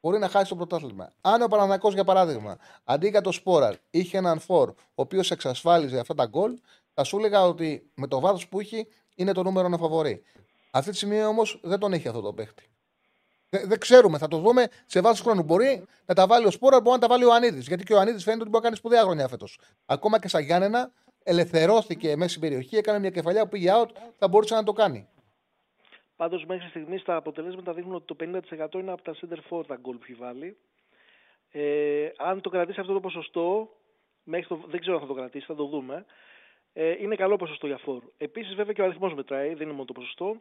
μπορεί 0.00 0.18
να 0.18 0.28
χάσει 0.28 0.48
το 0.48 0.56
πρωτάθλημα. 0.56 1.12
Αν 1.20 1.42
ο 1.42 1.46
Παναθηναϊκός 1.46 1.94
για 1.94 2.04
παράδειγμα, 2.04 2.58
αντί 2.84 3.08
για 3.08 3.20
τον 3.20 3.32
Σπόραρ, 3.32 3.74
είχε 3.90 4.18
έναν 4.18 4.38
φόρ 4.38 4.68
ο 4.70 4.74
οποίος 4.94 5.30
εξασφάλιζε 5.30 5.98
αυτά 5.98 6.14
τα 6.14 6.26
γκολ, 6.26 6.58
θα 6.94 7.04
σου 7.04 7.18
έλεγα 7.18 7.46
ότι 7.46 7.90
με 7.94 8.06
το 8.06 8.20
βάθος 8.20 8.48
που 8.48 8.60
έχει 8.60 8.86
είναι 9.14 9.32
το 9.32 9.42
νούμερο 9.42 9.66
ένα 9.66 9.76
φαβορή. 9.78 10.22
Αυτή 10.70 10.90
τη 10.90 10.96
στιγμή 10.96 11.24
όμως 11.24 11.60
δεν 11.62 11.78
τον 11.78 11.92
έχει 11.92 12.08
αυτό 12.08 12.20
το 12.20 12.32
παίχτη. 12.32 12.67
Δεν, 13.50 13.68
δεν 13.68 13.78
ξέρουμε, 13.78 14.18
θα 14.18 14.28
το 14.28 14.38
δούμε 14.38 14.66
σε 14.86 15.00
βάθος 15.00 15.20
χρόνου. 15.20 15.42
Μπορεί 15.42 15.84
να 16.06 16.14
τα 16.14 16.26
βάλει 16.26 16.46
ο 16.46 16.50
Σπόρα, 16.50 16.80
μπορεί 16.80 16.94
να 17.00 17.06
τα 17.06 17.08
βάλει 17.08 17.24
ο 17.24 17.32
Ανίδης. 17.32 17.66
Γιατί 17.66 17.84
και 17.84 17.94
ο 17.94 17.98
Ανίδης 17.98 18.22
φαίνεται 18.22 18.42
ότι 18.42 18.50
μπορεί 18.50 18.62
να 18.62 18.68
κάνει 18.68 18.76
σπουδαία 18.76 19.02
χρονιά 19.02 19.28
φέτος. 19.28 19.58
Ακόμα 19.86 20.18
και 20.18 20.28
στα 20.28 20.40
Γιάννενα 20.40 20.92
ελευθερώθηκε 21.22 22.16
μέσα 22.16 22.28
στην 22.28 22.40
περιοχή, 22.40 22.76
έκανε 22.76 22.98
μια 22.98 23.10
κεφαλιά 23.10 23.42
που 23.42 23.48
πήγε 23.48 23.70
out, 23.72 23.88
θα 24.18 24.28
μπορούσε 24.28 24.54
να 24.54 24.62
το 24.62 24.72
κάνει. 24.72 25.08
Πάντως 26.16 26.44
μέχρι 26.44 26.68
στιγμής 26.68 27.02
τα 27.02 27.16
αποτελέσματα 27.16 27.72
δείχνουν 27.72 27.94
ότι 27.94 28.04
το 28.04 28.16
50% 28.70 28.74
είναι 28.74 28.92
από 28.92 29.02
τα 29.02 29.14
center 29.20 29.38
for 29.50 29.66
τα 29.66 29.76
γκολ 29.80 29.96
που 29.96 30.04
έχει 30.08 30.14
βάλει. 30.14 30.56
Ε, 31.50 32.08
αν 32.16 32.40
το 32.40 32.50
κρατήσει 32.50 32.80
αυτό 32.80 32.92
το 32.92 33.00
ποσοστό, 33.00 33.68
μέχρι 34.22 34.46
το, 34.46 34.60
δεν 34.68 34.80
ξέρω 34.80 34.96
αν 34.96 35.02
θα 35.02 35.08
το 35.08 35.14
κρατήσει, 35.14 35.46
θα 35.46 35.54
το 35.54 35.64
δούμε. 35.64 36.04
Ε, 36.72 36.94
είναι 37.00 37.14
καλό 37.14 37.36
ποσοστό 37.36 37.66
για 37.66 37.78
φόρ. 37.78 38.02
Επίσης, 38.16 38.54
βέβαια 38.54 38.72
και 38.72 38.80
ο 38.80 38.84
αριθμός 38.84 39.14
μετράει, 39.14 39.48
δεν 39.48 39.62
είναι 39.62 39.72
μόνο 39.72 39.84
το 39.84 39.92
ποσοστό. 39.92 40.40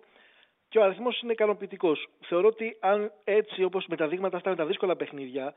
Και 0.69 0.79
ο 0.79 0.83
αριθμός 0.83 1.21
είναι 1.21 1.31
ικανοποιητικός. 1.31 2.07
Θεωρώ 2.19 2.47
ότι 2.47 2.77
αν 2.79 3.11
έτσι 3.23 3.63
όπως 3.63 3.85
με 3.87 3.95
τα 3.95 4.07
δείγματα 4.07 4.37
αυτά, 4.37 4.49
με 4.49 4.55
τα 4.55 4.65
δύσκολα 4.65 4.95
παιχνίδια 4.95 5.53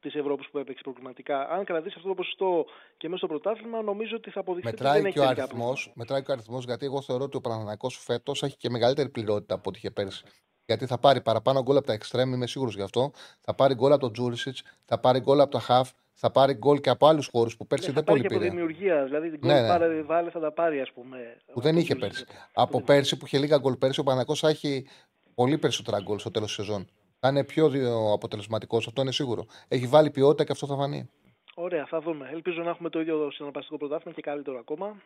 της 0.00 0.14
Ευρώπης 0.14 0.48
που 0.50 0.58
έπαιξε 0.58 0.82
προκριματικά, 0.82 1.48
αν 1.48 1.64
κρατήσει 1.64 1.94
αυτό 1.96 2.08
το 2.08 2.14
ποσοστό 2.14 2.64
και 2.96 3.08
μέσα 3.08 3.18
στο 3.18 3.26
πρωτάθλημα, 3.26 3.82
νομίζω 3.82 4.16
ότι 4.16 4.30
θα 4.30 4.40
αποδειχθεί 4.40 4.68
ότι 4.68 4.82
Μετράει 4.82 5.00
δεν 5.00 5.12
και 5.12 5.18
έχει 5.18 5.18
ο 5.18 5.22
τελικά 5.22 5.42
αριθμός, 5.42 5.92
μετράει 5.94 6.22
και 6.22 6.30
ο 6.30 6.32
αριθμός, 6.32 6.64
γιατί 6.64 6.84
εγώ 6.84 7.02
θεωρώ 7.02 7.24
ότι 7.24 7.36
ο 7.36 7.40
Παναθυνακό 7.40 7.88
φέτος 7.88 8.42
έχει 8.42 8.56
και 8.56 8.70
μεγαλύτερη 8.70 9.08
πληρότητα 9.08 9.54
από 9.54 9.68
ό,τι 9.68 9.78
είχε 9.78 9.90
πέρσι. 9.90 10.24
Γιατί 10.66 10.86
θα 10.86 10.98
πάρει 10.98 11.20
παραπάνω 11.20 11.62
γκολ 11.62 11.76
από 11.76 11.86
τα 11.86 11.92
εξτρέμ, 11.92 12.32
είμαι 12.32 12.46
σίγουρος 12.46 12.74
γι' 12.74 12.82
αυτό. 12.82 13.10
Θα 13.40 13.54
πάρει 13.54 13.74
γκολ 13.74 13.92
από 13.92 14.00
τον 14.00 14.12
Τζούρισιτς, 14.12 14.62
θα 14.84 14.98
πάρει 14.98 15.20
γκολ 15.20 15.40
από 15.40 15.50
τα 15.50 15.60
χαφ, 15.60 15.90
θα 16.14 16.30
πάρει 16.30 16.52
γκολ 16.54 16.80
και 16.80 16.90
από 16.90 17.06
άλλους 17.06 17.28
χώρους 17.32 17.56
που 17.56 17.66
πέρσι 17.66 17.86
Ναι, 17.88 17.92
δεν 17.94 18.04
θα 18.04 18.10
πάρει 18.12 18.20
πολύ 18.20 18.28
και 18.30 18.34
από 18.44 18.44
πήρε. 18.44 18.54
δημιουργία. 18.62 19.04
Δηλαδή 19.04 19.30
την 19.30 19.40
Ναι, 19.42 19.52
γκολ 19.52 19.62
ναι. 19.62 19.68
πάρε, 19.68 20.02
βάλε 20.02 20.30
θα 20.30 20.40
τα 20.40 20.52
πάρει, 20.52 20.80
ας 20.80 20.92
πούμε. 20.92 21.36
Που 21.52 21.60
δεν 21.60 21.76
είχε 21.76 21.94
πέρσι. 21.96 22.24
Από 22.52 22.82
πέρσι 22.82 23.16
που 23.16 23.26
είχε 23.26 23.38
λίγα 23.38 23.58
γκολ 23.58 23.76
πέρσι, 23.76 24.00
ο 24.00 24.02
Παναθυνακό 24.02 24.34
θα 24.34 24.48
έχει 24.48 24.86
πολύ 25.34 25.58
περισσότερα 25.58 26.00
γκολ 26.02 26.18
στο 26.18 26.30
τέλος 26.30 26.56
της 26.56 26.66
σεζόν. 26.66 26.88
Θα 27.20 27.28
είναι 27.28 27.44
πιο 27.44 27.70
αποτελεσματικός, 28.12 28.86
αυτό 28.86 29.02
είναι 29.02 29.12
σίγουρο. 29.12 29.46
Έχει 29.68 29.86
βάλει 29.86 30.10
ποιότητα 30.10 30.44
και 30.44 30.52
αυτό 30.52 30.66
θα 30.66 30.76
φανεί. 30.76 31.10
Ωραία, 31.54 31.86
θα 31.86 32.00
δούμε. 32.00 32.28
Ελπίζω 32.32 32.62
να 32.62 32.70
έχουμε 32.70 32.88
το 32.88 33.00
ίδιο 33.00 33.30
συναρπαστικό 33.30 33.76
πρωτάθλημα 33.76 34.14
και 34.14 34.22
καλύτερο 34.22 34.58
ακόμα. 34.58 35.02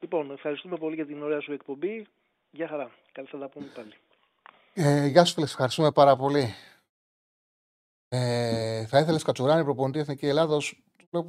Λοιπόν, 0.00 0.30
ευχαριστούμε 0.30 0.76
πολύ 0.76 0.94
για 0.94 1.06
την 1.06 1.22
ωραία 1.22 1.40
σου 1.40 1.52
εκπομπή. 1.52 2.06
Γεια 2.50 2.68
χαρά. 2.68 2.90
Καλή 3.12 3.28
θα 3.30 3.38
τα 3.38 3.48
πούμε 3.48 3.66
πάλι. 3.74 3.92
Ε, 4.74 5.06
γεια 5.06 5.24
σου, 5.24 5.34
φίλε. 5.34 5.44
Ευχαριστούμε 5.46 5.92
πάρα 5.92 6.16
πολύ. 6.16 6.54
Ε, 8.18 8.86
θα 8.86 8.98
ήθελες 8.98 9.22
Κατσουράνη, 9.22 9.64
προπονητή 9.64 9.98
Εθνική 9.98 10.26
Ελλάδος. 10.26 10.84
Δεν 11.10 11.24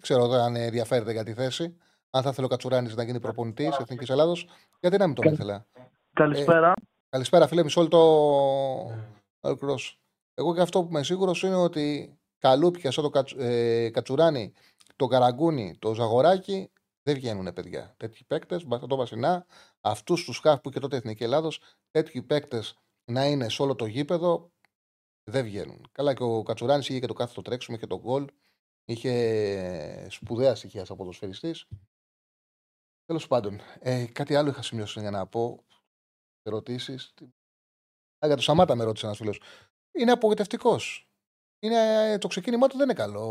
ξέρω 0.00 0.24
εδώ 0.24 0.34
αν 0.34 0.56
ενδιαφέρεται 0.56 1.12
για 1.12 1.24
τη 1.24 1.32
θέση. 1.32 1.76
Αν 2.10 2.22
θα 2.22 2.28
ήθελε 2.28 2.46
ο 2.46 2.48
Κατσουράνης 2.48 2.94
να 2.94 3.02
γίνει 3.02 3.20
προπονητής 3.20 3.76
Εθνικής 3.76 4.08
Ελλάδος, 4.08 4.48
γιατί 4.80 4.96
να 4.96 5.06
μην 5.06 5.14
τον 5.14 5.32
ήθελα. 5.32 5.66
Καλησπέρα. 6.12 6.68
Ε, 6.68 6.82
καλησπέρα, 7.08 7.46
φίλε. 7.46 7.62
Μισό 7.62 7.80
λεπτό. 7.80 7.98
ολοκληρώσω. 9.40 9.98
Εγώ 10.34 10.54
και 10.54 10.60
αυτό 10.60 10.82
που 10.82 10.88
είμαι 10.88 11.02
σίγουρος 11.02 11.42
είναι 11.42 11.54
ότι 11.54 12.18
καλούπια 12.38 12.90
σαν 12.90 13.04
το 13.04 13.10
Κατσ, 13.10 13.34
ε, 13.38 13.90
Κατσουράνη, 13.90 14.52
το 14.96 15.06
Καραγκούνι, 15.06 15.76
το 15.78 15.94
Ζαγοράκι 15.94 16.70
Δεν 17.02 17.14
βγαίνουν 17.14 17.52
παιδιά. 17.52 17.94
Τέτοιοι 17.96 18.24
παίκτες, 18.24 18.66
το 18.88 18.96
Βασινά, 18.96 19.46
αυτούς 19.80 20.24
τους 20.24 20.38
χαφ 20.38 20.60
που 20.60 20.70
και 20.70 20.80
τότε 20.80 20.96
Εθνική 20.96 21.24
Ελλάδος, 21.24 21.60
τέτοιοι 21.90 22.22
παίκτες 22.22 22.78
να 23.04 23.26
είναι 23.26 23.48
σε 23.48 23.62
όλο 23.62 23.74
το 23.74 23.86
γήπεδο, 23.86 24.50
δεν 25.28 25.44
βγαίνουν. 25.44 25.88
Καλά 25.92 26.14
και 26.14 26.22
ο 26.22 26.42
Κατσουράνης 26.42 26.88
είχε 26.88 27.00
και 27.00 27.06
το 27.06 27.12
κάθετο 27.12 27.42
τρέξιμο, 27.42 27.76
είχε 27.76 27.86
τον 27.86 27.98
γκολ. 27.98 28.26
Είχε 28.84 30.06
σπουδαία 30.10 30.54
στοιχεία 30.54 30.84
σαν 30.84 30.96
ποδοσφαιριστής. 30.96 31.68
Τέλος 33.04 33.26
πάντων, 33.26 33.60
ε, 33.78 34.06
κάτι 34.06 34.34
άλλο 34.34 34.48
είχα 34.48 34.62
σημειώσει 34.62 35.00
για 35.00 35.10
να 35.10 35.26
πω. 35.26 35.64
Ερωτήσεις. 36.42 37.14
Για 38.26 38.36
το 38.36 38.42
Σαμάτα 38.42 38.74
με 38.74 38.84
ρώτησε 38.84 39.06
ένας 39.06 39.18
φίλος. 39.18 39.40
Είναι 39.92 40.12
απογοητευτικός. 40.12 41.10
Είναι, 41.58 42.18
το 42.18 42.28
ξεκίνημά 42.28 42.66
του 42.66 42.76
δεν 42.76 42.84
είναι 42.84 42.98
καλό. 42.98 43.22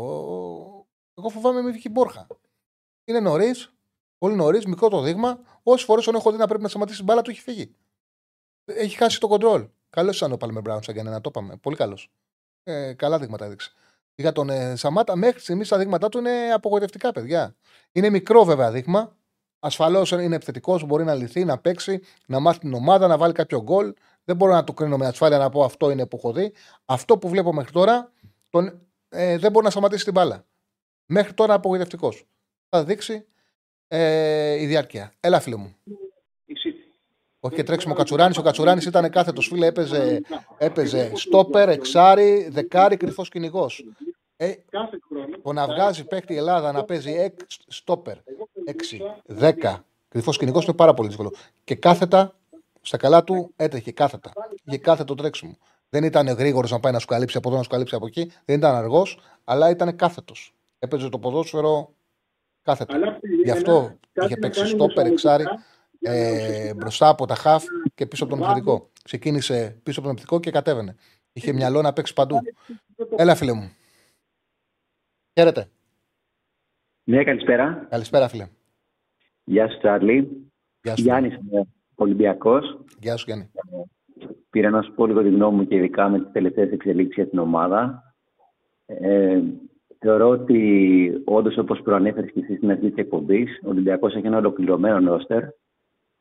Εγώ 1.14 1.28
φοβάμαι 1.28 1.60
με 1.60 1.70
βγει 1.70 1.88
μπόρχα. 1.90 2.26
Είναι 3.04 3.20
νωρίς, 3.20 3.72
πολύ 4.18 4.34
νωρίς, 4.34 4.66
μικρό 4.66 4.88
το 4.88 5.00
δείγμα. 5.00 5.60
Όσες 5.62 5.86
φορές 5.86 6.04
τον 6.04 6.14
έχω 6.14 6.30
δει 6.30 6.36
να 6.36 6.46
πρέπει 6.46 6.62
να 6.62 6.68
σταματήσει 6.68 7.02
μπάλα 7.02 7.22
του 7.22 7.30
έχει 7.30 7.40
φύγει. 7.40 7.76
Έχει 8.64 8.96
χάσει 8.96 9.20
το 9.20 9.28
κοντρόλ. 9.28 9.68
Καλός 9.90 10.16
ήταν 10.16 10.32
ο 10.32 10.36
Πάλμε 10.36 10.60
Μπράουν 10.60 10.82
σαν 10.82 11.04
να 11.04 11.20
το 11.20 11.30
είπαμε. 11.34 11.56
Πολύ 11.56 11.76
καλός. 11.76 12.10
Ε, 12.62 12.92
καλά 12.92 13.18
δείγματα 13.18 13.44
έδειξε. 13.44 13.72
Για 14.14 14.32
τον 14.32 14.50
ε, 14.50 14.76
Σαμάτα, 14.76 15.16
μέχρι 15.16 15.40
στιγμής 15.40 15.68
τα 15.68 15.78
δείγματά 15.78 16.08
του 16.08 16.18
είναι 16.18 16.52
απογοητευτικά, 16.52 17.12
παιδιά. 17.12 17.56
Είναι 17.92 18.10
μικρό 18.10 18.44
βέβαια 18.44 18.70
δείγμα. 18.70 19.16
Ασφαλώς 19.60 20.10
είναι 20.10 20.34
επιθετικός, 20.34 20.84
μπορεί 20.84 21.04
να 21.04 21.14
λυθεί, 21.14 21.44
να 21.44 21.58
παίξει, 21.58 22.00
να 22.26 22.40
μάθει 22.40 22.58
την 22.58 22.74
ομάδα, 22.74 23.06
να 23.06 23.16
βάλει 23.16 23.32
κάποιο 23.32 23.62
γκολ. 23.62 23.94
Δεν 24.24 24.36
μπορώ 24.36 24.52
να 24.52 24.64
το 24.64 24.72
κρίνω 24.72 24.96
με 24.96 25.06
ασφάλεια 25.06 25.38
να 25.38 25.50
πω 25.50 25.64
αυτό 25.64 25.90
είναι 25.90 26.06
που 26.06 26.16
έχω 26.16 26.32
δει. 26.32 26.52
Αυτό 26.84 27.18
που 27.18 27.28
βλέπω 27.28 27.52
μέχρι 27.52 27.72
τώρα 27.72 28.12
τον, 28.50 28.88
ε, 29.08 29.38
δεν 29.38 29.52
μπορεί 29.52 29.64
να 29.64 29.70
σταματήσει 29.70 30.04
την 30.04 30.12
μπάλα. 30.12 30.44
Μέχρι 31.06 31.34
τώρα 31.34 31.54
απογοητευτικός. 31.54 32.26
Θα 32.68 32.84
δείξει 32.84 33.26
ε, 33.88 34.62
η 34.62 34.66
διάρκεια. 34.66 35.12
Έλα, 35.20 35.40
φίλε 35.40 35.56
μου. 35.56 35.76
Όχι 37.48 37.56
και 37.56 37.62
τρέξιμο 37.62 37.92
ο 37.92 37.96
Κατσουράνης. 37.96 38.38
Ο 38.38 38.42
Κατσουράνης 38.42 38.84
ήταν 38.84 39.10
κάθετος 39.10 39.46
φίλε, 39.46 39.66
έπαιζε, 39.66 40.20
έπαιζε 40.58 41.12
στόπερ, 41.14 41.68
εξάρι, 41.68 42.48
δεκάρι, 42.50 42.96
κρυφός 42.96 43.28
κυνηγός. 43.28 43.84
Ε, 44.36 44.52
το 45.42 45.52
να 45.52 45.66
βγάζει 45.66 46.04
παίκτη 46.04 46.32
η 46.32 46.36
Ελλάδα 46.36 46.72
να 46.72 46.84
παίζει 46.84 47.12
εξ, 47.12 47.58
στόπερ 47.66 48.16
6, 48.64 49.00
10 49.40 49.74
κρυφός 50.08 50.38
κυνηγός 50.38 50.64
είναι 50.64 50.76
πάρα 50.76 50.94
πολύ 50.94 51.08
δύσκολο. 51.08 51.32
Και 51.64 51.74
κάθετα 51.74 52.34
στα 52.80 52.96
καλά 52.96 53.24
του 53.24 53.52
έτρεχε 53.56 53.92
κάθετα. 53.92 54.32
Είχε 54.64 54.78
κάθετο 54.78 55.14
τρέξιμο. 55.14 55.56
Δεν 55.88 56.04
ήταν 56.04 56.28
γρήγορος 56.28 56.70
να 56.70 56.80
πάει 56.80 56.92
να 56.92 56.98
σου 56.98 57.06
καλύψει 57.06 57.36
από 57.36 57.48
εδώ, 57.48 57.56
να 57.56 57.62
σου 57.62 57.70
καλύψει 57.70 57.94
από 57.94 58.06
εκεί. 58.06 58.32
Δεν 58.44 58.56
ήταν 58.56 58.74
αργός, 58.74 59.18
αλλά 59.44 59.70
ήταν 59.70 59.96
κάθετος. 59.96 60.54
Έπαιζε 60.78 61.08
το 61.08 61.18
ποδόσφαιρο 61.18 61.94
κάθετο. 62.62 62.96
Γι' 63.44 63.50
αυτό 63.50 63.92
είχε 64.12 64.36
παίξει 64.36 64.66
στόπερ, 64.66 65.06
εξάρι, 65.06 65.44
ε, 66.00 66.74
μπροστά 66.74 67.08
από 67.08 67.26
τα 67.26 67.34
χαφ 67.34 67.64
και 67.94 68.06
πίσω 68.06 68.24
από 68.24 68.32
τον 68.32 68.42
επιθετικό. 68.42 68.90
Ξεκίνησε 69.04 69.80
πίσω 69.82 70.00
από 70.00 70.08
τον 70.08 70.16
επιθετικό 70.16 70.40
και 70.40 70.50
κατέβαινε. 70.50 70.96
Είχε 71.32 71.52
μυαλό 71.52 71.82
να 71.82 71.92
παίξει 71.92 72.12
παντού. 72.12 72.36
Έλα, 73.16 73.34
φίλε 73.34 73.52
μου. 73.52 73.72
Χαίρετε. 75.38 75.68
Ναι, 77.04 77.24
καλησπέρα. 77.24 77.86
Καλησπέρα, 77.90 78.28
φίλε. 78.28 78.48
Γεια 79.44 79.68
σου, 79.68 79.78
Τσάρλι. 79.78 80.50
Γεια 80.82 80.96
σου. 80.96 81.02
Γιάννης, 81.02 81.38
Ολυμπιακός. 81.94 82.84
Γεια 82.98 83.16
σου, 83.16 83.24
Γιάννη. 83.26 83.50
Πήρα 84.50 84.70
να 84.70 84.82
σου 84.82 84.92
πω 84.94 85.06
λίγο 85.06 85.22
τη 85.22 85.28
γνώμη 85.28 85.56
μου 85.56 85.66
και 85.66 85.74
ειδικά 85.74 86.08
με 86.08 86.18
τις 86.18 86.32
τελευταίες 86.32 86.72
εξελίξεις 86.72 87.14
για 87.14 87.28
την 87.28 87.38
ομάδα. 87.38 88.02
Ε, 88.86 89.40
θεωρώ 89.98 90.28
ότι 90.28 91.22
όντως, 91.24 91.56
όπως 91.56 91.82
προανέφερες 91.82 92.32
και 92.32 92.40
εσύ 92.40 92.56
στην 92.56 92.70
αρχή 92.70 92.88
της 92.88 92.98
εκπομπής, 92.98 93.60
ο 93.64 93.68
Ολυμπιακός 93.68 94.14
έχει 94.14 94.26
ένα 94.26 94.36
ολοκληρωμένο 94.36 95.10
ρόστερ 95.10 95.44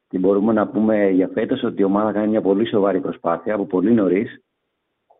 και 0.07 0.17
μπορούμε 0.17 0.53
να 0.53 0.67
πούμε 0.67 1.09
για 1.09 1.27
φέτος 1.27 1.63
ότι 1.63 1.81
η 1.81 1.85
ομάδα 1.85 2.11
κάνει 2.11 2.27
μια 2.27 2.41
πολύ 2.41 2.67
σοβαρή 2.67 3.01
προσπάθεια 3.01 3.53
από 3.53 3.65
πολύ 3.65 3.91
νωρίς 3.91 4.41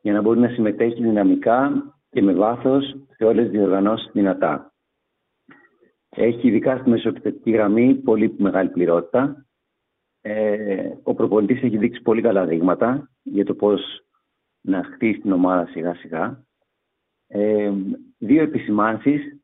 για 0.02 0.14
να 0.14 0.22
μπορεί 0.22 0.40
να 0.40 0.50
συμμετέχει 0.50 1.02
δυναμικά 1.02 1.84
και 2.10 2.22
με 2.22 2.34
βάθος 2.34 2.96
σε 3.16 3.24
όλες 3.24 3.44
τις 3.44 3.52
διοργανώσεις 3.52 4.10
δυνατά. 4.14 4.74
Έχει 6.10 6.48
ειδικά 6.48 6.78
στη 6.78 6.90
μεσοπιτετική 6.90 7.52
γραμμή 7.52 7.96
πολύ 7.96 8.36
μεγάλη 8.38 8.70
πληρότητα. 8.70 9.46
Ε, 10.22 10.92
ο 11.04 11.14
προπονητής 11.14 11.64
έχει 11.64 11.78
δείξει 11.78 12.02
πολύ 12.02 12.22
καλά 12.22 12.46
δείγματα 12.46 13.10
για 13.24 13.46
το 13.46 13.54
πώς 13.54 13.82
να 14.62 14.84
χτίσει 14.84 15.20
την 15.20 15.32
ομάδα 15.32 15.68
σιγά 15.68 15.96
σιγά. 15.96 16.44
Ε, 17.28 17.72
δύο 18.18 18.42
επισημάνσεις 18.42 19.42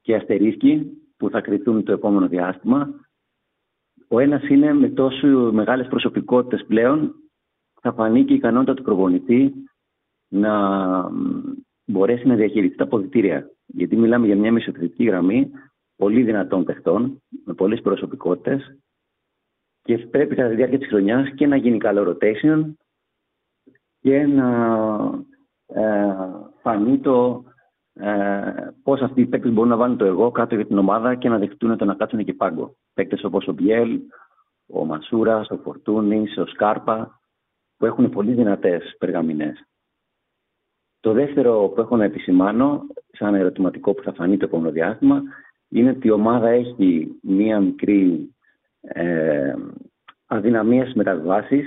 και 0.00 0.14
αστερίσκοι 0.14 0.90
που 1.16 1.30
θα 1.30 1.40
κρυθούν 1.40 1.84
το 1.84 1.92
επόμενο 1.92 2.28
διάστημα. 2.28 3.05
Ο 4.08 4.18
ένας 4.18 4.48
είναι 4.48 4.72
με 4.72 4.88
τόσο 4.88 5.26
μεγάλες 5.52 5.86
προσωπικότητες 5.86 6.64
πλέον 6.66 7.14
θα 7.80 7.92
φανεί 7.92 8.24
και 8.24 8.32
η 8.32 8.36
ικανότητα 8.36 8.74
του 8.74 8.82
προπονητή 8.82 9.52
να 10.28 10.52
μπορέσει 11.84 12.26
να 12.26 12.34
διαχειριστεί 12.34 12.76
τα 12.76 12.86
ποδητήρια. 12.86 13.50
Γιατί 13.66 13.96
μιλάμε 13.96 14.26
για 14.26 14.36
μια 14.36 14.52
μεσοθετική 14.52 15.04
γραμμή 15.04 15.50
πολύ 15.96 16.22
δυνατών 16.22 16.64
παιχτών, 16.64 17.22
με 17.44 17.54
πολλές 17.54 17.80
προσωπικότητες 17.80 18.78
και 19.82 19.98
πρέπει 19.98 20.34
κατά 20.34 20.48
τη 20.48 20.54
διάρκεια 20.54 20.78
της 20.78 20.88
χρονιάς 20.88 21.34
και 21.34 21.46
να 21.46 21.56
γίνει 21.56 21.78
καλό 21.78 22.16
rotation 22.20 22.72
και 24.00 24.26
να 24.26 24.48
ε, 25.66 26.14
φανεί 26.62 26.98
το 26.98 27.44
ε, 28.00 28.70
πώς 28.82 29.00
αυτοί 29.00 29.20
οι 29.20 29.26
παίκτες 29.26 29.52
μπορούν 29.52 29.70
να 29.70 29.76
βάλουν 29.76 29.96
το 29.96 30.04
εγώ 30.04 30.30
κάτω 30.30 30.54
για 30.54 30.66
την 30.66 30.78
ομάδα 30.78 31.14
και 31.14 31.28
να 31.28 31.38
δεχτούν 31.38 31.76
το 31.76 31.84
να 31.84 31.94
κάτσουν 31.94 32.24
και 32.24 32.34
πάγκο. 32.34 32.76
Παίκτες 32.94 33.24
όπως 33.24 33.46
ο 33.48 33.52
Μπιέλ, 33.52 34.00
ο 34.66 34.84
Μασούρας, 34.84 35.50
ο 35.50 35.56
Φορτούνης, 35.56 36.36
ο 36.36 36.46
Σκάρπα, 36.46 37.20
που 37.76 37.86
έχουν 37.86 38.10
πολύ 38.10 38.32
δυνατές 38.32 38.96
περγαμηνές. 38.98 39.66
Το 41.00 41.12
δεύτερο 41.12 41.72
που 41.74 41.80
έχω 41.80 41.96
να 41.96 42.04
επισημάνω, 42.04 42.86
σαν 43.12 43.34
ερωτηματικό 43.34 43.94
που 43.94 44.02
θα 44.02 44.12
φανεί 44.12 44.36
το 44.36 44.44
επόμενο 44.44 44.70
διάστημα, 44.70 45.22
είναι 45.68 45.90
ότι 45.90 46.06
η 46.06 46.10
ομάδα 46.10 46.48
έχει 46.48 47.18
μία 47.22 47.60
μικρή 47.60 48.34
ε, 48.80 49.54
αδυναμία 50.26 50.82
στις 50.82 50.94
μεταβάσει, 50.94 51.64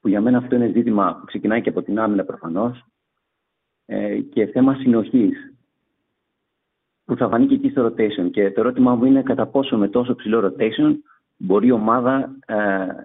που 0.00 0.08
για 0.08 0.20
μένα 0.20 0.38
αυτό 0.38 0.54
είναι 0.54 0.72
ζήτημα 0.74 1.16
που 1.18 1.24
ξεκινάει 1.24 1.60
και 1.60 1.68
από 1.68 1.82
την 1.82 1.98
άμυνα 1.98 2.24
προφανώς, 2.24 2.84
ε, 3.86 4.18
και 4.18 4.46
θέμα 4.46 4.74
συνοχής 4.74 5.54
που 7.04 7.16
θα 7.16 7.28
φανεί 7.28 7.46
και 7.46 7.54
εκεί 7.54 7.68
στο 7.68 7.86
rotation. 7.86 8.30
Και 8.30 8.50
το 8.50 8.60
ερώτημά 8.60 8.94
μου 8.94 9.04
είναι 9.04 9.22
κατά 9.22 9.46
πόσο 9.46 9.76
με 9.76 9.88
τόσο 9.88 10.14
ψηλό 10.14 10.38
rotation 10.46 10.94
μπορεί 11.36 11.66
η 11.66 11.70
ομάδα 11.70 12.36
ε, 12.46 12.54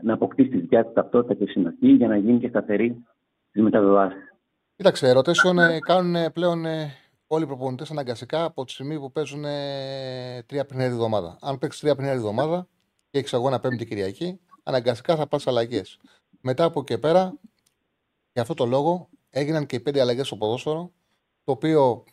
να 0.03 0.13
αποκτήσει 0.13 0.49
τη 0.49 0.57
δικιά 0.57 0.85
τη 0.85 0.93
ταυτότητα 0.93 1.33
και 1.33 1.51
συνοχή 1.51 1.91
για 1.91 2.07
να 2.07 2.17
γίνει 2.17 2.39
και 2.39 2.47
σταθερή 2.47 3.05
στις 3.49 3.63
μεταβιβάσεις. 3.63 4.33
Κοίταξε, 4.75 5.13
rotation 5.15 5.57
ε, 5.57 5.79
κάνουν 5.79 6.31
πλέον 6.31 6.65
ε, 6.65 6.91
όλοι 7.27 7.43
οι 7.43 7.47
προπονητές 7.47 7.91
αναγκαστικά 7.91 8.43
από 8.43 8.65
τη 8.65 8.71
στιγμή 8.71 8.99
που 8.99 9.11
παίζουν 9.11 9.45
ε, 9.45 10.43
τρία 10.45 10.65
παιχνίδια 10.65 10.91
εβδομάδα. 10.91 11.37
Αν 11.41 11.57
παίξεις 11.57 11.81
τρία 11.81 11.95
παιχνίδια 11.95 12.17
εβδομάδα 12.17 12.67
και 13.09 13.19
έχεις 13.19 13.33
αγώνα 13.33 13.59
Πέμπτη 13.59 13.85
Κυριακή, 13.85 14.39
αναγκαστικά 14.63 15.15
θα 15.15 15.27
πας 15.27 15.47
αλλαγές. 15.47 15.99
Μετά 16.41 16.63
από 16.63 16.79
εκεί 16.79 16.99
πέρα, 16.99 17.33
για 18.33 18.41
αυτό 18.41 18.53
το 18.53 18.65
λόγο, 18.65 19.08
έγιναν 19.29 19.65
και 19.65 19.75
οι 19.75 19.79
πέντε 19.79 20.01
αλλαγές 20.01 20.25
στο 20.27 20.35
ποδόσφαιρο, 20.35 20.91
το 21.43 21.51
οποίο 21.51 22.03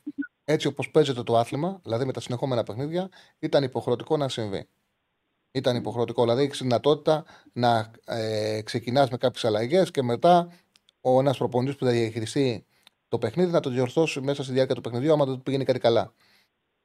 έτσι 0.45 0.67
όπως 0.67 0.91
παίζεται 0.91 1.23
το 1.23 1.37
άθλημα, 1.37 1.81
δηλαδή 1.83 2.05
με 2.05 2.13
τα 2.13 2.21
συνεχόμενα 2.21 2.63
παιχνίδια, 2.63 3.09
ήταν 3.39 3.63
υποχρεωτικό 3.63 4.17
να 4.17 4.29
συμβεί. 4.29 4.69
Ήταν 5.51 5.77
υποχρεωτικό. 5.77 6.23
Δηλαδή 6.23 6.43
έχεις 6.43 6.61
δυνατότητα 6.63 7.25
να 7.53 7.91
ε, 8.05 8.63
ξεκινάς 8.63 9.11
με 9.11 9.17
κάποιες 9.17 9.45
αλλαγές 9.45 9.91
και 9.91 10.03
μετά 10.03 10.49
ο 11.01 11.21
ένας 11.21 11.37
προπονητής 11.37 11.77
που 11.77 11.85
θα 11.85 11.91
διαχειριστεί 11.91 12.67
το 13.09 13.19
παιχνίδι 13.19 13.51
να 13.51 13.61
το 13.61 13.71
διορθώσει 13.71 14.21
μέσα 14.21 14.43
στη 14.43 14.53
διάρκεια 14.53 14.75
του 14.75 14.81
παιχνιδιού, 14.81 15.13
άμα 15.13 15.25
δεν 15.25 15.43
πηγαίνει 15.43 15.65
κάτι 15.65 15.79
καλά. 15.79 16.13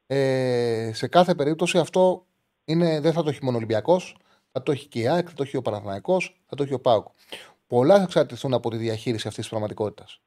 Ε, 0.07 0.91
σε 0.93 1.07
κάθε 1.07 1.35
περίπτωση 1.35 1.77
αυτό 1.77 2.25
είναι, 2.65 2.99
δεν 2.99 3.13
θα 3.13 3.23
το 3.23 3.29
έχει 3.29 3.39
μόνο 3.43 3.55
ο 3.55 3.57
Ολυμπιακός, 3.57 4.17
θα 4.51 4.63
το 4.63 4.71
έχει 4.71 4.87
και 4.87 4.99
η 4.99 5.07
ΑΕΚ, 5.07 5.27
θα 5.29 5.35
το 5.35 5.43
έχει 5.43 5.57
ο 5.57 5.61
Παναθηναϊκός, 5.61 6.41
θα 6.45 6.55
το 6.55 6.63
έχει 6.63 6.73
ο 6.73 6.79
Πάουκ 6.79 7.07
πολλά 7.71 7.97
θα 7.97 8.03
εξαρτηθούν 8.03 8.53
από 8.53 8.69
τη 8.69 8.77
διαχείριση 8.77 9.27
αυτής 9.27 9.41
της 9.41 9.49
πραγματικότητας. 9.49 10.21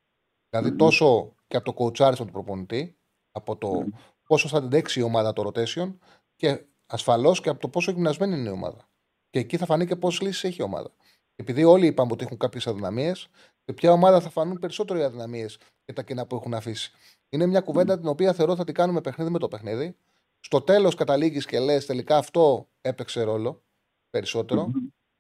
Δηλαδή, 0.51 0.77
τόσο 0.77 1.35
και 1.47 1.57
από 1.57 1.65
το 1.65 1.73
κοουτσάρισμα 1.73 2.27
του 2.27 2.33
προπονητή, 2.33 2.97
από 3.31 3.57
το 3.57 3.85
πόσο 4.27 4.49
θα 4.49 4.59
αντέξει 4.59 5.01
η 5.01 5.03
ομάδα 5.03 5.33
το 5.33 5.43
rotation 5.47 5.95
και 6.37 6.65
ασφαλώς 6.87 7.41
και 7.41 7.49
από 7.49 7.61
το 7.61 7.69
πόσο 7.69 7.91
γυμνασμένη 7.91 8.37
είναι 8.39 8.49
η 8.49 8.53
ομάδα. 8.53 8.89
Και 9.31 9.39
εκεί 9.39 9.57
θα 9.57 9.67
φανεί 9.67 9.87
και 9.87 9.97
πόσες 9.97 10.21
λύσεις 10.21 10.45
έχει 10.45 10.61
η 10.61 10.65
ομάδα. 10.65 10.91
Επειδή 11.37 11.65
όλοι 11.65 11.87
είπαμε 11.87 12.13
ότι 12.13 12.25
έχουν 12.25 12.37
κάποιες 12.37 12.67
αδυναμίες, 12.67 13.29
σε 13.65 13.73
ποια 13.75 13.93
ομάδα 13.93 14.21
θα 14.21 14.31
φανούν 14.31 14.59
περισσότερο 14.59 14.99
οι 14.99 15.03
αδυναμίες 15.03 15.59
και 15.85 15.93
τα 15.93 16.03
κοινά 16.03 16.27
που 16.27 16.37
έχουν 16.37 16.55
αφήσει. 16.55 16.93
Είναι 17.29 17.47
μια 17.47 17.61
κουβέντα 17.61 17.99
την 17.99 18.09
οποία 18.09 18.33
θεωρώ 18.33 18.57
θα 18.57 18.65
την 18.65 18.75
κάνουμε 18.75 19.01
παιχνίδι 19.01 19.31
με 19.31 19.39
το 19.39 19.49
παιχνίδι. 19.49 19.97
Στο 20.41 20.61
τέλος 20.61 20.95
καταλήγεις 20.95 21.47
και 21.47 21.59
λες 21.59 21.87
τελικά 21.87 22.17
αυτό 22.17 22.69
έπαιξε 22.81 23.23
ρόλο 23.23 23.63
περισσότερο. 24.11 24.71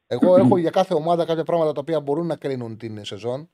Εγώ 0.06 0.36
έχω 0.40 0.56
για 0.56 0.70
κάθε 0.70 0.94
ομάδα 0.94 1.24
κάποια 1.24 1.44
πράγματα 1.44 1.72
τα 1.72 1.80
οποία 1.80 2.00
μπορούν 2.00 2.26
να 2.26 2.36
κρίνουν 2.36 2.76
την 2.76 3.04
σεζόν. 3.04 3.50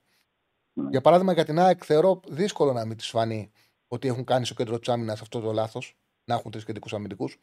Για 0.91 1.01
παράδειγμα, 1.01 1.33
για 1.33 1.45
την 1.45 1.59
ΑΕΚ 1.59 1.83
θεωρώ 1.85 2.21
δύσκολο 2.29 2.73
να 2.73 2.85
μην 2.85 2.97
της 2.97 3.09
φανεί 3.09 3.51
ότι 3.89 4.09
έχουν 4.09 4.25
κάνει 4.25 4.45
στο 4.45 4.55
κέντρο 4.55 4.79
της 4.79 4.89
άμυνας 4.89 5.21
αυτό 5.21 5.41
το 5.41 5.53
λάθος, 5.53 5.97
να 6.25 6.35
έχουν 6.35 6.51
τρεις 6.51 6.65
κεντρικούς 6.65 6.93
αμυντικούς. 6.93 7.41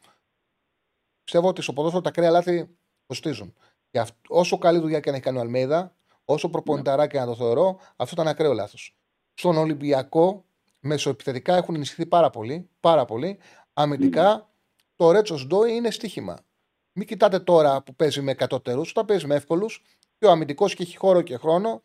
πιστεύω 1.24 1.48
ότι 1.48 1.62
στο 1.62 1.72
ποδόσφαιρο 1.72 2.02
τα 2.02 2.10
κρέα 2.10 2.30
λάθη 2.30 2.68
κοστίζουν. 3.06 3.54
Και 3.90 3.98
αυ... 3.98 4.10
όσο 4.28 4.58
καλή 4.58 4.78
δουλειά 4.78 5.00
και 5.00 5.10
να 5.10 5.16
έχει 5.16 5.24
κάνει 5.24 5.38
ο 5.38 5.40
Αλμέιδα, 5.40 5.96
όσο 6.24 6.50
προπονηταρά 6.50 7.06
και 7.06 7.18
να 7.18 7.26
το 7.26 7.34
θεωρώ, 7.34 7.78
αυτό 7.96 8.14
ήταν 8.14 8.28
ακραίο 8.28 8.52
λάθος. 8.52 8.96
Στον 9.34 9.56
Ολυμπιακό, 9.56 10.44
μεσοεπιθετικά 10.80 11.56
έχουν 11.56 11.74
ενισχυθεί 11.74 12.06
πάρα 12.06 12.30
πολύ. 12.30 12.68
Πάρα 12.80 13.04
πολύ. 13.04 13.38
Αμυντικά, 13.72 14.50
το 14.96 15.10
Ρέτσος 15.10 15.46
Ντόι 15.46 15.74
είναι 15.74 15.90
στοίχημα. 15.90 16.38
Μην 16.92 17.06
κοιτάτε 17.06 17.38
τώρα 17.38 17.82
που 17.82 17.94
παίζει 17.94 18.20
με 18.20 18.30
εκατότερου, 18.30 18.80
όταν 18.80 19.04
παίζει 19.04 19.26
με 19.26 19.34
εύκολους 19.34 19.82
και 20.18 20.26
ο 20.26 20.30
αμυντικός 20.30 20.74
και 20.74 20.82
έχει 20.82 20.96
χώρο 20.96 21.22
και 21.22 21.36
χρόνο, 21.36 21.82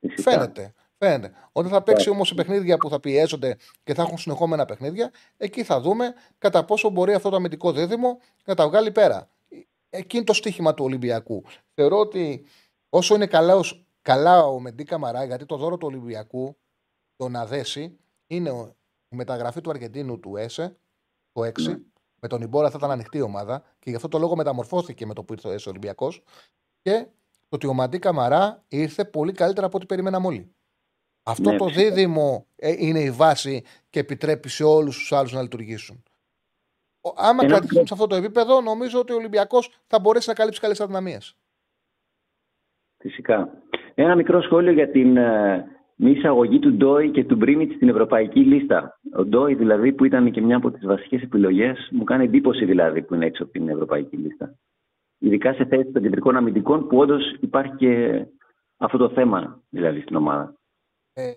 Φυσικά. 0.00 0.30
φαίνεται. 0.30 0.72
Φαίνεται. 0.98 1.32
Όταν 1.52 1.70
θα 1.70 1.82
παίξει 1.82 2.10
όμως 2.10 2.28
σε 2.28 2.34
παιχνίδια 2.34 2.76
που 2.76 2.88
θα 2.88 3.00
πιέζονται 3.00 3.56
και 3.84 3.94
θα 3.94 4.02
έχουν 4.02 4.18
συνεχόμενα 4.18 4.64
παιχνίδια, 4.64 5.10
εκεί 5.36 5.64
θα 5.64 5.80
δούμε 5.80 6.14
κατά 6.38 6.64
πόσο 6.64 6.90
μπορεί 6.90 7.14
αυτό 7.14 7.28
το 7.30 7.36
αμυντικό 7.36 7.72
δίδυμο 7.72 8.18
να 8.44 8.54
τα 8.54 8.68
βγάλει 8.68 8.90
πέρα. 8.92 9.30
Εκεί 9.90 10.16
είναι 10.16 10.24
το 10.26 10.32
στίχημα 10.32 10.74
του 10.74 10.84
Ολυμπιακού. 10.84 11.42
Θεωρώ 11.74 11.98
ότι 11.98 12.44
όσο 12.88 13.14
είναι 13.14 13.26
καλά, 13.26 13.56
ως- 13.56 13.84
καλά 14.02 14.44
ο 14.46 14.60
Μεντί 14.60 14.84
Καμαρά, 14.84 15.24
γιατί 15.24 15.46
το 15.46 15.56
δώρο 15.56 15.76
του 15.78 15.86
Ολυμπιακού, 15.86 16.56
το 17.16 17.28
να 17.28 17.46
δέσει, 17.46 17.98
είναι 18.26 18.50
ο- 18.50 18.76
η 19.08 19.16
μεταγραφή 19.16 19.60
του 19.60 19.70
Αργεντίνου 19.70 20.20
του 20.20 20.36
ΕΣΕ, 20.36 20.76
το 21.32 21.44
6. 21.44 21.76
Με 22.24 22.28
τον 22.28 22.42
Ιμπόρα 22.42 22.70
θα 22.70 22.76
ήταν 22.78 22.90
ανοιχτή 22.90 23.18
η 23.18 23.20
ομάδα 23.20 23.62
και 23.78 23.90
γι' 23.90 23.96
αυτό 23.96 24.08
το 24.08 24.18
λόγο 24.18 24.36
μεταμορφώθηκε 24.36 25.06
με 25.06 25.14
το 25.14 25.24
που 25.24 25.32
ήρθε 25.32 25.48
ο 25.48 25.50
ΕΣΕ 25.52 25.68
Ολυμπιακός. 25.68 26.22
Και 26.82 27.06
το 27.48 27.56
ότι 27.56 27.66
ο 27.66 27.72
Μαντί 27.74 27.98
Καμαρά 27.98 28.64
ήρθε 28.68 29.04
πολύ 29.04 29.32
καλύτερα 29.32 29.66
από 29.66 29.76
ό,τι 29.76 29.86
περιμέναμε 29.86 30.26
όλοι. 30.26 30.54
Αυτό 31.22 31.50
Ναι, 31.50 31.56
το 31.56 31.64
φυσικά. 31.66 31.88
δίδυμο 31.94 32.46
ε, 32.56 32.74
είναι 32.78 33.00
η 33.00 33.10
βάση 33.10 33.64
και 33.90 33.98
επιτρέπει 34.00 34.48
σε 34.48 34.64
όλους 34.64 34.98
τους 34.98 35.12
άλλους 35.12 35.32
να 35.32 35.42
λειτουργήσουν. 35.42 36.02
Ο- 37.00 37.12
Άμα 37.16 37.28
Ένα 37.44 37.46
κρατηθούν 37.52 37.68
μικρό- 37.80 37.86
σε 37.86 37.94
αυτό 37.94 38.06
το 38.06 38.14
επίπεδο, 38.14 38.60
νομίζω 38.60 38.98
ότι 38.98 39.12
ο 39.12 39.16
Ολυμπιακός 39.16 39.70
θα 39.86 40.00
μπορέσει 40.00 40.28
να 40.28 40.34
καλύψει 40.34 40.60
καλές 40.60 40.80
αδυναμίες. 40.80 41.36
Φυσικά. 42.98 43.62
Ένα 43.94 44.14
μικρό 44.16 44.42
σχόλιο 44.42 44.72
για 44.72 44.90
την 44.90 45.16
ε, 46.02 46.04
μη 46.04 46.10
εισαγωγή 46.10 46.58
του 46.58 46.72
Ντόι 46.72 47.10
και 47.10 47.24
του 47.24 47.36
Μπρίνιτ 47.36 47.72
στην 47.72 47.88
ευρωπαϊκή 47.88 48.40
λίστα. 48.40 49.00
Ο 49.16 49.24
Ντόι, 49.24 49.54
δηλαδή, 49.54 49.92
που 49.92 50.04
ήταν 50.04 50.30
και 50.30 50.40
μια 50.40 50.56
από 50.56 50.70
τις 50.70 50.86
βασικές 50.86 51.22
επιλογές, 51.22 51.88
μου 51.92 52.04
κάνει 52.04 52.24
εντύπωση 52.24 52.64
δηλαδή 52.64 53.02
που 53.02 53.14
είναι 53.14 53.26
έξω 53.26 53.42
από 53.42 53.52
την 53.52 53.68
ευρωπαϊκή 53.68 54.16
λίστα. 54.16 54.58
Ειδικά 55.18 55.52
σε 55.52 55.64
θέση 55.64 55.92
των 55.92 56.02
κεντρικών 56.02 56.36
αμυντικών, 56.36 56.86
που 56.88 56.98
όντως 56.98 57.36
υπάρχει 57.40 57.76
και 57.76 58.24
αυτό 58.76 58.98
το 58.98 59.10
θέμα 59.10 59.62
δηλαδή 59.68 60.00
στην 60.00 60.16
ομάδα. 60.16 60.54
Ε, 61.12 61.32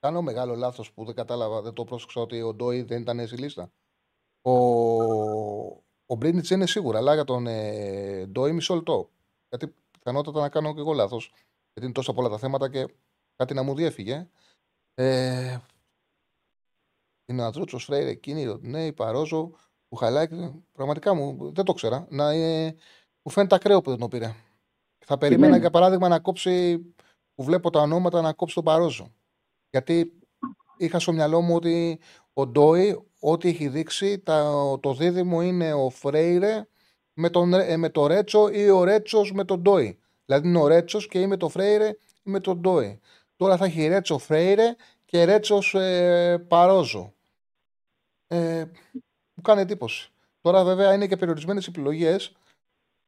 κάνω 0.00 0.22
μεγάλο 0.22 0.54
λάθος 0.54 0.92
που 0.92 1.04
δεν 1.04 1.14
κατάλαβα, 1.14 1.62
δεν 1.62 1.72
το 1.72 1.84
πρόσεξα 1.84 2.20
ότι 2.20 2.42
ο 2.42 2.54
Ντόι 2.54 2.82
δεν 2.82 3.00
ήταν 3.00 3.26
στη 3.26 3.36
λίστα. 3.36 3.70
Ο, 4.42 4.52
ο 6.06 6.16
Μπρίνιτ 6.16 6.50
είναι 6.50 6.66
σίγουρα, 6.66 6.98
αλλά 6.98 7.14
για 7.14 7.24
τον 7.24 7.46
ε, 7.46 8.26
Ντόι 8.26 8.52
μισό 8.52 8.74
λεπτό. 8.74 9.08
Γιατί 9.48 9.74
πιθανότατα 9.90 10.40
να 10.40 10.48
κάνω 10.48 10.74
και 10.74 10.80
εγώ 10.80 10.92
λάθος. 10.92 11.32
Γιατί 11.72 11.82
είναι 11.82 11.92
τόσα 11.92 12.12
πολλά 12.12 12.28
τα 12.28 12.38
θέματα 12.38 12.70
και 12.70 12.86
κάτι 13.36 13.54
να 13.54 13.62
μου 13.62 13.74
διέφυγε. 13.74 14.28
Ε, 14.94 15.58
είναι 17.26 17.42
ο 17.42 17.44
Αντρούτσο 17.44 17.78
Φρέιρε, 17.78 18.10
εκείνη, 18.10 18.46
ο 18.46 18.58
Νέη, 18.62 18.92
Παρόζο, 18.92 19.50
Μπουχαλάκη. 19.88 20.64
Πραγματικά 20.72 21.14
μου 21.14 21.52
δεν 21.54 21.64
το 21.64 21.72
ξέρα. 21.72 22.06
Να, 22.10 22.30
ε, 22.30 22.74
μου 23.22 23.32
φαίνεται 23.32 23.54
ακραίο 23.54 23.80
που 23.80 23.90
δεν 23.90 23.98
το 23.98 24.08
πήρε. 24.08 24.34
Θα 24.98 25.18
περίμενα 25.18 25.52
ναι. 25.52 25.58
για 25.58 25.70
παράδειγμα 25.70 26.08
να 26.08 26.18
κόψει, 26.18 26.78
που 27.34 27.44
βλέπω 27.44 27.70
τα 27.70 27.80
ονόματα, 27.80 28.20
να 28.20 28.32
κόψει 28.32 28.54
τον 28.54 28.64
Παρόζο. 28.64 29.14
Γιατί 29.70 30.12
είχα 30.76 30.98
στο 30.98 31.12
μυαλό 31.12 31.40
μου 31.40 31.54
ότι 31.54 32.00
ο 32.32 32.46
Ντόι, 32.46 33.08
ό,τι 33.20 33.48
έχει 33.48 33.68
δείξει, 33.68 34.18
τα, 34.18 34.52
το 34.80 34.94
δίδυμο 34.94 35.42
είναι 35.42 35.72
ο 35.72 35.90
Φρέιρε 35.90 36.66
με, 37.12 37.30
τον, 37.30 37.54
ε, 37.54 37.76
με 37.76 37.90
το 37.90 38.06
Ρέτσο 38.06 38.48
ή 38.48 38.70
ο 38.70 38.84
Ρέτσος 38.84 39.32
με 39.32 39.44
τον 39.44 39.60
Ντόι. 39.60 39.98
Δηλαδή 40.24 40.48
είναι 40.48 40.58
ο 40.58 40.66
Ρέτσος 40.66 41.08
και 41.08 41.20
είμαι 41.20 41.36
το 41.36 41.48
Φρέιρε 41.48 41.88
ή 42.22 42.30
με 42.30 42.40
τον 42.40 42.60
Ντόι. 42.60 43.00
Τώρα 43.36 43.56
θα 43.56 43.64
έχει 43.64 43.86
Ρέτσο 43.86 44.18
Φρέιρε 44.18 44.74
και 45.04 45.24
Ρέτσος 45.24 45.74
ε, 45.74 46.44
Παρόζο. 46.48 47.14
Ε, 48.26 48.64
μου 49.34 49.42
κάνει 49.42 49.60
εντύπωση. 49.60 50.10
Τώρα 50.40 50.64
βέβαια 50.64 50.94
είναι 50.94 51.06
και 51.06 51.16
περιορισμένες 51.16 51.66
επιλογές. 51.66 52.32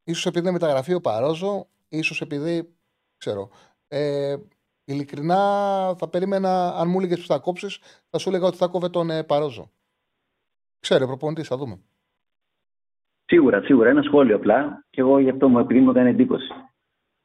Ίσως 0.05 0.27
επειδή 0.27 0.45
είναι 0.45 0.59
μεταγραφή 0.59 0.95
ο 0.95 1.01
Παρόζο, 1.01 1.67
ίσως 1.89 2.21
επειδή 2.21 2.75
ξέρω. 3.17 3.51
Ε, 3.89 4.37
ειλικρινά 4.85 5.37
θα 5.99 6.09
περίμενα, 6.09 6.75
αν 6.77 6.89
μου 6.89 6.99
έλεγες 6.99 7.21
που 7.21 7.27
θα 7.27 7.39
κόψεις, 7.39 7.79
θα 8.11 8.19
σου 8.19 8.29
έλεγα 8.29 8.47
ότι 8.47 8.57
θα 8.57 8.67
κόβε 8.67 8.89
τον 8.89 9.11
ε, 9.11 9.23
Παρόζο. 9.23 9.71
Ξέρω, 10.81 11.07
προπονητής, 11.07 11.49
θα 11.49 11.57
δούμε. 11.57 11.81
Σίγουρα, 13.25 13.63
σίγουρα. 13.63 13.89
Ένα 13.89 14.03
σχόλιο 14.03 14.37
απλά. 14.37 14.85
Και 14.91 15.01
εγώ 15.01 15.19
γι' 15.19 15.31
αυτό 15.31 15.49
μου 15.49 15.59
επειδή 15.59 15.81
μου 15.81 15.91
έκανε 15.91 16.09
εντύπωση. 16.09 16.53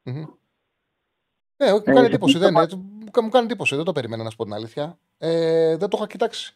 Μμμ. 0.03 0.25
Ναι, 1.57 1.71
όχι, 1.71 1.83
μου 1.89 1.91
Ε, 1.91 1.93
κάνει 1.93 1.99
σε 1.99 2.05
εντύπωση. 2.05 2.35
αυτό 2.37 2.49
Δεν, 2.51 2.67
το 2.67 2.75
είναι. 2.77 2.83
μου 3.03 3.11
κα- 3.11 3.21
μου 3.21 3.29
κάνει 3.29 3.45
εντύπωση. 3.45 3.75
Δεν 3.75 3.85
το 3.85 3.91
περίμενα 3.91 4.23
να 4.23 4.29
σου 4.29 4.35
πω 4.35 4.43
την 4.43 4.53
αλήθεια. 4.53 4.97
Ε, 5.17 5.77
δεν 5.77 5.89
το 5.89 5.97
είχα 5.97 6.07
κοιτάξει. 6.07 6.55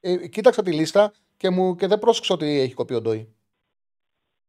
Ε, 0.00 0.28
κοίταξα 0.28 0.62
τη 0.62 0.72
λίστα 0.72 1.12
και, 1.36 1.50
μου, 1.50 1.74
και 1.74 1.86
δεν 1.86 1.98
πρόσεξα 1.98 2.34
ότι 2.34 2.46
έχει 2.46 2.74
κοπεί 2.74 2.94
ο 2.94 3.00
Ντόι. 3.00 3.34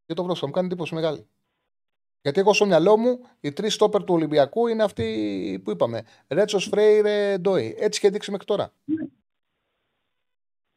Δεν 0.05 0.15
το 0.15 0.23
πρόσεξα. 0.23 0.45
Μου 0.47 0.51
κάνει 0.53 0.67
εντύπωση 0.67 0.93
μεγάλη. 0.93 1.27
Γιατί 2.21 2.39
εγώ 2.39 2.53
στο 2.53 2.65
μυαλό 2.65 2.97
μου 2.97 3.19
οι 3.39 3.51
τρεις 3.53 3.73
στόπερ 3.73 4.03
του 4.03 4.13
Ολυμπιακού 4.13 4.67
είναι 4.67 4.83
αυτοί 4.83 5.61
που 5.63 5.71
είπαμε. 5.71 6.03
Ρέτσος, 6.27 6.65
Φρέιρε, 6.65 7.37
Ντόι. 7.37 7.75
Έτσι 7.77 7.99
είχε 7.99 8.09
δείξει 8.09 8.31
μέχρι 8.31 8.45
τώρα. 8.45 8.73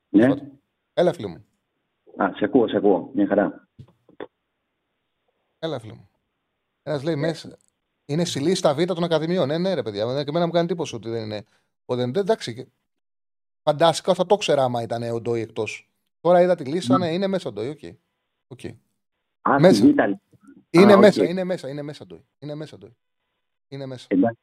Ναι. 0.09 0.35
Έλα, 0.95 1.13
φίλε 1.13 1.27
μου. 1.29 1.45
Α, 2.17 2.31
σε 2.37 2.45
ακούω, 2.45 2.69
σε 2.69 2.77
ακούω. 2.77 3.11
Μια 3.15 3.27
χαρά. 3.27 3.69
Έλα, 5.59 5.79
φίλε 5.79 5.93
μου. 5.93 6.09
Ένας 6.83 7.03
λέει 7.03 7.17
μέσα. 7.17 7.57
Είναι 8.11 8.25
στη 8.25 8.41
λίστα 8.41 8.75
Β 8.75 8.83
των 8.85 9.05
Ακαδημιών. 9.05 9.49
Ναι, 9.49 9.59
ναι, 9.59 9.75
ρε 9.75 9.83
παιδιά. 9.83 10.23
Και 10.25 10.29
εμένα 10.31 10.47
μου 10.47 10.53
κάνει 10.53 10.65
εντύπωση 10.65 10.95
ότι 10.95 11.09
δεν 11.09 11.23
είναι. 11.25 11.45
Ο 11.85 11.95
δεν, 11.97 12.13
δεν, 12.13 12.23
εντάξει. 12.23 12.55
και- 12.55 12.67
Φαντάστηκα, 13.63 14.15
θα 14.15 14.27
το 14.27 14.37
'ξερα 14.37 14.65
άμα 14.65 14.83
ήταν 14.83 15.03
ο 15.03 15.21
Ντόι 15.21 15.41
εκτός. 15.41 15.91
Τώρα 16.21 16.43
είδα 16.43 16.55
τη 16.55 16.65
λίστα, 16.65 16.99
ναι, 16.99 17.13
είναι 17.13 17.27
μέσα 17.27 17.49
ο 17.49 17.53
Ντόι. 17.53 17.69
OK. 17.69 17.79
OK. 18.49 18.61
Α, 19.43 19.59
Μέσα. 19.61 19.75
στη 19.75 19.83
Β' 19.83 19.87
λίστα. 19.87 20.21
Είναι 20.71 20.93
Α, 20.93 20.95
οκ. 20.97 21.01
μέσα, 21.01 21.25
είναι 21.25 21.45
μέσα, 21.45 21.69
είναι 21.69 21.83
μέσα 21.83 22.07
Ντόι. 22.07 22.25
Είναι 22.39 22.55
μέσα 22.55 22.79
Ντόι. 22.79 22.97
Είναι 23.69 23.87
μέσα. 23.87 24.07
Εντάξει. 24.11 24.41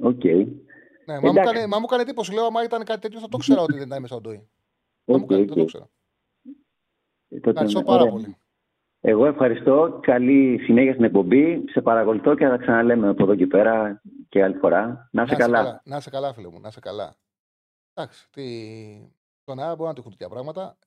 Οκ. 0.00 0.24
Ναι, 0.24 1.14
μα 1.14 1.20
μου, 1.20 1.28
εντάξει. 1.28 1.54
κάνει, 1.54 1.66
μα 1.66 1.78
μου 1.78 1.86
κάνει 1.86 2.02
εντύπωση. 2.02 2.32
Λέω, 2.32 2.44
άμα 2.44 2.64
ήταν 2.64 2.84
κάτι 2.84 3.00
τέτοιο, 3.00 3.20
θα 3.20 3.28
το 3.28 3.36
'ξερα 3.36 3.60
ότι 3.60 3.72
δεν 3.72 3.86
ήταν 3.86 4.00
μέσα 4.02 4.16
ο 4.16 4.20
Ντόι. 4.20 4.48
Θα 5.04 5.18
μου 5.18 5.22
Οκ, 5.22 5.28
κάνει, 5.28 5.42
οκ. 5.42 5.48
δεν 5.48 5.56
το 5.58 5.64
ξέρα. 5.64 5.88
Τότε, 7.28 7.50
Ευχαριστώ 7.50 7.78
ναι, 7.78 7.84
πάρα 7.84 8.00
ωραία. 8.00 8.12
πολύ. 8.12 8.36
Εγώ 9.08 9.26
ευχαριστώ. 9.26 9.98
Καλή 10.02 10.58
συνέχεια 10.58 10.92
στην 10.92 11.04
εκπομπή. 11.04 11.64
Σε 11.68 11.80
παρακολουθώ 11.80 12.34
και 12.34 12.44
θα 12.44 12.50
τα 12.50 12.56
ξαναλέμε 12.56 13.08
από 13.08 13.22
εδώ 13.22 13.34
και 13.34 13.46
πέρα 13.46 14.02
και 14.28 14.42
άλλη 14.42 14.54
φορά. 14.54 15.08
Να 15.12 15.22
είσαι 15.22 15.34
καλά. 15.34 15.82
Να 15.84 15.96
είσαι 15.96 16.10
καλά, 16.10 16.32
φίλε 16.32 16.48
μου. 16.48 16.60
Να 16.60 16.68
είσαι 16.68 16.80
καλά. 16.80 17.16
Εντάξει. 17.94 18.30
Τι... 18.30 18.44
Στον 19.42 19.58
αέρα 19.58 19.74
μπορεί 19.76 19.88
να 19.88 19.94
τυχούν 19.94 20.10
τέτοια 20.10 20.28
πράγματα. 20.28 20.78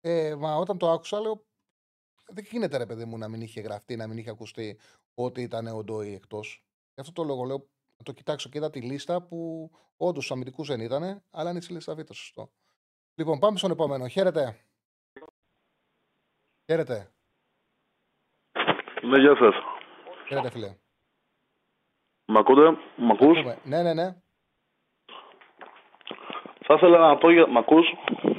Ε, 0.00 0.34
μα 0.38 0.56
όταν 0.56 0.78
το 0.78 0.90
άκουσα, 0.90 1.20
λέω. 1.20 1.46
Δεν 2.26 2.44
γίνεται, 2.50 2.76
ρε 2.76 2.86
παιδί 2.86 3.04
μου, 3.04 3.18
να 3.18 3.28
μην 3.28 3.40
είχε 3.40 3.60
γραφτεί, 3.60 3.96
να 3.96 4.06
μην 4.06 4.18
είχε 4.18 4.30
ακουστεί 4.30 4.78
ότι 5.14 5.42
ήταν 5.42 5.66
ο 5.66 5.84
Ντόι 5.84 6.14
εκτός. 6.14 6.64
Γι' 6.94 7.00
αυτό 7.00 7.12
το 7.12 7.22
λόγο 7.22 7.44
λέω 7.44 7.56
να 7.96 8.04
το 8.04 8.12
κοιτάξω 8.12 8.48
και 8.48 8.58
είδα 8.58 8.70
τη 8.70 8.80
λίστα 8.80 9.22
που 9.22 9.70
όντως 9.96 10.26
του 10.26 10.34
αμυντικούς 10.34 10.68
δεν 10.68 10.80
ήταν, 10.80 11.22
αλλά 11.30 11.50
είναι 11.50 11.60
στη 11.60 11.72
λίστα 11.72 11.94
Β, 11.94 12.00
σωστό. 12.12 12.50
Λοιπόν, 13.14 13.38
πάμε 13.38 13.58
στον 13.58 13.70
επόμενο. 13.70 14.08
Χαίρετε. 14.08 14.56
Χαίρετε. 16.66 17.13
Ναι, 19.08 19.18
γεια 19.18 19.36
σας. 19.36 19.54
Χαίρετε, 20.28 20.50
φίλε. 20.50 20.76
Μ' 22.26 22.36
ακούτε, 22.36 22.76
μ' 22.96 23.10
ακούς; 23.10 23.38
Ακούμε. 23.38 23.58
Ναι, 23.64 23.82
ναι, 23.82 23.94
ναι. 23.94 24.14
Θα 26.66 26.74
ήθελα 26.74 26.98
να 26.98 27.16
πω 27.16 27.30
για... 27.30 27.46
Μ' 27.46 27.58
ακούς; 27.58 27.86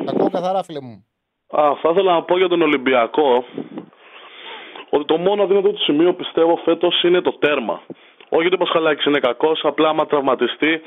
Τα 0.05 0.11
ακούω 0.11 0.29
καθαρά, 0.29 0.63
φίλε 0.63 0.81
μου. 0.81 1.05
Α, 1.47 1.75
θα 1.81 1.89
ήθελα 1.89 2.13
να 2.13 2.23
πω 2.23 2.37
για 2.37 2.47
τον 2.47 2.61
Ολυμπιακό 2.61 3.45
ότι 4.89 5.05
το 5.05 5.17
μόνο 5.17 5.43
αδύνατο 5.43 5.71
του 5.71 5.83
σημείο 5.83 6.13
πιστεύω 6.13 6.55
φέτος 6.55 7.03
είναι 7.03 7.21
το 7.21 7.31
τέρμα. 7.31 7.81
Όχι 8.29 8.45
ότι 8.45 8.55
ο 8.55 8.57
Πασχαλάκης 8.57 9.05
είναι 9.05 9.19
κακός, 9.19 9.59
απλά 9.63 9.89
άμα 9.89 10.05
τραυματιστεί 10.05 10.81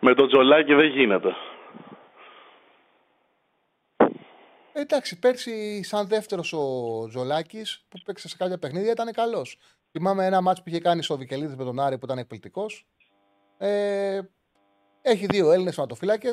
με 0.00 0.14
τον 0.14 0.28
Τζολάκη 0.28 0.74
δεν 0.74 0.86
γίνεται. 0.86 1.36
Ε, 3.96 4.06
εντάξει, 4.80 5.18
πέρσι 5.18 5.82
σαν 5.82 6.06
δεύτερος 6.06 6.52
ο 6.52 7.06
Τζολάκης 7.08 7.84
που 7.88 7.98
παίξε 8.04 8.28
σε 8.28 8.36
κάποια 8.36 8.58
παιχνίδια 8.58 8.90
ήταν 8.92 9.12
καλός. 9.12 9.58
Θυμάμαι 9.90 10.26
ένα 10.26 10.40
μάτσο 10.40 10.62
που 10.62 10.68
είχε 10.68 10.80
κάνει 10.80 11.02
στο 11.02 11.18
Βικελίδης 11.18 11.56
με 11.56 11.64
τον 11.64 11.80
Άρη 11.80 11.98
που 11.98 12.04
ήταν 12.04 12.18
εκπληκτικός. 12.18 12.86
Ε, 13.58 14.20
έχει 15.02 15.26
δύο 15.26 15.52
Έλληνες 15.52 15.74
θεματοφύλακε. 15.74 16.32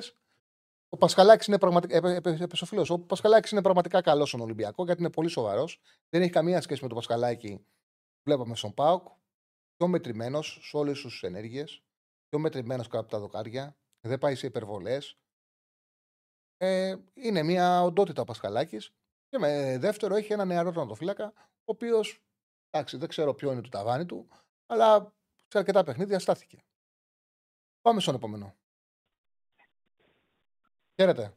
Ο 0.89 0.97
Πασχαλάκης 0.97 1.47
είναι 1.47 1.57
πραγματικά. 1.57 1.95
Ε, 1.95 2.11
ε, 2.11 2.19
ε, 2.23 2.43
έπεσε 2.43 2.63
ο 2.63 2.67
φίλος. 2.67 2.89
Ο 2.89 2.99
Πασχαλάκης 2.99 3.51
είναι 3.51 3.61
πραγματικά 3.61 4.01
καλός 4.01 4.27
στον 4.27 4.41
Ολυμπιακό 4.41 4.83
γιατί 4.83 5.01
είναι 5.01 5.11
πολύ 5.11 5.29
σοβαρός. 5.29 5.79
Δεν 6.09 6.21
έχει 6.21 6.31
καμία 6.31 6.61
σχέση 6.61 6.81
με 6.81 6.87
τον 6.87 6.97
Πασχαλάκη 6.97 7.55
που 7.57 8.21
βλέπαμε 8.23 8.55
στον 8.55 8.73
Πάοκ. 8.73 9.07
Πιο 9.77 9.87
μετρημένος 9.87 10.59
σε 10.61 10.77
όλες 10.77 11.01
τι 11.01 11.27
ενέργειες. 11.27 11.83
Πιο 12.29 12.39
μετρημένος 12.39 12.87
κάτω 12.87 12.99
από 12.99 13.11
τα 13.11 13.19
δοκάρια. 13.19 13.75
Δεν 14.01 14.17
πάει 14.17 14.35
σε 14.35 14.47
υπερβολές. 14.47 15.17
Ε, 16.63 16.95
είναι 17.13 17.43
μια 17.43 17.83
οντότητα 17.83 18.21
ο 18.21 18.25
Πασχαλάκης. 18.25 18.93
Και 19.29 19.37
με 19.37 19.77
δεύτερο 19.79 20.15
έχει 20.15 20.33
ένα 20.33 20.45
νεαρό 20.45 20.71
τερματοφύλακα, 20.71 21.33
ο 21.35 21.63
οποίος 21.63 22.21
εντάξει, 22.69 22.97
δεν 22.97 23.07
ξέρω 23.07 23.33
ποιο 23.33 23.51
είναι 23.51 23.61
το 23.61 23.69
ταβάνι 23.69 24.05
του, 24.05 24.27
αλλά 24.65 25.13
σε 25.47 25.57
αρκετά 25.57 25.83
παιχνίδια 25.83 26.19
στάθηκε. 26.19 26.63
Πάμε 27.81 27.99
στον 27.99 28.15
επόμενο. 28.15 28.55
Χαίρετε. 30.95 31.33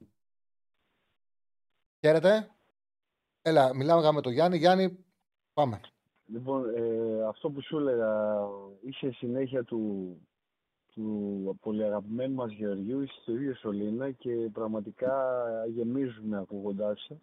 Χαίρετε. 2.00 2.50
Έλα, 3.42 3.74
μιλάμε 3.74 4.12
με 4.12 4.20
τον 4.20 4.32
Γιάννη. 4.32 4.56
Γιάννη, 4.56 5.04
πάμε. 5.52 5.80
Λοιπόν, 6.26 6.74
ε, 6.74 7.26
αυτό 7.26 7.50
που 7.50 7.62
σου 7.62 7.78
έλεγα, 7.78 8.40
είσαι 8.80 9.10
συνέχεια 9.10 9.64
του, 9.64 10.16
του 10.94 11.58
πολύ 11.60 11.84
αγαπημένου 11.84 12.34
μας 12.34 12.52
Γεωργίου, 12.52 13.00
είσαι 13.00 13.18
στο 13.22 13.32
ίδιο 13.32 13.54
σωλήνα 13.54 14.10
και 14.10 14.50
πραγματικά 14.52 15.44
γεμίζουμε 15.68 16.38
ακούγοντάς 16.38 17.00
σε 17.00 17.20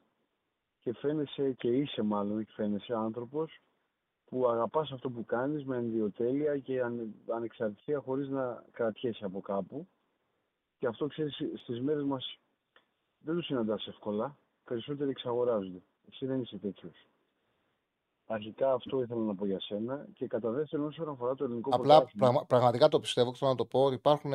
και 0.80 0.94
φαίνεσαι 0.94 1.52
και 1.52 1.68
είσαι 1.68 2.02
μάλλον 2.02 2.46
και 2.46 2.52
φαίνεσαι 2.56 2.94
άνθρωπος 2.94 3.62
που 4.26 4.48
αγαπάς 4.48 4.92
αυτό 4.92 5.10
που 5.10 5.26
κάνεις 5.26 5.66
με 5.66 5.78
ενδιοτέλεια 5.78 6.58
και 6.58 6.82
ανε, 6.82 7.08
ανεξαρτησία 7.28 8.00
χωρίς 8.00 8.30
να 8.30 8.64
κρατιέσαι 8.72 9.26
από 9.26 9.42
κάπου 9.42 9.88
και 10.78 10.88
αυτό 10.88 11.08
ξέρεις 11.08 11.42
στις 11.56 11.82
μέρες 11.82 12.04
μας 12.04 12.40
δεν 13.20 13.36
το 13.36 13.42
συναντάς 13.42 13.88
εύκολα, 13.88 14.38
περισσότεροι 14.64 15.10
εξαγοράζονται. 15.10 15.82
Εσύ 16.12 16.26
δεν 16.26 16.42
είσαι 16.42 16.58
τέτοιος. 16.58 17.11
Αρχικά 18.34 18.74
αυτό 18.74 19.02
ήθελα 19.02 19.22
να 19.22 19.36
πω 19.36 19.46
για 19.46 19.60
σένα 19.60 20.06
και 20.14 20.28
κατά 20.28 20.52
δεύτερον 20.52 20.86
όσον 20.88 21.10
αφορά 21.10 21.36
το 21.36 21.44
ελληνικό 21.44 21.70
Απλά 21.74 22.06
πραγμα, 22.18 22.46
πραγματικά 22.46 22.88
το 22.88 23.00
πιστεύω 23.00 23.32
και 23.32 23.38
θέλω 23.38 23.52
να 23.52 23.58
το 23.58 23.66
πω 23.66 23.84
ότι 23.84 23.96
υπάρχουν 23.96 24.34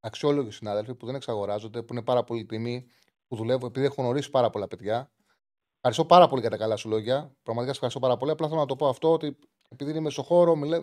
αξιόλογοι 0.00 0.50
συνάδελφοι 0.50 0.94
που 0.94 1.06
δεν 1.06 1.14
εξαγοράζονται, 1.14 1.82
που 1.82 1.92
είναι 1.92 2.02
πάρα 2.02 2.24
πολύ 2.24 2.44
τιμή, 2.44 2.86
που 3.28 3.36
δουλεύουν 3.36 3.68
επειδή 3.68 3.86
έχουν 3.86 4.04
γνωρίσει 4.04 4.30
πάρα 4.30 4.50
πολλά 4.50 4.68
παιδιά. 4.68 5.10
Ευχαριστώ 5.76 6.04
πάρα 6.04 6.28
πολύ 6.28 6.40
για 6.40 6.50
τα 6.50 6.56
καλά 6.56 6.76
σου 6.76 6.88
λόγια. 6.88 7.18
Πραγματικά 7.42 7.64
σε 7.64 7.70
ευχαριστώ 7.70 8.00
πάρα 8.00 8.16
πολύ. 8.16 8.30
Απλά 8.30 8.48
θέλω 8.48 8.60
να 8.60 8.66
το 8.66 8.76
πω 8.76 8.88
αυτό 8.88 9.12
ότι 9.12 9.36
επειδή 9.68 9.98
είμαι 9.98 10.10
στο 10.10 10.22
χώρο, 10.22 10.56
μιλέ... 10.56 10.80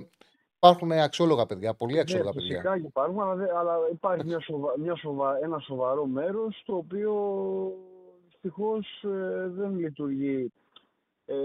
υπάρχουν 0.55 0.91
αξιόλογα 0.91 1.45
παιδιά, 1.45 1.73
πολύ 1.73 1.99
αξιόλογα 1.99 2.29
ναι, 2.29 2.35
παιδιά. 2.35 2.55
Φυσικά 2.55 2.79
και 2.79 2.85
υπάρχουν, 2.85 3.21
αλλά, 3.21 3.59
αλλά 3.59 3.75
υπάρχει 3.91 4.25
μια 4.25 4.39
σοβα, 4.39 4.73
μια 4.79 4.95
σοβα, 4.95 5.37
ένα 5.41 5.59
σοβαρό 5.59 6.05
μέρος 6.05 6.63
το 6.65 6.75
οποίο 6.75 7.13
δυστυχώς 8.29 9.03
ε, 9.03 9.47
δεν 9.47 9.75
λειτουργεί 9.75 10.51
ε, 11.25 11.35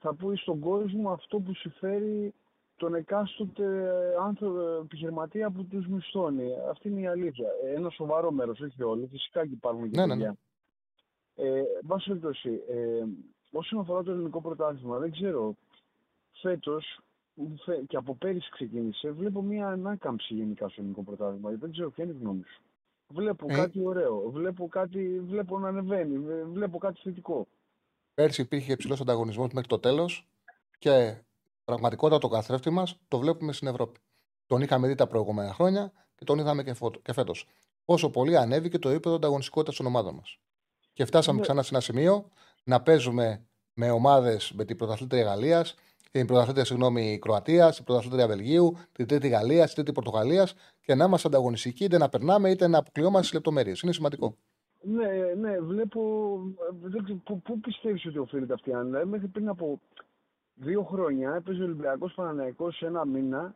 θα 0.00 0.14
πει 0.14 0.36
στον 0.36 0.60
κόσμο 0.60 1.10
αυτό 1.10 1.40
που 1.40 1.54
συμφέρει 1.54 2.34
τον 2.76 2.94
εκάστοτε 2.94 3.88
άνθρωπο, 4.20 4.60
επιχειρηματία 4.60 5.50
που 5.50 5.64
τους 5.64 5.86
μισθώνει. 5.86 6.50
Αυτή 6.70 6.88
είναι 6.88 7.00
η 7.00 7.06
αλήθεια. 7.06 7.48
Ε, 7.64 7.74
ένα 7.74 7.90
σοβαρό 7.90 8.30
μέρος, 8.30 8.60
όχι 8.60 8.82
όλοι. 8.82 9.06
Φυσικά 9.06 9.46
και 9.46 9.52
υπάρχουν 9.52 9.90
και 9.90 10.00
ναι, 10.00 10.06
παιδιά. 10.06 10.36
ναι, 11.36 11.44
ναι. 11.44 11.58
Ε, 11.58 11.62
βάση 11.82 12.08
περιπτώσει, 12.08 12.62
ε, 12.68 13.04
όσον 13.52 13.78
αφορά 13.80 14.02
το 14.02 14.10
ελληνικό 14.10 14.40
πρωτάθλημα, 14.40 14.98
δεν 14.98 15.10
ξέρω, 15.10 15.56
φέτος 16.32 16.98
και 17.86 17.96
από 17.96 18.14
πέρυσι 18.14 18.50
ξεκίνησε, 18.50 19.10
βλέπω 19.10 19.42
μια 19.42 19.68
ανάκαμψη 19.68 20.34
γενικά 20.34 20.68
στο 20.68 20.80
ελληνικό 20.80 21.02
πρωτάθλημα. 21.02 21.50
Δεν 21.50 21.70
ξέρω 21.70 21.90
ποια 21.90 22.04
είναι 22.04 22.12
η 22.12 22.16
γνώμη 22.20 22.42
σου. 22.46 22.62
Βλέπω 23.08 23.46
Ε. 23.48 23.54
κάτι 23.54 23.80
ωραίο, 23.84 24.30
βλέπω, 24.30 24.68
κάτι, 24.68 25.20
βλέπω 25.20 25.58
να 25.58 25.68
ανεβαίνει, 25.68 26.18
βλέπω 26.52 26.78
κάτι 26.78 27.00
θετικό. 27.02 27.46
Πέρσι 28.14 28.40
υπήρχε 28.40 28.72
υψηλός 28.72 29.00
ανταγωνισμός 29.00 29.52
μέχρι 29.52 29.68
το 29.68 29.78
τέλος 29.78 30.28
και 30.78 31.14
πραγματικότητα 31.64 32.18
το 32.18 32.28
καθρέφτη 32.28 32.70
μας 32.70 32.96
το 33.08 33.18
βλέπουμε 33.18 33.52
στην 33.52 33.68
Ευρώπη. 33.68 34.00
Τον 34.46 34.60
είχαμε 34.62 34.86
δει 34.88 34.94
τα 34.94 35.06
προηγούμενα 35.06 35.52
χρόνια 35.54 35.92
και 36.14 36.24
τον 36.24 36.38
είδαμε 36.38 36.62
και, 36.62 36.74
φω- 36.74 37.02
και 37.02 37.12
φέτος. 37.12 37.48
Πόσο 37.84 38.10
πολύ 38.10 38.36
ανέβηκε 38.36 38.78
το 38.78 38.88
επίπεδο 38.88 39.14
ανταγωνιστικότητας 39.14 39.76
των 39.76 39.86
ομάδων 39.86 40.14
μας. 40.14 40.38
Και 40.92 41.04
φτάσαμε 41.04 41.36
Ναι. 41.36 41.42
ξανά 41.42 41.62
σε 41.62 41.68
ένα 41.72 41.80
σημείο 41.80 42.28
να 42.64 42.82
παίζουμε 42.82 43.46
με 43.74 43.90
ομάδες 43.90 44.52
με 44.54 44.64
την 44.64 44.76
πρωταθλήτρια 44.76 45.22
Γαλλίας, 45.22 45.74
την 46.10 46.26
πρωταθλήτρια 46.26 46.64
συγγνώμη, 46.64 47.18
Κροατίας, 47.18 47.76
την 47.76 47.84
πρωταθλήτρια 47.84 48.26
Βελγίου, 48.26 48.76
την 48.92 49.06
τρίτη 49.06 49.28
Γαλλίας, 49.28 49.64
την 49.66 49.74
τρίτη 49.74 49.92
Πορτογαλίας 49.92 50.54
και 50.80 50.94
να 50.94 51.04
είμαστε 51.04 51.28
ανταγωνιστικοί 51.28 51.84
είτε 51.84 51.98
να 51.98 52.08
περνάμε 52.08 52.50
είτε 52.50 52.66
να 52.68 52.78
αποκλειόμαστε 52.78 53.22
στις 53.22 53.32
λεπτομέρειες. 53.34 53.80
Είναι 53.80 53.92
σημαντικό. 53.92 54.36
Ναι, 54.86 55.34
ναι, 55.36 55.60
βλέπω. 55.60 56.00
Δεν 56.82 57.04
ξέρω, 57.04 57.18
πού, 57.24 57.40
πού 57.40 57.60
πιστεύεις 57.60 58.06
ότι 58.06 58.18
οφείλεται 58.18 58.52
αυτή 58.52 58.70
η 58.70 58.72
άνοιξη. 58.72 59.06
Μέχρι 59.06 59.28
πριν 59.28 59.48
από 59.48 59.80
δύο 60.54 60.82
χρόνια 60.82 61.34
έπαιζε 61.34 61.60
ο 61.60 61.64
Ολυμπιακός 61.64 62.12
Παναναϊκός 62.14 62.76
σε 62.76 62.86
ένα 62.86 63.06
μήνα 63.06 63.54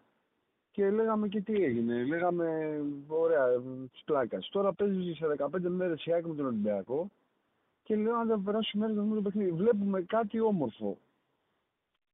και 0.70 0.90
λέγαμε 0.90 1.28
και 1.28 1.40
τι 1.40 1.54
έγινε. 1.54 2.04
Λέγαμε, 2.04 2.80
ωραία, 3.06 3.46
της 3.92 4.02
πλάκας. 4.04 4.48
Τώρα 4.52 4.72
παίζει 4.72 5.12
σε 5.12 5.26
15 5.38 5.60
μέρες 5.68 6.04
η 6.04 6.12
ΑΕΚ 6.12 6.26
με 6.26 6.34
τον 6.34 6.46
Ολυμπιακό 6.46 7.10
και 7.82 7.96
λέω 7.96 8.16
αν 8.16 8.28
δεν 8.28 8.42
περάσουν 8.42 8.80
μέρε 8.80 8.92
να 8.92 9.02
δούμε 9.02 9.14
το 9.14 9.22
παιχνίδι. 9.22 9.50
Βλέπουμε 9.50 10.02
κάτι 10.02 10.40
όμορφο. 10.40 10.98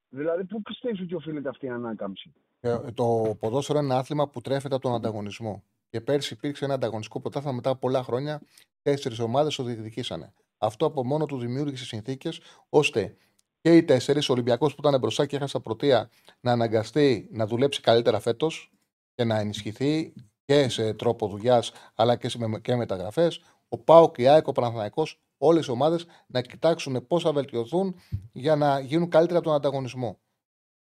Δηλαδή, 0.09 0.45
πού 0.45 0.63
πιστεύεις 0.63 1.01
ότι 1.01 1.15
οφείλεται 1.15 1.49
αυτή 1.49 1.67
η 1.67 1.69
ανάκαμψη; 1.69 2.33
Ε, 2.61 2.79
Το 2.95 3.37
ποδόσφαιρο 3.41 3.79
είναι 3.79 3.87
ένα 3.89 3.99
άθλημα 3.99 4.29
που 4.29 4.41
τρέφεται 4.41 4.75
από 4.75 4.83
τον 4.83 4.95
ανταγωνισμό. 4.95 5.63
Και 5.95 6.01
πέρσι 6.01 6.35
υπήρξε 6.35 6.65
ένα 6.65 6.75
ανταγωνιστικό 6.75 7.21
πρωτάθλημα 7.21 7.55
μετά 7.55 7.71
από 7.71 7.79
πολλά 7.79 8.03
χρόνια. 8.03 8.41
Τέσσερις 8.83 9.19
ομάδες 9.19 9.55
το 9.55 9.63
διεκδικήσανε. 9.63 10.33
Αυτό 10.59 10.87
από 10.87 11.05
μόνο 11.05 11.27
του 11.27 11.39
δημιούργησε 11.39 11.85
συνθήκες 11.85 12.41
ώστε 12.69 13.17
και 13.61 13.77
οι 13.77 13.85
τέσσερις, 13.85 14.29
ο 14.29 14.33
Ολυμπιακός 14.33 14.75
που 14.75 14.89
ήταν 14.89 15.01
μπροστά 15.01 15.27
και 15.27 15.37
έχασε 15.37 15.59
πρωτεία, 15.59 16.11
να 16.41 16.53
αναγκαστεί 16.53 17.29
να 17.33 17.47
δουλέψει 17.47 17.81
καλύτερα 17.81 18.21
φέτος 18.21 18.73
και 19.15 19.25
να 19.25 19.39
ενισχυθεί 19.39 20.13
και 20.45 20.69
σε 20.69 20.95
τρόπο 20.95 21.29
δουλειάς 21.29 21.73
αλλά 21.95 22.17
και, 22.17 22.29
σε, 22.29 22.39
και 22.63 22.77
μεταγραφές. 22.77 23.41
Ο 23.69 23.79
Πάοκ, 23.79 24.19
η 24.19 24.27
ΑΕΚ, 24.27 24.47
ο 24.47 24.53
Παναθηναϊκός, 24.53 25.21
όλες 25.39 25.67
οι 25.67 25.71
ομάδες 25.71 26.07
να 26.27 26.41
κοιτάξουν 26.41 27.07
πώς 27.07 27.23
θα 27.23 27.33
βελτιωθούν 27.33 28.01
για 28.33 28.57
να 28.57 28.81
γίνουν 28.81 29.09
καλύτερα 29.09 29.39
από 29.39 29.49
τον 29.49 29.57
ανταγωνισμό. 29.57 30.19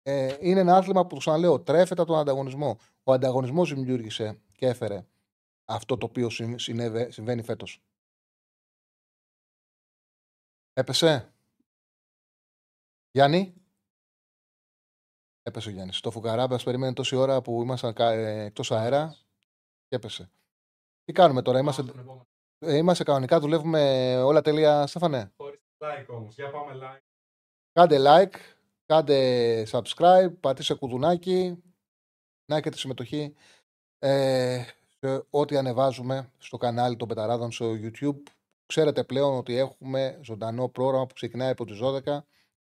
Ε, 0.07 0.37
είναι 0.39 0.59
ένα 0.59 0.75
άθλημα 0.77 1.05
που, 1.05 1.17
ξαναλέω, 1.17 1.59
τρέφεται 1.61 2.01
από 2.01 2.11
τον 2.11 2.19
ανταγωνισμό. 2.19 2.77
Ο 3.03 3.11
ανταγωνισμός 3.13 3.73
δημιούργησε 3.73 4.41
και 4.55 4.67
έφερε 4.67 5.05
αυτό 5.65 5.97
το 5.97 6.05
οποίο 6.05 6.29
συν- 6.29 6.59
συνέβε- 6.59 7.11
συμβαίνει 7.11 7.43
φέτος. 7.43 7.81
Έπεσε; 10.73 11.33
Γιάννη; 13.11 13.53
Έπεσε 15.43 15.69
ο 15.69 15.71
Γιάννης. 15.71 15.99
Το 15.99 16.11
φουκαράμπα 16.11 16.57
περίμενε 16.63 16.93
τόση 16.93 17.15
ώρα 17.15 17.41
που 17.41 17.61
ήμασταν 17.61 17.93
εκτός 17.97 18.71
αέρα 18.71 19.15
και 19.87 19.95
έπεσε. 19.95 20.31
Τι 21.03 21.13
κάνουμε 21.13 21.41
τώρα, 21.41 21.59
είμαστε, 21.59 21.83
ε, 22.59 22.75
είμαστε 22.75 23.03
κανονικά, 23.03 23.39
δουλεύουμε 23.39 24.15
όλα 24.21 24.41
τέλεια, 24.41 24.87
Στέφανε. 24.87 25.33
Like 25.77 26.05
όμως. 26.07 26.35
Για 26.35 26.51
πάμε 26.51 26.73
like. 26.81 27.01
Κάντε 27.71 27.97
like, 27.99 28.54
κάντε 28.85 29.67
subscribe, 29.71 30.33
πατήστε 30.39 30.73
κουδουνάκι, 30.73 31.63
να 32.45 32.55
έχετε 32.55 32.77
συμμετοχή 32.77 33.35
ε, 33.99 34.63
σε 34.99 35.25
ό,τι 35.29 35.57
ανεβάζουμε 35.57 36.31
στο 36.37 36.57
κανάλι 36.57 36.95
των 36.95 37.07
Πεταράδων 37.07 37.51
στο 37.51 37.71
YouTube. 37.71 38.17
Ξέρετε 38.65 39.03
πλέον 39.03 39.37
ότι 39.37 39.55
έχουμε 39.57 40.19
ζωντανό 40.23 40.69
πρόγραμμα 40.69 41.05
που 41.05 41.13
ξεκινάει 41.13 41.49
από 41.49 41.65
τις 41.65 41.79
12 41.81 42.01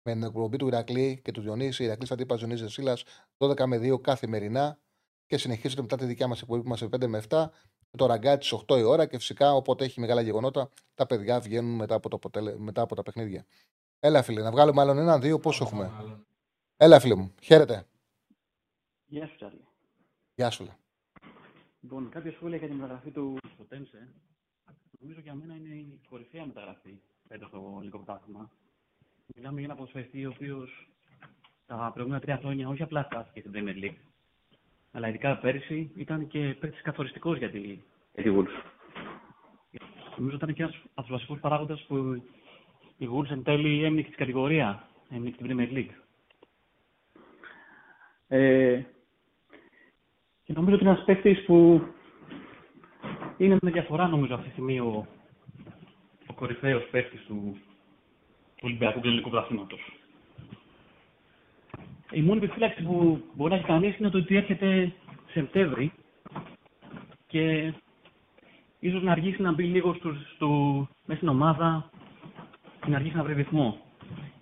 με 0.04 0.12
την 0.14 0.24
εκπομπή 0.24 0.58
του 0.58 0.68
Ηρακλή 0.68 1.22
και 1.24 1.32
του 1.32 1.42
Διονύση, 1.42 1.84
Ηρακλής 1.84 2.12
Αντίπας 2.12 2.40
Διονύσης 2.40 2.64
Δεσίλας, 2.64 3.04
12 3.38 3.66
με 3.66 3.78
2 3.78 4.02
καθημερινά 4.02 4.80
και 5.26 5.38
συνεχίζεται 5.38 5.82
μετά 5.82 5.98
τη 5.98 6.06
δικιά 6.06 6.28
μας 6.28 6.42
εκπομπή 6.42 6.60
που 6.62 6.66
είμαστε 6.66 6.86
5 6.86 7.08
με 7.08 7.22
7 7.30 7.50
με 7.92 7.98
το 7.98 8.06
ραγκάτι 8.06 8.46
στις 8.46 8.64
8 8.68 8.78
η 8.78 8.84
ώρα 8.84 9.06
και 9.06 9.18
φυσικά 9.18 9.54
όποτε 9.54 9.86
έχει 9.86 10.00
μεγάλα 10.00 10.22
γεγονότα 10.22 10.70
τα 10.94 11.06
παιδιά 11.06 11.40
βγαίνουν 11.40 11.76
μετά 11.76 11.96
από, 11.96 12.10
το 12.10 12.16
αποτέλε... 12.16 12.58
μετά 12.58 12.82
από 12.82 12.96
τα 12.96 13.04
παιχνίδια. 13.04 13.46
Έλα 14.04 14.22
φίλε, 14.24 14.42
να 14.42 14.52
βγάλουμε 14.52 14.82
άλλον 14.82 14.98
έναν, 14.98 15.22
δύο, 15.22 15.40
πόσο 15.40 15.64
έχουμε; 15.64 15.92
Έλα 16.78 17.00
φίλε 17.00 17.16
μου, 17.16 17.34
χαίρετε. 17.42 17.86
Γεια 19.06 19.28
σου, 19.28 19.36
Τσάρλι. 19.36 19.66
Γεια 20.36 20.50
σου. 20.50 20.64
λέ. 20.64 20.72
Λοιπόν, 21.82 22.10
κάποια 22.10 22.32
σχόλια 22.32 22.58
για 22.58 22.68
τη 22.68 22.74
μεταγραφή 22.74 23.12
του 23.12 23.38
στο 23.54 23.64
Τένσε. 23.64 24.08
Νομίζω 25.00 25.20
για 25.20 25.34
μένα 25.34 25.56
είναι 25.56 25.76
η 25.76 26.00
κορυφαία 26.10 26.46
μεταγραφή 26.46 27.00
φέτος 27.28 27.48
στο 27.48 27.74
ελληνικό 27.76 27.98
πρωτάθλημα. 27.98 28.50
Μιλάμε 29.36 29.60
για 29.60 29.66
ένα 29.70 29.76
ποδοσφαιριστή 29.76 30.26
ο 30.26 30.32
οποίος 30.36 30.88
τα 31.66 31.92
προηγούμενα 31.94 32.22
τρία 32.22 32.38
χρόνια 32.38 32.68
όχι 32.68 32.84
απλά 32.84 33.04
στάθηκε 33.04 33.40
στην 33.40 33.52
Premier 33.56 33.84
League, 33.84 33.98
αλλά 34.92 35.08
ειδικά 35.08 35.38
πέρυσι 35.38 35.92
ήταν 35.96 36.28
και 36.28 36.56
παίκτης 36.60 36.82
καθοριστικός 36.82 37.38
για 37.38 37.50
τη, 37.52 37.60
για 38.14 38.24
τη 38.24 38.30
Wolves. 38.36 38.64
Νομίζω 40.18 40.36
ήταν 40.36 40.54
και 40.54 40.64
ένας 40.64 40.76
από 40.94 41.02
τους 41.02 41.10
βασικούς 41.12 41.40
παράγοντες 41.40 41.86
που 41.88 42.24
η 43.02 43.10
Wolves 43.14 43.32
εν 43.32 43.44
τέλει 43.44 43.84
έμεινε 43.84 44.02
στην 44.02 44.16
κατηγορία, 44.16 44.88
έμεινε 45.10 45.34
στην 45.36 45.48
Premier 45.50 45.74
League. 45.78 45.94
Ε, 48.28 48.82
και 50.44 50.54
νομίζω 50.54 50.76
ότι 50.76 50.84
είναι 50.84 50.94
ένας 50.94 51.06
παίκτης 51.06 51.46
που 51.46 51.88
είναι 53.38 53.58
με 53.62 53.72
διαφορά 53.72 54.08
νομίζω 54.08 54.34
αυτή 54.34 54.46
τη 54.46 54.52
στιγμή 54.52 54.80
ο, 54.80 55.08
ο 56.28 56.34
κορυφαίος 56.34 56.88
παίκτης 56.92 57.26
του, 57.26 57.58
του 58.56 58.62
Ολυμπιακού 58.62 58.94
και 58.94 59.02
του 59.02 59.08
Ελληνικού 59.08 59.30
Πρωταθλήματος. 59.30 59.80
Η 62.12 62.22
μόνη 62.22 62.44
επιφύλαξη 62.44 62.84
που 62.84 63.24
μπορεί 63.34 63.52
να 63.52 63.58
έχει 63.58 63.68
κανείς 63.68 63.98
είναι 63.98 64.10
το 64.10 64.18
ότι 64.18 64.36
έρχεται 64.36 64.94
Σεπτέμβρη 65.32 65.92
και 67.28 67.74
ίσως 68.80 69.04
να 69.04 69.12
αργήσει 69.12 69.42
να 69.42 69.52
μπει 69.52 69.64
λίγο 69.64 69.94
στους, 69.94 70.34
στο, 70.36 70.48
μέσα 71.06 71.16
στην 71.16 71.30
ομάδα 71.30 71.91
και 72.84 72.90
να 72.90 72.96
αρχίσει 72.96 73.16
να 73.16 73.24
βρει 73.24 73.34
ρυθμό. 73.34 73.78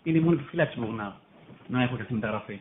Είναι 0.04 0.18
η 0.18 0.22
μόνη 0.22 0.36
επιφύλαξη 0.36 0.76
που 0.76 0.82
μπορώ 0.82 0.94
να, 0.94 1.18
να 1.68 1.84
έχω 1.84 1.94
για 1.94 2.04
αυτή 2.04 2.06
τη 2.06 2.14
μεταγραφή. 2.14 2.60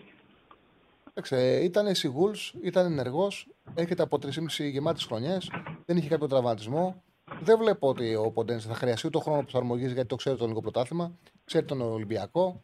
Κοίταξε, 1.04 1.60
ήταν 1.62 1.94
σιγούλς, 1.94 2.54
ήταν 2.62 2.86
ενεργός, 2.86 3.48
έρχεται 3.74 4.02
από 4.02 4.18
3,5 4.22 4.30
γεμάτες 4.70 5.04
χρονιές, 5.04 5.50
δεν 5.84 5.96
είχε 5.96 6.08
κάποιο 6.08 6.26
τραυματισμό. 6.26 7.02
Δεν 7.40 7.58
βλέπω 7.58 7.88
ότι 7.88 8.14
ο 8.14 8.30
Ποντένσε 8.30 8.68
θα 8.68 8.74
χρειαστεί 8.74 9.10
το 9.10 9.20
χρόνο 9.20 9.42
προσαρμογής 9.42 9.92
γιατί 9.92 10.08
το 10.08 10.16
ξέρει 10.16 10.36
το 10.36 10.42
ελληνικό 10.44 10.62
πρωτάθλημα, 10.62 11.12
ξέρει 11.44 11.64
τον 11.64 11.80
Ολυμπιακό. 11.80 12.62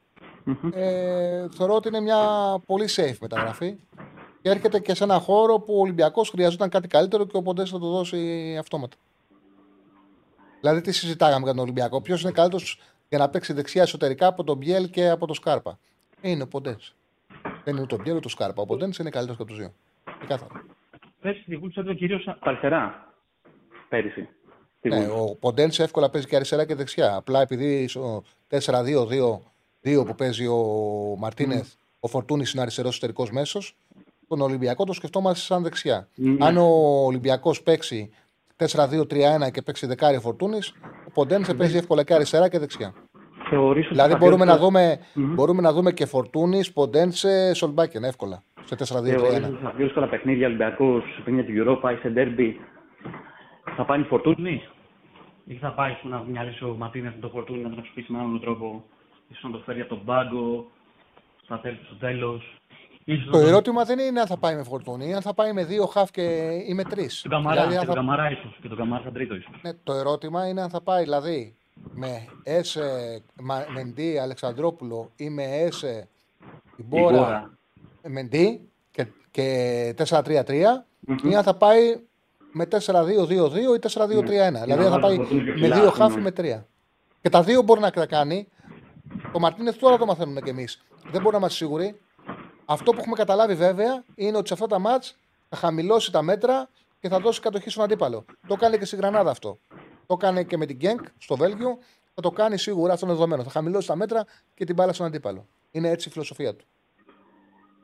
Ε, 0.73 1.49
θεωρώ 1.49 1.75
ότι 1.75 1.89
είναι 1.89 2.01
μια 2.01 2.19
πολύ 2.67 2.89
safe 2.89 3.17
μεταγραφή 3.21 3.77
και 4.43 4.51
έρχεται 4.51 4.81
και 4.81 4.95
σε 4.95 5.05
ένα 5.05 5.19
χώρο 5.19 5.59
που 5.59 5.75
ο 5.75 5.81
Ολυμπιακός 5.81 6.31
χρειαζόταν 6.31 6.69
κάτι 6.69 6.89
καλύτερο 6.89 7.25
και 7.27 7.37
ο 7.37 7.43
Ποντένσε 7.43 7.73
θα 7.73 7.79
το 7.79 7.91
δώσει 7.91 8.57
αυτόματα. 8.59 8.97
Δηλαδή, 10.61 10.81
τι 10.81 10.93
συζητάγαμε 10.93 11.45
για 11.45 11.53
τον 11.53 11.63
Ολυμπιακό, 11.63 12.01
Ποιος 12.01 12.23
είναι 12.23 12.33
καλύτερος 12.33 12.81
για 13.15 13.23
να 13.23 13.29
παίξει 13.29 13.53
δεξιά 13.53 13.83
εσωτερικά 13.83 14.27
από 14.27 14.45
τον 14.45 14.57
Μπιέλ 14.57 14.91
και 14.91 15.09
από 15.09 15.27
τον 15.27 15.35
Σκάρπα. 15.35 15.79
Είναι 16.21 16.43
ο 16.43 16.47
Ποντένσε. 16.47 16.93
Δεν 17.65 17.75
είναι 17.75 17.83
ούτε 17.83 17.95
ο 17.95 17.99
Μπιέλ 18.03 18.17
ούτε 18.17 18.27
ο 18.27 18.31
Σκάρπα. 18.31 18.63
Ο 18.63 18.67
Ποντένσε 18.67 19.03
είναι 19.03 19.11
καλύτερος 19.11 19.41
από 19.41 19.49
τους 19.49 19.59
δύο. 19.59 19.73
Ξεκάθαρα. 20.19 20.65
Πέρσι 21.21 21.45
τη 21.45 21.57
Βούλτσα 21.57 21.81
ήταν 21.81 21.97
κυρίω 21.97 22.21
αριστερά. 22.39 23.13
Πέρυσι. 23.89 24.29
Ναι, 24.81 25.07
ο 25.07 25.37
Ποντένσε 25.41 25.83
εύκολα 25.83 26.11
παίζει 26.11 26.27
και 26.27 26.37
αριστερά 26.37 26.65
και 26.65 26.75
δεξιά. 26.75 27.15
Απλά 27.15 27.41
επειδή 27.41 27.89
στο 27.89 28.23
4-2-2 28.51 30.05
που 30.07 30.15
παίζει 30.17 30.47
ο 30.47 30.59
Μαρτίνεθ, 31.19 31.73
mm. 31.73 31.77
ο 32.01 32.09
Φορτούνης 32.09 32.53
είναι 32.53 32.63
αριστερός 32.63 32.91
εσωτερικός 32.91 33.31
μέσος, 33.31 33.77
τον 34.29 34.41
Ολυμπιακό 34.41 34.85
το 34.85 34.93
σκεφτόμαστε 34.93 35.41
σαν 35.41 35.63
δεξιά. 35.63 36.09
Mm. 36.19 36.37
Αν 36.41 36.57
ο 36.57 37.05
Ολυμπιακός 37.05 37.63
παίξει 37.63 38.11
4-2-3-1 38.57 39.51
και 39.53 39.63
παίξει 39.63 39.87
δεκάρι 39.87 40.19
Φορτούνης, 40.19 40.73
ο 41.07 41.11
Ποντένσε 41.11 41.53
mm. 41.53 41.57
παίζει 41.57 41.77
εύκολα 41.77 42.05
και 42.05 42.15
αριστερά 42.15 42.49
και 42.49 42.59
δεξιά. 42.59 42.95
Θεωρήσω 43.55 43.89
δηλαδή 43.89 44.17
μπορούμε, 44.17 44.45
να 44.45 44.57
δούμε, 44.57 44.99
mm-hmm. 45.01 45.33
μπορούμε 45.35 45.63
να 45.63 45.73
δούμε 45.73 45.93
και 45.93 46.07
Φορτούνη, 46.07 46.61
Ποντένσε, 46.75 47.55
Σολμπάκεν 47.55 48.05
εύκολα. 48.05 48.43
Σε 48.65 48.75
4-2-3-1. 48.79 48.85
Θεωρήσω 49.03 49.57
στα 49.61 49.73
δύσκολα 49.77 50.09
παιχνίδια 50.09 50.47
Ολυμπιακό, 50.47 51.03
παιχνίδια 51.25 51.45
του 51.65 51.81
Europa 51.83 51.93
ή 51.93 51.97
σε 52.01 52.09
ντέρμπι, 52.09 52.61
θα 53.77 53.85
πάει 53.85 54.03
Φορτούνη; 54.03 54.63
Ή 55.45 55.55
θα 55.55 55.73
πάει 55.73 55.97
να 56.03 56.25
μοιάζει 56.29 56.65
ο 56.65 56.75
Ματίνε 56.79 57.13
με 57.15 57.21
το 57.21 57.29
Φορτούνη 57.29 57.63
να 57.63 57.69
τον 57.69 57.79
αξιοποιήσει 57.79 58.13
με 58.13 58.19
άλλον 58.19 58.41
τρόπο, 58.41 58.85
ίσως 59.29 59.43
να 59.43 59.51
το 59.51 59.63
φέρει 59.67 59.81
από 59.81 59.89
τον 59.89 60.05
πάγκο, 60.05 60.67
στα 61.45 61.61
τέλη, 61.61 61.79
στο 61.87 61.95
τέλος. 61.95 62.59
Το 63.31 63.39
ερώτημα 63.39 63.85
δεν 63.85 63.99
είναι 63.99 64.21
αν 64.21 64.27
θα 64.27 64.39
πάει 64.39 64.57
με 64.57 64.63
φορτούνη, 64.63 65.15
αν 65.15 65.21
θα 65.23 65.35
πάει 65.35 65.53
με 65.53 65.65
δύο 65.65 65.87
χαφ 65.87 66.11
και 66.11 66.23
ή 66.69 66.75
με 66.75 66.83
τρεις. 66.83 67.21
Τον 67.23 67.31
Καμαρά, 67.31 67.67
δηλαδή, 67.67 67.79
και 67.79 67.87
τον 67.87 67.95
Καμαρά 67.95 68.31
ίσως. 68.31 68.59
Και 68.63 68.69
τον 68.69 68.77
Καμαρά 68.77 69.03
σαν 69.03 69.13
τρίτο 69.13 69.35
ίσως. 69.35 69.55
Ναι, 69.63 69.73
το 69.83 69.93
ερώτημα 69.93 70.49
είναι 70.49 70.63
αν 70.63 70.71
θα 70.71 70.83
πάει 70.83 71.03
δηλαδή 71.03 71.57
με 71.95 72.27
Έσε 72.43 73.23
Μεντί 73.75 74.19
Αλεξανδρόπουλο 74.19 75.11
ή 75.17 75.31
με 75.31 75.45
Έσε 75.45 76.09
Ιμπόρα 76.77 77.59
Μεντί 78.03 78.69
και, 78.91 79.07
και 79.31 79.95
4-3-3 79.99 80.25
mm-hmm. 80.27 81.23
ή 81.23 81.35
αν 81.35 81.43
θα 81.43 81.55
πάει 81.55 82.01
με 82.53 82.69
4-2-2-2 82.71 82.77
ή 82.77 83.79
4-2-3-1. 83.89 84.27
Ναι. 84.53 84.61
Δηλαδή 84.61 84.85
αν 84.85 84.91
θα 84.91 84.99
πάει 84.99 85.19
με 85.61 85.71
δύο 85.71 85.91
χάφη 85.91 86.21
με 86.21 86.31
τρία. 86.31 86.67
Και 87.21 87.29
τα 87.29 87.43
δύο 87.43 87.63
μπορεί 87.63 87.81
να 87.81 87.91
τα 87.91 88.07
κάνει. 88.07 88.49
Το 89.33 89.39
Μαρτίνεθ 89.39 89.77
τώρα 89.77 89.99
το 89.99 90.07
μαθαίνουμε 90.07 90.41
κι 90.41 90.49
εμείς. 90.49 90.83
Δεν 91.11 91.21
μπορεί 91.21 91.33
να 91.33 91.39
είμαστε 91.39 91.57
σίγουροι. 91.57 92.01
Αυτό 92.65 92.93
που 92.93 92.99
έχουμε 93.01 93.17
καταλάβει 93.17 93.55
βέβαια 93.55 94.05
είναι 94.15 94.37
ότι 94.37 94.49
σε 94.49 94.55
αυτά 94.55 94.67
τα 94.67 94.79
μάτς 94.79 95.17
θα 95.49 95.57
χαμηλώσει 95.57 96.13
τα 96.13 96.23
μέτρα 96.23 96.69
και 97.01 97.09
θα 97.09 97.21
δώσει 97.21 97.41
κατοχή 97.41 97.71
στον 97.71 97.85
αντίπαλο. 97.85 98.25
Το 98.47 98.55
κάνει 98.55 98.79
και 98.79 98.85
στη 98.85 98.97
Γρανάδα 98.97 99.31
αυτό. 99.31 99.59
Το 100.07 100.17
κάνει 100.17 100.47
και 100.47 100.57
με 100.57 100.67
την 100.67 100.77
Γκένκ 100.77 101.01
στο 101.19 101.37
Βέλγιο. 101.37 101.79
Θα 102.15 102.23
το 102.23 102.31
κάνει 102.31 102.59
σίγουρα, 102.59 102.93
αυτό 102.93 103.07
είναι 103.07 103.15
δεδομένο. 103.15 103.43
Θα 103.43 103.51
χαμηλώσει 103.51 103.87
τα 103.87 103.97
μέτρα 103.97 104.25
και 104.55 104.65
την 104.65 104.75
μπάλα 104.75 104.93
στον 104.93 105.07
αντίπαλο. 105.07 105.47
Είναι 105.71 105.89
έτσι 105.89 106.09
η 106.09 106.13
φιλοσοφία 106.13 106.57
του. 106.57 106.65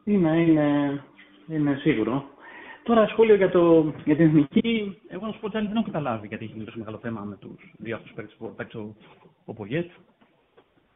Είναι, 0.04 0.40
είναι, 0.40 1.02
είναι 1.48 1.76
σίγουρο. 1.80 2.24
Τώρα 2.82 3.06
σχόλιο 3.06 3.34
για, 3.34 3.50
το, 3.50 3.94
για 4.04 4.16
την 4.16 4.26
εθνική. 4.26 5.00
Εγώ 5.08 5.26
να 5.26 5.32
σου 5.32 5.40
πω 5.40 5.46
ότι 5.46 5.58
δεν 5.58 5.76
έχω 5.76 5.84
καταλάβει 5.84 6.26
γιατί 6.26 6.44
έχει 6.44 6.64
τόσο 6.64 6.78
μεγάλο 6.78 6.98
θέμα 6.98 7.20
με 7.20 7.36
τους 7.36 7.72
δύο 7.78 7.96
αυτού 7.96 8.14
παίκτες 8.14 8.36
που 8.38 8.54
παίξει 8.56 8.76
ο, 8.76 8.96
ο 9.44 9.54
Πογέτ. 9.54 9.90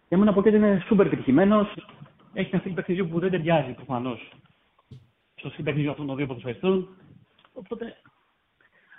Για 0.08 0.18
μένα 0.18 0.30
ο 0.30 0.34
Πογέτ 0.34 0.54
είναι 0.54 0.82
σούπερ 0.86 1.06
επιτυχημένος. 1.06 1.74
Έχει 2.32 2.48
ένα 2.52 2.60
στυλ 2.60 2.72
παιχνιδιού 2.72 3.08
που 3.08 3.18
δεν 3.18 3.30
ταιριάζει 3.30 3.72
προφανώς 3.72 4.32
στο 5.34 5.48
στυλ 5.48 5.64
παιχνιδιού 5.64 5.90
αυτών 5.90 6.06
των 6.06 6.16
δύο 6.16 6.26
ποδοσφαιριστών. 6.26 6.88
Οπότε 7.52 7.96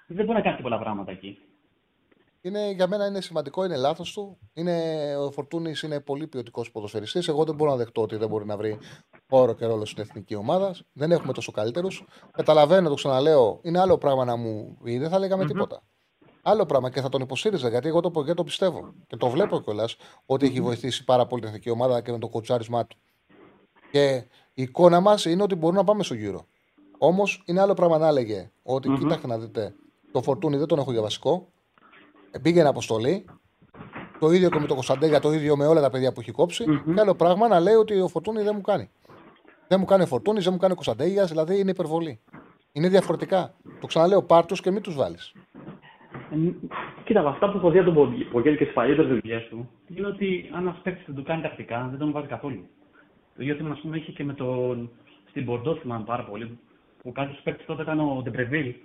δεν 0.08 0.26
μπορεί 0.26 0.38
να 0.38 0.44
κάνει 0.44 0.62
πολλά 0.62 0.80
πράγματα 0.80 1.12
εκεί. 1.12 1.40
Είναι, 2.46 2.72
για 2.72 2.88
μένα 2.88 3.06
είναι 3.06 3.22
σημαντικό, 3.22 3.66
είναι 3.66 3.76
λάθος 3.76 4.14
του. 4.14 4.38
Είναι, 4.54 5.16
ο 5.18 5.32
Φορτούνης 5.32 5.82
είναι 5.82 6.00
πολύ 6.00 6.28
ποιοτικός 6.28 6.72
ποδοσφαιριστής. 6.72 7.28
Εγώ 7.28 7.44
δεν 7.44 7.56
μπορώ 7.56 7.72
να 7.72 7.78
δεχτώ 7.78 8.02
ότι 8.02 8.16
δεν 8.16 8.28
μπορεί 8.28 8.46
να 8.46 8.58
βρει 8.58 8.78
χώρο 9.30 9.54
και 9.54 9.66
ρόλο 9.66 9.86
στην 9.86 10.04
εθνική 10.04 10.36
ομάδα. 10.36 10.76
Δεν 10.94 11.12
έχουμε 11.12 11.34
τόσο 11.34 11.52
καλύτερους. 11.52 12.06
Καταλαβαίνω, 12.32 12.90
το 12.90 12.96
ξαναλέω, 12.96 13.60
είναι 13.62 13.80
άλλο 13.80 13.98
πράγμα 13.98 14.26
να 14.26 14.36
μου 14.36 14.78
πει, 14.84 14.98
δεν 14.98 15.10
θα 15.10 15.20
λέγαμε 15.20 15.44
mm-hmm. 15.44 15.48
τίποτα. 15.48 15.84
Άλλο 16.42 16.66
πράγμα 16.66 16.90
και 16.90 17.02
θα 17.02 17.10
τον 17.10 17.22
υποστήριζα 17.22 17.70
γιατί 17.70 17.88
εγώ 17.88 18.00
το, 18.00 18.34
το 18.34 18.44
πιστεύω 18.44 18.94
και 19.08 19.18
το 19.18 19.30
βλέπω 19.30 19.62
κιόλας 19.62 19.96
ότι 20.26 20.46
έχει 20.46 20.62
βοηθήσει 20.62 21.04
πάρα 21.04 21.26
πολύ 21.26 21.42
την 21.42 21.50
εθνική 21.50 21.70
ομάδα 21.70 22.02
και 22.02 22.12
με 22.12 22.20
το 22.20 22.28
κοτσάρισμά 22.28 22.86
του. 22.86 22.98
Και 23.92 24.28
η 24.54 24.62
εικόνα 24.62 25.00
μας 25.00 25.26
είναι 25.26 25.44
ότι 25.44 25.56
μπορούμε 25.56 25.80
να 25.80 25.86
πάμε 25.86 26.04
στο 26.04 26.14
γύρο. 26.14 26.46
Όμως 26.98 27.44
είναι 27.46 27.62
άλλο 27.62 27.74
πράγμα 27.74 27.98
να 27.98 28.08
έλεγε 28.08 28.52
ότι 28.64 28.90
mm-hmm. 28.92 29.00
κοιτάξτε 29.00 29.28
να 29.28 29.38
δείτε, 29.38 29.76
το 30.12 30.22
φορτούνι 30.22 30.58
δεν 30.58 30.68
τον 30.68 30.80
έχω 30.80 30.92
για 30.92 31.02
βασικό. 31.02 31.54
Πήγαινε 32.42 32.68
αποστολή. 32.68 33.26
Το 34.20 34.32
ίδιο 34.32 34.50
και 34.50 34.60
με 34.60 34.68
το 34.68 34.74
Κωνσταντέλια, 34.74 35.20
το 35.20 35.32
ίδιο 35.32 35.56
με 35.58 35.68
όλα 35.68 35.82
τα 35.82 35.90
παιδιά 35.90 36.14
που 36.14 36.20
έχει 36.20 36.32
κόψει. 36.32 36.66
Mm-hmm. 36.68 36.94
Και 36.94 37.02
άλλο 37.02 37.16
πράγμα 37.16 37.48
να 37.48 37.60
λέει 37.60 37.74
ότι 37.74 38.00
ο 38.00 38.08
Φορτούνης 38.08 38.44
δεν 38.44 38.54
μου 38.56 38.62
κάνει. 38.62 38.90
Δεν 39.68 39.80
μου 39.80 39.86
κάνει 39.86 40.06
Φορτούνης, 40.06 40.44
δεν 40.44 40.54
μου 40.54 40.60
κάνει 40.60 40.74
Κωνσταντέλια, 40.74 41.26
δηλαδή 41.26 41.60
είναι 41.60 41.72
υπερβολή. 41.72 42.20
Είναι 42.72 42.88
διαφορετικά. 42.90 43.54
Το 43.80 43.88
ξαναλέω, 43.88 44.24
πάρτου 44.24 44.56
και 44.56 44.72
μην 44.72 44.82
τους 44.82 44.96
βάλεις. 44.96 45.34
Ε, 46.32 46.36
κοίτα, 47.04 47.20
από 47.20 47.30
αυτά 47.30 47.52
που 47.52 47.58
έχω 47.58 47.70
δει 47.70 47.80
από 47.80 47.92
τον 47.94 48.28
Πογγέλη 48.32 48.58
και 48.58 48.66
τις 48.66 48.74
παλιότερες 48.74 49.12
δουλειές 49.12 49.48
του, 49.50 49.70
είναι 49.96 50.08
ότι 50.08 50.50
αν 50.54 50.62
ένα 50.62 50.80
παίκτης 50.84 51.06
δεν 51.06 51.16
το 51.16 51.24
κάνει 51.24 51.42
τακτικά, 51.42 51.88
δεν 51.90 52.00
τον 52.00 52.12
βάζει 52.12 52.28
καθόλου. 52.28 52.66
Το 53.36 53.42
ίδιο 53.44 53.56
θέμα, 53.56 53.70
ας 53.70 53.80
πούμε, 53.80 53.98
είχε 53.98 54.12
και 54.12 54.24
με 54.24 54.34
τον. 54.34 54.90
Στην 55.30 55.46
Μπορντό, 55.46 55.76
θυμάμαι 55.76 56.04
πάρα 56.06 56.24
πολύ, 56.24 56.60
που 57.02 57.12
κάποιος 57.12 57.40
παίκτης 57.44 57.66
τότε 57.66 57.82
ήταν 57.82 58.00
ο 58.00 58.22
Ντε 58.24 58.39
Πρεβίλ. 58.39 58.76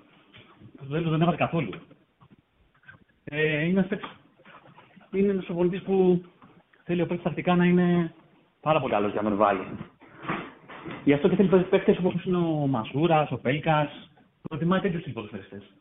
Δεν 0.89 1.03
τον 1.03 1.23
έβαλε 1.23 1.37
καθόλου. 1.37 1.71
Ε, 3.33 3.65
είναι 3.65 3.87
ένα 3.91 4.01
είναι 5.11 5.33
ένας 5.33 5.45
προπονητής 5.45 5.83
που 5.83 6.25
θέλει 6.85 7.03
ο 7.03 7.07
παίκτης 7.07 7.25
τακτικά 7.25 7.55
να 7.57 7.65
είναι 7.65 8.15
πάρα 8.61 8.81
πολύ 8.81 8.93
καλός 8.93 9.13
για 9.13 9.23
να 9.23 9.29
τον 9.29 9.39
βάλει. 9.39 9.67
Γι' 11.05 11.13
αυτό 11.13 11.29
και 11.29 11.37
θέλει 11.37 11.65
παίκτες 11.65 11.99
όπως 11.99 12.25
είναι 12.25 12.37
ο 12.37 12.67
Μασούρας, 12.67 13.31
ο 13.31 13.37
Πέλκας, 13.37 14.11
προτιμάει 14.43 14.81
τέτοιους 14.81 15.03
τύπους 15.03 15.15
ποδοσφαιριστές. 15.15 15.75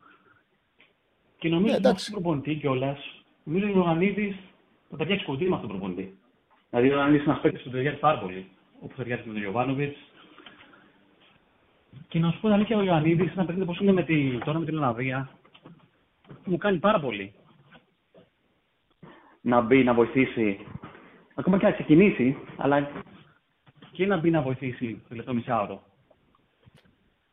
Και 1.38 1.48
νομίζω 1.48 1.74
ότι 1.74 1.86
αυτό 1.86 2.12
προπονητή 2.12 2.54
κιόλας, 2.54 3.24
νομίζω 3.44 3.66
ότι 3.66 3.78
ο 3.78 3.80
Ιωαννίδης 3.82 4.36
θα 4.90 4.96
τα 4.96 5.04
πιάξει 5.04 5.24
κοντή 5.24 5.48
με 5.48 5.54
αυτόν 5.54 5.70
τον 5.70 5.78
προπονητή. 5.78 6.18
Δηλαδή 6.70 6.88
ο 6.88 6.92
Ιωαννίδης 6.92 7.22
είναι 7.22 7.30
ένας 7.30 7.42
παίκτης 7.42 7.62
που 7.62 7.70
ταιριάζει 7.70 7.98
πάρα 7.98 8.18
πολύ, 8.18 8.50
όπως 8.80 8.96
ταιριάζει 8.96 9.22
με 9.26 9.32
τον 9.32 9.42
Ιωβάνοβιτς. 9.42 9.96
Και 12.08 12.18
να 12.18 12.30
σου 12.30 12.40
πω 12.40 12.46
την 12.46 12.56
αλήθεια, 12.56 12.76
ο 12.76 12.82
Ιωαννίδης, 12.82 13.32
ένα 13.32 13.44
παιχνίδι 13.44 13.62
όπως 13.62 13.80
είναι 13.80 13.92
με 13.92 14.02
τη, 14.02 14.38
τώρα 14.38 14.58
με 14.58 14.64
την 14.64 14.76
Ολλανδία, 14.76 15.30
μου 16.44 16.56
κάνει 16.56 16.78
πάρα 16.78 17.00
πολύ 17.00 17.32
να 19.40 19.60
μπει 19.60 19.84
να 19.84 19.94
βοηθήσει, 19.94 20.58
ακόμα 21.34 21.58
και 21.58 21.64
να 21.64 21.72
ξεκινήσει, 21.72 22.36
αλλά 22.56 22.88
και 23.92 24.06
να 24.06 24.16
μπει 24.16 24.30
να 24.30 24.42
βοηθήσει 24.42 24.94
το 25.02 25.08
τελευταίο 25.08 25.34
μισάωρο. 25.34 25.82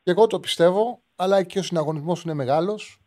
Και 0.03 0.11
εγώ 0.11 0.27
το 0.27 0.39
πιστεύω, 0.39 1.01
αλλά 1.15 1.43
και 1.43 1.59
ο 1.59 1.63
συναγωνισμός 1.63 2.23
είναι 2.23 2.33
μεγάλος. 2.33 3.01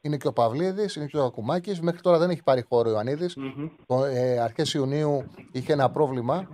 Είναι 0.00 0.16
και 0.16 0.26
ο 0.26 0.32
Παυλίδης, 0.32 0.96
είναι 0.96 1.06
και 1.06 1.16
ο 1.16 1.24
Ακουμάκης. 1.24 1.80
Μέχρι 1.80 2.00
τώρα 2.00 2.18
δεν 2.18 2.30
έχει 2.30 2.42
πάρει 2.42 2.62
χώρο 2.62 2.88
ο 2.88 2.92
Ιωαννίδης. 2.92 3.38
Mm-hmm. 3.40 4.04
Ε, 4.12 4.40
Αρχές 4.40 4.74
Ιουνίου 4.74 5.24
είχε 5.52 5.72
ένα 5.72 5.90
πρόβλημα. 5.90 6.48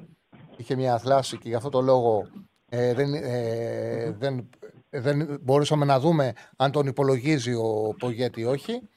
Είχε 0.57 0.77
μια 0.77 0.99
θλάση 0.99 1.39
και 1.39 1.49
γι' 1.49 1.55
αυτό 1.55 1.69
το 1.69 1.81
λόγο 1.81 2.29
ε, 2.69 2.95
δεν, 2.95 3.15
ε, 3.15 4.11
δεν, 4.19 4.49
δεν 4.91 5.39
μπορούσαμε 5.41 5.85
να 5.85 6.01
δούμε 6.01 6.33
αν 6.57 6.71
τον 6.73 6.87
υπολογίζει 6.87 7.55
ο 7.55 7.95
Πογέτη 7.99 8.41
ή 8.41 8.45
όχι. 8.45 8.89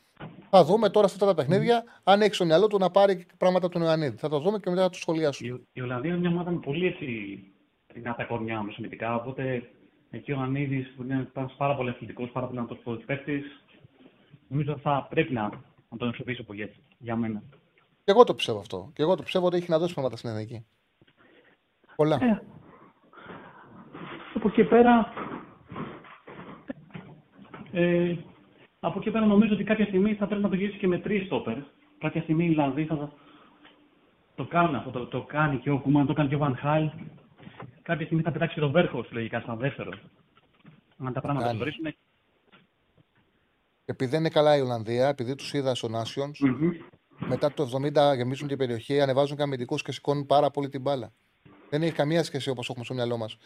Θα 0.54 0.64
δούμε 0.64 0.90
τώρα 0.90 1.06
αυτά 1.06 1.26
τα 1.26 1.34
παιχνίδια 1.34 1.84
αν 2.04 2.22
έχεις 2.22 2.36
στο 2.36 2.46
μυαλό 2.46 2.68
του 2.68 2.78
να 2.78 2.90
πάρει 2.90 3.26
πράγματα 3.38 3.70
του 3.70 3.80
Ιωαννίδη. 3.80 4.18
Θα 4.18 4.30
το 4.30 4.40
δούμε 4.40 4.60
και 4.60 4.70
μετά 4.70 4.82
θα 4.82 4.90
το 4.90 4.98
σχολιάσουμε. 4.98 5.50
Η, 5.50 5.64
η 5.74 5.82
Ολλανδία 5.82 6.10
είναι 6.10 6.20
μια 6.20 6.30
ομάδα 6.30 6.52
με 6.52 6.60
πολύ 6.60 6.86
έτσι 6.86 7.08
δυνατά 7.94 8.24
κορμιά 8.24 8.62
μεσομητικά. 8.62 9.16
Οπότε 9.16 9.70
εκεί 10.10 10.32
ο 10.32 10.36
Ιωαννίδης 10.36 10.94
που 10.96 11.04
είναι 11.04 11.32
πάρα 11.58 11.76
πολύ 11.76 11.90
αθλητικός, 11.90 12.30
πάρα 12.30 12.46
πολύ 12.48 12.60
ανατολικό 12.60 12.96
παίκτη, 13.06 13.44
νομίζω 14.48 14.78
θα 14.78 15.08
πρέπει 15.10 15.34
να, 15.34 15.50
να 15.90 15.98
τον 15.98 16.10
εξοπλίσει 16.10 16.42
ο 16.42 16.44
Πογέτη 16.44 16.84
για 16.98 17.16
μένα. 17.16 17.44
Και 18.04 18.12
εγώ 18.12 18.24
το 18.24 18.34
πιστεύω 18.34 18.60
αυτό. 18.60 18.92
Και 18.94 19.02
εγώ 19.02 19.16
το 19.16 19.24
πιστεύω 19.24 19.46
ότι 19.46 19.58
έχει 19.58 19.70
να 19.70 19.80
δώσει 19.80 19.94
πράγματα 19.94 20.18
στην 20.18 20.30
Εθνική. 20.30 20.66
Πολλά. 21.96 22.16
Ε, 22.22 22.42
από 24.34 24.48
εκεί 24.48 24.64
πέρα. 24.64 25.14
Ε, 27.72 28.16
από 28.84 29.00
εκεί 29.00 29.12
πέρα 29.12 29.26
νομίζω 29.26 29.54
ότι 29.54 29.64
κάποια 29.64 29.86
στιγμή 29.86 30.14
θα 30.14 30.28
πρέπει 30.28 30.42
να 30.42 30.50
το 30.50 30.56
γυρίσει 30.56 30.78
και 30.78 30.88
με 30.88 30.98
τρεις 30.98 31.26
στόπερς. 31.26 31.64
Κάποια 32.00 32.22
στιγμή 32.22 32.46
οι 32.46 32.50
Ιρλανδοί 32.50 32.86
θα, 32.86 33.12
το 34.36 34.46
κάνουν 34.46 34.76
αυτό, 34.76 34.90
το, 34.92 35.06
το 35.06 35.22
κάνει 35.22 35.58
και 35.58 35.70
ο 35.70 35.80
Κούμαν, 35.80 36.06
το 36.06 36.14
κάνει 36.14 36.30
και 36.30 36.36
ο 36.36 36.38
Βαν 36.38 36.56
Χάλ. 36.56 36.90
Κάποια 37.82 38.06
στιγμή 38.06 38.24
θα 38.24 38.32
πετάξει 38.32 38.54
και 38.54 38.60
τον 38.60 38.72
Βέρχος 38.72 39.12
λογικά 39.12 39.44
σαν 39.46 39.58
δεύτερο. 39.58 39.92
Αν 40.98 41.14
τα 41.14 41.22
πράγματα 41.22 41.46
Κάνει. 41.46 41.58
βρίσκουν. 41.58 41.92
Και 43.86 43.92
επειδή 43.92 44.12
δεν 44.12 44.20
είναι 44.20 44.30
καλά 44.30 44.58
η 44.58 44.62
Ολλανδία, 44.62 45.08
επειδή 45.08 45.36
τους 45.36 45.54
είδα 45.54 45.76
στο 45.76 45.88
Nations, 45.92 46.50
μετά 47.18 47.54
το 47.54 47.70
70 48.12 48.16
γεμίζουν 48.16 48.48
την 48.48 48.58
περιοχή, 48.58 49.02
ανεβάζουν 49.02 49.38
και 49.38 49.44
αμυντικούς 49.44 49.82
και 49.82 49.92
σηκώνουν 49.92 50.26
πάρα 50.26 50.52
πολύ 50.52 50.70
την 50.70 50.82
μπάλα. 50.82 51.12
Δεν 51.70 51.82
έχει 51.82 51.94
καμία 51.94 52.24
σχέση 52.24 52.50
όπως 52.50 52.70
έχουμε 52.70 52.86
στο 52.86 52.94
μυαλό 52.94 53.18
μας. 53.18 53.38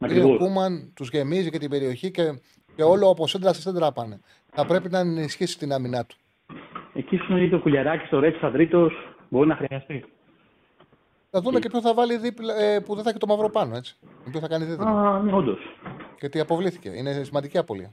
Ακριβώς. 0.00 0.34
Ο 0.34 0.36
Κούμαν 0.38 0.92
τους 0.94 1.08
γεμίζει 1.08 1.50
και 1.50 1.58
την 1.58 1.70
περιοχή 1.70 2.10
και, 2.10 2.40
και 2.76 2.82
όλο 2.82 3.10
από 3.10 3.26
σέντρα 3.26 3.52
σε 3.52 3.60
σέντρα 3.60 3.92
πάνε. 3.92 4.20
Θα 4.52 4.66
πρέπει 4.66 4.88
να 4.90 4.98
ενισχύσει 4.98 5.58
την 5.58 5.72
άμυνά 5.72 6.04
του. 6.06 6.16
Εκεί 6.92 7.16
σου 7.16 7.36
είναι 7.36 7.48
το 7.48 7.58
κουλιαράκι 7.58 8.06
στο 8.06 8.18
Ρέτσι 8.18 8.40
σαν 8.40 8.52
τρίτο, 8.52 8.90
μπορεί 9.28 9.48
να 9.48 9.56
χρειαστεί. 9.56 10.04
Θα 11.30 11.40
δούμε 11.40 11.58
και 11.58 11.68
ποιο 11.68 11.80
θα 11.80 11.94
βάλει 11.94 12.16
δίπλα, 12.18 12.54
ε, 12.54 12.80
που 12.80 12.94
δεν 12.94 13.04
θα 13.04 13.10
έχει 13.10 13.18
το 13.18 13.26
μαύρο 13.26 13.50
πάνω, 13.50 13.76
έτσι. 13.76 13.96
Με 14.24 14.30
ποιο 14.30 14.40
θα 14.40 14.48
κάνει 14.48 14.64
δίδυμο. 14.64 14.88
Α, 14.88 15.22
ναι, 15.22 15.32
όντως. 15.32 15.58
Γιατί 16.20 16.40
αποβλήθηκε. 16.40 16.88
Είναι 16.88 17.22
σημαντική 17.22 17.58
απώλεια. 17.58 17.90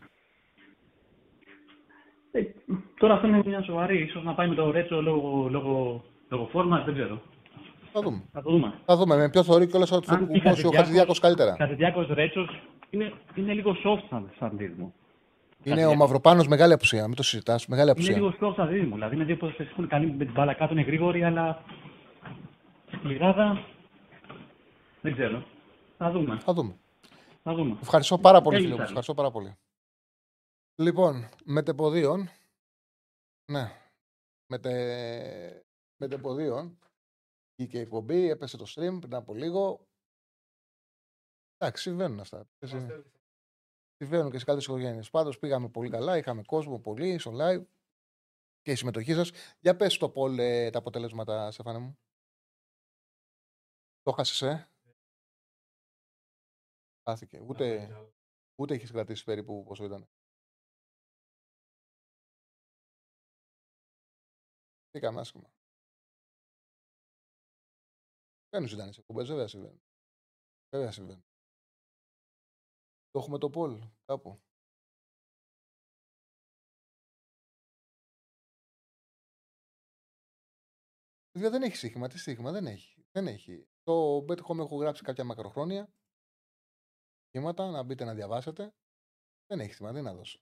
Ε, 2.31 2.41
τώρα 2.99 3.13
αυτό 3.13 3.27
είναι 3.27 3.41
μια 3.45 3.63
σοβαρή. 3.63 4.03
ίσως 4.03 4.23
να 4.23 4.33
πάει 4.33 4.47
με 4.47 4.55
το 4.55 4.71
Ρέτσο 4.71 5.01
λόγω, 5.01 5.47
λόγω, 5.49 6.03
λόγω 6.29 6.49
φόρμας, 6.51 6.85
δεν 6.85 6.93
ξέρω. 6.93 7.21
Θα 7.91 8.01
δούμε. 8.01 8.23
Θα 8.31 8.41
το 8.41 8.51
δούμε. 8.51 8.73
Θα 8.85 8.95
δούμε. 8.95 9.15
Με 9.15 9.29
ποιο 9.29 9.43
θεωρεί 9.43 9.67
κιόλας 9.67 9.91
ότι 9.91 10.05
θα 10.07 10.13
Αν 10.13 10.19
του 10.19 10.27
πει 10.27 10.41
κουμπώσει 10.41 10.65
ο 10.67 10.71
Χατζηδιάκο 10.75 11.13
καλύτερα. 11.21 11.55
Κατεδιάκο 11.57 12.05
Ρέτσος 12.09 12.61
είναι, 12.93 13.13
είναι 13.35 13.53
λίγο 13.53 13.71
soft 13.85 14.03
σαν, 14.09 14.31
σαν 14.39 14.57
δίδυμο. 14.57 14.93
Είναι 15.63 15.85
ο 15.85 15.95
Μαυροπάνος 15.95 16.47
μεγάλη 16.47 16.73
απουσία. 16.73 17.07
Μην 17.07 17.15
το 17.15 17.23
συζητάς. 17.23 17.67
Μεγάλη 17.67 17.89
Είναι 17.89 17.99
απουσία. 17.99 18.15
λίγο 18.15 18.33
soft 18.41 18.53
σαν 18.55 18.67
δίδυμο. 18.67 18.93
Δηλαδή 18.93 19.15
είναι 19.15 19.23
δύο 19.23 19.37
ποδοσφαιριστές 19.37 19.75
που 19.75 19.81
είναι 19.81 19.91
καλοί 19.99 20.11
με 20.11 20.25
την 20.25 20.33
μπάλα 20.33 20.53
κάτω, 20.53 20.73
είναι 20.73 20.81
γρήγοροι, 20.81 21.23
αλλά 21.23 21.63
σκληράδα 22.97 23.65
δεν 25.01 25.13
ξέρω. 25.13 25.43
Θα 25.97 26.11
δούμε. 26.11 26.37
Θα 26.39 26.53
δούμε. 26.53 26.75
Θα 27.43 27.53
δούμε. 27.53 27.77
Ευχαριστώ 27.81 28.17
πάρα 28.17 28.41
πολύ, 28.41 28.55
Τέλεια 28.55 28.61
φίλε 28.61 28.69
μου. 28.69 28.75
ήταν. 28.75 28.85
Ευχαριστώ 28.85 29.13
πάρα 29.13 29.31
πολύ. 29.31 29.57
Λοιπόν, 30.75 31.29
μετεποδίων. 31.43 32.29
Ναι. 33.51 33.71
Μετε... 34.47 35.63
Μετεποδίων. 35.97 36.77
Βγήκε 37.55 37.77
η 37.77 37.81
εκπομπή, 37.81 38.29
έπεσε 38.29 38.57
το 38.57 38.65
stream 38.67 38.97
πριν 38.99 39.15
από 39.15 39.33
λίγο. 39.33 39.79
Εντάξει, 41.63 41.81
συμβαίνουν 41.81 42.19
αυτά. 42.19 42.49
Έτσι. 42.59 42.75
Συμβαίνουν 43.95 44.31
και 44.31 44.37
σε 44.37 44.45
κάποιες 44.45 44.65
οικογένειες. 44.65 45.09
Πάντως 45.09 45.39
πήγαμε 45.39 45.69
πολύ 45.69 45.89
καλά, 45.89 46.17
είχαμε 46.17 46.43
κόσμο 46.43 46.79
πολύ 46.79 47.17
στο 47.17 47.31
live 47.33 47.65
και 48.61 48.71
η 48.71 48.75
συμμετοχή 48.75 49.13
σας. 49.13 49.31
Για 49.59 49.75
πες 49.75 49.97
το 49.97 50.13
poll 50.15 50.37
ε, 50.37 50.69
τα 50.69 50.79
αποτελέσματα, 50.79 51.51
Στέφανε 51.51 51.79
μου. 51.79 51.97
Το 54.01 54.11
χάσε, 54.11 54.47
ε; 54.47 54.67
Χάθηκε. 57.09 57.39
Ούτε, 57.39 57.89
ούτε 58.61 58.73
έχει 58.73 58.87
κρατήσει 58.87 59.23
περίπου 59.23 59.63
πόσο 59.63 59.83
ήταν. 59.83 60.09
Πήγαμε 64.89 65.19
άσχημα. 65.19 65.53
Δεν 68.49 68.63
ήταν 68.63 68.93
σε 68.93 69.01
κουμπές, 69.01 69.27
βέβαια 69.27 69.47
συμβαίνει. 69.47 69.81
Βέβαια 70.69 70.91
συμβαίνει. 70.91 71.23
Το 73.13 73.19
έχουμε 73.19 73.37
το 73.37 73.49
πόλ 73.49 73.81
κάπου. 74.05 74.41
Παιδιά 81.31 81.49
δεν 81.49 81.61
έχει 81.63 81.75
στοίχημα. 81.75 82.07
Τι 82.07 82.17
στοίχημα 82.17 82.51
δεν 82.51 82.67
έχει. 82.67 83.05
Δεν 83.11 83.27
έχει. 83.27 83.67
Το 83.83 84.17
Bet 84.17 84.39
Home 84.47 84.57
έχω 84.59 84.75
γράψει 84.75 85.03
κάποια 85.03 85.23
μακροχρόνια. 85.23 85.93
Στοιχήματα 87.27 87.69
να 87.71 87.83
μπείτε 87.83 88.03
να 88.03 88.13
διαβάσετε. 88.13 88.73
Δεν 89.45 89.59
έχει 89.59 89.73
στοίχημα. 89.73 89.93
Τι 89.93 90.01
να 90.01 90.13
δώσω. 90.13 90.39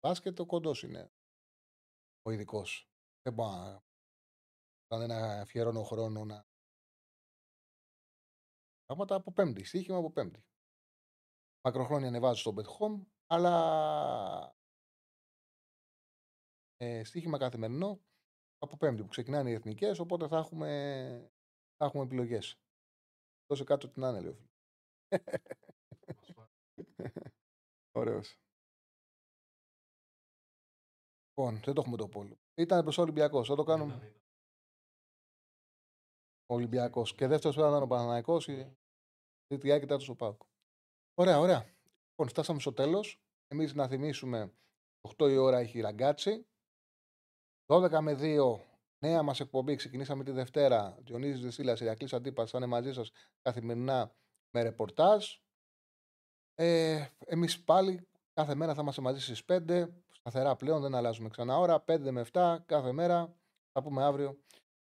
Μπάσκετ 0.00 0.40
ο 0.40 0.46
κοντός 0.46 0.82
είναι. 0.82 1.12
Ο 2.22 2.30
ειδικός. 2.30 2.88
Δεν 3.22 3.32
μπορώ 3.34 3.50
να. 3.50 3.82
Αν 4.88 5.00
δεν 5.00 5.10
αφιερώνω 5.10 5.82
χρόνο 5.82 6.24
να. 6.24 6.46
Πράγματα 8.84 9.14
από 9.14 9.32
πέμπτη. 9.32 9.64
Στοίχημα 9.64 9.96
από 9.96 10.10
πέμπτη. 10.10 10.44
Μακροχρόνια 11.66 12.08
ανεβάζω 12.08 12.40
στο 12.40 12.54
Bet 12.56 12.78
Home. 12.78 13.00
Αλλά. 13.26 14.56
Ε, 16.76 17.04
στοίχημα 17.04 17.38
καθημερινό 17.38 18.00
από 18.58 18.76
Πέμπτη 18.76 19.02
που 19.02 19.08
ξεκινάνε 19.08 19.50
οι 19.50 19.52
εθνικές, 19.52 19.98
οπότε 19.98 20.28
θα 20.28 20.38
έχουμε, 20.38 21.30
θα 21.76 21.84
έχουμε 21.84 22.02
επιλογές. 22.02 22.58
Δώσε 23.46 23.64
κάτω 23.64 23.88
την 23.88 24.04
άνελη, 24.04 24.28
ο 24.28 24.34
φίλος. 24.34 24.64
Ωραίος. 27.98 28.38
Λοιπόν, 31.28 31.60
δεν 31.64 31.74
το 31.74 31.80
έχουμε 31.80 31.96
το 31.96 32.08
πόλο. 32.08 32.38
Ήταν 32.54 32.82
προς 32.82 32.98
Ολυμπιακός, 32.98 33.48
θα 33.48 33.54
το 33.54 33.64
κάνουμε. 33.64 34.22
Ολυμπιακός. 36.46 37.14
Και 37.14 37.26
δεύτερος 37.26 37.56
πέρα 37.56 37.68
ήταν 37.68 37.82
ο 37.82 37.86
Παναναϊκός, 37.86 38.48
η 38.48 38.76
τρίτη 39.46 39.68
και 39.68 39.78
τέταρτος 39.78 40.08
ο 40.08 40.14
Πάουκ. 40.14 40.42
Ωραία, 41.16 41.38
ωραία. 41.38 41.66
Λοιπόν, 42.10 42.28
φτάσαμε 42.28 42.60
στο 42.60 42.72
τέλος. 42.72 43.20
Εμείς 43.48 43.74
να 43.74 43.88
θυμίσουμε 43.88 44.52
8 45.00 45.30
η 45.30 45.36
ώρα 45.36 45.58
έχει 45.58 45.80
ραγκάτσι. 45.80 46.46
12 47.66 48.00
με 48.00 48.14
2, 48.14 48.60
νέα 48.98 49.22
μας 49.22 49.40
εκπομπή. 49.40 49.76
Ξεκινήσαμε 49.76 50.24
τη 50.24 50.30
Δευτέρα. 50.30 50.98
Διονύσης 51.00 51.40
Δεσίλα, 51.40 51.76
Ηρακλής 51.80 52.12
Αντίπας, 52.12 52.50
θα 52.50 52.58
είναι 52.58 52.66
μαζί 52.66 52.92
σας 52.92 53.10
καθημερινά 53.42 54.14
με 54.50 54.62
ρεπορτάζ. 54.62 55.26
Ε, 56.54 57.06
Εμείς 57.18 57.64
πάλι 57.64 58.08
κάθε 58.32 58.54
μέρα 58.54 58.74
θα 58.74 58.82
είμαστε 58.82 59.02
μαζί 59.02 59.20
στις 59.20 59.44
5. 59.44 59.88
Σταθερά 60.10 60.56
πλέον, 60.56 60.80
δεν 60.80 60.94
αλλάζουμε 60.94 61.28
ξανά 61.28 61.58
ώρα. 61.58 61.80
5 61.80 62.10
με 62.10 62.20
7 62.20 62.62
κάθε 62.66 62.92
μέρα. 62.92 63.36
Θα 63.72 63.82
πούμε 63.82 64.04
αύριο. 64.04 64.38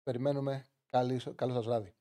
Περιμένουμε. 0.03 0.65
Καλή, 0.91 1.21
καλό 1.35 1.53
σας 1.53 1.65
βράδυ. 1.65 1.97